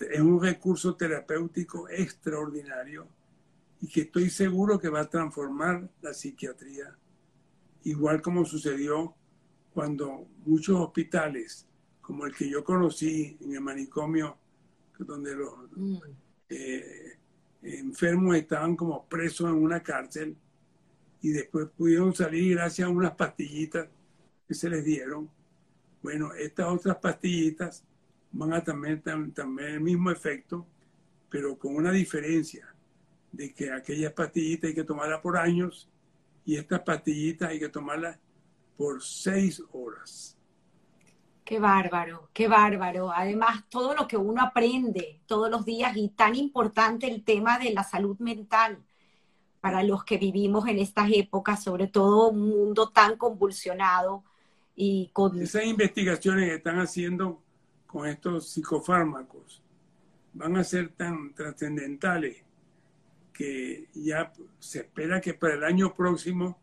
es 0.00 0.20
un 0.20 0.42
recurso 0.42 0.94
terapéutico 0.94 1.88
extraordinario 1.88 3.08
y 3.80 3.88
que 3.88 4.02
estoy 4.02 4.30
seguro 4.30 4.78
que 4.78 4.88
va 4.88 5.00
a 5.00 5.10
transformar 5.10 5.88
la 6.02 6.14
psiquiatría, 6.14 6.96
igual 7.84 8.22
como 8.22 8.44
sucedió 8.44 9.14
cuando 9.72 10.26
muchos 10.44 10.80
hospitales, 10.80 11.66
como 12.00 12.24
el 12.24 12.34
que 12.34 12.48
yo 12.48 12.64
conocí 12.64 13.36
en 13.40 13.52
el 13.52 13.60
manicomio, 13.60 14.38
donde 14.98 15.34
los 15.34 15.52
mm. 15.74 15.96
eh, 16.48 17.18
enfermos 17.62 18.36
estaban 18.36 18.76
como 18.76 19.06
presos 19.06 19.50
en 19.50 19.56
una 19.56 19.82
cárcel 19.82 20.36
y 21.20 21.30
después 21.30 21.68
pudieron 21.76 22.14
salir 22.14 22.54
gracias 22.54 22.86
a 22.86 22.90
unas 22.90 23.12
pastillitas 23.12 23.88
que 24.46 24.54
se 24.54 24.70
les 24.70 24.84
dieron. 24.84 25.28
Bueno, 26.02 26.32
estas 26.34 26.68
otras 26.68 26.96
pastillitas 26.96 27.84
van 28.36 28.52
a 28.52 28.62
tener 28.62 29.02
también 29.02 29.68
el 29.68 29.80
mismo 29.80 30.10
efecto, 30.10 30.66
pero 31.28 31.58
con 31.58 31.74
una 31.74 31.90
diferencia 31.90 32.74
de 33.32 33.52
que 33.52 33.72
aquellas 33.72 34.12
pastillitas 34.12 34.68
hay 34.68 34.74
que 34.74 34.84
tomarlas 34.84 35.20
por 35.20 35.36
años 35.36 35.88
y 36.44 36.56
estas 36.56 36.80
pastillitas 36.80 37.50
hay 37.50 37.58
que 37.58 37.68
tomarlas 37.68 38.18
por 38.76 39.02
seis 39.02 39.62
horas. 39.72 40.36
Qué 41.44 41.58
bárbaro, 41.58 42.28
qué 42.32 42.48
bárbaro. 42.48 43.10
Además, 43.10 43.64
todo 43.68 43.94
lo 43.94 44.06
que 44.06 44.16
uno 44.16 44.42
aprende 44.42 45.20
todos 45.26 45.50
los 45.50 45.64
días 45.64 45.96
y 45.96 46.08
tan 46.08 46.34
importante 46.34 47.08
el 47.08 47.22
tema 47.22 47.58
de 47.58 47.72
la 47.72 47.84
salud 47.84 48.18
mental 48.18 48.78
para 49.60 49.82
los 49.82 50.04
que 50.04 50.18
vivimos 50.18 50.68
en 50.68 50.78
estas 50.78 51.10
épocas, 51.12 51.62
sobre 51.62 51.86
todo 51.86 52.30
un 52.30 52.48
mundo 52.48 52.90
tan 52.90 53.16
convulsionado 53.16 54.24
y 54.74 55.10
con... 55.12 55.40
Esas 55.40 55.64
investigaciones 55.64 56.48
que 56.48 56.56
están 56.56 56.78
haciendo 56.78 57.42
con 57.86 58.06
estos 58.06 58.50
psicofármacos 58.50 59.62
van 60.32 60.56
a 60.56 60.64
ser 60.64 60.90
tan 60.90 61.34
trascendentales 61.34 62.44
que 63.32 63.88
ya 63.94 64.32
se 64.58 64.80
espera 64.80 65.20
que 65.20 65.34
para 65.34 65.54
el 65.54 65.64
año 65.64 65.94
próximo 65.94 66.58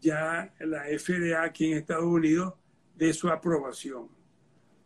ya 0.00 0.52
la 0.60 0.84
FDA 0.84 1.42
aquí 1.42 1.72
en 1.72 1.78
Estados 1.78 2.04
Unidos 2.04 2.54
dé 2.96 3.12
su 3.12 3.28
aprobación. 3.28 4.08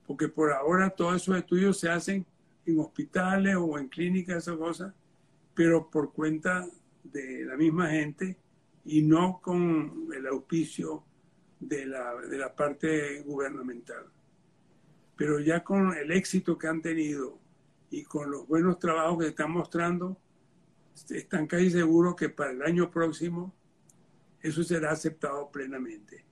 Porque 0.06 0.28
por 0.28 0.52
ahora 0.52 0.90
todos 0.90 1.16
esos 1.16 1.36
estudios 1.36 1.80
se 1.80 1.88
hacen 1.88 2.26
en 2.64 2.80
hospitales 2.80 3.56
o 3.56 3.78
en 3.78 3.88
clínicas, 3.88 4.46
o 4.48 4.58
cosas, 4.58 4.92
pero 5.54 5.88
por 5.90 6.12
cuenta 6.12 6.66
de 7.02 7.44
la 7.44 7.56
misma 7.56 7.90
gente 7.90 8.36
y 8.84 9.02
no 9.02 9.40
con 9.40 10.08
el 10.14 10.26
auspicio 10.26 11.04
de 11.58 11.86
la, 11.86 12.14
de 12.14 12.38
la 12.38 12.54
parte 12.54 13.22
gubernamental. 13.22 14.06
Pero 15.16 15.40
ya 15.40 15.64
con 15.64 15.96
el 15.96 16.12
éxito 16.12 16.58
que 16.58 16.68
han 16.68 16.82
tenido 16.82 17.38
y 17.90 18.04
con 18.04 18.30
los 18.30 18.46
buenos 18.46 18.78
trabajos 18.78 19.18
que 19.18 19.28
están 19.28 19.50
mostrando, 19.50 20.20
están 21.10 21.46
casi 21.46 21.70
seguros 21.70 22.16
que 22.16 22.28
para 22.28 22.52
el 22.52 22.62
año 22.62 22.90
próximo 22.90 23.54
eso 24.40 24.62
será 24.62 24.92
aceptado 24.92 25.50
plenamente. 25.50 26.24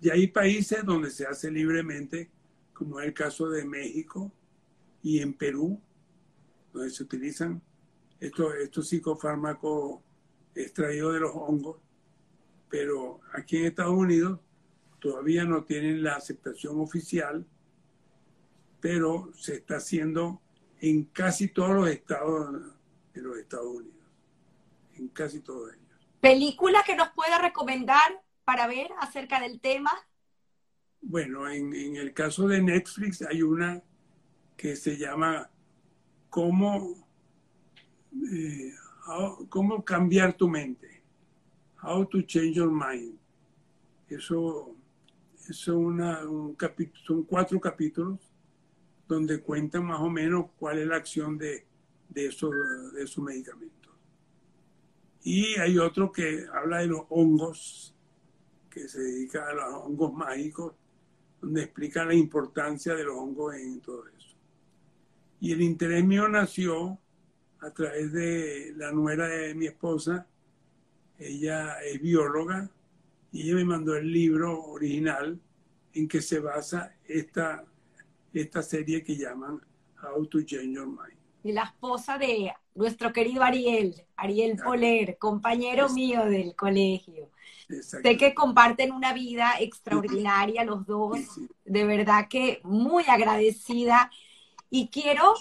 Y 0.00 0.10
hay 0.10 0.26
países 0.26 0.84
donde 0.84 1.10
se 1.10 1.26
hace 1.26 1.50
libremente, 1.50 2.30
como 2.72 3.00
es 3.00 3.06
el 3.06 3.14
caso 3.14 3.48
de 3.48 3.64
México 3.64 4.32
y 5.02 5.20
en 5.20 5.34
Perú, 5.34 5.80
donde 6.72 6.90
se 6.90 7.02
utilizan 7.02 7.62
estos, 8.20 8.54
estos 8.56 8.88
psicofármacos 8.88 10.00
extraídos 10.54 11.14
de 11.14 11.20
los 11.20 11.32
hongos, 11.34 11.78
pero 12.68 13.20
aquí 13.32 13.58
en 13.58 13.66
Estados 13.66 13.94
Unidos 13.94 14.40
todavía 15.00 15.44
no 15.44 15.64
tienen 15.64 16.02
la 16.02 16.16
aceptación 16.16 16.80
oficial, 16.80 17.46
pero 18.84 19.32
se 19.34 19.54
está 19.54 19.76
haciendo 19.76 20.42
en 20.78 21.04
casi 21.04 21.48
todos 21.48 21.70
los 21.70 21.88
estados 21.88 22.52
de 23.14 23.22
los 23.22 23.38
Estados 23.38 23.76
Unidos, 23.76 24.06
en 24.96 25.08
casi 25.08 25.40
todos 25.40 25.72
ellos. 25.72 26.06
¿Película 26.20 26.82
que 26.84 26.94
nos 26.94 27.08
pueda 27.12 27.38
recomendar 27.38 28.22
para 28.44 28.66
ver 28.66 28.88
acerca 29.00 29.40
del 29.40 29.58
tema? 29.58 29.90
Bueno, 31.00 31.48
en, 31.48 31.96
el 31.96 32.12
caso 32.12 32.46
de 32.46 32.60
Netflix 32.60 33.22
hay 33.22 33.40
una 33.40 33.82
que 34.54 34.76
se 34.76 34.98
llama 34.98 35.48
Cómo, 36.28 37.08
eh, 38.30 38.70
cómo 39.48 39.82
cambiar 39.82 40.34
tu 40.34 40.46
mente. 40.46 41.02
How 41.82 42.04
to 42.04 42.20
change 42.20 42.56
your 42.56 42.70
mind. 42.70 43.18
Eso, 44.10 44.76
eso 45.48 45.78
una, 45.78 46.28
un 46.28 46.54
son 47.02 47.22
cuatro 47.22 47.58
capítulos 47.58 48.33
donde 49.14 49.40
cuentan 49.40 49.86
más 49.86 50.00
o 50.00 50.10
menos 50.10 50.46
cuál 50.58 50.78
es 50.78 50.86
la 50.86 50.96
acción 50.96 51.38
de, 51.38 51.66
de, 52.08 52.26
esos, 52.26 52.52
de 52.92 53.02
esos 53.02 53.24
medicamentos. 53.24 53.92
Y 55.22 55.58
hay 55.58 55.78
otro 55.78 56.12
que 56.12 56.44
habla 56.52 56.80
de 56.80 56.88
los 56.88 57.02
hongos, 57.08 57.94
que 58.70 58.88
se 58.88 59.00
dedica 59.00 59.48
a 59.48 59.54
los 59.54 59.84
hongos 59.84 60.12
mágicos, 60.12 60.74
donde 61.40 61.62
explica 61.62 62.04
la 62.04 62.14
importancia 62.14 62.94
de 62.94 63.04
los 63.04 63.16
hongos 63.16 63.54
en 63.54 63.80
todo 63.80 64.06
eso. 64.08 64.36
Y 65.40 65.52
el 65.52 65.62
interés 65.62 66.04
mío 66.04 66.28
nació 66.28 66.98
a 67.60 67.70
través 67.70 68.12
de 68.12 68.74
la 68.76 68.92
nuera 68.92 69.26
de 69.26 69.54
mi 69.54 69.66
esposa. 69.66 70.26
Ella 71.18 71.80
es 71.82 72.00
bióloga 72.00 72.70
y 73.32 73.42
ella 73.42 73.56
me 73.56 73.64
mandó 73.64 73.96
el 73.96 74.12
libro 74.12 74.62
original 74.64 75.40
en 75.94 76.08
que 76.08 76.20
se 76.20 76.40
basa 76.40 76.94
esta, 77.06 77.64
esta 78.40 78.62
serie 78.62 79.02
que 79.02 79.16
llaman 79.16 79.60
How 80.02 80.26
to 80.26 80.42
Change 80.42 80.74
Your 80.74 80.86
Mind. 80.86 81.18
Y 81.42 81.52
la 81.52 81.64
esposa 81.64 82.18
de 82.18 82.52
nuestro 82.74 83.12
querido 83.12 83.42
Ariel, 83.42 83.94
Ariel 84.16 84.56
Poler, 84.56 85.18
compañero 85.18 85.90
mío 85.90 86.24
del 86.24 86.56
colegio. 86.56 87.30
Sé 87.82 88.16
que 88.16 88.34
comparten 88.34 88.92
una 88.92 89.12
vida 89.12 89.52
extraordinaria 89.60 90.64
los 90.64 90.86
dos, 90.86 91.18
de 91.64 91.84
verdad 91.84 92.28
que 92.28 92.60
muy 92.64 93.04
agradecida. 93.08 94.10
Y 94.70 94.88
quiero 94.88 95.34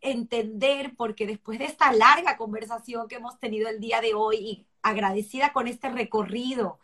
entender, 0.00 0.94
porque 0.96 1.26
después 1.26 1.58
de 1.58 1.66
esta 1.66 1.92
larga 1.92 2.36
conversación 2.36 3.06
que 3.06 3.16
hemos 3.16 3.38
tenido 3.38 3.68
el 3.68 3.80
día 3.80 4.00
de 4.00 4.14
hoy 4.14 4.36
y 4.36 4.66
agradecida 4.82 5.52
con 5.52 5.68
este 5.68 5.90
recorrido 5.90 6.78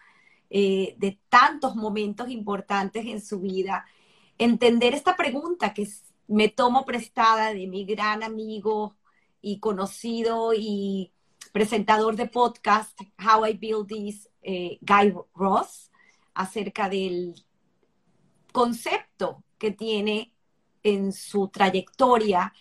eh, 0.51 0.95
de 0.99 1.19
tantos 1.29 1.77
momentos 1.77 2.31
importantes 2.31 3.07
en 3.07 3.21
su 3.21 3.41
vida, 3.41 3.87
entender 4.39 4.95
esta 4.95 5.17
pregunta 5.17 5.75
que 5.75 5.89
me 6.29 6.49
tomo 6.49 6.85
prestada 6.85 7.55
de 7.55 7.67
mi 7.67 7.85
gran 7.85 8.23
amigo 8.23 8.97
y 9.41 9.61
conocido 9.61 10.53
y 10.55 11.13
presentador 11.53 12.17
de 12.17 12.27
podcast 12.27 13.01
How 13.19 13.47
I 13.47 13.53
Build 13.55 13.87
This, 13.87 14.29
eh, 14.43 14.79
Guy 14.81 15.15
Ross, 15.35 15.91
acerca 16.35 16.89
del 16.89 17.35
concepto 18.53 19.43
que 19.59 19.71
tiene 19.71 20.33
en 20.83 21.13
su 21.13 21.49
trayectoria 21.49 22.53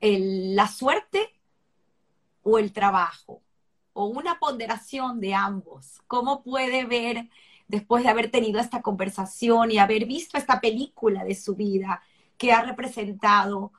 la 0.00 0.66
suerte 0.66 1.40
o 2.42 2.58
el 2.58 2.72
trabajo, 2.72 3.42
o 3.92 4.06
una 4.06 4.38
ponderación 4.38 5.20
de 5.20 5.34
ambos. 5.34 6.00
¿Cómo 6.08 6.42
puede 6.42 6.84
ver, 6.84 7.28
después 7.72 8.04
de 8.04 8.10
haber 8.10 8.30
tenido 8.30 8.60
esta 8.60 8.82
conversación 8.82 9.70
y 9.70 9.78
haber 9.78 10.04
visto 10.04 10.36
esta 10.36 10.60
película 10.60 11.24
de 11.24 11.34
su 11.34 11.56
vida, 11.56 12.02
que 12.36 12.52
ha 12.52 12.62
representado 12.62 13.72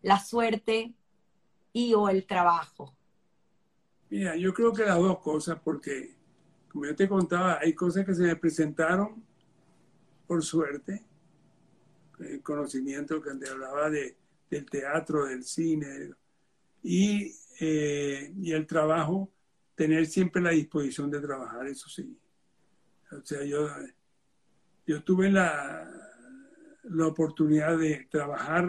la 0.00 0.18
suerte 0.18 0.94
y 1.74 1.92
o 1.92 2.08
el 2.08 2.24
trabajo? 2.24 2.96
Mira, 4.08 4.34
yo 4.34 4.54
creo 4.54 4.72
que 4.72 4.86
las 4.86 4.96
dos 4.96 5.18
cosas, 5.18 5.58
porque 5.62 6.14
como 6.72 6.86
yo 6.86 6.96
te 6.96 7.06
contaba, 7.06 7.58
hay 7.60 7.74
cosas 7.74 8.06
que 8.06 8.14
se 8.14 8.22
me 8.22 8.34
presentaron 8.34 9.22
por 10.26 10.42
suerte, 10.42 11.04
el 12.20 12.40
conocimiento 12.40 13.20
que 13.20 13.34
te 13.34 13.50
hablaba 13.50 13.90
de, 13.90 14.16
del 14.48 14.64
teatro, 14.64 15.26
del 15.26 15.44
cine, 15.44 16.14
y, 16.82 17.30
eh, 17.60 18.32
y 18.40 18.52
el 18.52 18.66
trabajo, 18.66 19.30
tener 19.74 20.06
siempre 20.06 20.40
la 20.40 20.50
disposición 20.50 21.10
de 21.10 21.20
trabajar, 21.20 21.66
eso 21.66 21.90
sí. 21.90 22.16
O 23.12 23.24
sea, 23.24 23.44
yo, 23.44 23.68
yo 24.86 25.02
tuve 25.02 25.30
la, 25.30 25.90
la 26.84 27.06
oportunidad 27.06 27.78
de 27.78 28.06
trabajar 28.10 28.66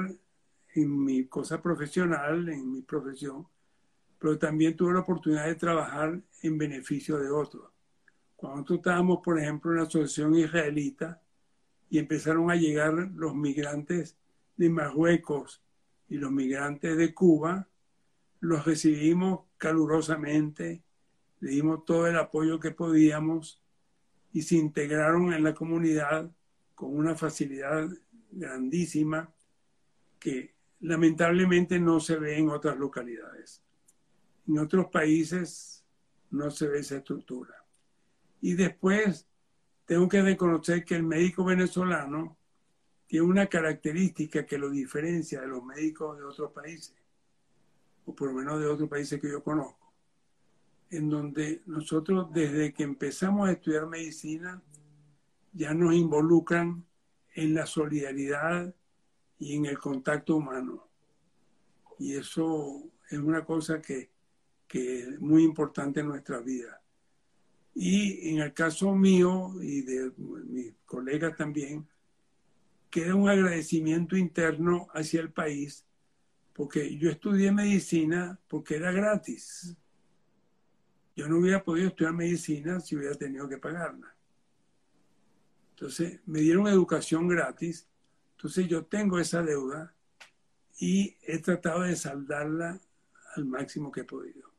en 0.73 1.03
mi 1.03 1.25
cosa 1.27 1.61
profesional, 1.61 2.49
en 2.49 2.71
mi 2.71 2.81
profesión, 2.81 3.47
pero 4.19 4.37
también 4.37 4.75
tuve 4.75 4.93
la 4.93 4.99
oportunidad 4.99 5.45
de 5.45 5.55
trabajar 5.55 6.21
en 6.41 6.57
beneficio 6.57 7.17
de 7.17 7.29
otros. 7.29 7.71
Cuando 8.35 8.57
nosotros 8.57 8.79
estábamos, 8.79 9.19
por 9.23 9.39
ejemplo, 9.39 9.71
en 9.71 9.77
la 9.77 9.83
asociación 9.83 10.35
israelita 10.35 11.21
y 11.89 11.99
empezaron 11.99 12.51
a 12.51 12.55
llegar 12.55 12.93
los 12.93 13.35
migrantes 13.35 14.17
de 14.57 14.69
Marruecos 14.69 15.63
y 16.09 16.17
los 16.17 16.31
migrantes 16.31 16.97
de 16.97 17.13
Cuba, 17.13 17.67
los 18.39 18.65
recibimos 18.65 19.45
calurosamente, 19.57 20.83
le 21.39 21.51
dimos 21.51 21.85
todo 21.85 22.07
el 22.07 22.17
apoyo 22.17 22.59
que 22.59 22.71
podíamos 22.71 23.61
y 24.35 24.41
se 24.41 24.57
integraron 24.57 25.31
en 25.31 25.45
la 25.45 25.53
comunidad 25.53 26.29
con 26.75 26.93
una 26.93 27.15
facilidad 27.15 27.87
grandísima 28.29 29.33
que 30.19 30.55
lamentablemente 30.81 31.79
no 31.79 32.01
se 32.01 32.17
ve 32.17 32.37
en 32.37 32.49
otras 32.49 32.77
localidades. 32.77 33.63
En 34.45 34.59
otros 34.59 34.87
países 34.87 35.85
no 36.31 36.51
se 36.51 36.67
ve 36.67 36.79
esa 36.79 36.97
estructura. 36.97 37.63
Y 38.41 38.55
después 38.55 39.25
tengo 39.85 40.09
que 40.09 40.21
reconocer 40.21 40.83
que 40.83 40.95
el 40.95 41.03
médico 41.03 41.45
venezolano 41.45 42.37
tiene 43.07 43.25
una 43.25 43.47
característica 43.47 44.45
que 44.45 44.57
lo 44.57 44.69
diferencia 44.69 45.39
de 45.39 45.47
los 45.47 45.63
médicos 45.63 46.17
de 46.17 46.25
otros 46.25 46.51
países, 46.51 46.97
o 48.05 48.13
por 48.13 48.27
lo 48.27 48.33
menos 48.33 48.59
de 48.59 48.67
otros 48.67 48.89
países 48.89 49.17
que 49.21 49.31
yo 49.31 49.41
conozco, 49.41 49.84
en 50.89 51.09
donde 51.09 51.61
nosotros 51.65 52.31
desde 52.33 52.73
que 52.73 52.83
empezamos 52.83 53.47
a 53.47 53.53
estudiar 53.53 53.87
medicina 53.87 54.61
ya 55.53 55.73
nos 55.73 55.95
involucran 55.95 56.85
en 57.33 57.53
la 57.53 57.65
solidaridad 57.65 58.73
y 59.39 59.55
en 59.55 59.65
el 59.65 59.77
contacto 59.77 60.37
humano. 60.37 60.87
Y 61.99 62.15
eso 62.15 62.91
es 63.09 63.19
una 63.19 63.45
cosa 63.45 63.81
que, 63.81 64.09
que 64.67 64.99
es 64.99 65.19
muy 65.19 65.43
importante 65.43 66.01
en 66.01 66.07
nuestra 66.07 66.39
vida. 66.39 66.81
Y 67.73 68.29
en 68.29 68.39
el 68.39 68.53
caso 68.53 68.95
mío 68.95 69.53
y 69.61 69.81
de 69.81 70.11
mis 70.17 70.73
colegas 70.85 71.35
también, 71.35 71.87
queda 72.89 73.15
un 73.15 73.27
agradecimiento 73.27 74.15
interno 74.15 74.87
hacia 74.93 75.19
el 75.19 75.31
país, 75.31 75.85
porque 76.53 76.97
yo 76.97 77.09
estudié 77.09 77.51
medicina 77.51 78.39
porque 78.47 78.75
era 78.75 78.93
gratis. 78.93 79.75
Yo 81.15 81.27
no 81.27 81.37
hubiera 81.37 81.63
podido 81.63 81.87
estudiar 81.87 82.13
medicina 82.13 82.79
si 82.79 82.95
hubiera 82.95 83.15
tenido 83.15 83.47
que 83.47 83.57
pagarla. 83.57 84.15
Entonces, 85.71 86.19
me 86.25 86.39
dieron 86.39 86.67
educación 86.67 87.27
gratis. 87.27 87.87
Entonces, 88.35 88.67
yo 88.67 88.85
tengo 88.85 89.19
esa 89.19 89.41
deuda 89.41 89.93
y 90.79 91.17
he 91.21 91.39
tratado 91.39 91.81
de 91.81 91.95
saldarla 91.95 92.79
al 93.35 93.45
máximo 93.45 93.91
que 93.91 94.01
he 94.01 94.05
podido. 94.05 94.49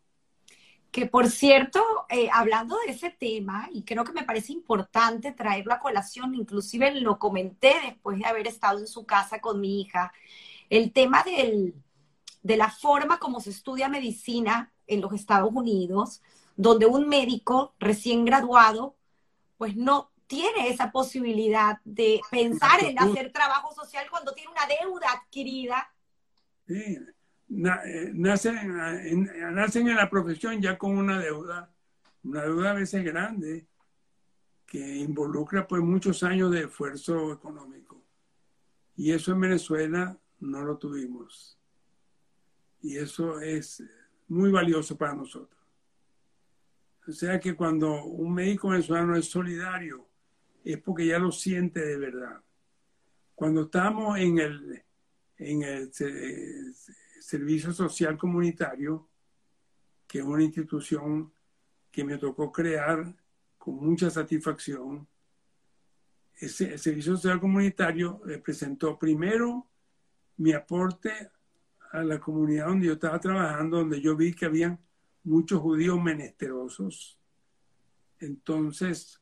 Que 0.90 1.06
por 1.06 1.28
cierto, 1.28 1.82
eh, 2.08 2.30
hablando 2.32 2.76
de 2.86 2.92
ese 2.92 3.10
tema, 3.10 3.68
y 3.70 3.82
creo 3.82 4.04
que 4.04 4.12
me 4.12 4.24
parece 4.24 4.52
importante 4.52 5.32
traerlo 5.32 5.74
a 5.74 5.78
colación, 5.78 6.34
inclusive 6.34 7.00
lo 7.00 7.18
comenté 7.18 7.74
después 7.84 8.18
de 8.18 8.24
haber 8.24 8.46
estado 8.46 8.78
en 8.78 8.86
su 8.86 9.04
casa 9.04 9.40
con 9.40 9.60
mi 9.60 9.82
hija, 9.82 10.12
el 10.70 10.92
tema 10.92 11.22
del, 11.22 11.74
de 12.42 12.56
la 12.56 12.70
forma 12.70 13.18
como 13.18 13.40
se 13.40 13.50
estudia 13.50 13.88
medicina 13.88 14.72
en 14.86 15.00
los 15.00 15.12
Estados 15.12 15.50
Unidos, 15.52 16.22
donde 16.56 16.86
un 16.86 17.08
médico 17.08 17.74
recién 17.78 18.24
graduado, 18.24 18.96
pues 19.58 19.76
no 19.76 20.10
tiene 20.26 20.68
esa 20.68 20.90
posibilidad 20.90 21.78
de 21.84 22.20
pensar 22.30 22.82
en 22.82 22.98
hacer 22.98 23.32
trabajo 23.32 23.72
social 23.74 24.06
cuando 24.10 24.32
tiene 24.32 24.50
una 24.50 24.66
deuda 24.66 25.12
adquirida. 25.12 25.88
Sí, 26.66 26.98
eh, 27.48 28.10
nacen, 28.14 28.56
en, 28.56 29.54
nacen 29.54 29.88
en 29.88 29.96
la 29.96 30.10
profesión 30.10 30.60
ya 30.60 30.76
con 30.76 30.96
una 30.96 31.20
deuda, 31.20 31.70
una 32.24 32.42
deuda 32.42 32.70
a 32.72 32.74
veces 32.74 33.04
grande, 33.04 33.68
que 34.66 34.96
involucra 34.96 35.66
pues 35.66 35.80
muchos 35.82 36.22
años 36.24 36.50
de 36.50 36.64
esfuerzo 36.64 37.32
económico. 37.32 38.02
Y 38.96 39.12
eso 39.12 39.32
en 39.32 39.40
Venezuela 39.40 40.18
no 40.40 40.62
lo 40.62 40.76
tuvimos. 40.76 41.58
Y 42.82 42.96
eso 42.96 43.40
es 43.40 43.82
muy 44.26 44.50
valioso 44.50 44.96
para 44.96 45.14
nosotros. 45.14 45.55
O 47.08 47.12
sea 47.12 47.38
que 47.38 47.54
cuando 47.54 48.04
un 48.04 48.34
médico 48.34 48.68
venezolano 48.68 49.16
es 49.16 49.26
solidario, 49.26 50.08
es 50.64 50.78
porque 50.78 51.06
ya 51.06 51.18
lo 51.18 51.30
siente 51.30 51.80
de 51.80 51.96
verdad. 51.96 52.40
Cuando 53.34 53.62
estamos 53.62 54.18
en 54.18 54.38
el, 54.38 54.82
en 55.38 55.62
el 55.62 55.92
Servicio 57.20 57.72
Social 57.72 58.18
Comunitario, 58.18 59.08
que 60.08 60.18
es 60.18 60.24
una 60.24 60.42
institución 60.42 61.32
que 61.92 62.02
me 62.02 62.18
tocó 62.18 62.50
crear 62.50 63.14
con 63.56 63.76
mucha 63.76 64.10
satisfacción, 64.10 65.06
ese, 66.34 66.72
el 66.72 66.78
Servicio 66.78 67.16
Social 67.16 67.40
Comunitario 67.40 68.20
representó 68.24 68.98
primero 68.98 69.68
mi 70.38 70.52
aporte 70.52 71.30
a 71.92 72.02
la 72.02 72.18
comunidad 72.18 72.66
donde 72.66 72.86
yo 72.86 72.94
estaba 72.94 73.20
trabajando, 73.20 73.78
donde 73.78 74.00
yo 74.00 74.16
vi 74.16 74.34
que 74.34 74.46
había 74.46 74.78
muchos 75.26 75.60
judíos 75.60 76.00
menesterosos. 76.02 77.18
Entonces, 78.18 79.20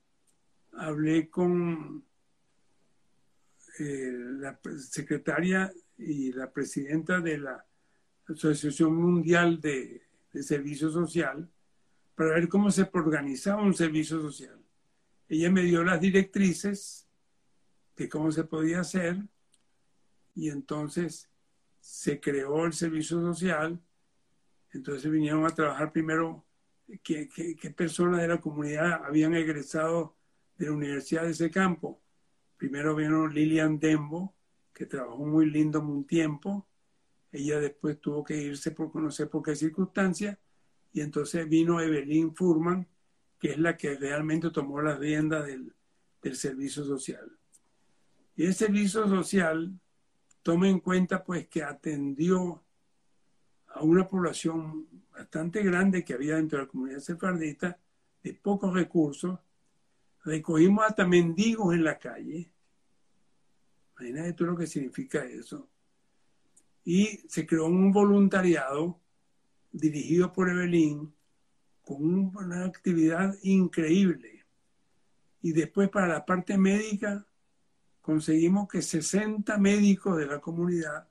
hablé 0.73 1.29
con 1.29 2.05
eh, 3.79 4.13
la 4.13 4.61
secretaria 4.79 5.73
y 5.99 6.33
la 6.33 6.53
presidenta 6.53 7.21
de 7.21 7.39
la 7.39 7.65
Asociación 8.27 8.95
Mundial 8.95 9.61
de, 9.61 10.03
Servicio 10.41 10.91
Social 10.91 11.49
para 12.17 12.31
ver 12.31 12.49
cómo 12.49 12.69
se 12.69 12.91
organizaba 12.93 13.63
un 13.63 13.73
servicio 13.73 14.21
social. 14.21 14.61
Ella 15.29 15.49
me 15.49 15.63
dio 15.63 15.85
las 15.85 16.01
directrices 16.01 17.07
de 17.97 18.09
cómo 18.09 18.33
se 18.33 18.43
podía 18.43 18.81
hacer 18.81 19.23
y 20.35 20.51
entonces 20.51 21.31
se 21.79 22.19
creó 22.19 22.65
el 22.67 22.73
servicio 22.73 23.21
social. 23.21 23.81
Entonces 24.75 25.11
vinieron 25.11 25.47
a 25.47 25.51
trabajar 25.51 25.93
primero 25.93 26.45
qué, 27.03 27.29
qué 27.29 27.71
personas 27.71 28.21
de 28.21 28.29
la 28.29 28.41
comunidad 28.41 29.05
habían 29.05 29.35
egresado 29.35 30.17
de 30.57 30.67
la 30.67 30.73
universidad 30.73 31.23
de 31.23 31.31
ese 31.31 31.51
campo. 31.51 32.01
Primero 32.57 32.95
vino 32.95 33.27
Lilian 33.27 33.79
Dembo, 33.79 34.35
que 34.73 34.87
trabajó 34.87 35.25
muy 35.25 35.51
lindo 35.51 35.81
un 35.81 36.07
tiempo. 36.07 36.67
Ella 37.33 37.61
después 37.61 38.01
tuvo 38.01 38.25
que 38.25 38.37
irse 38.37 38.71
por 38.71 38.95
no 38.97 39.11
sé 39.11 39.27
por 39.27 39.43
qué 39.43 39.57
circunstancia. 39.57 40.39
Y 40.93 41.01
entonces 41.01 41.49
vino 41.49 41.81
Evelyn 41.81 42.35
Furman, 42.35 42.87
que 43.39 43.53
es 43.53 43.59
la 43.59 43.77
que 43.77 43.97
realmente 43.97 44.51
tomó 44.51 44.81
la 44.81 44.97
rienda 44.97 45.43
del, 45.43 45.75
del 46.23 46.37
servicio 46.37 46.85
social. 46.85 47.37
Y 48.37 48.47
el 48.47 48.55
servicio 48.55 49.09
social 49.09 49.79
toma 50.43 50.69
en 50.69 50.81
cuenta 50.81 51.25
pues 51.25 51.49
que 51.49 51.63
atendió 51.63 52.64
a 53.75 53.83
una 53.83 54.09
población 54.09 54.87
bastante 55.13 55.63
grande 55.63 56.05
que 56.05 56.15
había 56.15 56.37
dentro 56.37 56.59
de 56.59 56.65
la 56.65 56.71
comunidad 56.71 57.01
sefardita, 57.01 57.79
de 58.23 58.35
pocos 58.35 58.73
recursos, 58.73 59.39
recogimos 60.25 60.85
hasta 60.87 61.07
mendigos 61.07 61.75
en 61.75 61.85
la 61.85 61.99
calle. 61.99 62.51
Imagínate 63.99 64.33
tú 64.33 64.47
lo 64.47 64.57
que 64.57 64.67
significa 64.67 65.25
eso. 65.25 65.69
Y 66.85 67.21
se 67.29 67.47
creó 67.47 67.67
un 67.67 67.93
voluntariado 67.93 69.01
dirigido 69.73 70.33
por 70.33 70.49
Evelyn 70.49 71.13
con 71.83 72.33
una 72.37 72.65
actividad 72.65 73.37
increíble. 73.43 74.45
Y 75.43 75.53
después 75.53 75.91
para 75.91 76.07
la 76.07 76.25
parte 76.25 76.57
médica 76.57 77.27
conseguimos 78.01 78.69
que 78.69 78.83
60 78.83 79.59
médicos 79.59 80.17
de 80.17 80.27
la 80.27 80.41
comunidad 80.41 81.09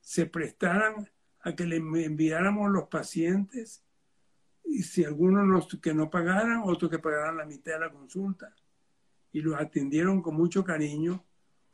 se 0.00 0.26
prestaran 0.26 1.10
a 1.46 1.54
que 1.54 1.64
le 1.64 1.76
enviáramos 1.76 2.72
los 2.72 2.88
pacientes 2.88 3.84
y 4.64 4.82
si 4.82 5.04
algunos 5.04 5.68
que 5.80 5.94
no 5.94 6.10
pagaran, 6.10 6.62
otros 6.64 6.90
que 6.90 6.98
pagaran 6.98 7.36
la 7.36 7.46
mitad 7.46 7.74
de 7.74 7.78
la 7.78 7.92
consulta. 7.92 8.52
Y 9.30 9.42
los 9.42 9.54
atendieron 9.54 10.20
con 10.20 10.34
mucho 10.34 10.64
cariño. 10.64 11.24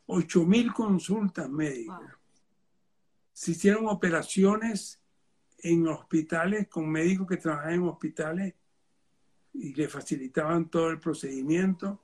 Ocho 0.05 0.45
mil 0.45 0.75
consultas 0.75 1.49
médicas. 1.49 2.03
Se 3.33 3.53
hicieron 3.53 3.89
operaciones 3.89 5.01
en 5.57 5.89
hospitales 5.89 6.69
con 6.69 6.91
médicos 6.91 7.27
que 7.27 7.39
trabajaban 7.39 7.75
en 7.77 7.89
hospitales 7.89 8.55
y 9.55 9.73
le 9.73 9.89
facilitaban 9.89 10.69
todo 10.69 10.91
el 10.91 11.01
procedimiento. 11.01 11.99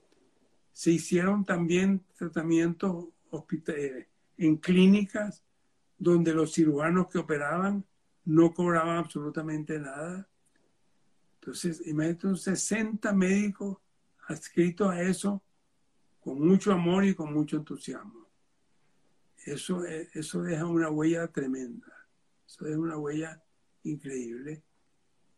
Se 0.73 0.89
hicieron 0.89 1.45
también 1.45 2.03
tratamientos 2.17 3.09
eh, 3.67 4.07
en 4.37 4.57
clínicas 4.57 5.43
donde 5.99 6.33
los 6.33 6.53
cirujanos 6.53 7.07
que 7.07 7.19
operaban 7.19 7.85
no 8.25 8.53
cobraban 8.53 8.97
absolutamente 8.97 9.77
nada. 9.77 10.27
Entonces, 11.35 11.85
imagínate 11.85 12.35
60 12.35 13.13
médicos 13.13 13.77
adscritos 14.27 14.89
a 14.89 15.01
eso 15.01 15.43
con 16.21 16.39
mucho 16.39 16.71
amor 16.71 17.05
y 17.05 17.13
con 17.13 17.33
mucho 17.33 17.57
entusiasmo. 17.57 18.27
Eso, 19.45 19.83
eso 19.85 20.41
deja 20.41 20.65
una 20.65 20.89
huella 20.89 21.27
tremenda, 21.27 22.07
eso 22.45 22.65
deja 22.65 22.79
una 22.79 22.97
huella 22.97 23.43
increíble. 23.83 24.63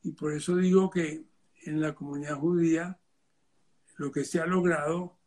Y 0.03 0.11
por 0.11 0.33
eso 0.33 0.55
digo 0.57 0.89
que 0.89 1.23
en 1.63 1.81
la 1.81 1.93
comunidad 1.93 2.39
judía 2.39 2.99
lo 3.97 4.11
que 4.11 4.25
se 4.25 4.39
ha 4.39 4.45
logrado 4.45 5.17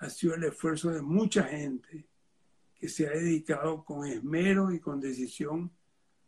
ha 0.00 0.10
sido 0.10 0.34
el 0.34 0.44
esfuerzo 0.44 0.90
de 0.90 1.02
mucha 1.02 1.44
gente 1.44 2.08
se 2.88 3.06
ha 3.06 3.10
dedicado 3.10 3.84
con 3.84 4.06
esmero 4.06 4.72
y 4.72 4.80
con 4.80 5.00
decisión 5.00 5.72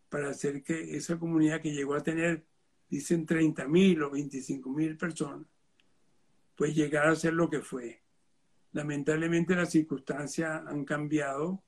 para 0.09 0.31
hacer 0.31 0.63
que 0.63 0.97
esa 0.97 1.19
comunidad 1.19 1.61
que 1.61 1.73
llegó 1.73 1.95
a 1.95 2.03
tener, 2.03 2.47
dicen 2.89 3.27
30 3.27 3.67
mil 3.69 4.03
o 4.03 4.11
25 4.11 4.71
mil 4.71 4.97
personas, 4.97 5.47
pues 6.55 6.75
llegara 6.75 7.11
a 7.11 7.17
ser 7.17 7.35
lo 7.35 7.51
que 7.51 7.61
fue. 7.61 8.03
Lamentablemente 8.73 9.55
las 9.55 9.71
circunstancias 9.71 10.63
han 10.67 10.85
cambiado 10.85 11.63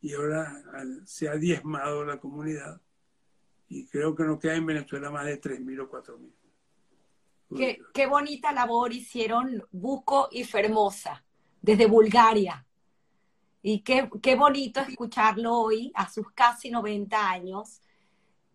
y 0.00 0.14
ahora 0.14 0.62
se 1.04 1.28
ha 1.28 1.36
diezmado 1.36 2.04
la 2.04 2.18
comunidad 2.18 2.80
y 3.68 3.86
creo 3.86 4.14
que 4.14 4.24
no 4.24 4.38
queda 4.38 4.56
en 4.56 4.66
Venezuela 4.66 5.10
más 5.10 5.26
de 5.26 5.36
3 5.36 5.60
mil 5.60 5.80
o 5.80 5.88
4 5.88 6.18
mil. 6.18 6.34
Qué, 7.56 7.80
qué, 7.92 8.06
bonita 8.06 8.52
labor 8.52 8.92
hicieron 8.92 9.62
Buco 9.72 10.28
y 10.30 10.44
Fermosa 10.44 11.24
desde 11.60 11.86
Bulgaria. 11.86 12.64
Y 13.62 13.80
qué, 13.80 14.08
qué 14.22 14.36
bonito 14.36 14.80
escucharlo 14.80 15.58
hoy 15.58 15.92
a 15.94 16.10
sus 16.10 16.30
casi 16.32 16.70
90 16.70 17.30
años, 17.30 17.80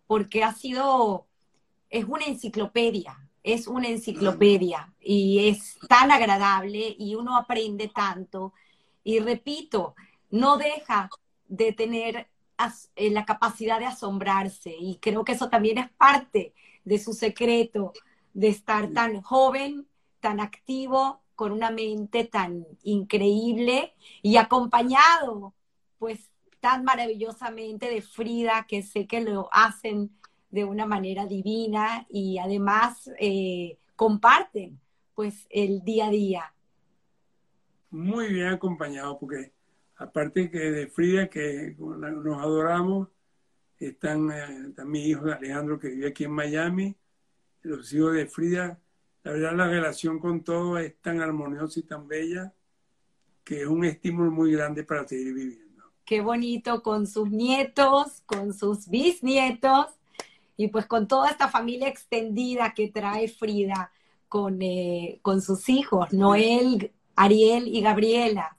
porque 0.07 0.44
ha 0.44 0.53
sido, 0.53 1.27
es 1.90 2.06
una 2.06 2.26
enciclopedia, 2.26 3.18
es 3.44 3.68
una 3.68 3.88
enciclopedia 3.88 4.91
y 4.99 5.48
es 5.48 5.77
tan 5.88 6.11
agradable 6.11 6.95
y 6.98 7.14
uno 7.14 7.38
aprende 7.38 7.88
tanto. 7.88 8.53
Y 9.03 9.19
repito, 9.19 9.95
no 10.32 10.57
deja 10.57 11.10
de 11.48 11.72
tener 11.73 12.27
eh, 12.95 13.11
la 13.11 13.26
capacidad 13.26 13.80
de 13.80 13.86
asombrarse 13.86 14.76
y 14.77 14.98
creo 14.98 15.23
que 15.23 15.34
eso 15.34 15.49
también 15.49 15.77
es 15.77 15.91
parte 15.91 16.53
de 16.84 16.98
su 16.98 17.14
secreto 17.14 17.94
de 18.34 18.48
estar 18.48 18.91
tan 18.91 19.22
joven, 19.22 19.88
tan 20.19 20.40
activo, 20.40 21.22
con 21.36 21.52
una 21.52 21.72
mente 21.72 22.24
tan 22.24 22.66
increíble 22.84 23.94
y 24.22 24.38
acompañado, 24.38 25.53
pues 25.99 26.32
tan 26.60 26.84
maravillosamente 26.84 27.90
de 27.90 28.02
Frida, 28.02 28.66
que 28.68 28.82
sé 28.82 29.06
que 29.06 29.22
lo 29.22 29.49
hacen 29.52 30.12
de 30.49 30.66
una 30.66 30.86
manera 30.86 31.26
divina 31.26 32.07
y 32.10 32.38
además 32.38 33.12
eh, 33.20 33.78
comparten 33.95 34.80
pues 35.14 35.45
el 35.49 35.84
día 35.84 36.07
a 36.07 36.10
día. 36.10 36.53
Muy 37.91 38.34
bien 38.34 38.48
acompañado, 38.48 39.18
porque 39.20 39.52
aparte 39.98 40.49
que 40.49 40.60
de 40.60 40.88
Frida, 40.88 41.30
que 41.30 41.76
nos 41.78 42.41
adoramos, 42.41 43.10
están 43.80 44.32
eh, 44.32 44.74
también 44.76 45.07
hijos 45.07 45.26
de 45.26 45.34
Alejandro 45.34 45.80
que 45.80 45.90
vive 45.90 46.07
aquí 46.07 46.24
en 46.24 46.32
Miami, 46.32 46.95
los 47.62 47.91
hijos 47.94 48.14
de 48.14 48.26
Frida 48.26 48.80
la 49.26 49.32
verdad, 49.32 49.56
la 49.56 49.68
relación 49.68 50.20
con 50.20 50.44
todo 50.44 50.78
es 50.78 51.02
tan 51.02 51.20
armoniosa 51.20 51.80
y 51.80 51.84
tan 51.84 52.08
bella 52.08 52.54
que 53.44 53.62
es 53.62 53.68
un 53.68 53.84
estímulo 53.84 54.30
muy 54.30 54.52
grande 54.52 54.84
para 54.84 55.08
seguir 55.08 55.34
viviendo. 55.34 55.84
Qué 56.06 56.22
bonito 56.22 56.84
con 56.84 57.08
sus 57.08 57.32
nietos, 57.32 58.22
con 58.28 58.54
sus 58.54 58.88
bisnietos 58.88 59.88
y 60.56 60.68
pues 60.68 60.86
con 60.86 61.08
toda 61.08 61.32
esta 61.32 61.48
familia 61.48 61.88
extendida 61.88 62.76
que 62.76 62.90
trae 62.90 63.28
Frida 63.28 63.92
con, 64.30 64.62
eh, 64.62 65.18
con 65.24 65.42
sus 65.42 65.70
hijos, 65.70 66.14
Noel, 66.14 66.92
Ariel 67.16 67.68
y 67.68 67.82
Gabriela. 67.82 68.56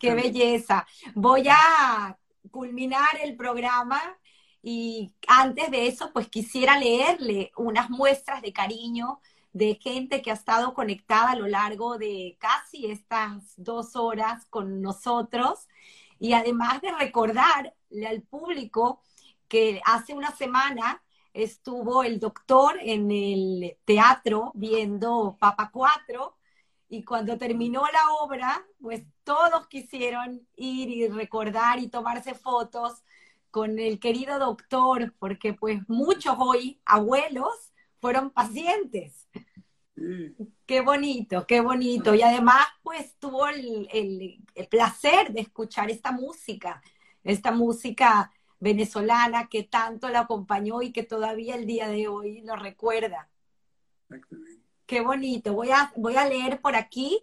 Qué 0.00 0.14
belleza. 0.14 0.84
Voy 1.14 1.44
a 1.48 2.18
culminar 2.50 3.20
el 3.22 3.36
programa 3.36 4.00
y 4.62 5.12
antes 5.26 5.70
de 5.70 5.88
eso, 5.88 6.12
pues 6.12 6.28
quisiera 6.28 6.78
leerle 6.78 7.52
unas 7.56 7.90
muestras 7.90 8.42
de 8.42 8.52
cariño 8.52 9.20
de 9.52 9.74
gente 9.74 10.22
que 10.22 10.30
ha 10.30 10.34
estado 10.34 10.72
conectada 10.72 11.32
a 11.32 11.36
lo 11.36 11.48
largo 11.48 11.98
de 11.98 12.36
casi 12.40 12.86
estas 12.86 13.54
dos 13.56 13.96
horas 13.96 14.46
con 14.46 14.80
nosotros. 14.80 15.68
Y 16.18 16.32
además 16.34 16.80
de 16.80 16.92
recordarle 16.92 18.06
al 18.08 18.22
público 18.22 19.02
que 19.48 19.80
hace 19.84 20.14
una 20.14 20.34
semana 20.36 21.02
estuvo 21.34 22.04
el 22.04 22.20
doctor 22.20 22.76
en 22.80 23.10
el 23.10 23.76
teatro 23.84 24.52
viendo 24.54 25.36
Papa 25.40 25.70
4 25.72 26.36
y 26.88 27.04
cuando 27.04 27.38
terminó 27.38 27.82
la 27.92 28.14
obra, 28.20 28.64
pues 28.80 29.02
todos 29.24 29.66
quisieron 29.66 30.46
ir 30.56 30.88
y 30.90 31.08
recordar 31.08 31.78
y 31.78 31.88
tomarse 31.88 32.34
fotos 32.34 33.02
con 33.52 33.78
el 33.78 34.00
querido 34.00 34.38
doctor, 34.38 35.14
porque 35.18 35.52
pues 35.52 35.80
muchos 35.86 36.34
hoy 36.38 36.80
abuelos 36.86 37.70
fueron 38.00 38.30
pacientes. 38.30 39.28
Qué 40.66 40.80
bonito, 40.80 41.46
qué 41.46 41.60
bonito. 41.60 42.14
Y 42.14 42.22
además 42.22 42.66
pues 42.82 43.14
tuvo 43.18 43.46
el, 43.46 43.86
el, 43.92 44.68
placer 44.68 45.32
de 45.32 45.42
escuchar 45.42 45.90
esta 45.90 46.12
música, 46.12 46.82
esta 47.22 47.52
música 47.52 48.32
venezolana 48.58 49.48
que 49.48 49.64
tanto 49.64 50.08
la 50.08 50.20
acompañó 50.20 50.80
y 50.80 50.90
que 50.90 51.02
todavía 51.02 51.54
el 51.54 51.66
día 51.66 51.88
de 51.88 52.08
hoy 52.08 52.40
lo 52.40 52.56
recuerda. 52.56 53.28
Qué 54.86 55.02
bonito. 55.02 55.52
Voy 55.52 55.70
a, 55.70 55.92
voy 55.96 56.16
a 56.16 56.26
leer 56.26 56.58
por 56.62 56.74
aquí. 56.74 57.20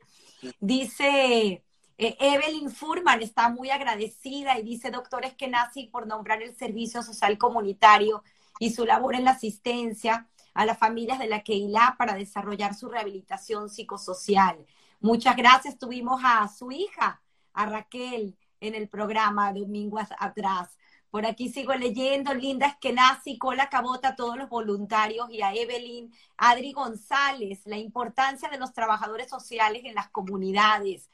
Dice 0.60 1.64
eh, 2.02 2.16
Evelyn 2.18 2.72
Furman 2.72 3.22
está 3.22 3.50
muy 3.50 3.72
agradecida 3.72 4.58
y 4.58 4.64
dice, 4.64 4.90
doctor 4.90 5.26
Eskenazi, 5.26 5.88
por 5.88 6.08
nombrar 6.08 6.42
el 6.42 6.56
servicio 6.56 7.04
social 7.04 7.38
comunitario 7.38 8.24
y 8.58 8.70
su 8.70 8.86
labor 8.86 9.16
en 9.16 9.26
la 9.26 9.32
asistencia 9.32 10.30
a 10.54 10.66
las 10.66 10.78
familias 10.78 11.20
de 11.20 11.28
la 11.28 11.44
Keilah 11.44 11.96
para 11.98 12.14
desarrollar 12.14 12.74
su 12.74 12.88
rehabilitación 12.88 13.70
psicosocial. 13.70 14.66
Muchas 15.02 15.36
gracias. 15.36 15.78
Tuvimos 15.78 16.22
a 16.24 16.48
su 16.48 16.72
hija, 16.72 17.22
a 17.52 17.66
Raquel, 17.66 18.38
en 18.62 18.76
el 18.76 18.88
programa 18.88 19.52
domingos 19.52 20.08
atrás. 20.20 20.78
Por 21.12 21.26
aquí 21.26 21.50
sigo 21.50 21.74
leyendo, 21.74 22.34
Linda 22.34 22.68
Eskenazi, 22.68 23.38
Cola 23.38 23.68
Cabota, 23.68 24.16
todos 24.16 24.38
los 24.38 24.48
voluntarios 24.48 25.30
y 25.32 25.42
a 25.42 25.54
Evelyn, 25.54 26.14
Adri 26.38 26.72
González, 26.72 27.62
la 27.66 27.78
importancia 27.78 28.48
de 28.48 28.58
los 28.58 28.72
trabajadores 28.72 29.28
sociales 29.28 29.82
en 29.84 29.96
las 29.96 30.10
comunidades. 30.10 31.10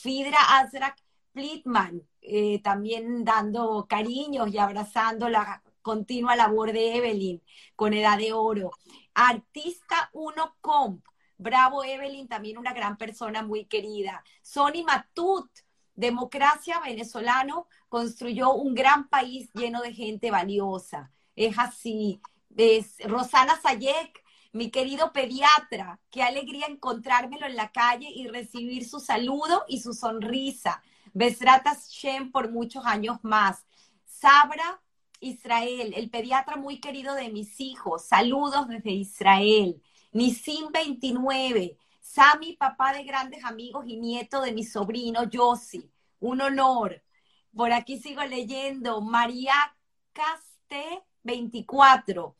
Fidra 0.00 0.58
Azrak 0.58 0.96
Plitman, 1.32 2.02
eh, 2.22 2.60
también 2.62 3.24
dando 3.24 3.86
cariños 3.88 4.52
y 4.52 4.58
abrazando 4.58 5.28
la 5.28 5.62
continua 5.82 6.34
labor 6.34 6.72
de 6.72 6.96
Evelyn 6.96 7.42
con 7.74 7.94
Edad 7.94 8.18
de 8.18 8.32
Oro. 8.32 8.72
Artista 9.14 10.10
1 10.12 10.56
Comp, 10.60 11.04
bravo 11.38 11.84
Evelyn, 11.84 12.28
también 12.28 12.58
una 12.58 12.72
gran 12.72 12.96
persona 12.96 13.42
muy 13.42 13.66
querida. 13.66 14.24
Sony 14.42 14.82
Matut, 14.84 15.48
democracia 15.94 16.80
venezolano, 16.80 17.68
construyó 17.88 18.52
un 18.52 18.74
gran 18.74 19.08
país 19.08 19.50
lleno 19.54 19.80
de 19.80 19.94
gente 19.94 20.30
valiosa. 20.30 21.12
Es 21.34 21.58
así. 21.58 22.20
Es 22.56 22.96
Rosana 23.04 23.60
Sayek, 23.60 24.24
mi 24.56 24.70
querido 24.70 25.12
pediatra, 25.12 26.00
qué 26.10 26.22
alegría 26.22 26.66
encontrármelo 26.66 27.46
en 27.46 27.56
la 27.56 27.70
calle 27.72 28.08
y 28.08 28.26
recibir 28.26 28.88
su 28.88 29.00
saludo 29.00 29.64
y 29.68 29.80
su 29.80 29.92
sonrisa. 29.92 30.82
Besratas 31.12 31.90
Shem 31.90 32.32
por 32.32 32.50
muchos 32.50 32.84
años 32.86 33.18
más. 33.22 33.66
Sabra 34.06 34.80
Israel, 35.20 35.92
el 35.94 36.08
pediatra 36.08 36.56
muy 36.56 36.80
querido 36.80 37.14
de 37.14 37.28
mis 37.28 37.60
hijos. 37.60 38.06
Saludos 38.06 38.66
desde 38.68 38.92
Israel. 38.92 39.82
Nisim 40.12 40.72
29. 40.72 41.76
Sami, 42.00 42.56
papá 42.56 42.94
de 42.94 43.04
grandes 43.04 43.44
amigos 43.44 43.84
y 43.86 43.98
nieto 43.98 44.40
de 44.40 44.52
mi 44.52 44.64
sobrino 44.64 45.24
Yossi. 45.24 45.90
Un 46.18 46.40
honor. 46.40 47.02
Por 47.54 47.72
aquí 47.72 47.98
sigo 47.98 48.22
leyendo. 48.24 49.02
María 49.02 49.52
Caste 50.14 51.04
24. 51.24 52.34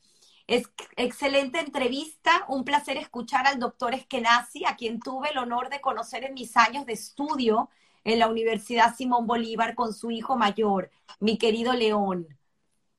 Es 0.47 0.69
excelente 0.95 1.59
entrevista, 1.59 2.45
un 2.47 2.63
placer 2.63 2.95
escuchar 2.95 3.45
al 3.45 3.59
doctor 3.59 3.93
Eskenazi, 3.93 4.63
a 4.65 4.77
quien 4.77 5.01
tuve 5.01 5.29
el 5.31 5.37
honor 5.37 5.69
de 5.69 5.81
conocer 5.81 6.23
en 6.23 6.33
mis 6.33 6.55
años 6.55 6.85
de 6.85 6.93
estudio 6.93 7.69
en 8.05 8.19
la 8.19 8.29
Universidad 8.29 8.95
Simón 8.95 9.27
Bolívar 9.27 9.75
con 9.75 9.93
su 9.93 10.09
hijo 10.09 10.37
mayor, 10.37 10.89
mi 11.19 11.37
querido 11.37 11.73
León. 11.73 12.27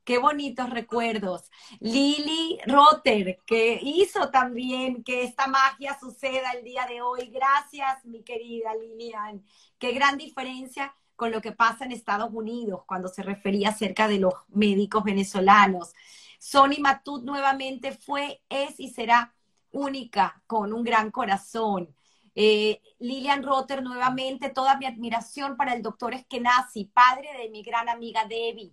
Qué 0.04 0.18
bonitos 0.18 0.68
recuerdos. 0.68 1.50
Lili 1.80 2.58
Rotter, 2.66 3.40
que 3.46 3.78
hizo 3.82 4.30
también 4.30 5.02
que 5.02 5.22
esta 5.22 5.46
magia 5.46 5.98
suceda 5.98 6.52
el 6.52 6.64
día 6.64 6.86
de 6.86 7.00
hoy. 7.00 7.30
Gracias, 7.30 8.04
mi 8.04 8.22
querida 8.22 8.74
Lilian. 8.74 9.42
Qué 9.78 9.92
gran 9.92 10.18
diferencia 10.18 10.94
con 11.16 11.30
lo 11.30 11.40
que 11.40 11.52
pasa 11.52 11.84
en 11.84 11.92
Estados 11.92 12.30
Unidos 12.32 12.84
cuando 12.86 13.08
se 13.08 13.22
refería 13.22 13.70
acerca 13.70 14.06
de 14.06 14.18
los 14.18 14.34
médicos 14.48 15.04
venezolanos. 15.04 15.94
Sony 16.38 16.78
Matut 16.80 17.24
nuevamente 17.24 17.92
fue, 17.92 18.42
es 18.48 18.78
y 18.78 18.88
será 18.88 19.34
única, 19.72 20.42
con 20.46 20.72
un 20.72 20.82
gran 20.82 21.10
corazón. 21.10 21.94
Eh, 22.34 22.80
Lilian 23.00 23.42
Rotter, 23.42 23.82
nuevamente, 23.82 24.50
toda 24.50 24.76
mi 24.76 24.86
admiración 24.86 25.56
para 25.56 25.74
el 25.74 25.82
doctor 25.82 26.14
Eskenazi, 26.14 26.84
padre 26.84 27.28
de 27.36 27.50
mi 27.50 27.62
gran 27.62 27.88
amiga 27.88 28.24
Debbie. 28.24 28.72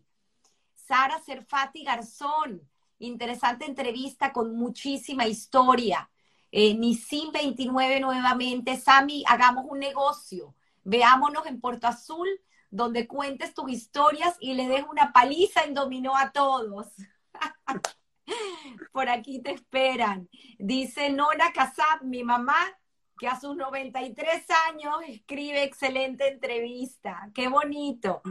Sara 0.75 1.19
Serfati 1.19 1.83
Garzón, 1.83 2.61
interesante 2.99 3.65
entrevista 3.65 4.31
con 4.31 4.55
muchísima 4.55 5.25
historia. 5.25 6.09
Eh, 6.51 6.75
Nisim 6.75 7.31
29 7.31 7.99
nuevamente. 7.99 8.77
Sami, 8.77 9.23
hagamos 9.27 9.65
un 9.67 9.79
negocio. 9.79 10.55
Veámonos 10.83 11.47
en 11.47 11.59
Puerto 11.59 11.87
Azul 11.87 12.27
donde 12.75 13.07
cuentes 13.07 13.53
tus 13.53 13.71
historias 13.71 14.35
y 14.39 14.53
le 14.53 14.67
des 14.67 14.83
una 14.89 15.13
paliza 15.13 15.63
en 15.63 15.73
dominó 15.73 16.15
a 16.15 16.31
todos. 16.31 16.87
Por 18.91 19.09
aquí 19.09 19.41
te 19.41 19.51
esperan. 19.51 20.29
Dice 20.57 21.09
Nora 21.09 21.51
Casab, 21.53 22.03
mi 22.03 22.23
mamá, 22.23 22.57
que 23.17 23.27
a 23.27 23.39
sus 23.39 23.55
93 23.55 24.45
años 24.69 24.95
escribe 25.07 25.63
excelente 25.63 26.27
entrevista. 26.27 27.29
Qué 27.33 27.47
bonito. 27.47 28.21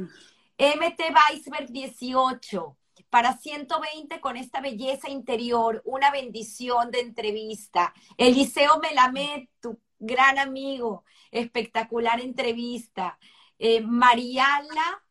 MT 0.59 1.01
Weisberg 1.31 1.70
18. 1.70 2.76
Para 3.10 3.36
120 3.36 4.20
con 4.20 4.36
esta 4.36 4.60
belleza 4.60 5.09
interior, 5.09 5.82
una 5.85 6.10
bendición 6.10 6.90
de 6.90 7.01
entrevista. 7.01 7.94
Eliseo 8.16 8.78
Melamed, 8.81 9.48
tu 9.60 9.81
gran 9.98 10.39
amigo, 10.39 11.05
espectacular 11.31 12.20
entrevista. 12.20 13.18
Eh, 13.59 13.81
Mariala 13.81 15.02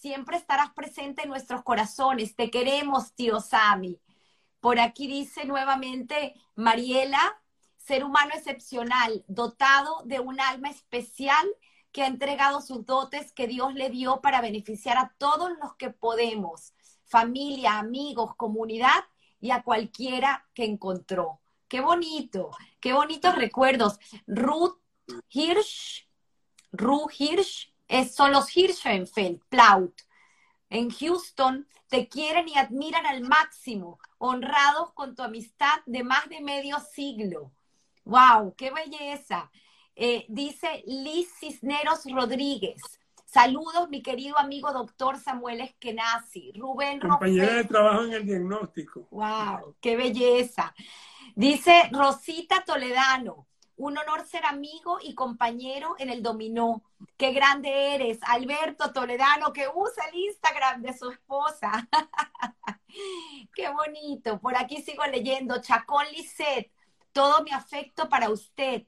siempre 0.00 0.38
estarás 0.38 0.72
presente 0.72 1.22
en 1.22 1.28
nuestros 1.28 1.62
corazones. 1.62 2.34
Te 2.34 2.50
queremos, 2.50 3.14
tío 3.14 3.40
Sami. 3.40 4.00
Por 4.60 4.80
aquí 4.80 5.06
dice 5.06 5.44
nuevamente 5.44 6.34
Mariela, 6.54 7.20
ser 7.76 8.04
humano 8.04 8.30
excepcional, 8.34 9.24
dotado 9.28 10.02
de 10.04 10.20
un 10.20 10.40
alma 10.40 10.70
especial 10.70 11.46
que 11.92 12.02
ha 12.02 12.06
entregado 12.06 12.62
sus 12.62 12.86
dotes 12.86 13.32
que 13.32 13.46
Dios 13.46 13.74
le 13.74 13.90
dio 13.90 14.20
para 14.20 14.40
beneficiar 14.40 14.96
a 14.96 15.14
todos 15.18 15.50
los 15.60 15.74
que 15.74 15.90
podemos, 15.90 16.72
familia, 17.04 17.78
amigos, 17.78 18.34
comunidad 18.36 19.04
y 19.40 19.50
a 19.50 19.62
cualquiera 19.62 20.46
que 20.54 20.64
encontró. 20.64 21.40
Qué 21.68 21.80
bonito, 21.80 22.50
qué 22.80 22.92
bonitos 22.92 23.34
recuerdos. 23.34 23.98
Ruth 24.26 24.78
Hirsch, 25.28 26.08
Ruth 26.72 27.10
Hirsch, 27.18 27.69
son 28.12 28.32
los 28.32 28.56
Hirschenfeld, 28.56 29.40
Plaut. 29.48 30.02
En 30.68 30.90
Houston 30.90 31.66
te 31.88 32.08
quieren 32.08 32.48
y 32.48 32.56
admiran 32.56 33.04
al 33.04 33.22
máximo, 33.22 33.98
honrados 34.18 34.92
con 34.92 35.16
tu 35.16 35.22
amistad 35.22 35.80
de 35.86 36.04
más 36.04 36.28
de 36.28 36.40
medio 36.40 36.78
siglo. 36.94 37.50
¡Wow! 38.04 38.54
¡Qué 38.56 38.70
belleza! 38.70 39.50
Eh, 39.96 40.24
dice 40.28 40.82
Liz 40.86 41.28
Cisneros 41.38 42.04
Rodríguez. 42.10 42.80
Saludos, 43.26 43.88
mi 43.90 44.02
querido 44.02 44.38
amigo 44.38 44.72
doctor 44.72 45.18
Samuel 45.18 45.60
Eskenazi. 45.60 46.52
Rubén 46.56 47.00
Compañera 47.00 47.54
de 47.54 47.64
trabajo 47.64 48.04
en 48.04 48.12
el 48.12 48.26
diagnóstico. 48.26 49.06
¡Wow! 49.10 49.76
¡Qué 49.80 49.96
belleza! 49.96 50.74
Dice 51.34 51.90
Rosita 51.92 52.64
Toledano. 52.64 53.46
Un 53.80 53.96
honor 53.96 54.26
ser 54.26 54.44
amigo 54.44 54.98
y 55.00 55.14
compañero 55.14 55.94
en 55.98 56.10
el 56.10 56.22
dominó. 56.22 56.82
Qué 57.16 57.32
grande 57.32 57.94
eres, 57.94 58.18
Alberto 58.24 58.92
Toledano, 58.92 59.54
que 59.54 59.68
usa 59.74 60.04
el 60.12 60.18
Instagram 60.18 60.82
de 60.82 60.92
su 60.92 61.10
esposa. 61.10 61.88
Qué 63.54 63.70
bonito. 63.70 64.38
Por 64.38 64.54
aquí 64.54 64.82
sigo 64.82 65.06
leyendo. 65.06 65.62
Chacón 65.62 66.04
Lisset, 66.12 66.70
todo 67.10 67.42
mi 67.42 67.52
afecto 67.52 68.06
para 68.06 68.28
usted. 68.28 68.84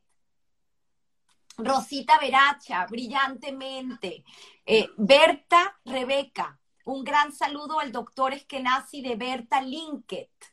Rosita 1.57 2.19
Veracha, 2.19 2.85
brillantemente. 2.85 4.25
Eh, 4.67 4.91
Berta 4.99 5.81
Rebeca, 5.87 6.61
un 6.85 7.03
gran 7.03 7.33
saludo 7.33 7.81
al 7.81 7.93
doctor 7.93 8.35
Eskenazi 8.35 9.01
de 9.01 9.17
Berta 9.17 9.63
Linket. 9.63 10.52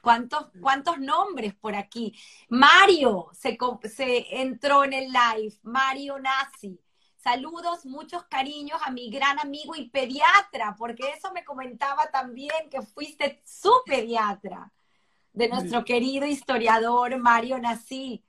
¿Cuántos, 0.00 0.46
¿Cuántos 0.60 0.98
nombres 0.98 1.54
por 1.54 1.74
aquí? 1.74 2.14
Mario 2.48 3.28
se, 3.32 3.58
se 3.88 4.40
entró 4.40 4.84
en 4.84 4.92
el 4.92 5.12
live. 5.12 5.54
Mario 5.62 6.18
Nazi. 6.18 6.80
Saludos, 7.16 7.84
muchos 7.84 8.24
cariños 8.24 8.80
a 8.82 8.90
mi 8.90 9.10
gran 9.10 9.38
amigo 9.40 9.76
y 9.76 9.90
pediatra, 9.90 10.74
porque 10.78 11.10
eso 11.10 11.30
me 11.32 11.44
comentaba 11.44 12.10
también 12.10 12.70
que 12.70 12.80
fuiste 12.80 13.42
su 13.44 13.72
pediatra, 13.84 14.72
de 15.34 15.48
nuestro 15.48 15.84
querido 15.84 16.26
historiador 16.26 17.18
Mario 17.18 17.58
Nazi. 17.58 18.24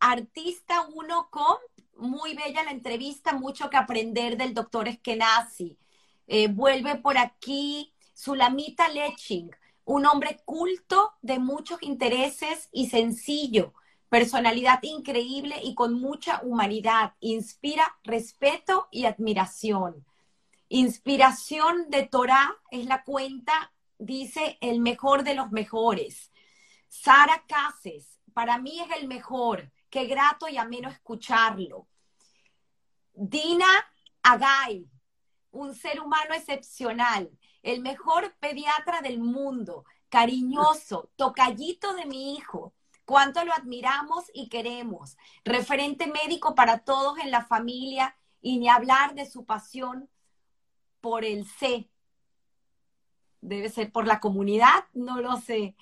Artista 0.00 0.86
uno 0.94 1.30
con, 1.30 1.56
muy 1.96 2.34
bella 2.34 2.62
la 2.62 2.72
entrevista, 2.72 3.32
mucho 3.32 3.70
que 3.70 3.78
aprender 3.78 4.36
del 4.36 4.52
doctor 4.52 4.86
Eskenazi. 4.86 5.78
Eh, 6.26 6.48
vuelve 6.48 6.96
por 6.96 7.16
aquí 7.16 7.94
Sulamita 8.12 8.88
Leching 8.88 9.50
un 9.90 10.06
hombre 10.06 10.40
culto 10.44 11.14
de 11.20 11.40
muchos 11.40 11.82
intereses 11.82 12.68
y 12.70 12.90
sencillo, 12.90 13.74
personalidad 14.08 14.78
increíble 14.84 15.56
y 15.64 15.74
con 15.74 15.94
mucha 15.94 16.40
humanidad, 16.44 17.14
inspira 17.18 17.98
respeto 18.04 18.86
y 18.92 19.06
admiración. 19.06 20.06
Inspiración 20.68 21.90
de 21.90 22.04
Torah 22.04 22.56
es 22.70 22.86
la 22.86 23.02
cuenta, 23.02 23.72
dice, 23.98 24.58
el 24.60 24.78
mejor 24.78 25.24
de 25.24 25.34
los 25.34 25.50
mejores. 25.50 26.30
Sara 26.86 27.42
Cases, 27.48 28.20
para 28.32 28.58
mí 28.58 28.78
es 28.78 28.96
el 28.96 29.08
mejor, 29.08 29.72
qué 29.90 30.04
grato 30.04 30.48
y 30.48 30.56
ameno 30.56 30.88
escucharlo. 30.88 31.88
Dina 33.12 33.66
Agay, 34.22 34.88
un 35.50 35.74
ser 35.74 36.00
humano 36.00 36.32
excepcional, 36.32 37.28
el 37.62 37.80
mejor 37.80 38.34
pediatra 38.40 39.00
del 39.00 39.18
mundo, 39.18 39.84
cariñoso, 40.08 41.10
tocallito 41.16 41.94
de 41.94 42.06
mi 42.06 42.34
hijo. 42.34 42.74
Cuánto 43.04 43.44
lo 43.44 43.52
admiramos 43.52 44.24
y 44.32 44.48
queremos. 44.48 45.16
Referente 45.44 46.06
médico 46.06 46.54
para 46.54 46.78
todos 46.78 47.18
en 47.18 47.30
la 47.30 47.44
familia 47.44 48.16
y 48.40 48.58
ni 48.58 48.68
hablar 48.68 49.14
de 49.14 49.28
su 49.28 49.44
pasión 49.44 50.08
por 51.00 51.24
el 51.24 51.46
C. 51.46 51.88
Debe 53.40 53.68
ser 53.68 53.90
por 53.90 54.06
la 54.06 54.20
comunidad, 54.20 54.84
no 54.92 55.20
lo 55.20 55.38
sé. 55.38 55.74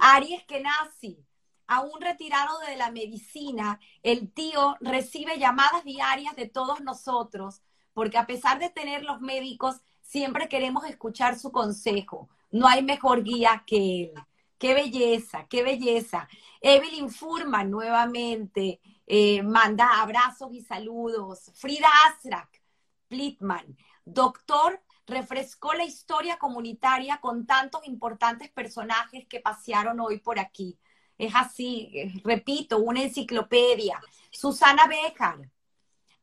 Aries 0.00 0.44
Kenasi, 0.44 1.24
aún 1.66 2.00
retirado 2.00 2.58
de 2.60 2.76
la 2.76 2.90
medicina, 2.90 3.80
el 4.02 4.32
tío 4.32 4.76
recibe 4.80 5.38
llamadas 5.38 5.84
diarias 5.84 6.36
de 6.36 6.48
todos 6.48 6.80
nosotros, 6.80 7.60
porque 7.92 8.18
a 8.18 8.26
pesar 8.26 8.58
de 8.58 8.70
tener 8.70 9.04
los 9.04 9.20
médicos, 9.20 9.82
siempre 10.02 10.48
queremos 10.48 10.84
escuchar 10.84 11.38
su 11.38 11.50
consejo. 11.50 12.28
No 12.50 12.66
hay 12.68 12.82
mejor 12.82 13.22
guía 13.22 13.64
que 13.66 14.02
él. 14.04 14.12
Qué 14.58 14.74
belleza, 14.74 15.46
qué 15.48 15.64
belleza. 15.64 16.28
Evelyn 16.60 17.10
Furman 17.10 17.68
nuevamente 17.68 18.80
eh, 19.06 19.42
manda 19.42 20.00
abrazos 20.00 20.52
y 20.52 20.60
saludos. 20.60 21.50
Frida 21.54 21.88
Asrak, 22.06 22.62
Plitman, 23.08 23.76
doctor, 24.04 24.80
refrescó 25.06 25.74
la 25.74 25.84
historia 25.84 26.38
comunitaria 26.38 27.18
con 27.20 27.44
tantos 27.44 27.86
importantes 27.88 28.50
personajes 28.50 29.26
que 29.26 29.40
pasearon 29.40 29.98
hoy 29.98 30.20
por 30.20 30.38
aquí. 30.38 30.78
Es 31.18 31.34
así, 31.34 32.12
repito, 32.24 32.78
una 32.78 33.02
enciclopedia. 33.02 34.00
Susana 34.30 34.86
Bejar, 34.86 35.50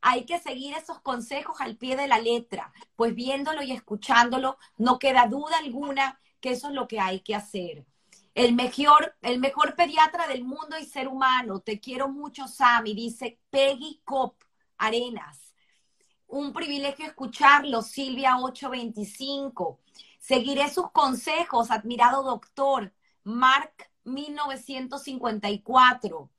hay 0.02 0.26
que 0.26 0.40
seguir 0.40 0.76
esos 0.76 1.00
consejos 1.02 1.62
al 1.62 1.78
pie 1.78 1.96
de 1.96 2.08
la 2.08 2.20
letra, 2.20 2.72
pues 2.96 3.16
viéndolo 3.16 3.64
y 3.64 3.72
escuchándolo, 3.72 4.58
no 4.78 5.00
queda 5.00 5.28
duda 5.28 5.58
alguna 5.58 6.20
que 6.40 6.52
eso 6.52 6.70
es 6.70 6.74
lo 6.74 6.88
que 6.88 7.00
hay 7.00 7.22
que 7.22 7.36
hacer. 7.36 7.86
El 8.36 8.54
mejor, 8.54 9.16
el 9.22 9.40
mejor 9.40 9.76
pediatra 9.76 10.28
del 10.28 10.44
mundo 10.44 10.78
y 10.80 10.86
ser 10.86 11.08
humano. 11.08 11.60
Te 11.60 11.80
quiero 11.80 12.08
mucho, 12.08 12.48
Sammy, 12.48 12.94
dice 12.94 13.40
Peggy 13.50 14.02
Cop 14.06 14.42
Arenas. 14.78 15.56
Un 16.28 16.54
privilegio 16.54 17.06
escucharlo, 17.06 17.82
Silvia 17.82 18.38
825. 18.38 19.80
Seguiré 20.20 20.70
sus 20.70 20.92
consejos, 20.92 21.72
admirado 21.72 22.24
doctor. 22.24 22.94
Mark 23.24 23.74
1954. 24.06 26.30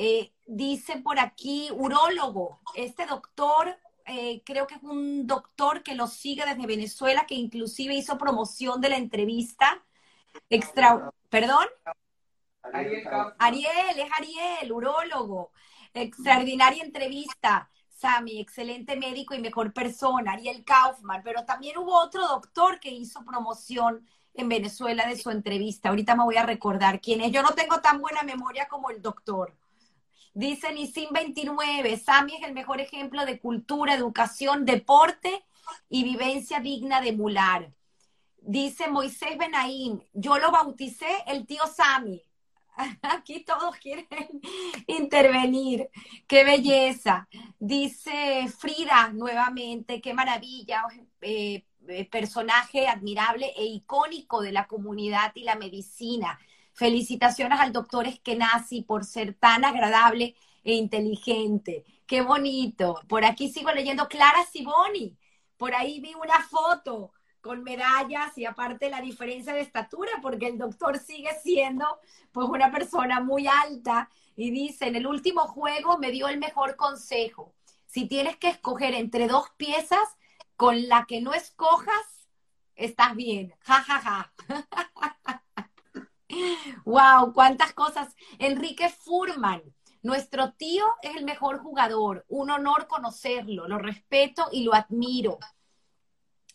Eh, 0.00 0.32
dice 0.46 0.98
por 0.98 1.18
aquí, 1.18 1.70
urólogo, 1.72 2.60
este 2.76 3.04
doctor, 3.04 3.76
eh, 4.06 4.42
creo 4.44 4.68
que 4.68 4.76
es 4.76 4.82
un 4.84 5.26
doctor 5.26 5.82
que 5.82 5.96
lo 5.96 6.06
sigue 6.06 6.46
desde 6.46 6.68
Venezuela, 6.68 7.26
que 7.26 7.34
inclusive 7.34 7.96
hizo 7.96 8.16
promoción 8.16 8.80
de 8.80 8.90
la 8.90 8.96
entrevista. 8.96 9.84
Extra, 10.48 11.10
¿Perdón? 11.28 11.66
Ariel, 13.40 13.98
es 13.98 14.08
Ariel, 14.16 14.70
urólogo. 14.70 15.50
Extraordinaria 15.92 16.84
entrevista. 16.84 17.68
Sami, 17.88 18.38
excelente 18.38 18.94
médico 18.94 19.34
y 19.34 19.40
mejor 19.40 19.72
persona, 19.72 20.34
Ariel 20.34 20.64
Kaufman, 20.64 21.22
pero 21.24 21.44
también 21.44 21.76
hubo 21.76 21.98
otro 21.98 22.24
doctor 22.28 22.78
que 22.78 22.90
hizo 22.90 23.24
promoción 23.24 24.06
en 24.34 24.48
Venezuela 24.48 25.08
de 25.08 25.16
su 25.16 25.30
entrevista. 25.30 25.88
Ahorita 25.88 26.14
me 26.14 26.22
voy 26.22 26.36
a 26.36 26.46
recordar 26.46 27.00
quién 27.00 27.20
es. 27.20 27.32
Yo 27.32 27.42
no 27.42 27.50
tengo 27.50 27.80
tan 27.80 28.00
buena 28.00 28.22
memoria 28.22 28.68
como 28.68 28.90
el 28.90 29.02
doctor. 29.02 29.56
Dice 30.38 30.72
Nisim 30.72 31.08
29, 31.10 31.96
Sami 31.96 32.36
es 32.36 32.44
el 32.44 32.54
mejor 32.54 32.80
ejemplo 32.80 33.26
de 33.26 33.40
cultura, 33.40 33.94
educación, 33.94 34.64
deporte 34.64 35.44
y 35.88 36.04
vivencia 36.04 36.60
digna 36.60 37.00
de 37.00 37.08
emular. 37.08 37.72
Dice 38.36 38.86
Moisés 38.86 39.36
Benaim, 39.36 40.00
yo 40.12 40.38
lo 40.38 40.52
bauticé 40.52 41.08
el 41.26 41.44
tío 41.44 41.66
Sami. 41.66 42.22
Aquí 43.02 43.40
todos 43.40 43.74
quieren 43.78 44.06
intervenir. 44.86 45.90
Qué 46.28 46.44
belleza. 46.44 47.28
Dice 47.58 48.46
Frida 48.56 49.10
nuevamente, 49.12 50.00
qué 50.00 50.14
maravilla. 50.14 50.84
Eh, 51.20 51.64
eh, 51.88 52.04
personaje 52.04 52.86
admirable 52.86 53.52
e 53.56 53.64
icónico 53.64 54.42
de 54.42 54.52
la 54.52 54.68
comunidad 54.68 55.32
y 55.34 55.42
la 55.42 55.56
medicina. 55.56 56.38
Felicitaciones 56.78 57.58
al 57.58 57.72
doctor 57.72 58.06
Eskenazi 58.06 58.82
por 58.82 59.04
ser 59.04 59.34
tan 59.34 59.64
agradable 59.64 60.36
e 60.62 60.74
inteligente. 60.74 61.84
Qué 62.06 62.22
bonito. 62.22 63.00
Por 63.08 63.24
aquí 63.24 63.50
sigo 63.50 63.72
leyendo 63.72 64.06
Clara 64.06 64.44
Siboni. 64.44 65.18
Por 65.56 65.74
ahí 65.74 65.98
vi 65.98 66.14
una 66.14 66.40
foto 66.40 67.10
con 67.40 67.64
medallas 67.64 68.38
y 68.38 68.44
aparte 68.44 68.90
la 68.90 69.00
diferencia 69.00 69.52
de 69.54 69.62
estatura, 69.62 70.12
porque 70.22 70.46
el 70.46 70.56
doctor 70.56 71.00
sigue 71.00 71.30
siendo 71.42 71.84
pues 72.30 72.46
una 72.48 72.70
persona 72.70 73.20
muy 73.20 73.48
alta 73.48 74.08
y 74.36 74.52
dice, 74.52 74.86
en 74.86 74.94
el 74.94 75.08
último 75.08 75.48
juego 75.48 75.98
me 75.98 76.12
dio 76.12 76.28
el 76.28 76.38
mejor 76.38 76.76
consejo. 76.76 77.56
Si 77.86 78.06
tienes 78.06 78.36
que 78.36 78.50
escoger 78.50 78.94
entre 78.94 79.26
dos 79.26 79.50
piezas, 79.56 80.16
con 80.54 80.86
la 80.86 81.06
que 81.06 81.20
no 81.20 81.34
escojas, 81.34 82.28
estás 82.76 83.16
bien. 83.16 83.52
Ja, 83.64 83.82
ja, 83.82 83.98
ja. 84.00 84.32
wow, 86.84 87.32
cuántas 87.32 87.72
cosas. 87.72 88.14
Enrique 88.38 88.88
Furman, 88.88 89.62
nuestro 90.02 90.52
tío 90.52 90.84
es 91.02 91.16
el 91.16 91.24
mejor 91.24 91.58
jugador. 91.58 92.24
Un 92.28 92.50
honor 92.50 92.86
conocerlo. 92.86 93.68
Lo 93.68 93.78
respeto 93.78 94.48
y 94.52 94.64
lo 94.64 94.74
admiro 94.74 95.38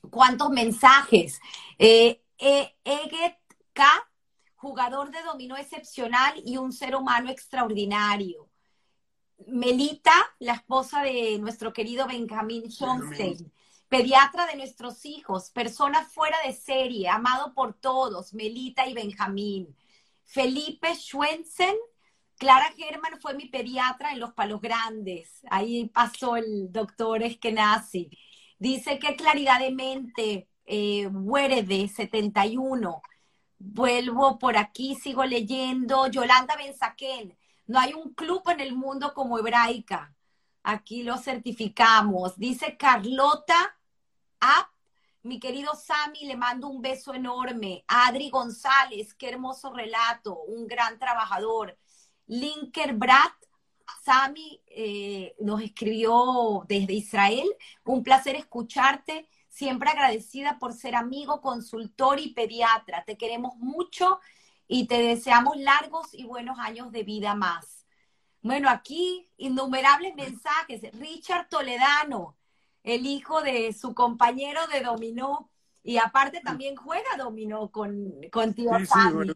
cuántos 0.09 0.49
mensajes. 0.49 1.39
Eh, 1.77 2.21
eh, 2.37 2.75
Eget 2.83 3.37
K, 3.73 3.85
jugador 4.55 5.11
de 5.11 5.21
dominó 5.23 5.57
excepcional 5.57 6.41
y 6.45 6.57
un 6.57 6.71
ser 6.71 6.95
humano 6.95 7.29
extraordinario. 7.29 8.49
Melita, 9.47 10.13
la 10.39 10.53
esposa 10.53 11.01
de 11.01 11.37
nuestro 11.39 11.73
querido 11.73 12.07
Benjamín 12.07 12.69
Schonstein, 12.71 13.51
pediatra 13.93 14.47
de 14.47 14.55
nuestros 14.55 15.05
hijos, 15.05 15.51
persona 15.51 16.03
fuera 16.03 16.35
de 16.47 16.53
serie, 16.53 17.09
amado 17.09 17.53
por 17.53 17.75
todos, 17.75 18.33
Melita 18.33 18.87
y 18.87 18.95
Benjamín. 18.95 19.77
Felipe 20.23 20.95
Schwensen, 20.95 21.75
Clara 22.39 22.73
Germán 22.75 23.21
fue 23.21 23.35
mi 23.35 23.49
pediatra 23.49 24.11
en 24.11 24.19
Los 24.19 24.33
Palos 24.33 24.61
Grandes. 24.61 25.41
Ahí 25.47 25.89
pasó 25.89 26.37
el 26.37 26.71
doctor 26.71 27.21
Eskenazi. 27.21 28.09
Dice 28.57 28.97
que 28.97 29.15
claridad 29.15 29.59
de 29.59 29.69
mente, 29.69 30.49
eh, 30.65 31.07
de 31.07 31.87
71. 31.87 32.99
Vuelvo 33.59 34.39
por 34.39 34.57
aquí, 34.57 34.95
sigo 34.95 35.23
leyendo. 35.23 36.07
Yolanda 36.07 36.55
Benzaquén, 36.55 37.37
no 37.67 37.79
hay 37.79 37.93
un 37.93 38.15
club 38.15 38.41
en 38.49 38.59
el 38.59 38.73
mundo 38.73 39.13
como 39.13 39.37
Hebraica. 39.37 40.15
Aquí 40.63 41.03
lo 41.03 41.19
certificamos. 41.19 42.39
Dice 42.39 42.75
Carlota 42.75 43.77
Mi 45.23 45.39
querido 45.39 45.73
Sami, 45.73 46.25
le 46.25 46.35
mando 46.35 46.67
un 46.67 46.81
beso 46.81 47.13
enorme. 47.13 47.85
Adri 47.87 48.29
González, 48.29 49.13
qué 49.13 49.29
hermoso 49.29 49.71
relato, 49.71 50.37
un 50.43 50.67
gran 50.67 50.99
trabajador. 50.99 51.77
Linker 52.27 52.93
Brat, 52.93 53.33
Sami 54.03 54.61
eh, 54.67 55.33
nos 55.39 55.61
escribió 55.61 56.65
desde 56.67 56.93
Israel. 56.93 57.47
Un 57.85 58.03
placer 58.03 58.35
escucharte. 58.35 59.29
Siempre 59.47 59.89
agradecida 59.91 60.59
por 60.59 60.73
ser 60.73 60.95
amigo, 60.95 61.39
consultor 61.39 62.19
y 62.19 62.33
pediatra. 62.33 63.05
Te 63.05 63.17
queremos 63.17 63.55
mucho 63.57 64.19
y 64.67 64.87
te 64.87 65.01
deseamos 65.01 65.55
largos 65.57 66.13
y 66.13 66.25
buenos 66.25 66.59
años 66.59 66.91
de 66.91 67.03
vida 67.03 67.33
más. 67.33 67.85
Bueno, 68.41 68.69
aquí 68.69 69.29
innumerables 69.37 70.15
mensajes. 70.15 70.81
Richard 70.99 71.47
Toledano, 71.47 72.35
el 72.83 73.05
hijo 73.05 73.41
de 73.41 73.73
su 73.73 73.93
compañero 73.93 74.59
de 74.67 74.81
dominó, 74.81 75.49
y 75.83 75.97
aparte 75.97 76.39
también 76.39 76.75
juega 76.75 77.17
dominó 77.17 77.69
con, 77.69 78.13
con 78.31 78.53
tío 78.53 78.71
Sami. 78.85 79.31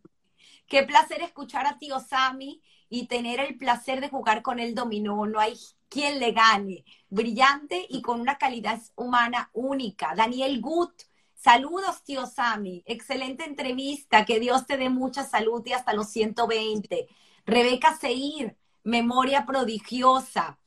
Qué 0.65 0.83
placer 0.83 1.21
escuchar 1.21 1.65
a 1.65 1.77
tío 1.77 1.99
Sami 1.99 2.61
y 2.89 3.07
tener 3.07 3.39
el 3.39 3.57
placer 3.57 4.01
de 4.01 4.09
jugar 4.09 4.41
con 4.41 4.59
él 4.59 4.73
dominó. 4.73 5.25
No 5.25 5.39
hay 5.39 5.55
quien 5.89 6.19
le 6.19 6.31
gane. 6.31 6.85
Brillante 7.09 7.85
y 7.89 8.01
con 8.01 8.21
una 8.21 8.37
calidad 8.37 8.81
humana 8.95 9.49
única. 9.53 10.13
Daniel 10.15 10.61
Gut, 10.61 10.93
saludos, 11.33 12.03
tío 12.03 12.25
Sami. 12.25 12.83
Excelente 12.85 13.43
entrevista. 13.43 14.25
Que 14.25 14.39
Dios 14.39 14.65
te 14.65 14.77
dé 14.77 14.89
mucha 14.89 15.23
salud 15.25 15.61
y 15.65 15.73
hasta 15.73 15.93
los 15.93 16.09
120. 16.09 17.07
Rebeca 17.45 17.95
Seir, 17.97 18.57
memoria 18.83 19.45
prodigiosa. 19.45 20.59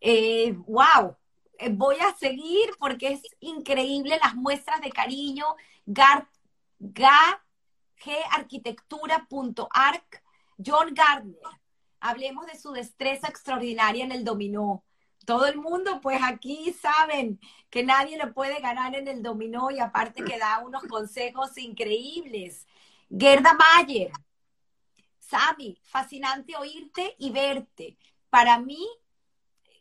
Eh, 0.00 0.54
wow, 0.66 1.10
eh, 1.10 1.19
voy 1.70 1.96
a 1.96 2.14
seguir 2.16 2.70
porque 2.78 3.08
es 3.08 3.22
increíble 3.40 4.18
las 4.22 4.34
muestras 4.34 4.80
de 4.80 4.90
cariño. 4.90 5.44
Gar, 5.86 6.28
ga. 6.78 7.42
John 10.64 10.94
Gardner, 10.94 11.36
hablemos 12.00 12.46
de 12.46 12.58
su 12.58 12.72
destreza 12.72 13.28
extraordinaria 13.28 14.04
en 14.04 14.12
el 14.12 14.24
dominó. 14.24 14.84
Todo 15.26 15.46
el 15.46 15.58
mundo, 15.58 16.00
pues 16.00 16.20
aquí 16.22 16.72
saben 16.72 17.38
que 17.68 17.84
nadie 17.84 18.16
lo 18.16 18.32
puede 18.32 18.60
ganar 18.60 18.94
en 18.94 19.06
el 19.06 19.22
dominó 19.22 19.70
y 19.70 19.78
aparte 19.78 20.24
que 20.24 20.38
da 20.38 20.60
unos 20.60 20.82
consejos 20.84 21.56
increíbles. 21.58 22.66
Gerda 23.10 23.54
Mayer, 23.54 24.10
Sami, 25.18 25.78
fascinante 25.82 26.56
oírte 26.56 27.14
y 27.18 27.30
verte. 27.30 27.98
Para 28.30 28.58
mí, 28.58 28.86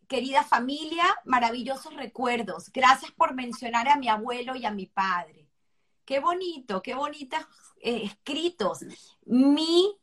querida 0.10 0.44
familia, 0.44 1.06
maravillosos 1.24 1.96
recuerdos. 1.96 2.70
Gracias 2.74 3.12
por 3.12 3.34
mencionar 3.34 3.88
a 3.88 3.96
mi 3.96 4.10
abuelo 4.10 4.58
y 4.58 4.66
a 4.66 4.72
mi 4.72 4.88
padre. 4.88 5.48
Qué 6.04 6.20
bonito, 6.20 6.82
qué 6.82 6.96
bonitos 6.96 7.40
eh, 7.80 8.02
escritos. 8.04 8.80
Mi 9.26 9.96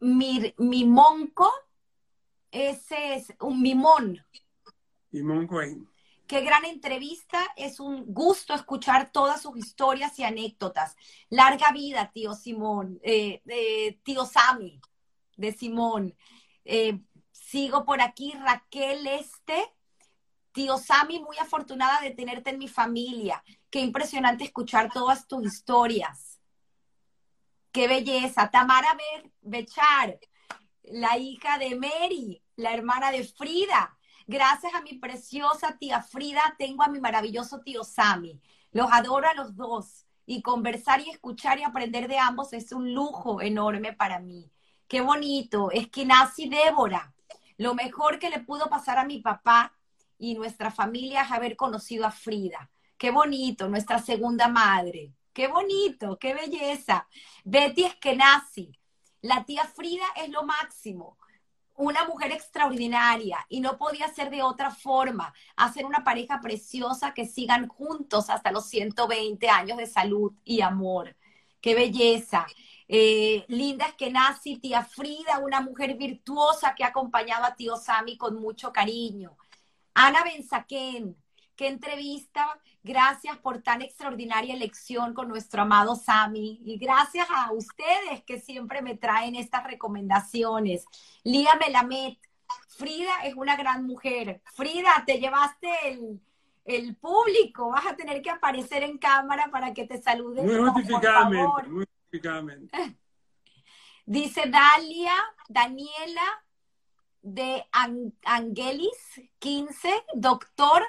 mi, 0.00 0.54
mimonco, 0.58 1.50
ese 2.50 3.14
es 3.14 3.34
un 3.40 3.60
mimón. 3.60 4.24
Mimón 5.10 5.46
Cohen. 5.46 5.88
Qué 6.26 6.40
gran 6.40 6.64
entrevista, 6.64 7.38
es 7.56 7.78
un 7.78 8.12
gusto 8.12 8.52
escuchar 8.52 9.12
todas 9.12 9.42
sus 9.42 9.56
historias 9.56 10.18
y 10.18 10.24
anécdotas. 10.24 10.96
Larga 11.30 11.70
vida, 11.72 12.10
tío 12.12 12.34
Simón, 12.34 12.98
eh, 13.02 13.42
eh, 13.46 14.00
tío 14.02 14.24
Sami, 14.26 14.80
de 15.36 15.52
Simón. 15.52 16.16
Eh, 16.64 16.98
sigo 17.46 17.84
por 17.84 18.00
aquí, 18.00 18.32
Raquel 18.32 19.06
Este. 19.06 19.72
Tío 20.52 20.78
Sami, 20.78 21.20
muy 21.20 21.36
afortunada 21.38 22.00
de 22.00 22.10
tenerte 22.10 22.50
en 22.50 22.58
mi 22.58 22.66
familia. 22.66 23.44
Qué 23.70 23.80
impresionante 23.80 24.44
escuchar 24.44 24.90
todas 24.90 25.28
tus 25.28 25.44
historias. 25.44 26.40
Qué 27.70 27.88
belleza. 27.88 28.50
Tamara 28.50 28.96
Bechar, 29.42 30.18
la 30.84 31.18
hija 31.18 31.58
de 31.58 31.76
Mary, 31.76 32.42
la 32.56 32.72
hermana 32.72 33.10
de 33.10 33.22
Frida. 33.22 33.96
Gracias 34.26 34.74
a 34.74 34.80
mi 34.80 34.94
preciosa 34.94 35.76
tía 35.78 36.02
Frida, 36.02 36.56
tengo 36.58 36.82
a 36.82 36.88
mi 36.88 37.00
maravilloso 37.00 37.60
tío 37.60 37.84
Sami. 37.84 38.40
Los 38.72 38.90
adoro 38.90 39.28
a 39.28 39.34
los 39.34 39.54
dos. 39.54 40.06
Y 40.28 40.42
conversar 40.42 41.00
y 41.00 41.10
escuchar 41.10 41.60
y 41.60 41.62
aprender 41.62 42.08
de 42.08 42.18
ambos 42.18 42.52
es 42.52 42.72
un 42.72 42.92
lujo 42.92 43.40
enorme 43.40 43.92
para 43.92 44.18
mí. 44.18 44.50
Qué 44.88 45.00
bonito. 45.00 45.70
Es 45.70 45.88
que 45.88 46.04
nací 46.04 46.48
Débora. 46.48 47.14
Lo 47.58 47.74
mejor 47.74 48.18
que 48.18 48.30
le 48.30 48.40
pudo 48.40 48.68
pasar 48.68 48.98
a 48.98 49.04
mi 49.04 49.20
papá 49.20 49.72
y 50.18 50.34
nuestra 50.34 50.70
familia 50.70 51.22
es 51.22 51.32
haber 51.32 51.56
conocido 51.56 52.06
a 52.06 52.10
Frida. 52.10 52.70
Qué 52.98 53.10
bonito, 53.10 53.68
nuestra 53.68 53.98
segunda 53.98 54.48
madre. 54.48 55.12
Qué 55.32 55.48
bonito, 55.48 56.18
qué 56.18 56.32
belleza. 56.32 57.06
Betty 57.44 57.84
Eskenazi, 57.84 58.72
la 59.20 59.44
tía 59.44 59.64
Frida 59.64 60.06
es 60.16 60.30
lo 60.30 60.44
máximo. 60.44 61.18
Una 61.74 62.06
mujer 62.06 62.32
extraordinaria 62.32 63.44
y 63.50 63.60
no 63.60 63.76
podía 63.76 64.08
ser 64.08 64.30
de 64.30 64.42
otra 64.42 64.70
forma. 64.70 65.34
Hacer 65.56 65.84
una 65.84 66.04
pareja 66.04 66.40
preciosa 66.40 67.12
que 67.12 67.26
sigan 67.26 67.68
juntos 67.68 68.30
hasta 68.30 68.50
los 68.50 68.66
120 68.70 69.48
años 69.50 69.76
de 69.76 69.86
salud 69.86 70.32
y 70.42 70.62
amor. 70.62 71.14
Qué 71.60 71.74
belleza. 71.74 72.46
Eh, 72.88 73.44
Linda 73.48 73.86
Eskenazi, 73.86 74.58
tía 74.58 74.84
Frida, 74.84 75.38
una 75.42 75.60
mujer 75.60 75.96
virtuosa 75.96 76.74
que 76.74 76.84
ha 76.84 76.88
acompañado 76.88 77.44
a 77.44 77.54
tío 77.54 77.76
Sami 77.76 78.16
con 78.16 78.40
mucho 78.40 78.72
cariño. 78.72 79.36
Ana 79.94 80.22
Benzaquén, 80.24 81.16
qué 81.56 81.68
entrevista 81.68 82.60
Gracias 82.86 83.36
por 83.38 83.62
tan 83.62 83.82
extraordinaria 83.82 84.54
elección 84.54 85.12
con 85.12 85.26
nuestro 85.26 85.62
amado 85.62 85.96
Sami 85.96 86.60
y 86.64 86.78
gracias 86.78 87.26
a 87.28 87.50
ustedes 87.50 88.22
que 88.24 88.38
siempre 88.38 88.80
me 88.80 88.94
traen 88.94 89.34
estas 89.34 89.64
recomendaciones. 89.64 90.84
Lía 91.24 91.56
Melamed, 91.56 92.12
Frida 92.68 93.10
es 93.24 93.34
una 93.34 93.56
gran 93.56 93.84
mujer. 93.84 94.40
Frida, 94.54 95.02
te 95.04 95.18
llevaste 95.18 95.68
el, 96.64 96.94
público, 96.94 97.70
vas 97.70 97.86
a 97.88 97.96
tener 97.96 98.22
que 98.22 98.30
aparecer 98.30 98.84
en 98.84 98.98
cámara 98.98 99.48
para 99.50 99.74
que 99.74 99.84
te 99.84 100.00
saluden. 100.00 100.46
Muy 100.46 101.86
Dice 104.06 104.42
Dalia, 104.48 105.14
Daniela 105.48 106.44
de 107.22 107.66
Angelis 108.24 109.20
15, 109.40 110.04
doctor, 110.14 110.84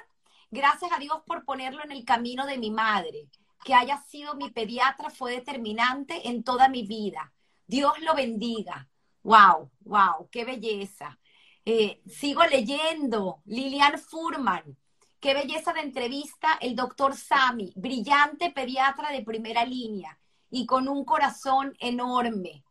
gracias 0.50 0.92
a 0.92 0.98
Dios 0.98 1.18
por 1.26 1.44
ponerlo 1.44 1.82
en 1.82 1.90
el 1.90 2.04
camino 2.04 2.46
de 2.46 2.58
mi 2.58 2.70
madre. 2.70 3.28
Que 3.64 3.74
haya 3.74 4.00
sido 4.02 4.36
mi 4.36 4.50
pediatra 4.50 5.10
fue 5.10 5.32
determinante 5.32 6.28
en 6.28 6.44
toda 6.44 6.68
mi 6.68 6.86
vida. 6.86 7.32
Dios 7.66 7.92
lo 8.02 8.14
bendiga. 8.14 8.88
Wow, 9.24 9.72
wow, 9.80 10.28
qué 10.30 10.44
belleza. 10.44 11.18
Eh, 11.64 12.00
sigo 12.06 12.44
leyendo. 12.44 13.42
Lilian 13.46 13.98
Furman. 13.98 14.78
Qué 15.18 15.34
belleza 15.34 15.72
de 15.72 15.80
entrevista. 15.80 16.56
El 16.60 16.76
doctor 16.76 17.16
Sami, 17.16 17.72
brillante 17.74 18.52
pediatra 18.52 19.10
de 19.10 19.22
primera 19.22 19.64
línea 19.64 20.16
y 20.50 20.66
con 20.66 20.88
un 20.88 21.04
corazón 21.04 21.76
enorme. 21.80 22.64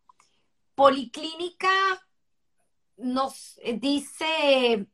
Policlínica 0.75 1.69
nos 2.97 3.59
dice, 3.75 4.87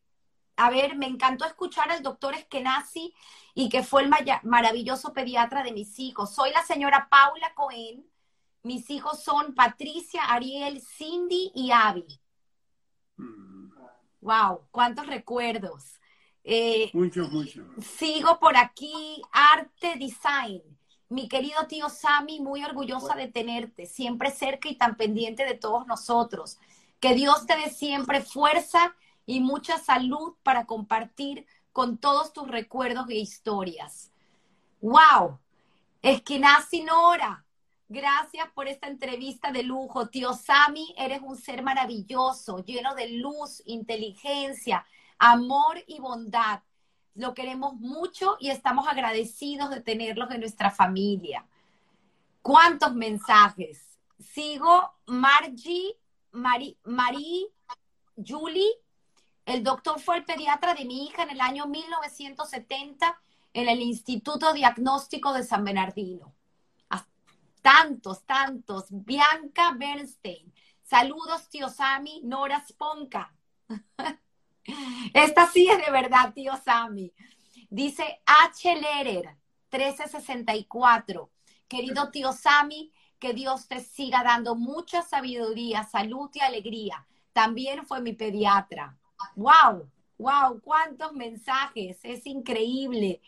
a 0.55 0.69
ver, 0.69 0.95
me 0.95 1.07
encantó 1.07 1.45
escuchar 1.45 1.91
al 1.91 2.03
doctor 2.03 2.35
Eskenazi 2.35 3.14
y 3.53 3.69
que 3.69 3.84
fue 3.84 4.03
el 4.03 4.11
maravilloso 4.43 5.14
pediatra 5.14 5.64
de 5.64 5.72
mis 5.72 5.99
hijos. 5.99 6.34
Soy 6.34 6.51
la 6.51 6.64
señora 6.64 7.07
Paula 7.10 7.53
Cohen. 7.55 8.05
Mis 8.64 8.89
hijos 8.89 9.22
son 9.23 9.53
Patricia, 9.55 10.23
Ariel, 10.26 10.81
Cindy 10.81 11.51
y 11.53 11.72
Abby. 11.72 12.19
Wow, 14.22 14.61
mm. 14.61 14.68
cuántos 14.72 15.07
recuerdos. 15.07 15.99
Eh, 16.43 16.89
muchos, 16.93 17.31
muchos. 17.31 17.65
Sigo 17.84 18.39
por 18.39 18.55
aquí, 18.55 19.22
arte, 19.31 19.95
design. 19.97 20.61
Mi 21.14 21.27
querido 21.27 21.68
tío 21.68 21.90
Sammy, 21.90 22.40
muy 22.40 22.64
orgullosa 22.64 23.14
de 23.14 23.27
tenerte, 23.27 23.85
siempre 23.85 24.31
cerca 24.31 24.68
y 24.68 24.76
tan 24.76 24.98
pendiente 24.98 25.45
de 25.45 25.53
todos 25.53 25.85
nosotros. 25.85 26.57
Que 26.99 27.14
Dios 27.14 27.45
te 27.45 27.56
dé 27.56 27.69
siempre 27.69 28.23
fuerza 28.23 28.95
y 29.27 29.40
mucha 29.40 29.77
salud 29.77 30.34
para 30.41 30.65
compartir 30.65 31.45
con 31.72 31.99
todos 31.99 32.34
tus 32.34 32.48
recuerdos 32.48 33.07
e 33.10 33.18
historias. 33.18 34.11
¡Wow! 34.81 35.38
Esquinazi 36.02 36.81
Nora, 36.81 37.45
gracias 37.88 38.48
por 38.56 38.68
esta 38.68 38.88
entrevista 38.88 39.52
de 39.52 39.61
lujo. 39.61 40.10
Tío 40.10 40.34
Sammy, 40.34 40.95
eres 40.98 41.22
un 41.22 41.38
ser 41.38 41.61
maravilloso, 41.61 42.65
lleno 42.65 42.95
de 42.95 43.10
luz, 43.10 43.61
inteligencia, 43.68 44.84
amor 45.19 45.77
y 45.85 45.99
bondad. 45.99 46.64
Lo 47.15 47.34
queremos 47.34 47.76
mucho 47.76 48.38
y 48.40 48.49
estamos 48.49 48.88
agradecidos 48.88 49.69
de 49.69 49.81
tenerlos 49.81 50.31
en 50.31 50.40
nuestra 50.40 50.72
familia. 50.72 51.45
¿Cuántos 52.41 52.94
mensajes? 52.95 53.99
Sigo 54.19 54.94
Margie, 55.06 55.98
Marie, 56.31 56.77
Julie. 58.18 58.80
El 59.45 59.64
doctor 59.64 59.99
fue 59.99 60.18
el 60.18 60.26
pediatra 60.26 60.73
de 60.73 60.85
mi 60.85 61.06
hija 61.06 61.23
en 61.23 61.30
el 61.31 61.41
año 61.41 61.68
1970 61.68 63.22
en 63.53 63.69
el 63.69 63.81
Instituto 63.81 64.52
Diagnóstico 64.53 65.34
de 65.34 65.44
San 65.44 65.64
Bernardino. 65.64 66.34
Ah, 66.90 67.06
tantos, 67.61 68.26
tantos. 68.26 68.85
Bianca 68.90 69.72
Bernstein. 69.77 70.52
Saludos, 70.81 71.48
tío 71.49 71.69
Sami. 71.69 72.22
Nora 72.23 72.64
Sponka. 72.68 73.34
Esta 75.14 75.48
sí 75.48 75.69
es 75.69 75.85
de 75.85 75.91
verdad, 75.91 76.34
tío 76.34 76.53
Sammy. 76.64 77.14
Dice 77.69 78.22
H. 78.26 78.76
Lerer, 78.76 79.35
1364. 79.72 81.30
Querido 81.68 82.11
tío 82.11 82.31
Sammy, 82.31 82.91
que 83.19 83.34
Dios 83.34 83.68
te 83.68 83.80
siga 83.80 84.23
dando 84.23 84.56
mucha 84.56 85.02
sabiduría, 85.02 85.84
salud 85.84 86.30
y 86.34 86.40
alegría. 86.41 87.06
También 87.31 87.85
fue 87.85 88.02
mi 88.02 88.14
pediatra. 88.14 88.98
¡Wow! 89.35 89.90
¡Wow! 90.18 90.61
¡Cuántos 90.61 91.14
mensajes! 91.14 91.98
Es 92.03 92.26
increíble. 92.27 93.22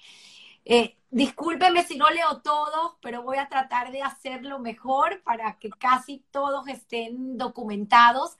Eh, 0.64 0.95
discúlpeme 1.10 1.84
si 1.84 1.98
no 1.98 2.10
leo 2.10 2.41
todos, 2.41 2.98
pero 3.02 3.24
voy 3.24 3.38
a 3.38 3.49
tratar 3.49 3.91
de 3.91 4.02
hacerlo 4.02 4.60
mejor 4.60 5.22
para 5.24 5.57
que 5.60 5.70
casi 5.70 6.24
todos 6.32 6.68
estén 6.68 7.38
documentados. 7.38 8.38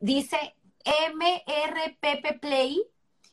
Dice 0.00 0.56
MRPP 0.84 2.40
Play, 2.40 2.82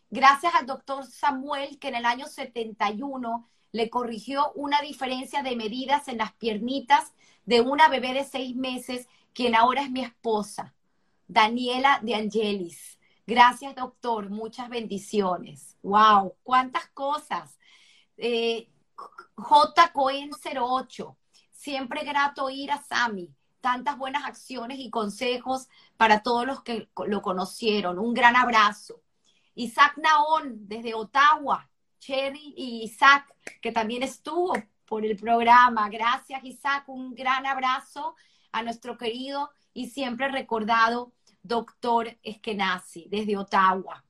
gracias 0.09 0.53
al 0.55 0.65
doctor 0.65 1.05
Samuel, 1.05 1.79
que 1.79 1.89
en 1.89 1.95
el 1.95 2.05
año 2.05 2.27
71 2.27 3.49
le 3.71 3.89
corrigió 3.89 4.51
una 4.53 4.81
diferencia 4.81 5.43
de 5.43 5.55
medidas 5.55 6.07
en 6.07 6.17
las 6.17 6.33
piernitas 6.33 7.13
de 7.45 7.61
una 7.61 7.87
bebé 7.87 8.13
de 8.13 8.25
seis 8.25 8.55
meses, 8.55 9.07
quien 9.33 9.55
ahora 9.55 9.81
es 9.81 9.91
mi 9.91 10.01
esposa, 10.01 10.73
Daniela 11.27 11.99
de 12.01 12.15
Angelis. 12.15 12.99
Gracias, 13.25 13.75
doctor. 13.75 14.29
Muchas 14.29 14.69
bendiciones. 14.69 15.75
¡Wow! 15.83 16.35
¿Cuántas 16.43 16.87
cosas? 16.89 17.57
Eh, 18.17 18.69
J. 19.35 19.91
Cohen 19.91 20.31
08. 20.31 21.17
Siempre 21.51 22.03
grato 22.05 22.49
ir 22.49 22.71
a 22.71 22.81
Sami 22.81 23.33
tantas 23.67 23.97
buenas 23.97 24.23
acciones 24.23 24.79
y 24.79 24.89
consejos 24.89 25.67
para 25.97 26.23
todos 26.23 26.47
los 26.47 26.63
que 26.63 26.87
lo 27.05 27.21
conocieron. 27.21 27.99
Un 27.99 28.13
gran 28.13 28.37
abrazo. 28.37 29.01
Isaac 29.55 29.97
Naón, 29.97 30.69
desde 30.69 30.93
Ottawa. 30.93 31.69
Cherry 31.99 32.53
y 32.55 32.83
Isaac, 32.83 33.25
que 33.61 33.73
también 33.73 34.03
estuvo 34.03 34.53
por 34.85 35.05
el 35.05 35.17
programa. 35.17 35.89
Gracias, 35.89 36.45
Isaac. 36.45 36.87
Un 36.87 37.13
gran 37.13 37.45
abrazo 37.45 38.15
a 38.53 38.63
nuestro 38.63 38.97
querido 38.97 39.49
y 39.73 39.89
siempre 39.89 40.29
recordado 40.29 41.11
doctor 41.43 42.17
Eskenazi, 42.23 43.09
desde 43.09 43.35
Ottawa. 43.35 44.01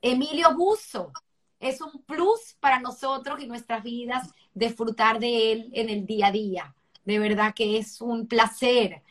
Emilio 0.00 0.54
Buzo, 0.54 1.10
es 1.58 1.80
un 1.80 2.04
plus 2.04 2.54
para 2.60 2.78
nosotros 2.78 3.40
y 3.40 3.48
nuestras 3.48 3.82
vidas 3.82 4.30
disfrutar 4.54 5.18
de 5.18 5.50
él 5.50 5.70
en 5.72 5.88
el 5.88 6.06
día 6.06 6.28
a 6.28 6.32
día. 6.32 6.75
De 7.06 7.20
verdad 7.20 7.54
que 7.54 7.78
es 7.78 8.00
un 8.00 8.26
placer. 8.26 9.02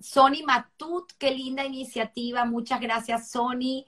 Sony 0.00 0.44
Matut, 0.44 1.12
qué 1.16 1.30
linda 1.30 1.64
iniciativa. 1.64 2.44
Muchas 2.44 2.80
gracias, 2.80 3.30
Sony. 3.30 3.86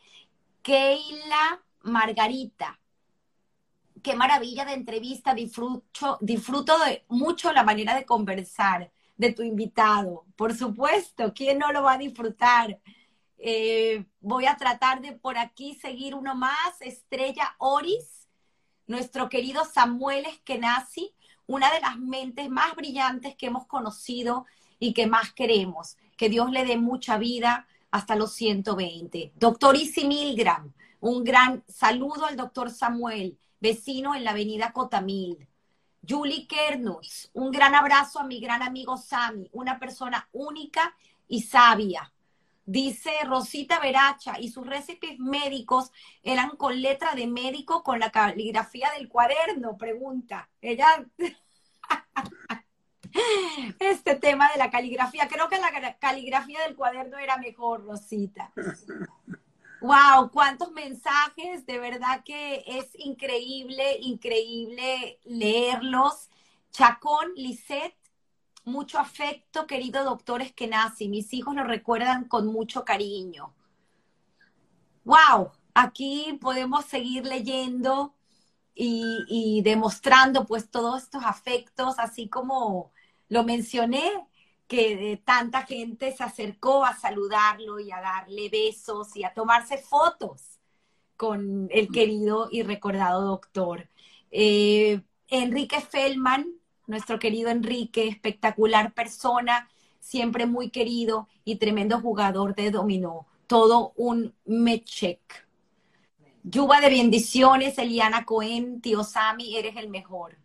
Keila 0.63 1.61
Margarita. 1.83 2.81
Qué 4.01 4.15
maravilla 4.15 4.65
de 4.65 4.75
entrevista. 4.75 5.35
Disfruto, 5.35 6.19
disfruto 6.21 6.79
de 6.79 7.05
mucho 7.09 7.53
la 7.53 7.65
manera 7.65 7.97
de 7.97 8.07
conversar 8.07 8.93
de 9.17 9.33
tu 9.33 9.43
invitado. 9.43 10.25
Por 10.37 10.55
supuesto, 10.57 11.35
¿quién 11.35 11.59
no 11.59 11.73
lo 11.73 11.83
va 11.83 11.95
a 11.95 11.99
disfrutar? 11.99 12.81
Eh, 13.39 14.05
voy 14.21 14.47
a 14.47 14.57
tratar 14.57 15.01
de 15.01 15.13
por 15.13 15.37
aquí 15.37 15.75
seguir 15.75 16.15
uno 16.15 16.37
más. 16.37 16.81
Estrella 16.81 17.57
Oris, 17.59 18.29
nuestro 18.87 19.29
querido 19.29 19.65
Samuel 19.65 20.27
Eskenazi 20.27 21.13
una 21.49 21.73
de 21.73 21.81
las 21.81 21.99
mentes 21.99 22.49
más 22.49 22.77
brillantes 22.77 23.35
que 23.35 23.47
hemos 23.47 23.67
conocido 23.67 24.47
y 24.79 24.93
que 24.93 25.09
más 25.09 25.33
queremos. 25.33 25.97
Que 26.17 26.29
Dios 26.29 26.53
le 26.53 26.65
dé 26.65 26.77
mucha 26.77 27.19
vida 27.19 27.67
hasta 27.91 28.15
los 28.15 28.33
120. 28.35 29.33
Doctor 29.35 29.75
Isi 29.75 30.07
Milgram, 30.07 30.73
un 31.01 31.25
gran 31.25 31.65
saludo 31.67 32.27
al 32.27 32.37
doctor 32.37 32.71
Samuel, 32.71 33.39
vecino 33.61 34.15
en 34.15 34.25
la 34.25 34.31
avenida 34.31 34.73
Cotamil. 34.73 35.49
Julie 36.07 36.47
Kernus, 36.47 37.31
un 37.33 37.51
gran 37.51 37.75
abrazo 37.75 38.21
a 38.21 38.25
mi 38.25 38.41
gran 38.41 38.63
amigo 38.63 38.97
Sami, 38.97 39.49
una 39.53 39.79
persona 39.79 40.29
única 40.33 40.95
y 41.29 41.43
sabia. 41.43 42.13
Dice 42.71 43.11
Rosita 43.25 43.81
Veracha, 43.81 44.39
y 44.39 44.51
sus 44.51 44.67
recipes 44.67 45.19
médicos 45.19 45.91
eran 46.23 46.51
con 46.51 46.83
letra 46.83 47.15
de 47.15 47.27
médico 47.27 47.83
con 47.83 47.99
la 47.99 48.11
caligrafía 48.11 48.91
del 48.91 49.09
cuaderno, 49.09 49.79
pregunta. 49.79 50.51
Ella, 50.61 50.87
este 53.81 54.17
tema 54.17 54.53
de 54.53 54.59
la 54.59 54.71
caligrafía, 54.71 55.29
creo 55.29 55.49
que 55.49 55.57
la 55.57 55.97
caligrafía 55.99 56.61
del 56.65 56.77
cuaderno 56.77 57.17
era 57.17 57.39
mejor, 57.39 57.87
Rosita. 57.87 58.53
Wow, 59.81 60.31
cuántos 60.31 60.71
mensajes, 60.73 61.65
de 61.65 61.79
verdad 61.79 62.23
que 62.23 62.65
es 62.67 62.91
increíble, 62.97 63.97
increíble 64.03 65.19
leerlos. 65.25 66.29
Chacón, 66.71 67.33
Lisette, 67.35 67.98
mucho 68.69 68.99
afecto, 68.99 69.67
querido 69.67 70.05
doctor 70.05 70.43
Eskenazi. 70.43 71.09
Mis 71.09 71.33
hijos 71.35 71.55
lo 71.55 71.65
recuerdan 71.65 72.25
con 72.25 72.47
mucho 72.47 72.85
cariño. 72.85 73.55
Wow, 75.05 75.51
aquí 75.75 76.39
podemos 76.41 76.85
seguir 76.85 77.25
leyendo 77.25 78.15
y, 78.75 79.63
demostrando 79.63 80.47
pues 80.47 80.71
todos 80.71 81.03
estos 81.03 81.25
afectos, 81.25 81.99
así 81.99 82.29
como 82.29 82.93
lo 83.29 83.43
mencioné, 83.43 84.27
que 84.69 85.21
tanta 85.25 85.63
gente 85.67 86.15
se 86.15 86.23
acercó 86.23 86.85
a 86.85 86.95
saludarlo 86.97 87.81
y 87.81 87.91
a 87.91 88.01
darle 88.01 88.49
besos 88.51 89.17
y 89.17 89.25
a 89.25 89.35
tomarse 89.35 89.79
fotos 89.79 90.59
con 91.17 91.69
el 91.73 91.89
querido 91.89 92.49
y 92.53 92.63
recordado 92.63 93.23
doctor. 93.23 93.89
Eh, 94.31 95.01
Enrique 95.29 95.81
Feldman, 95.81 96.58
nuestro 96.89 97.19
querido 97.19 97.51
Enrique, 97.51 98.09
espectacular 98.09 98.93
persona, 98.93 99.69
siempre 100.01 100.47
muy 100.47 100.71
querido 100.71 101.29
y 101.45 101.57
tremendo 101.57 102.01
jugador 102.01 102.55
de 102.55 102.71
dominó. 102.71 103.27
Todo 103.47 103.93
un 103.97 104.35
mechec. 104.45 105.47
Lluvia 106.43 106.81
de 106.81 106.89
bendiciones, 106.89 107.79
Eliana 107.79 108.25
Cohen, 108.25 108.81
tío 108.81 109.05
Sami, 109.05 109.57
eres 109.57 109.77
el 109.77 109.89
mejor. 109.89 110.37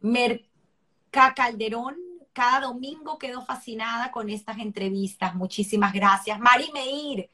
Merca 0.00 1.34
Calderón, 1.34 1.96
cada 2.32 2.60
domingo 2.60 3.18
quedo 3.18 3.44
fascinada 3.44 4.10
con 4.10 4.30
estas 4.30 4.58
entrevistas. 4.58 5.34
Muchísimas 5.34 5.92
gracias. 5.92 6.38
Mari 6.38 6.70
Meir, 6.72 7.28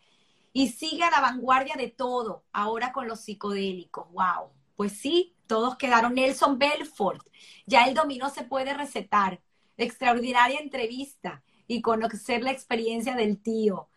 y 0.52 0.68
sigue 0.68 1.04
a 1.04 1.10
la 1.10 1.20
vanguardia 1.20 1.76
de 1.76 1.88
todo, 1.88 2.44
ahora 2.52 2.92
con 2.92 3.06
los 3.06 3.20
psicodélicos. 3.20 4.10
¡Wow! 4.12 4.57
Pues 4.78 4.92
sí, 4.92 5.34
todos 5.48 5.76
quedaron. 5.76 6.14
Nelson 6.14 6.56
Belfort, 6.56 7.26
ya 7.66 7.86
el 7.86 7.94
dominó 7.94 8.30
se 8.30 8.44
puede 8.44 8.74
recetar. 8.74 9.40
Extraordinaria 9.76 10.60
entrevista 10.60 11.42
y 11.66 11.82
conocer 11.82 12.44
la 12.44 12.52
experiencia 12.52 13.16
del 13.16 13.42
tío. 13.42 13.88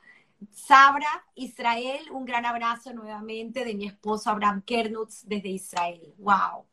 Sabra, 0.52 1.24
Israel, 1.36 2.00
un 2.12 2.26
gran 2.26 2.48
abrazo 2.48 2.94
nuevamente 2.94 3.64
de 3.64 3.76
mi 3.76 3.86
esposo 3.86 4.32
Abraham 4.32 4.64
Kernutz 4.64 5.22
desde 5.28 5.50
Israel. 5.50 6.16
¡Wow! 6.18 6.66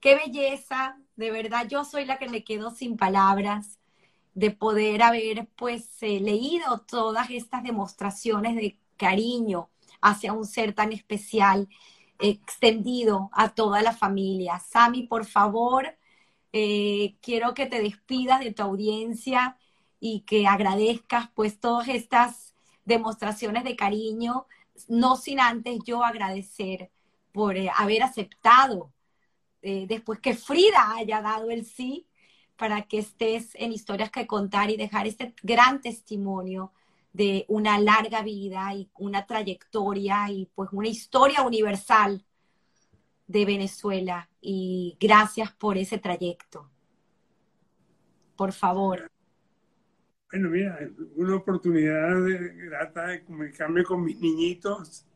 ¡Qué 0.00 0.14
belleza! 0.14 0.96
De 1.16 1.30
verdad, 1.30 1.68
yo 1.68 1.84
soy 1.84 2.06
la 2.06 2.18
que 2.18 2.30
me 2.30 2.44
quedo 2.44 2.70
sin 2.70 2.96
palabras 2.96 3.78
de 4.32 4.50
poder 4.50 5.02
haber 5.02 5.46
pues 5.56 6.02
eh, 6.02 6.20
leído 6.20 6.86
todas 6.88 7.28
estas 7.28 7.62
demostraciones 7.64 8.56
de 8.56 8.78
cariño 8.96 9.68
hacia 10.00 10.32
un 10.32 10.46
ser 10.46 10.72
tan 10.72 10.90
especial 10.90 11.68
extendido 12.18 13.30
a 13.32 13.54
toda 13.54 13.82
la 13.82 13.92
familia. 13.92 14.58
Sami, 14.58 15.04
por 15.06 15.24
favor, 15.26 15.96
eh, 16.52 17.16
quiero 17.20 17.54
que 17.54 17.66
te 17.66 17.80
despidas 17.80 18.40
de 18.40 18.52
tu 18.52 18.62
audiencia 18.62 19.56
y 20.00 20.20
que 20.20 20.46
agradezcas 20.46 21.30
pues 21.34 21.60
todas 21.60 21.88
estas 21.88 22.54
demostraciones 22.84 23.64
de 23.64 23.76
cariño, 23.76 24.46
no 24.88 25.16
sin 25.16 25.40
antes 25.40 25.78
yo 25.84 26.04
agradecer 26.04 26.90
por 27.32 27.56
eh, 27.56 27.70
haber 27.74 28.02
aceptado 28.02 28.92
eh, 29.62 29.86
después 29.88 30.20
que 30.20 30.34
Frida 30.34 30.94
haya 30.96 31.22
dado 31.22 31.50
el 31.50 31.64
sí 31.64 32.06
para 32.56 32.82
que 32.82 32.98
estés 32.98 33.50
en 33.54 33.72
historias 33.72 34.10
que 34.10 34.26
contar 34.26 34.70
y 34.70 34.76
dejar 34.76 35.06
este 35.06 35.34
gran 35.42 35.80
testimonio 35.80 36.72
de 37.12 37.44
una 37.48 37.78
larga 37.78 38.22
vida 38.22 38.74
y 38.74 38.90
una 38.98 39.26
trayectoria 39.26 40.30
y 40.30 40.50
pues 40.54 40.70
una 40.72 40.88
historia 40.88 41.42
universal 41.42 42.24
de 43.26 43.44
Venezuela. 43.44 44.28
Y 44.40 44.96
gracias 44.98 45.52
por 45.52 45.76
ese 45.76 45.98
trayecto. 45.98 46.70
Por 48.36 48.52
favor. 48.52 49.10
Bueno, 50.30 50.48
mira, 50.48 50.78
una 51.16 51.36
oportunidad 51.36 52.14
grata 52.56 53.08
de 53.08 53.24
comunicarme 53.24 53.84
con 53.84 54.02
mis 54.02 54.18
niñitos 54.18 55.06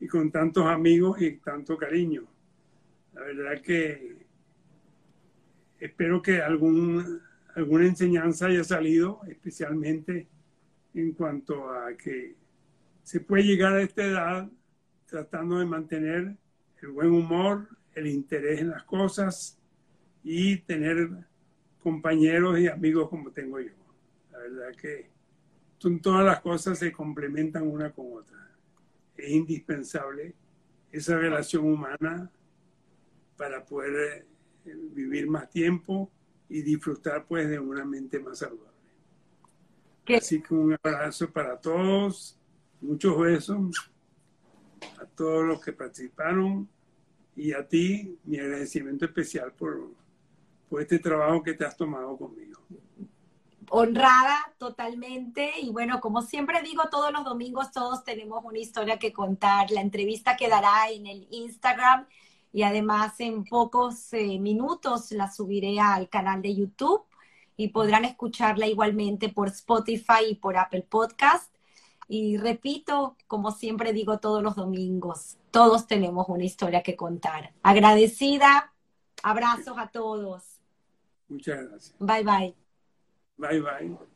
y 0.00 0.08
con 0.08 0.30
tantos 0.30 0.66
amigos 0.66 1.20
y 1.20 1.32
tanto 1.36 1.76
cariño. 1.76 2.24
La 3.12 3.20
verdad 3.20 3.60
que 3.60 4.26
espero 5.78 6.22
que 6.22 6.40
algún, 6.40 7.20
alguna 7.54 7.86
enseñanza 7.86 8.46
haya 8.46 8.64
salido, 8.64 9.20
especialmente 9.28 10.28
en 10.94 11.12
cuanto 11.12 11.70
a 11.70 11.96
que 11.96 12.36
se 13.02 13.20
puede 13.20 13.44
llegar 13.44 13.74
a 13.74 13.82
esta 13.82 14.04
edad 14.04 14.50
tratando 15.06 15.58
de 15.58 15.66
mantener 15.66 16.36
el 16.80 16.88
buen 16.88 17.10
humor, 17.10 17.68
el 17.94 18.06
interés 18.06 18.60
en 18.60 18.70
las 18.70 18.84
cosas 18.84 19.58
y 20.22 20.58
tener 20.58 21.08
compañeros 21.82 22.58
y 22.58 22.68
amigos 22.68 23.08
como 23.08 23.30
tengo 23.30 23.60
yo. 23.60 23.72
La 24.30 24.38
verdad 24.38 24.74
que 24.76 25.10
todas 26.00 26.24
las 26.24 26.40
cosas 26.40 26.78
se 26.78 26.92
complementan 26.92 27.66
una 27.66 27.90
con 27.90 28.06
otra. 28.12 28.38
Es 29.16 29.30
indispensable 29.30 30.34
esa 30.90 31.18
relación 31.18 31.64
humana 31.64 32.30
para 33.36 33.64
poder 33.64 34.26
eh, 34.64 34.76
vivir 34.92 35.28
más 35.28 35.50
tiempo 35.50 36.10
y 36.48 36.62
disfrutar 36.62 37.26
pues 37.26 37.48
de 37.48 37.58
una 37.58 37.84
mente 37.84 38.20
más 38.20 38.38
saludable. 38.38 38.71
Así 40.08 40.42
que 40.42 40.54
un 40.54 40.76
abrazo 40.82 41.30
para 41.30 41.60
todos, 41.60 42.38
muchos 42.80 43.18
besos 43.18 43.90
a 45.00 45.06
todos 45.06 45.44
los 45.44 45.60
que 45.60 45.72
participaron 45.72 46.68
y 47.36 47.52
a 47.52 47.66
ti 47.66 48.18
mi 48.24 48.38
agradecimiento 48.38 49.04
especial 49.04 49.52
por, 49.52 49.92
por 50.68 50.82
este 50.82 50.98
trabajo 50.98 51.42
que 51.42 51.54
te 51.54 51.64
has 51.64 51.76
tomado 51.76 52.16
conmigo. 52.16 52.60
Honrada 53.70 54.38
totalmente 54.58 55.52
y 55.60 55.70
bueno, 55.70 56.00
como 56.00 56.20
siempre 56.20 56.60
digo, 56.62 56.82
todos 56.90 57.12
los 57.12 57.24
domingos 57.24 57.70
todos 57.70 58.04
tenemos 58.04 58.44
una 58.44 58.58
historia 58.58 58.98
que 58.98 59.12
contar. 59.12 59.70
La 59.70 59.80
entrevista 59.80 60.36
quedará 60.36 60.90
en 60.90 61.06
el 61.06 61.26
Instagram 61.30 62.06
y 62.52 62.64
además 62.64 63.18
en 63.20 63.44
pocos 63.44 64.12
eh, 64.12 64.38
minutos 64.38 65.12
la 65.12 65.30
subiré 65.30 65.80
al 65.80 66.10
canal 66.10 66.42
de 66.42 66.54
YouTube 66.54 67.04
y 67.56 67.68
podrán 67.68 68.04
escucharla 68.04 68.66
igualmente 68.66 69.28
por 69.28 69.48
Spotify 69.48 70.24
y 70.30 70.34
por 70.36 70.56
Apple 70.56 70.86
Podcast. 70.88 71.52
Y 72.08 72.36
repito, 72.36 73.16
como 73.26 73.52
siempre 73.52 73.92
digo 73.92 74.18
todos 74.18 74.42
los 74.42 74.56
domingos, 74.56 75.38
todos 75.50 75.86
tenemos 75.86 76.28
una 76.28 76.44
historia 76.44 76.82
que 76.82 76.96
contar. 76.96 77.52
Agradecida, 77.62 78.72
abrazos 79.22 79.78
a 79.78 79.88
todos. 79.88 80.60
Muchas 81.28 81.68
gracias. 81.68 81.94
Bye 81.98 82.24
bye. 82.24 82.54
Bye 83.36 83.60
bye. 83.60 84.11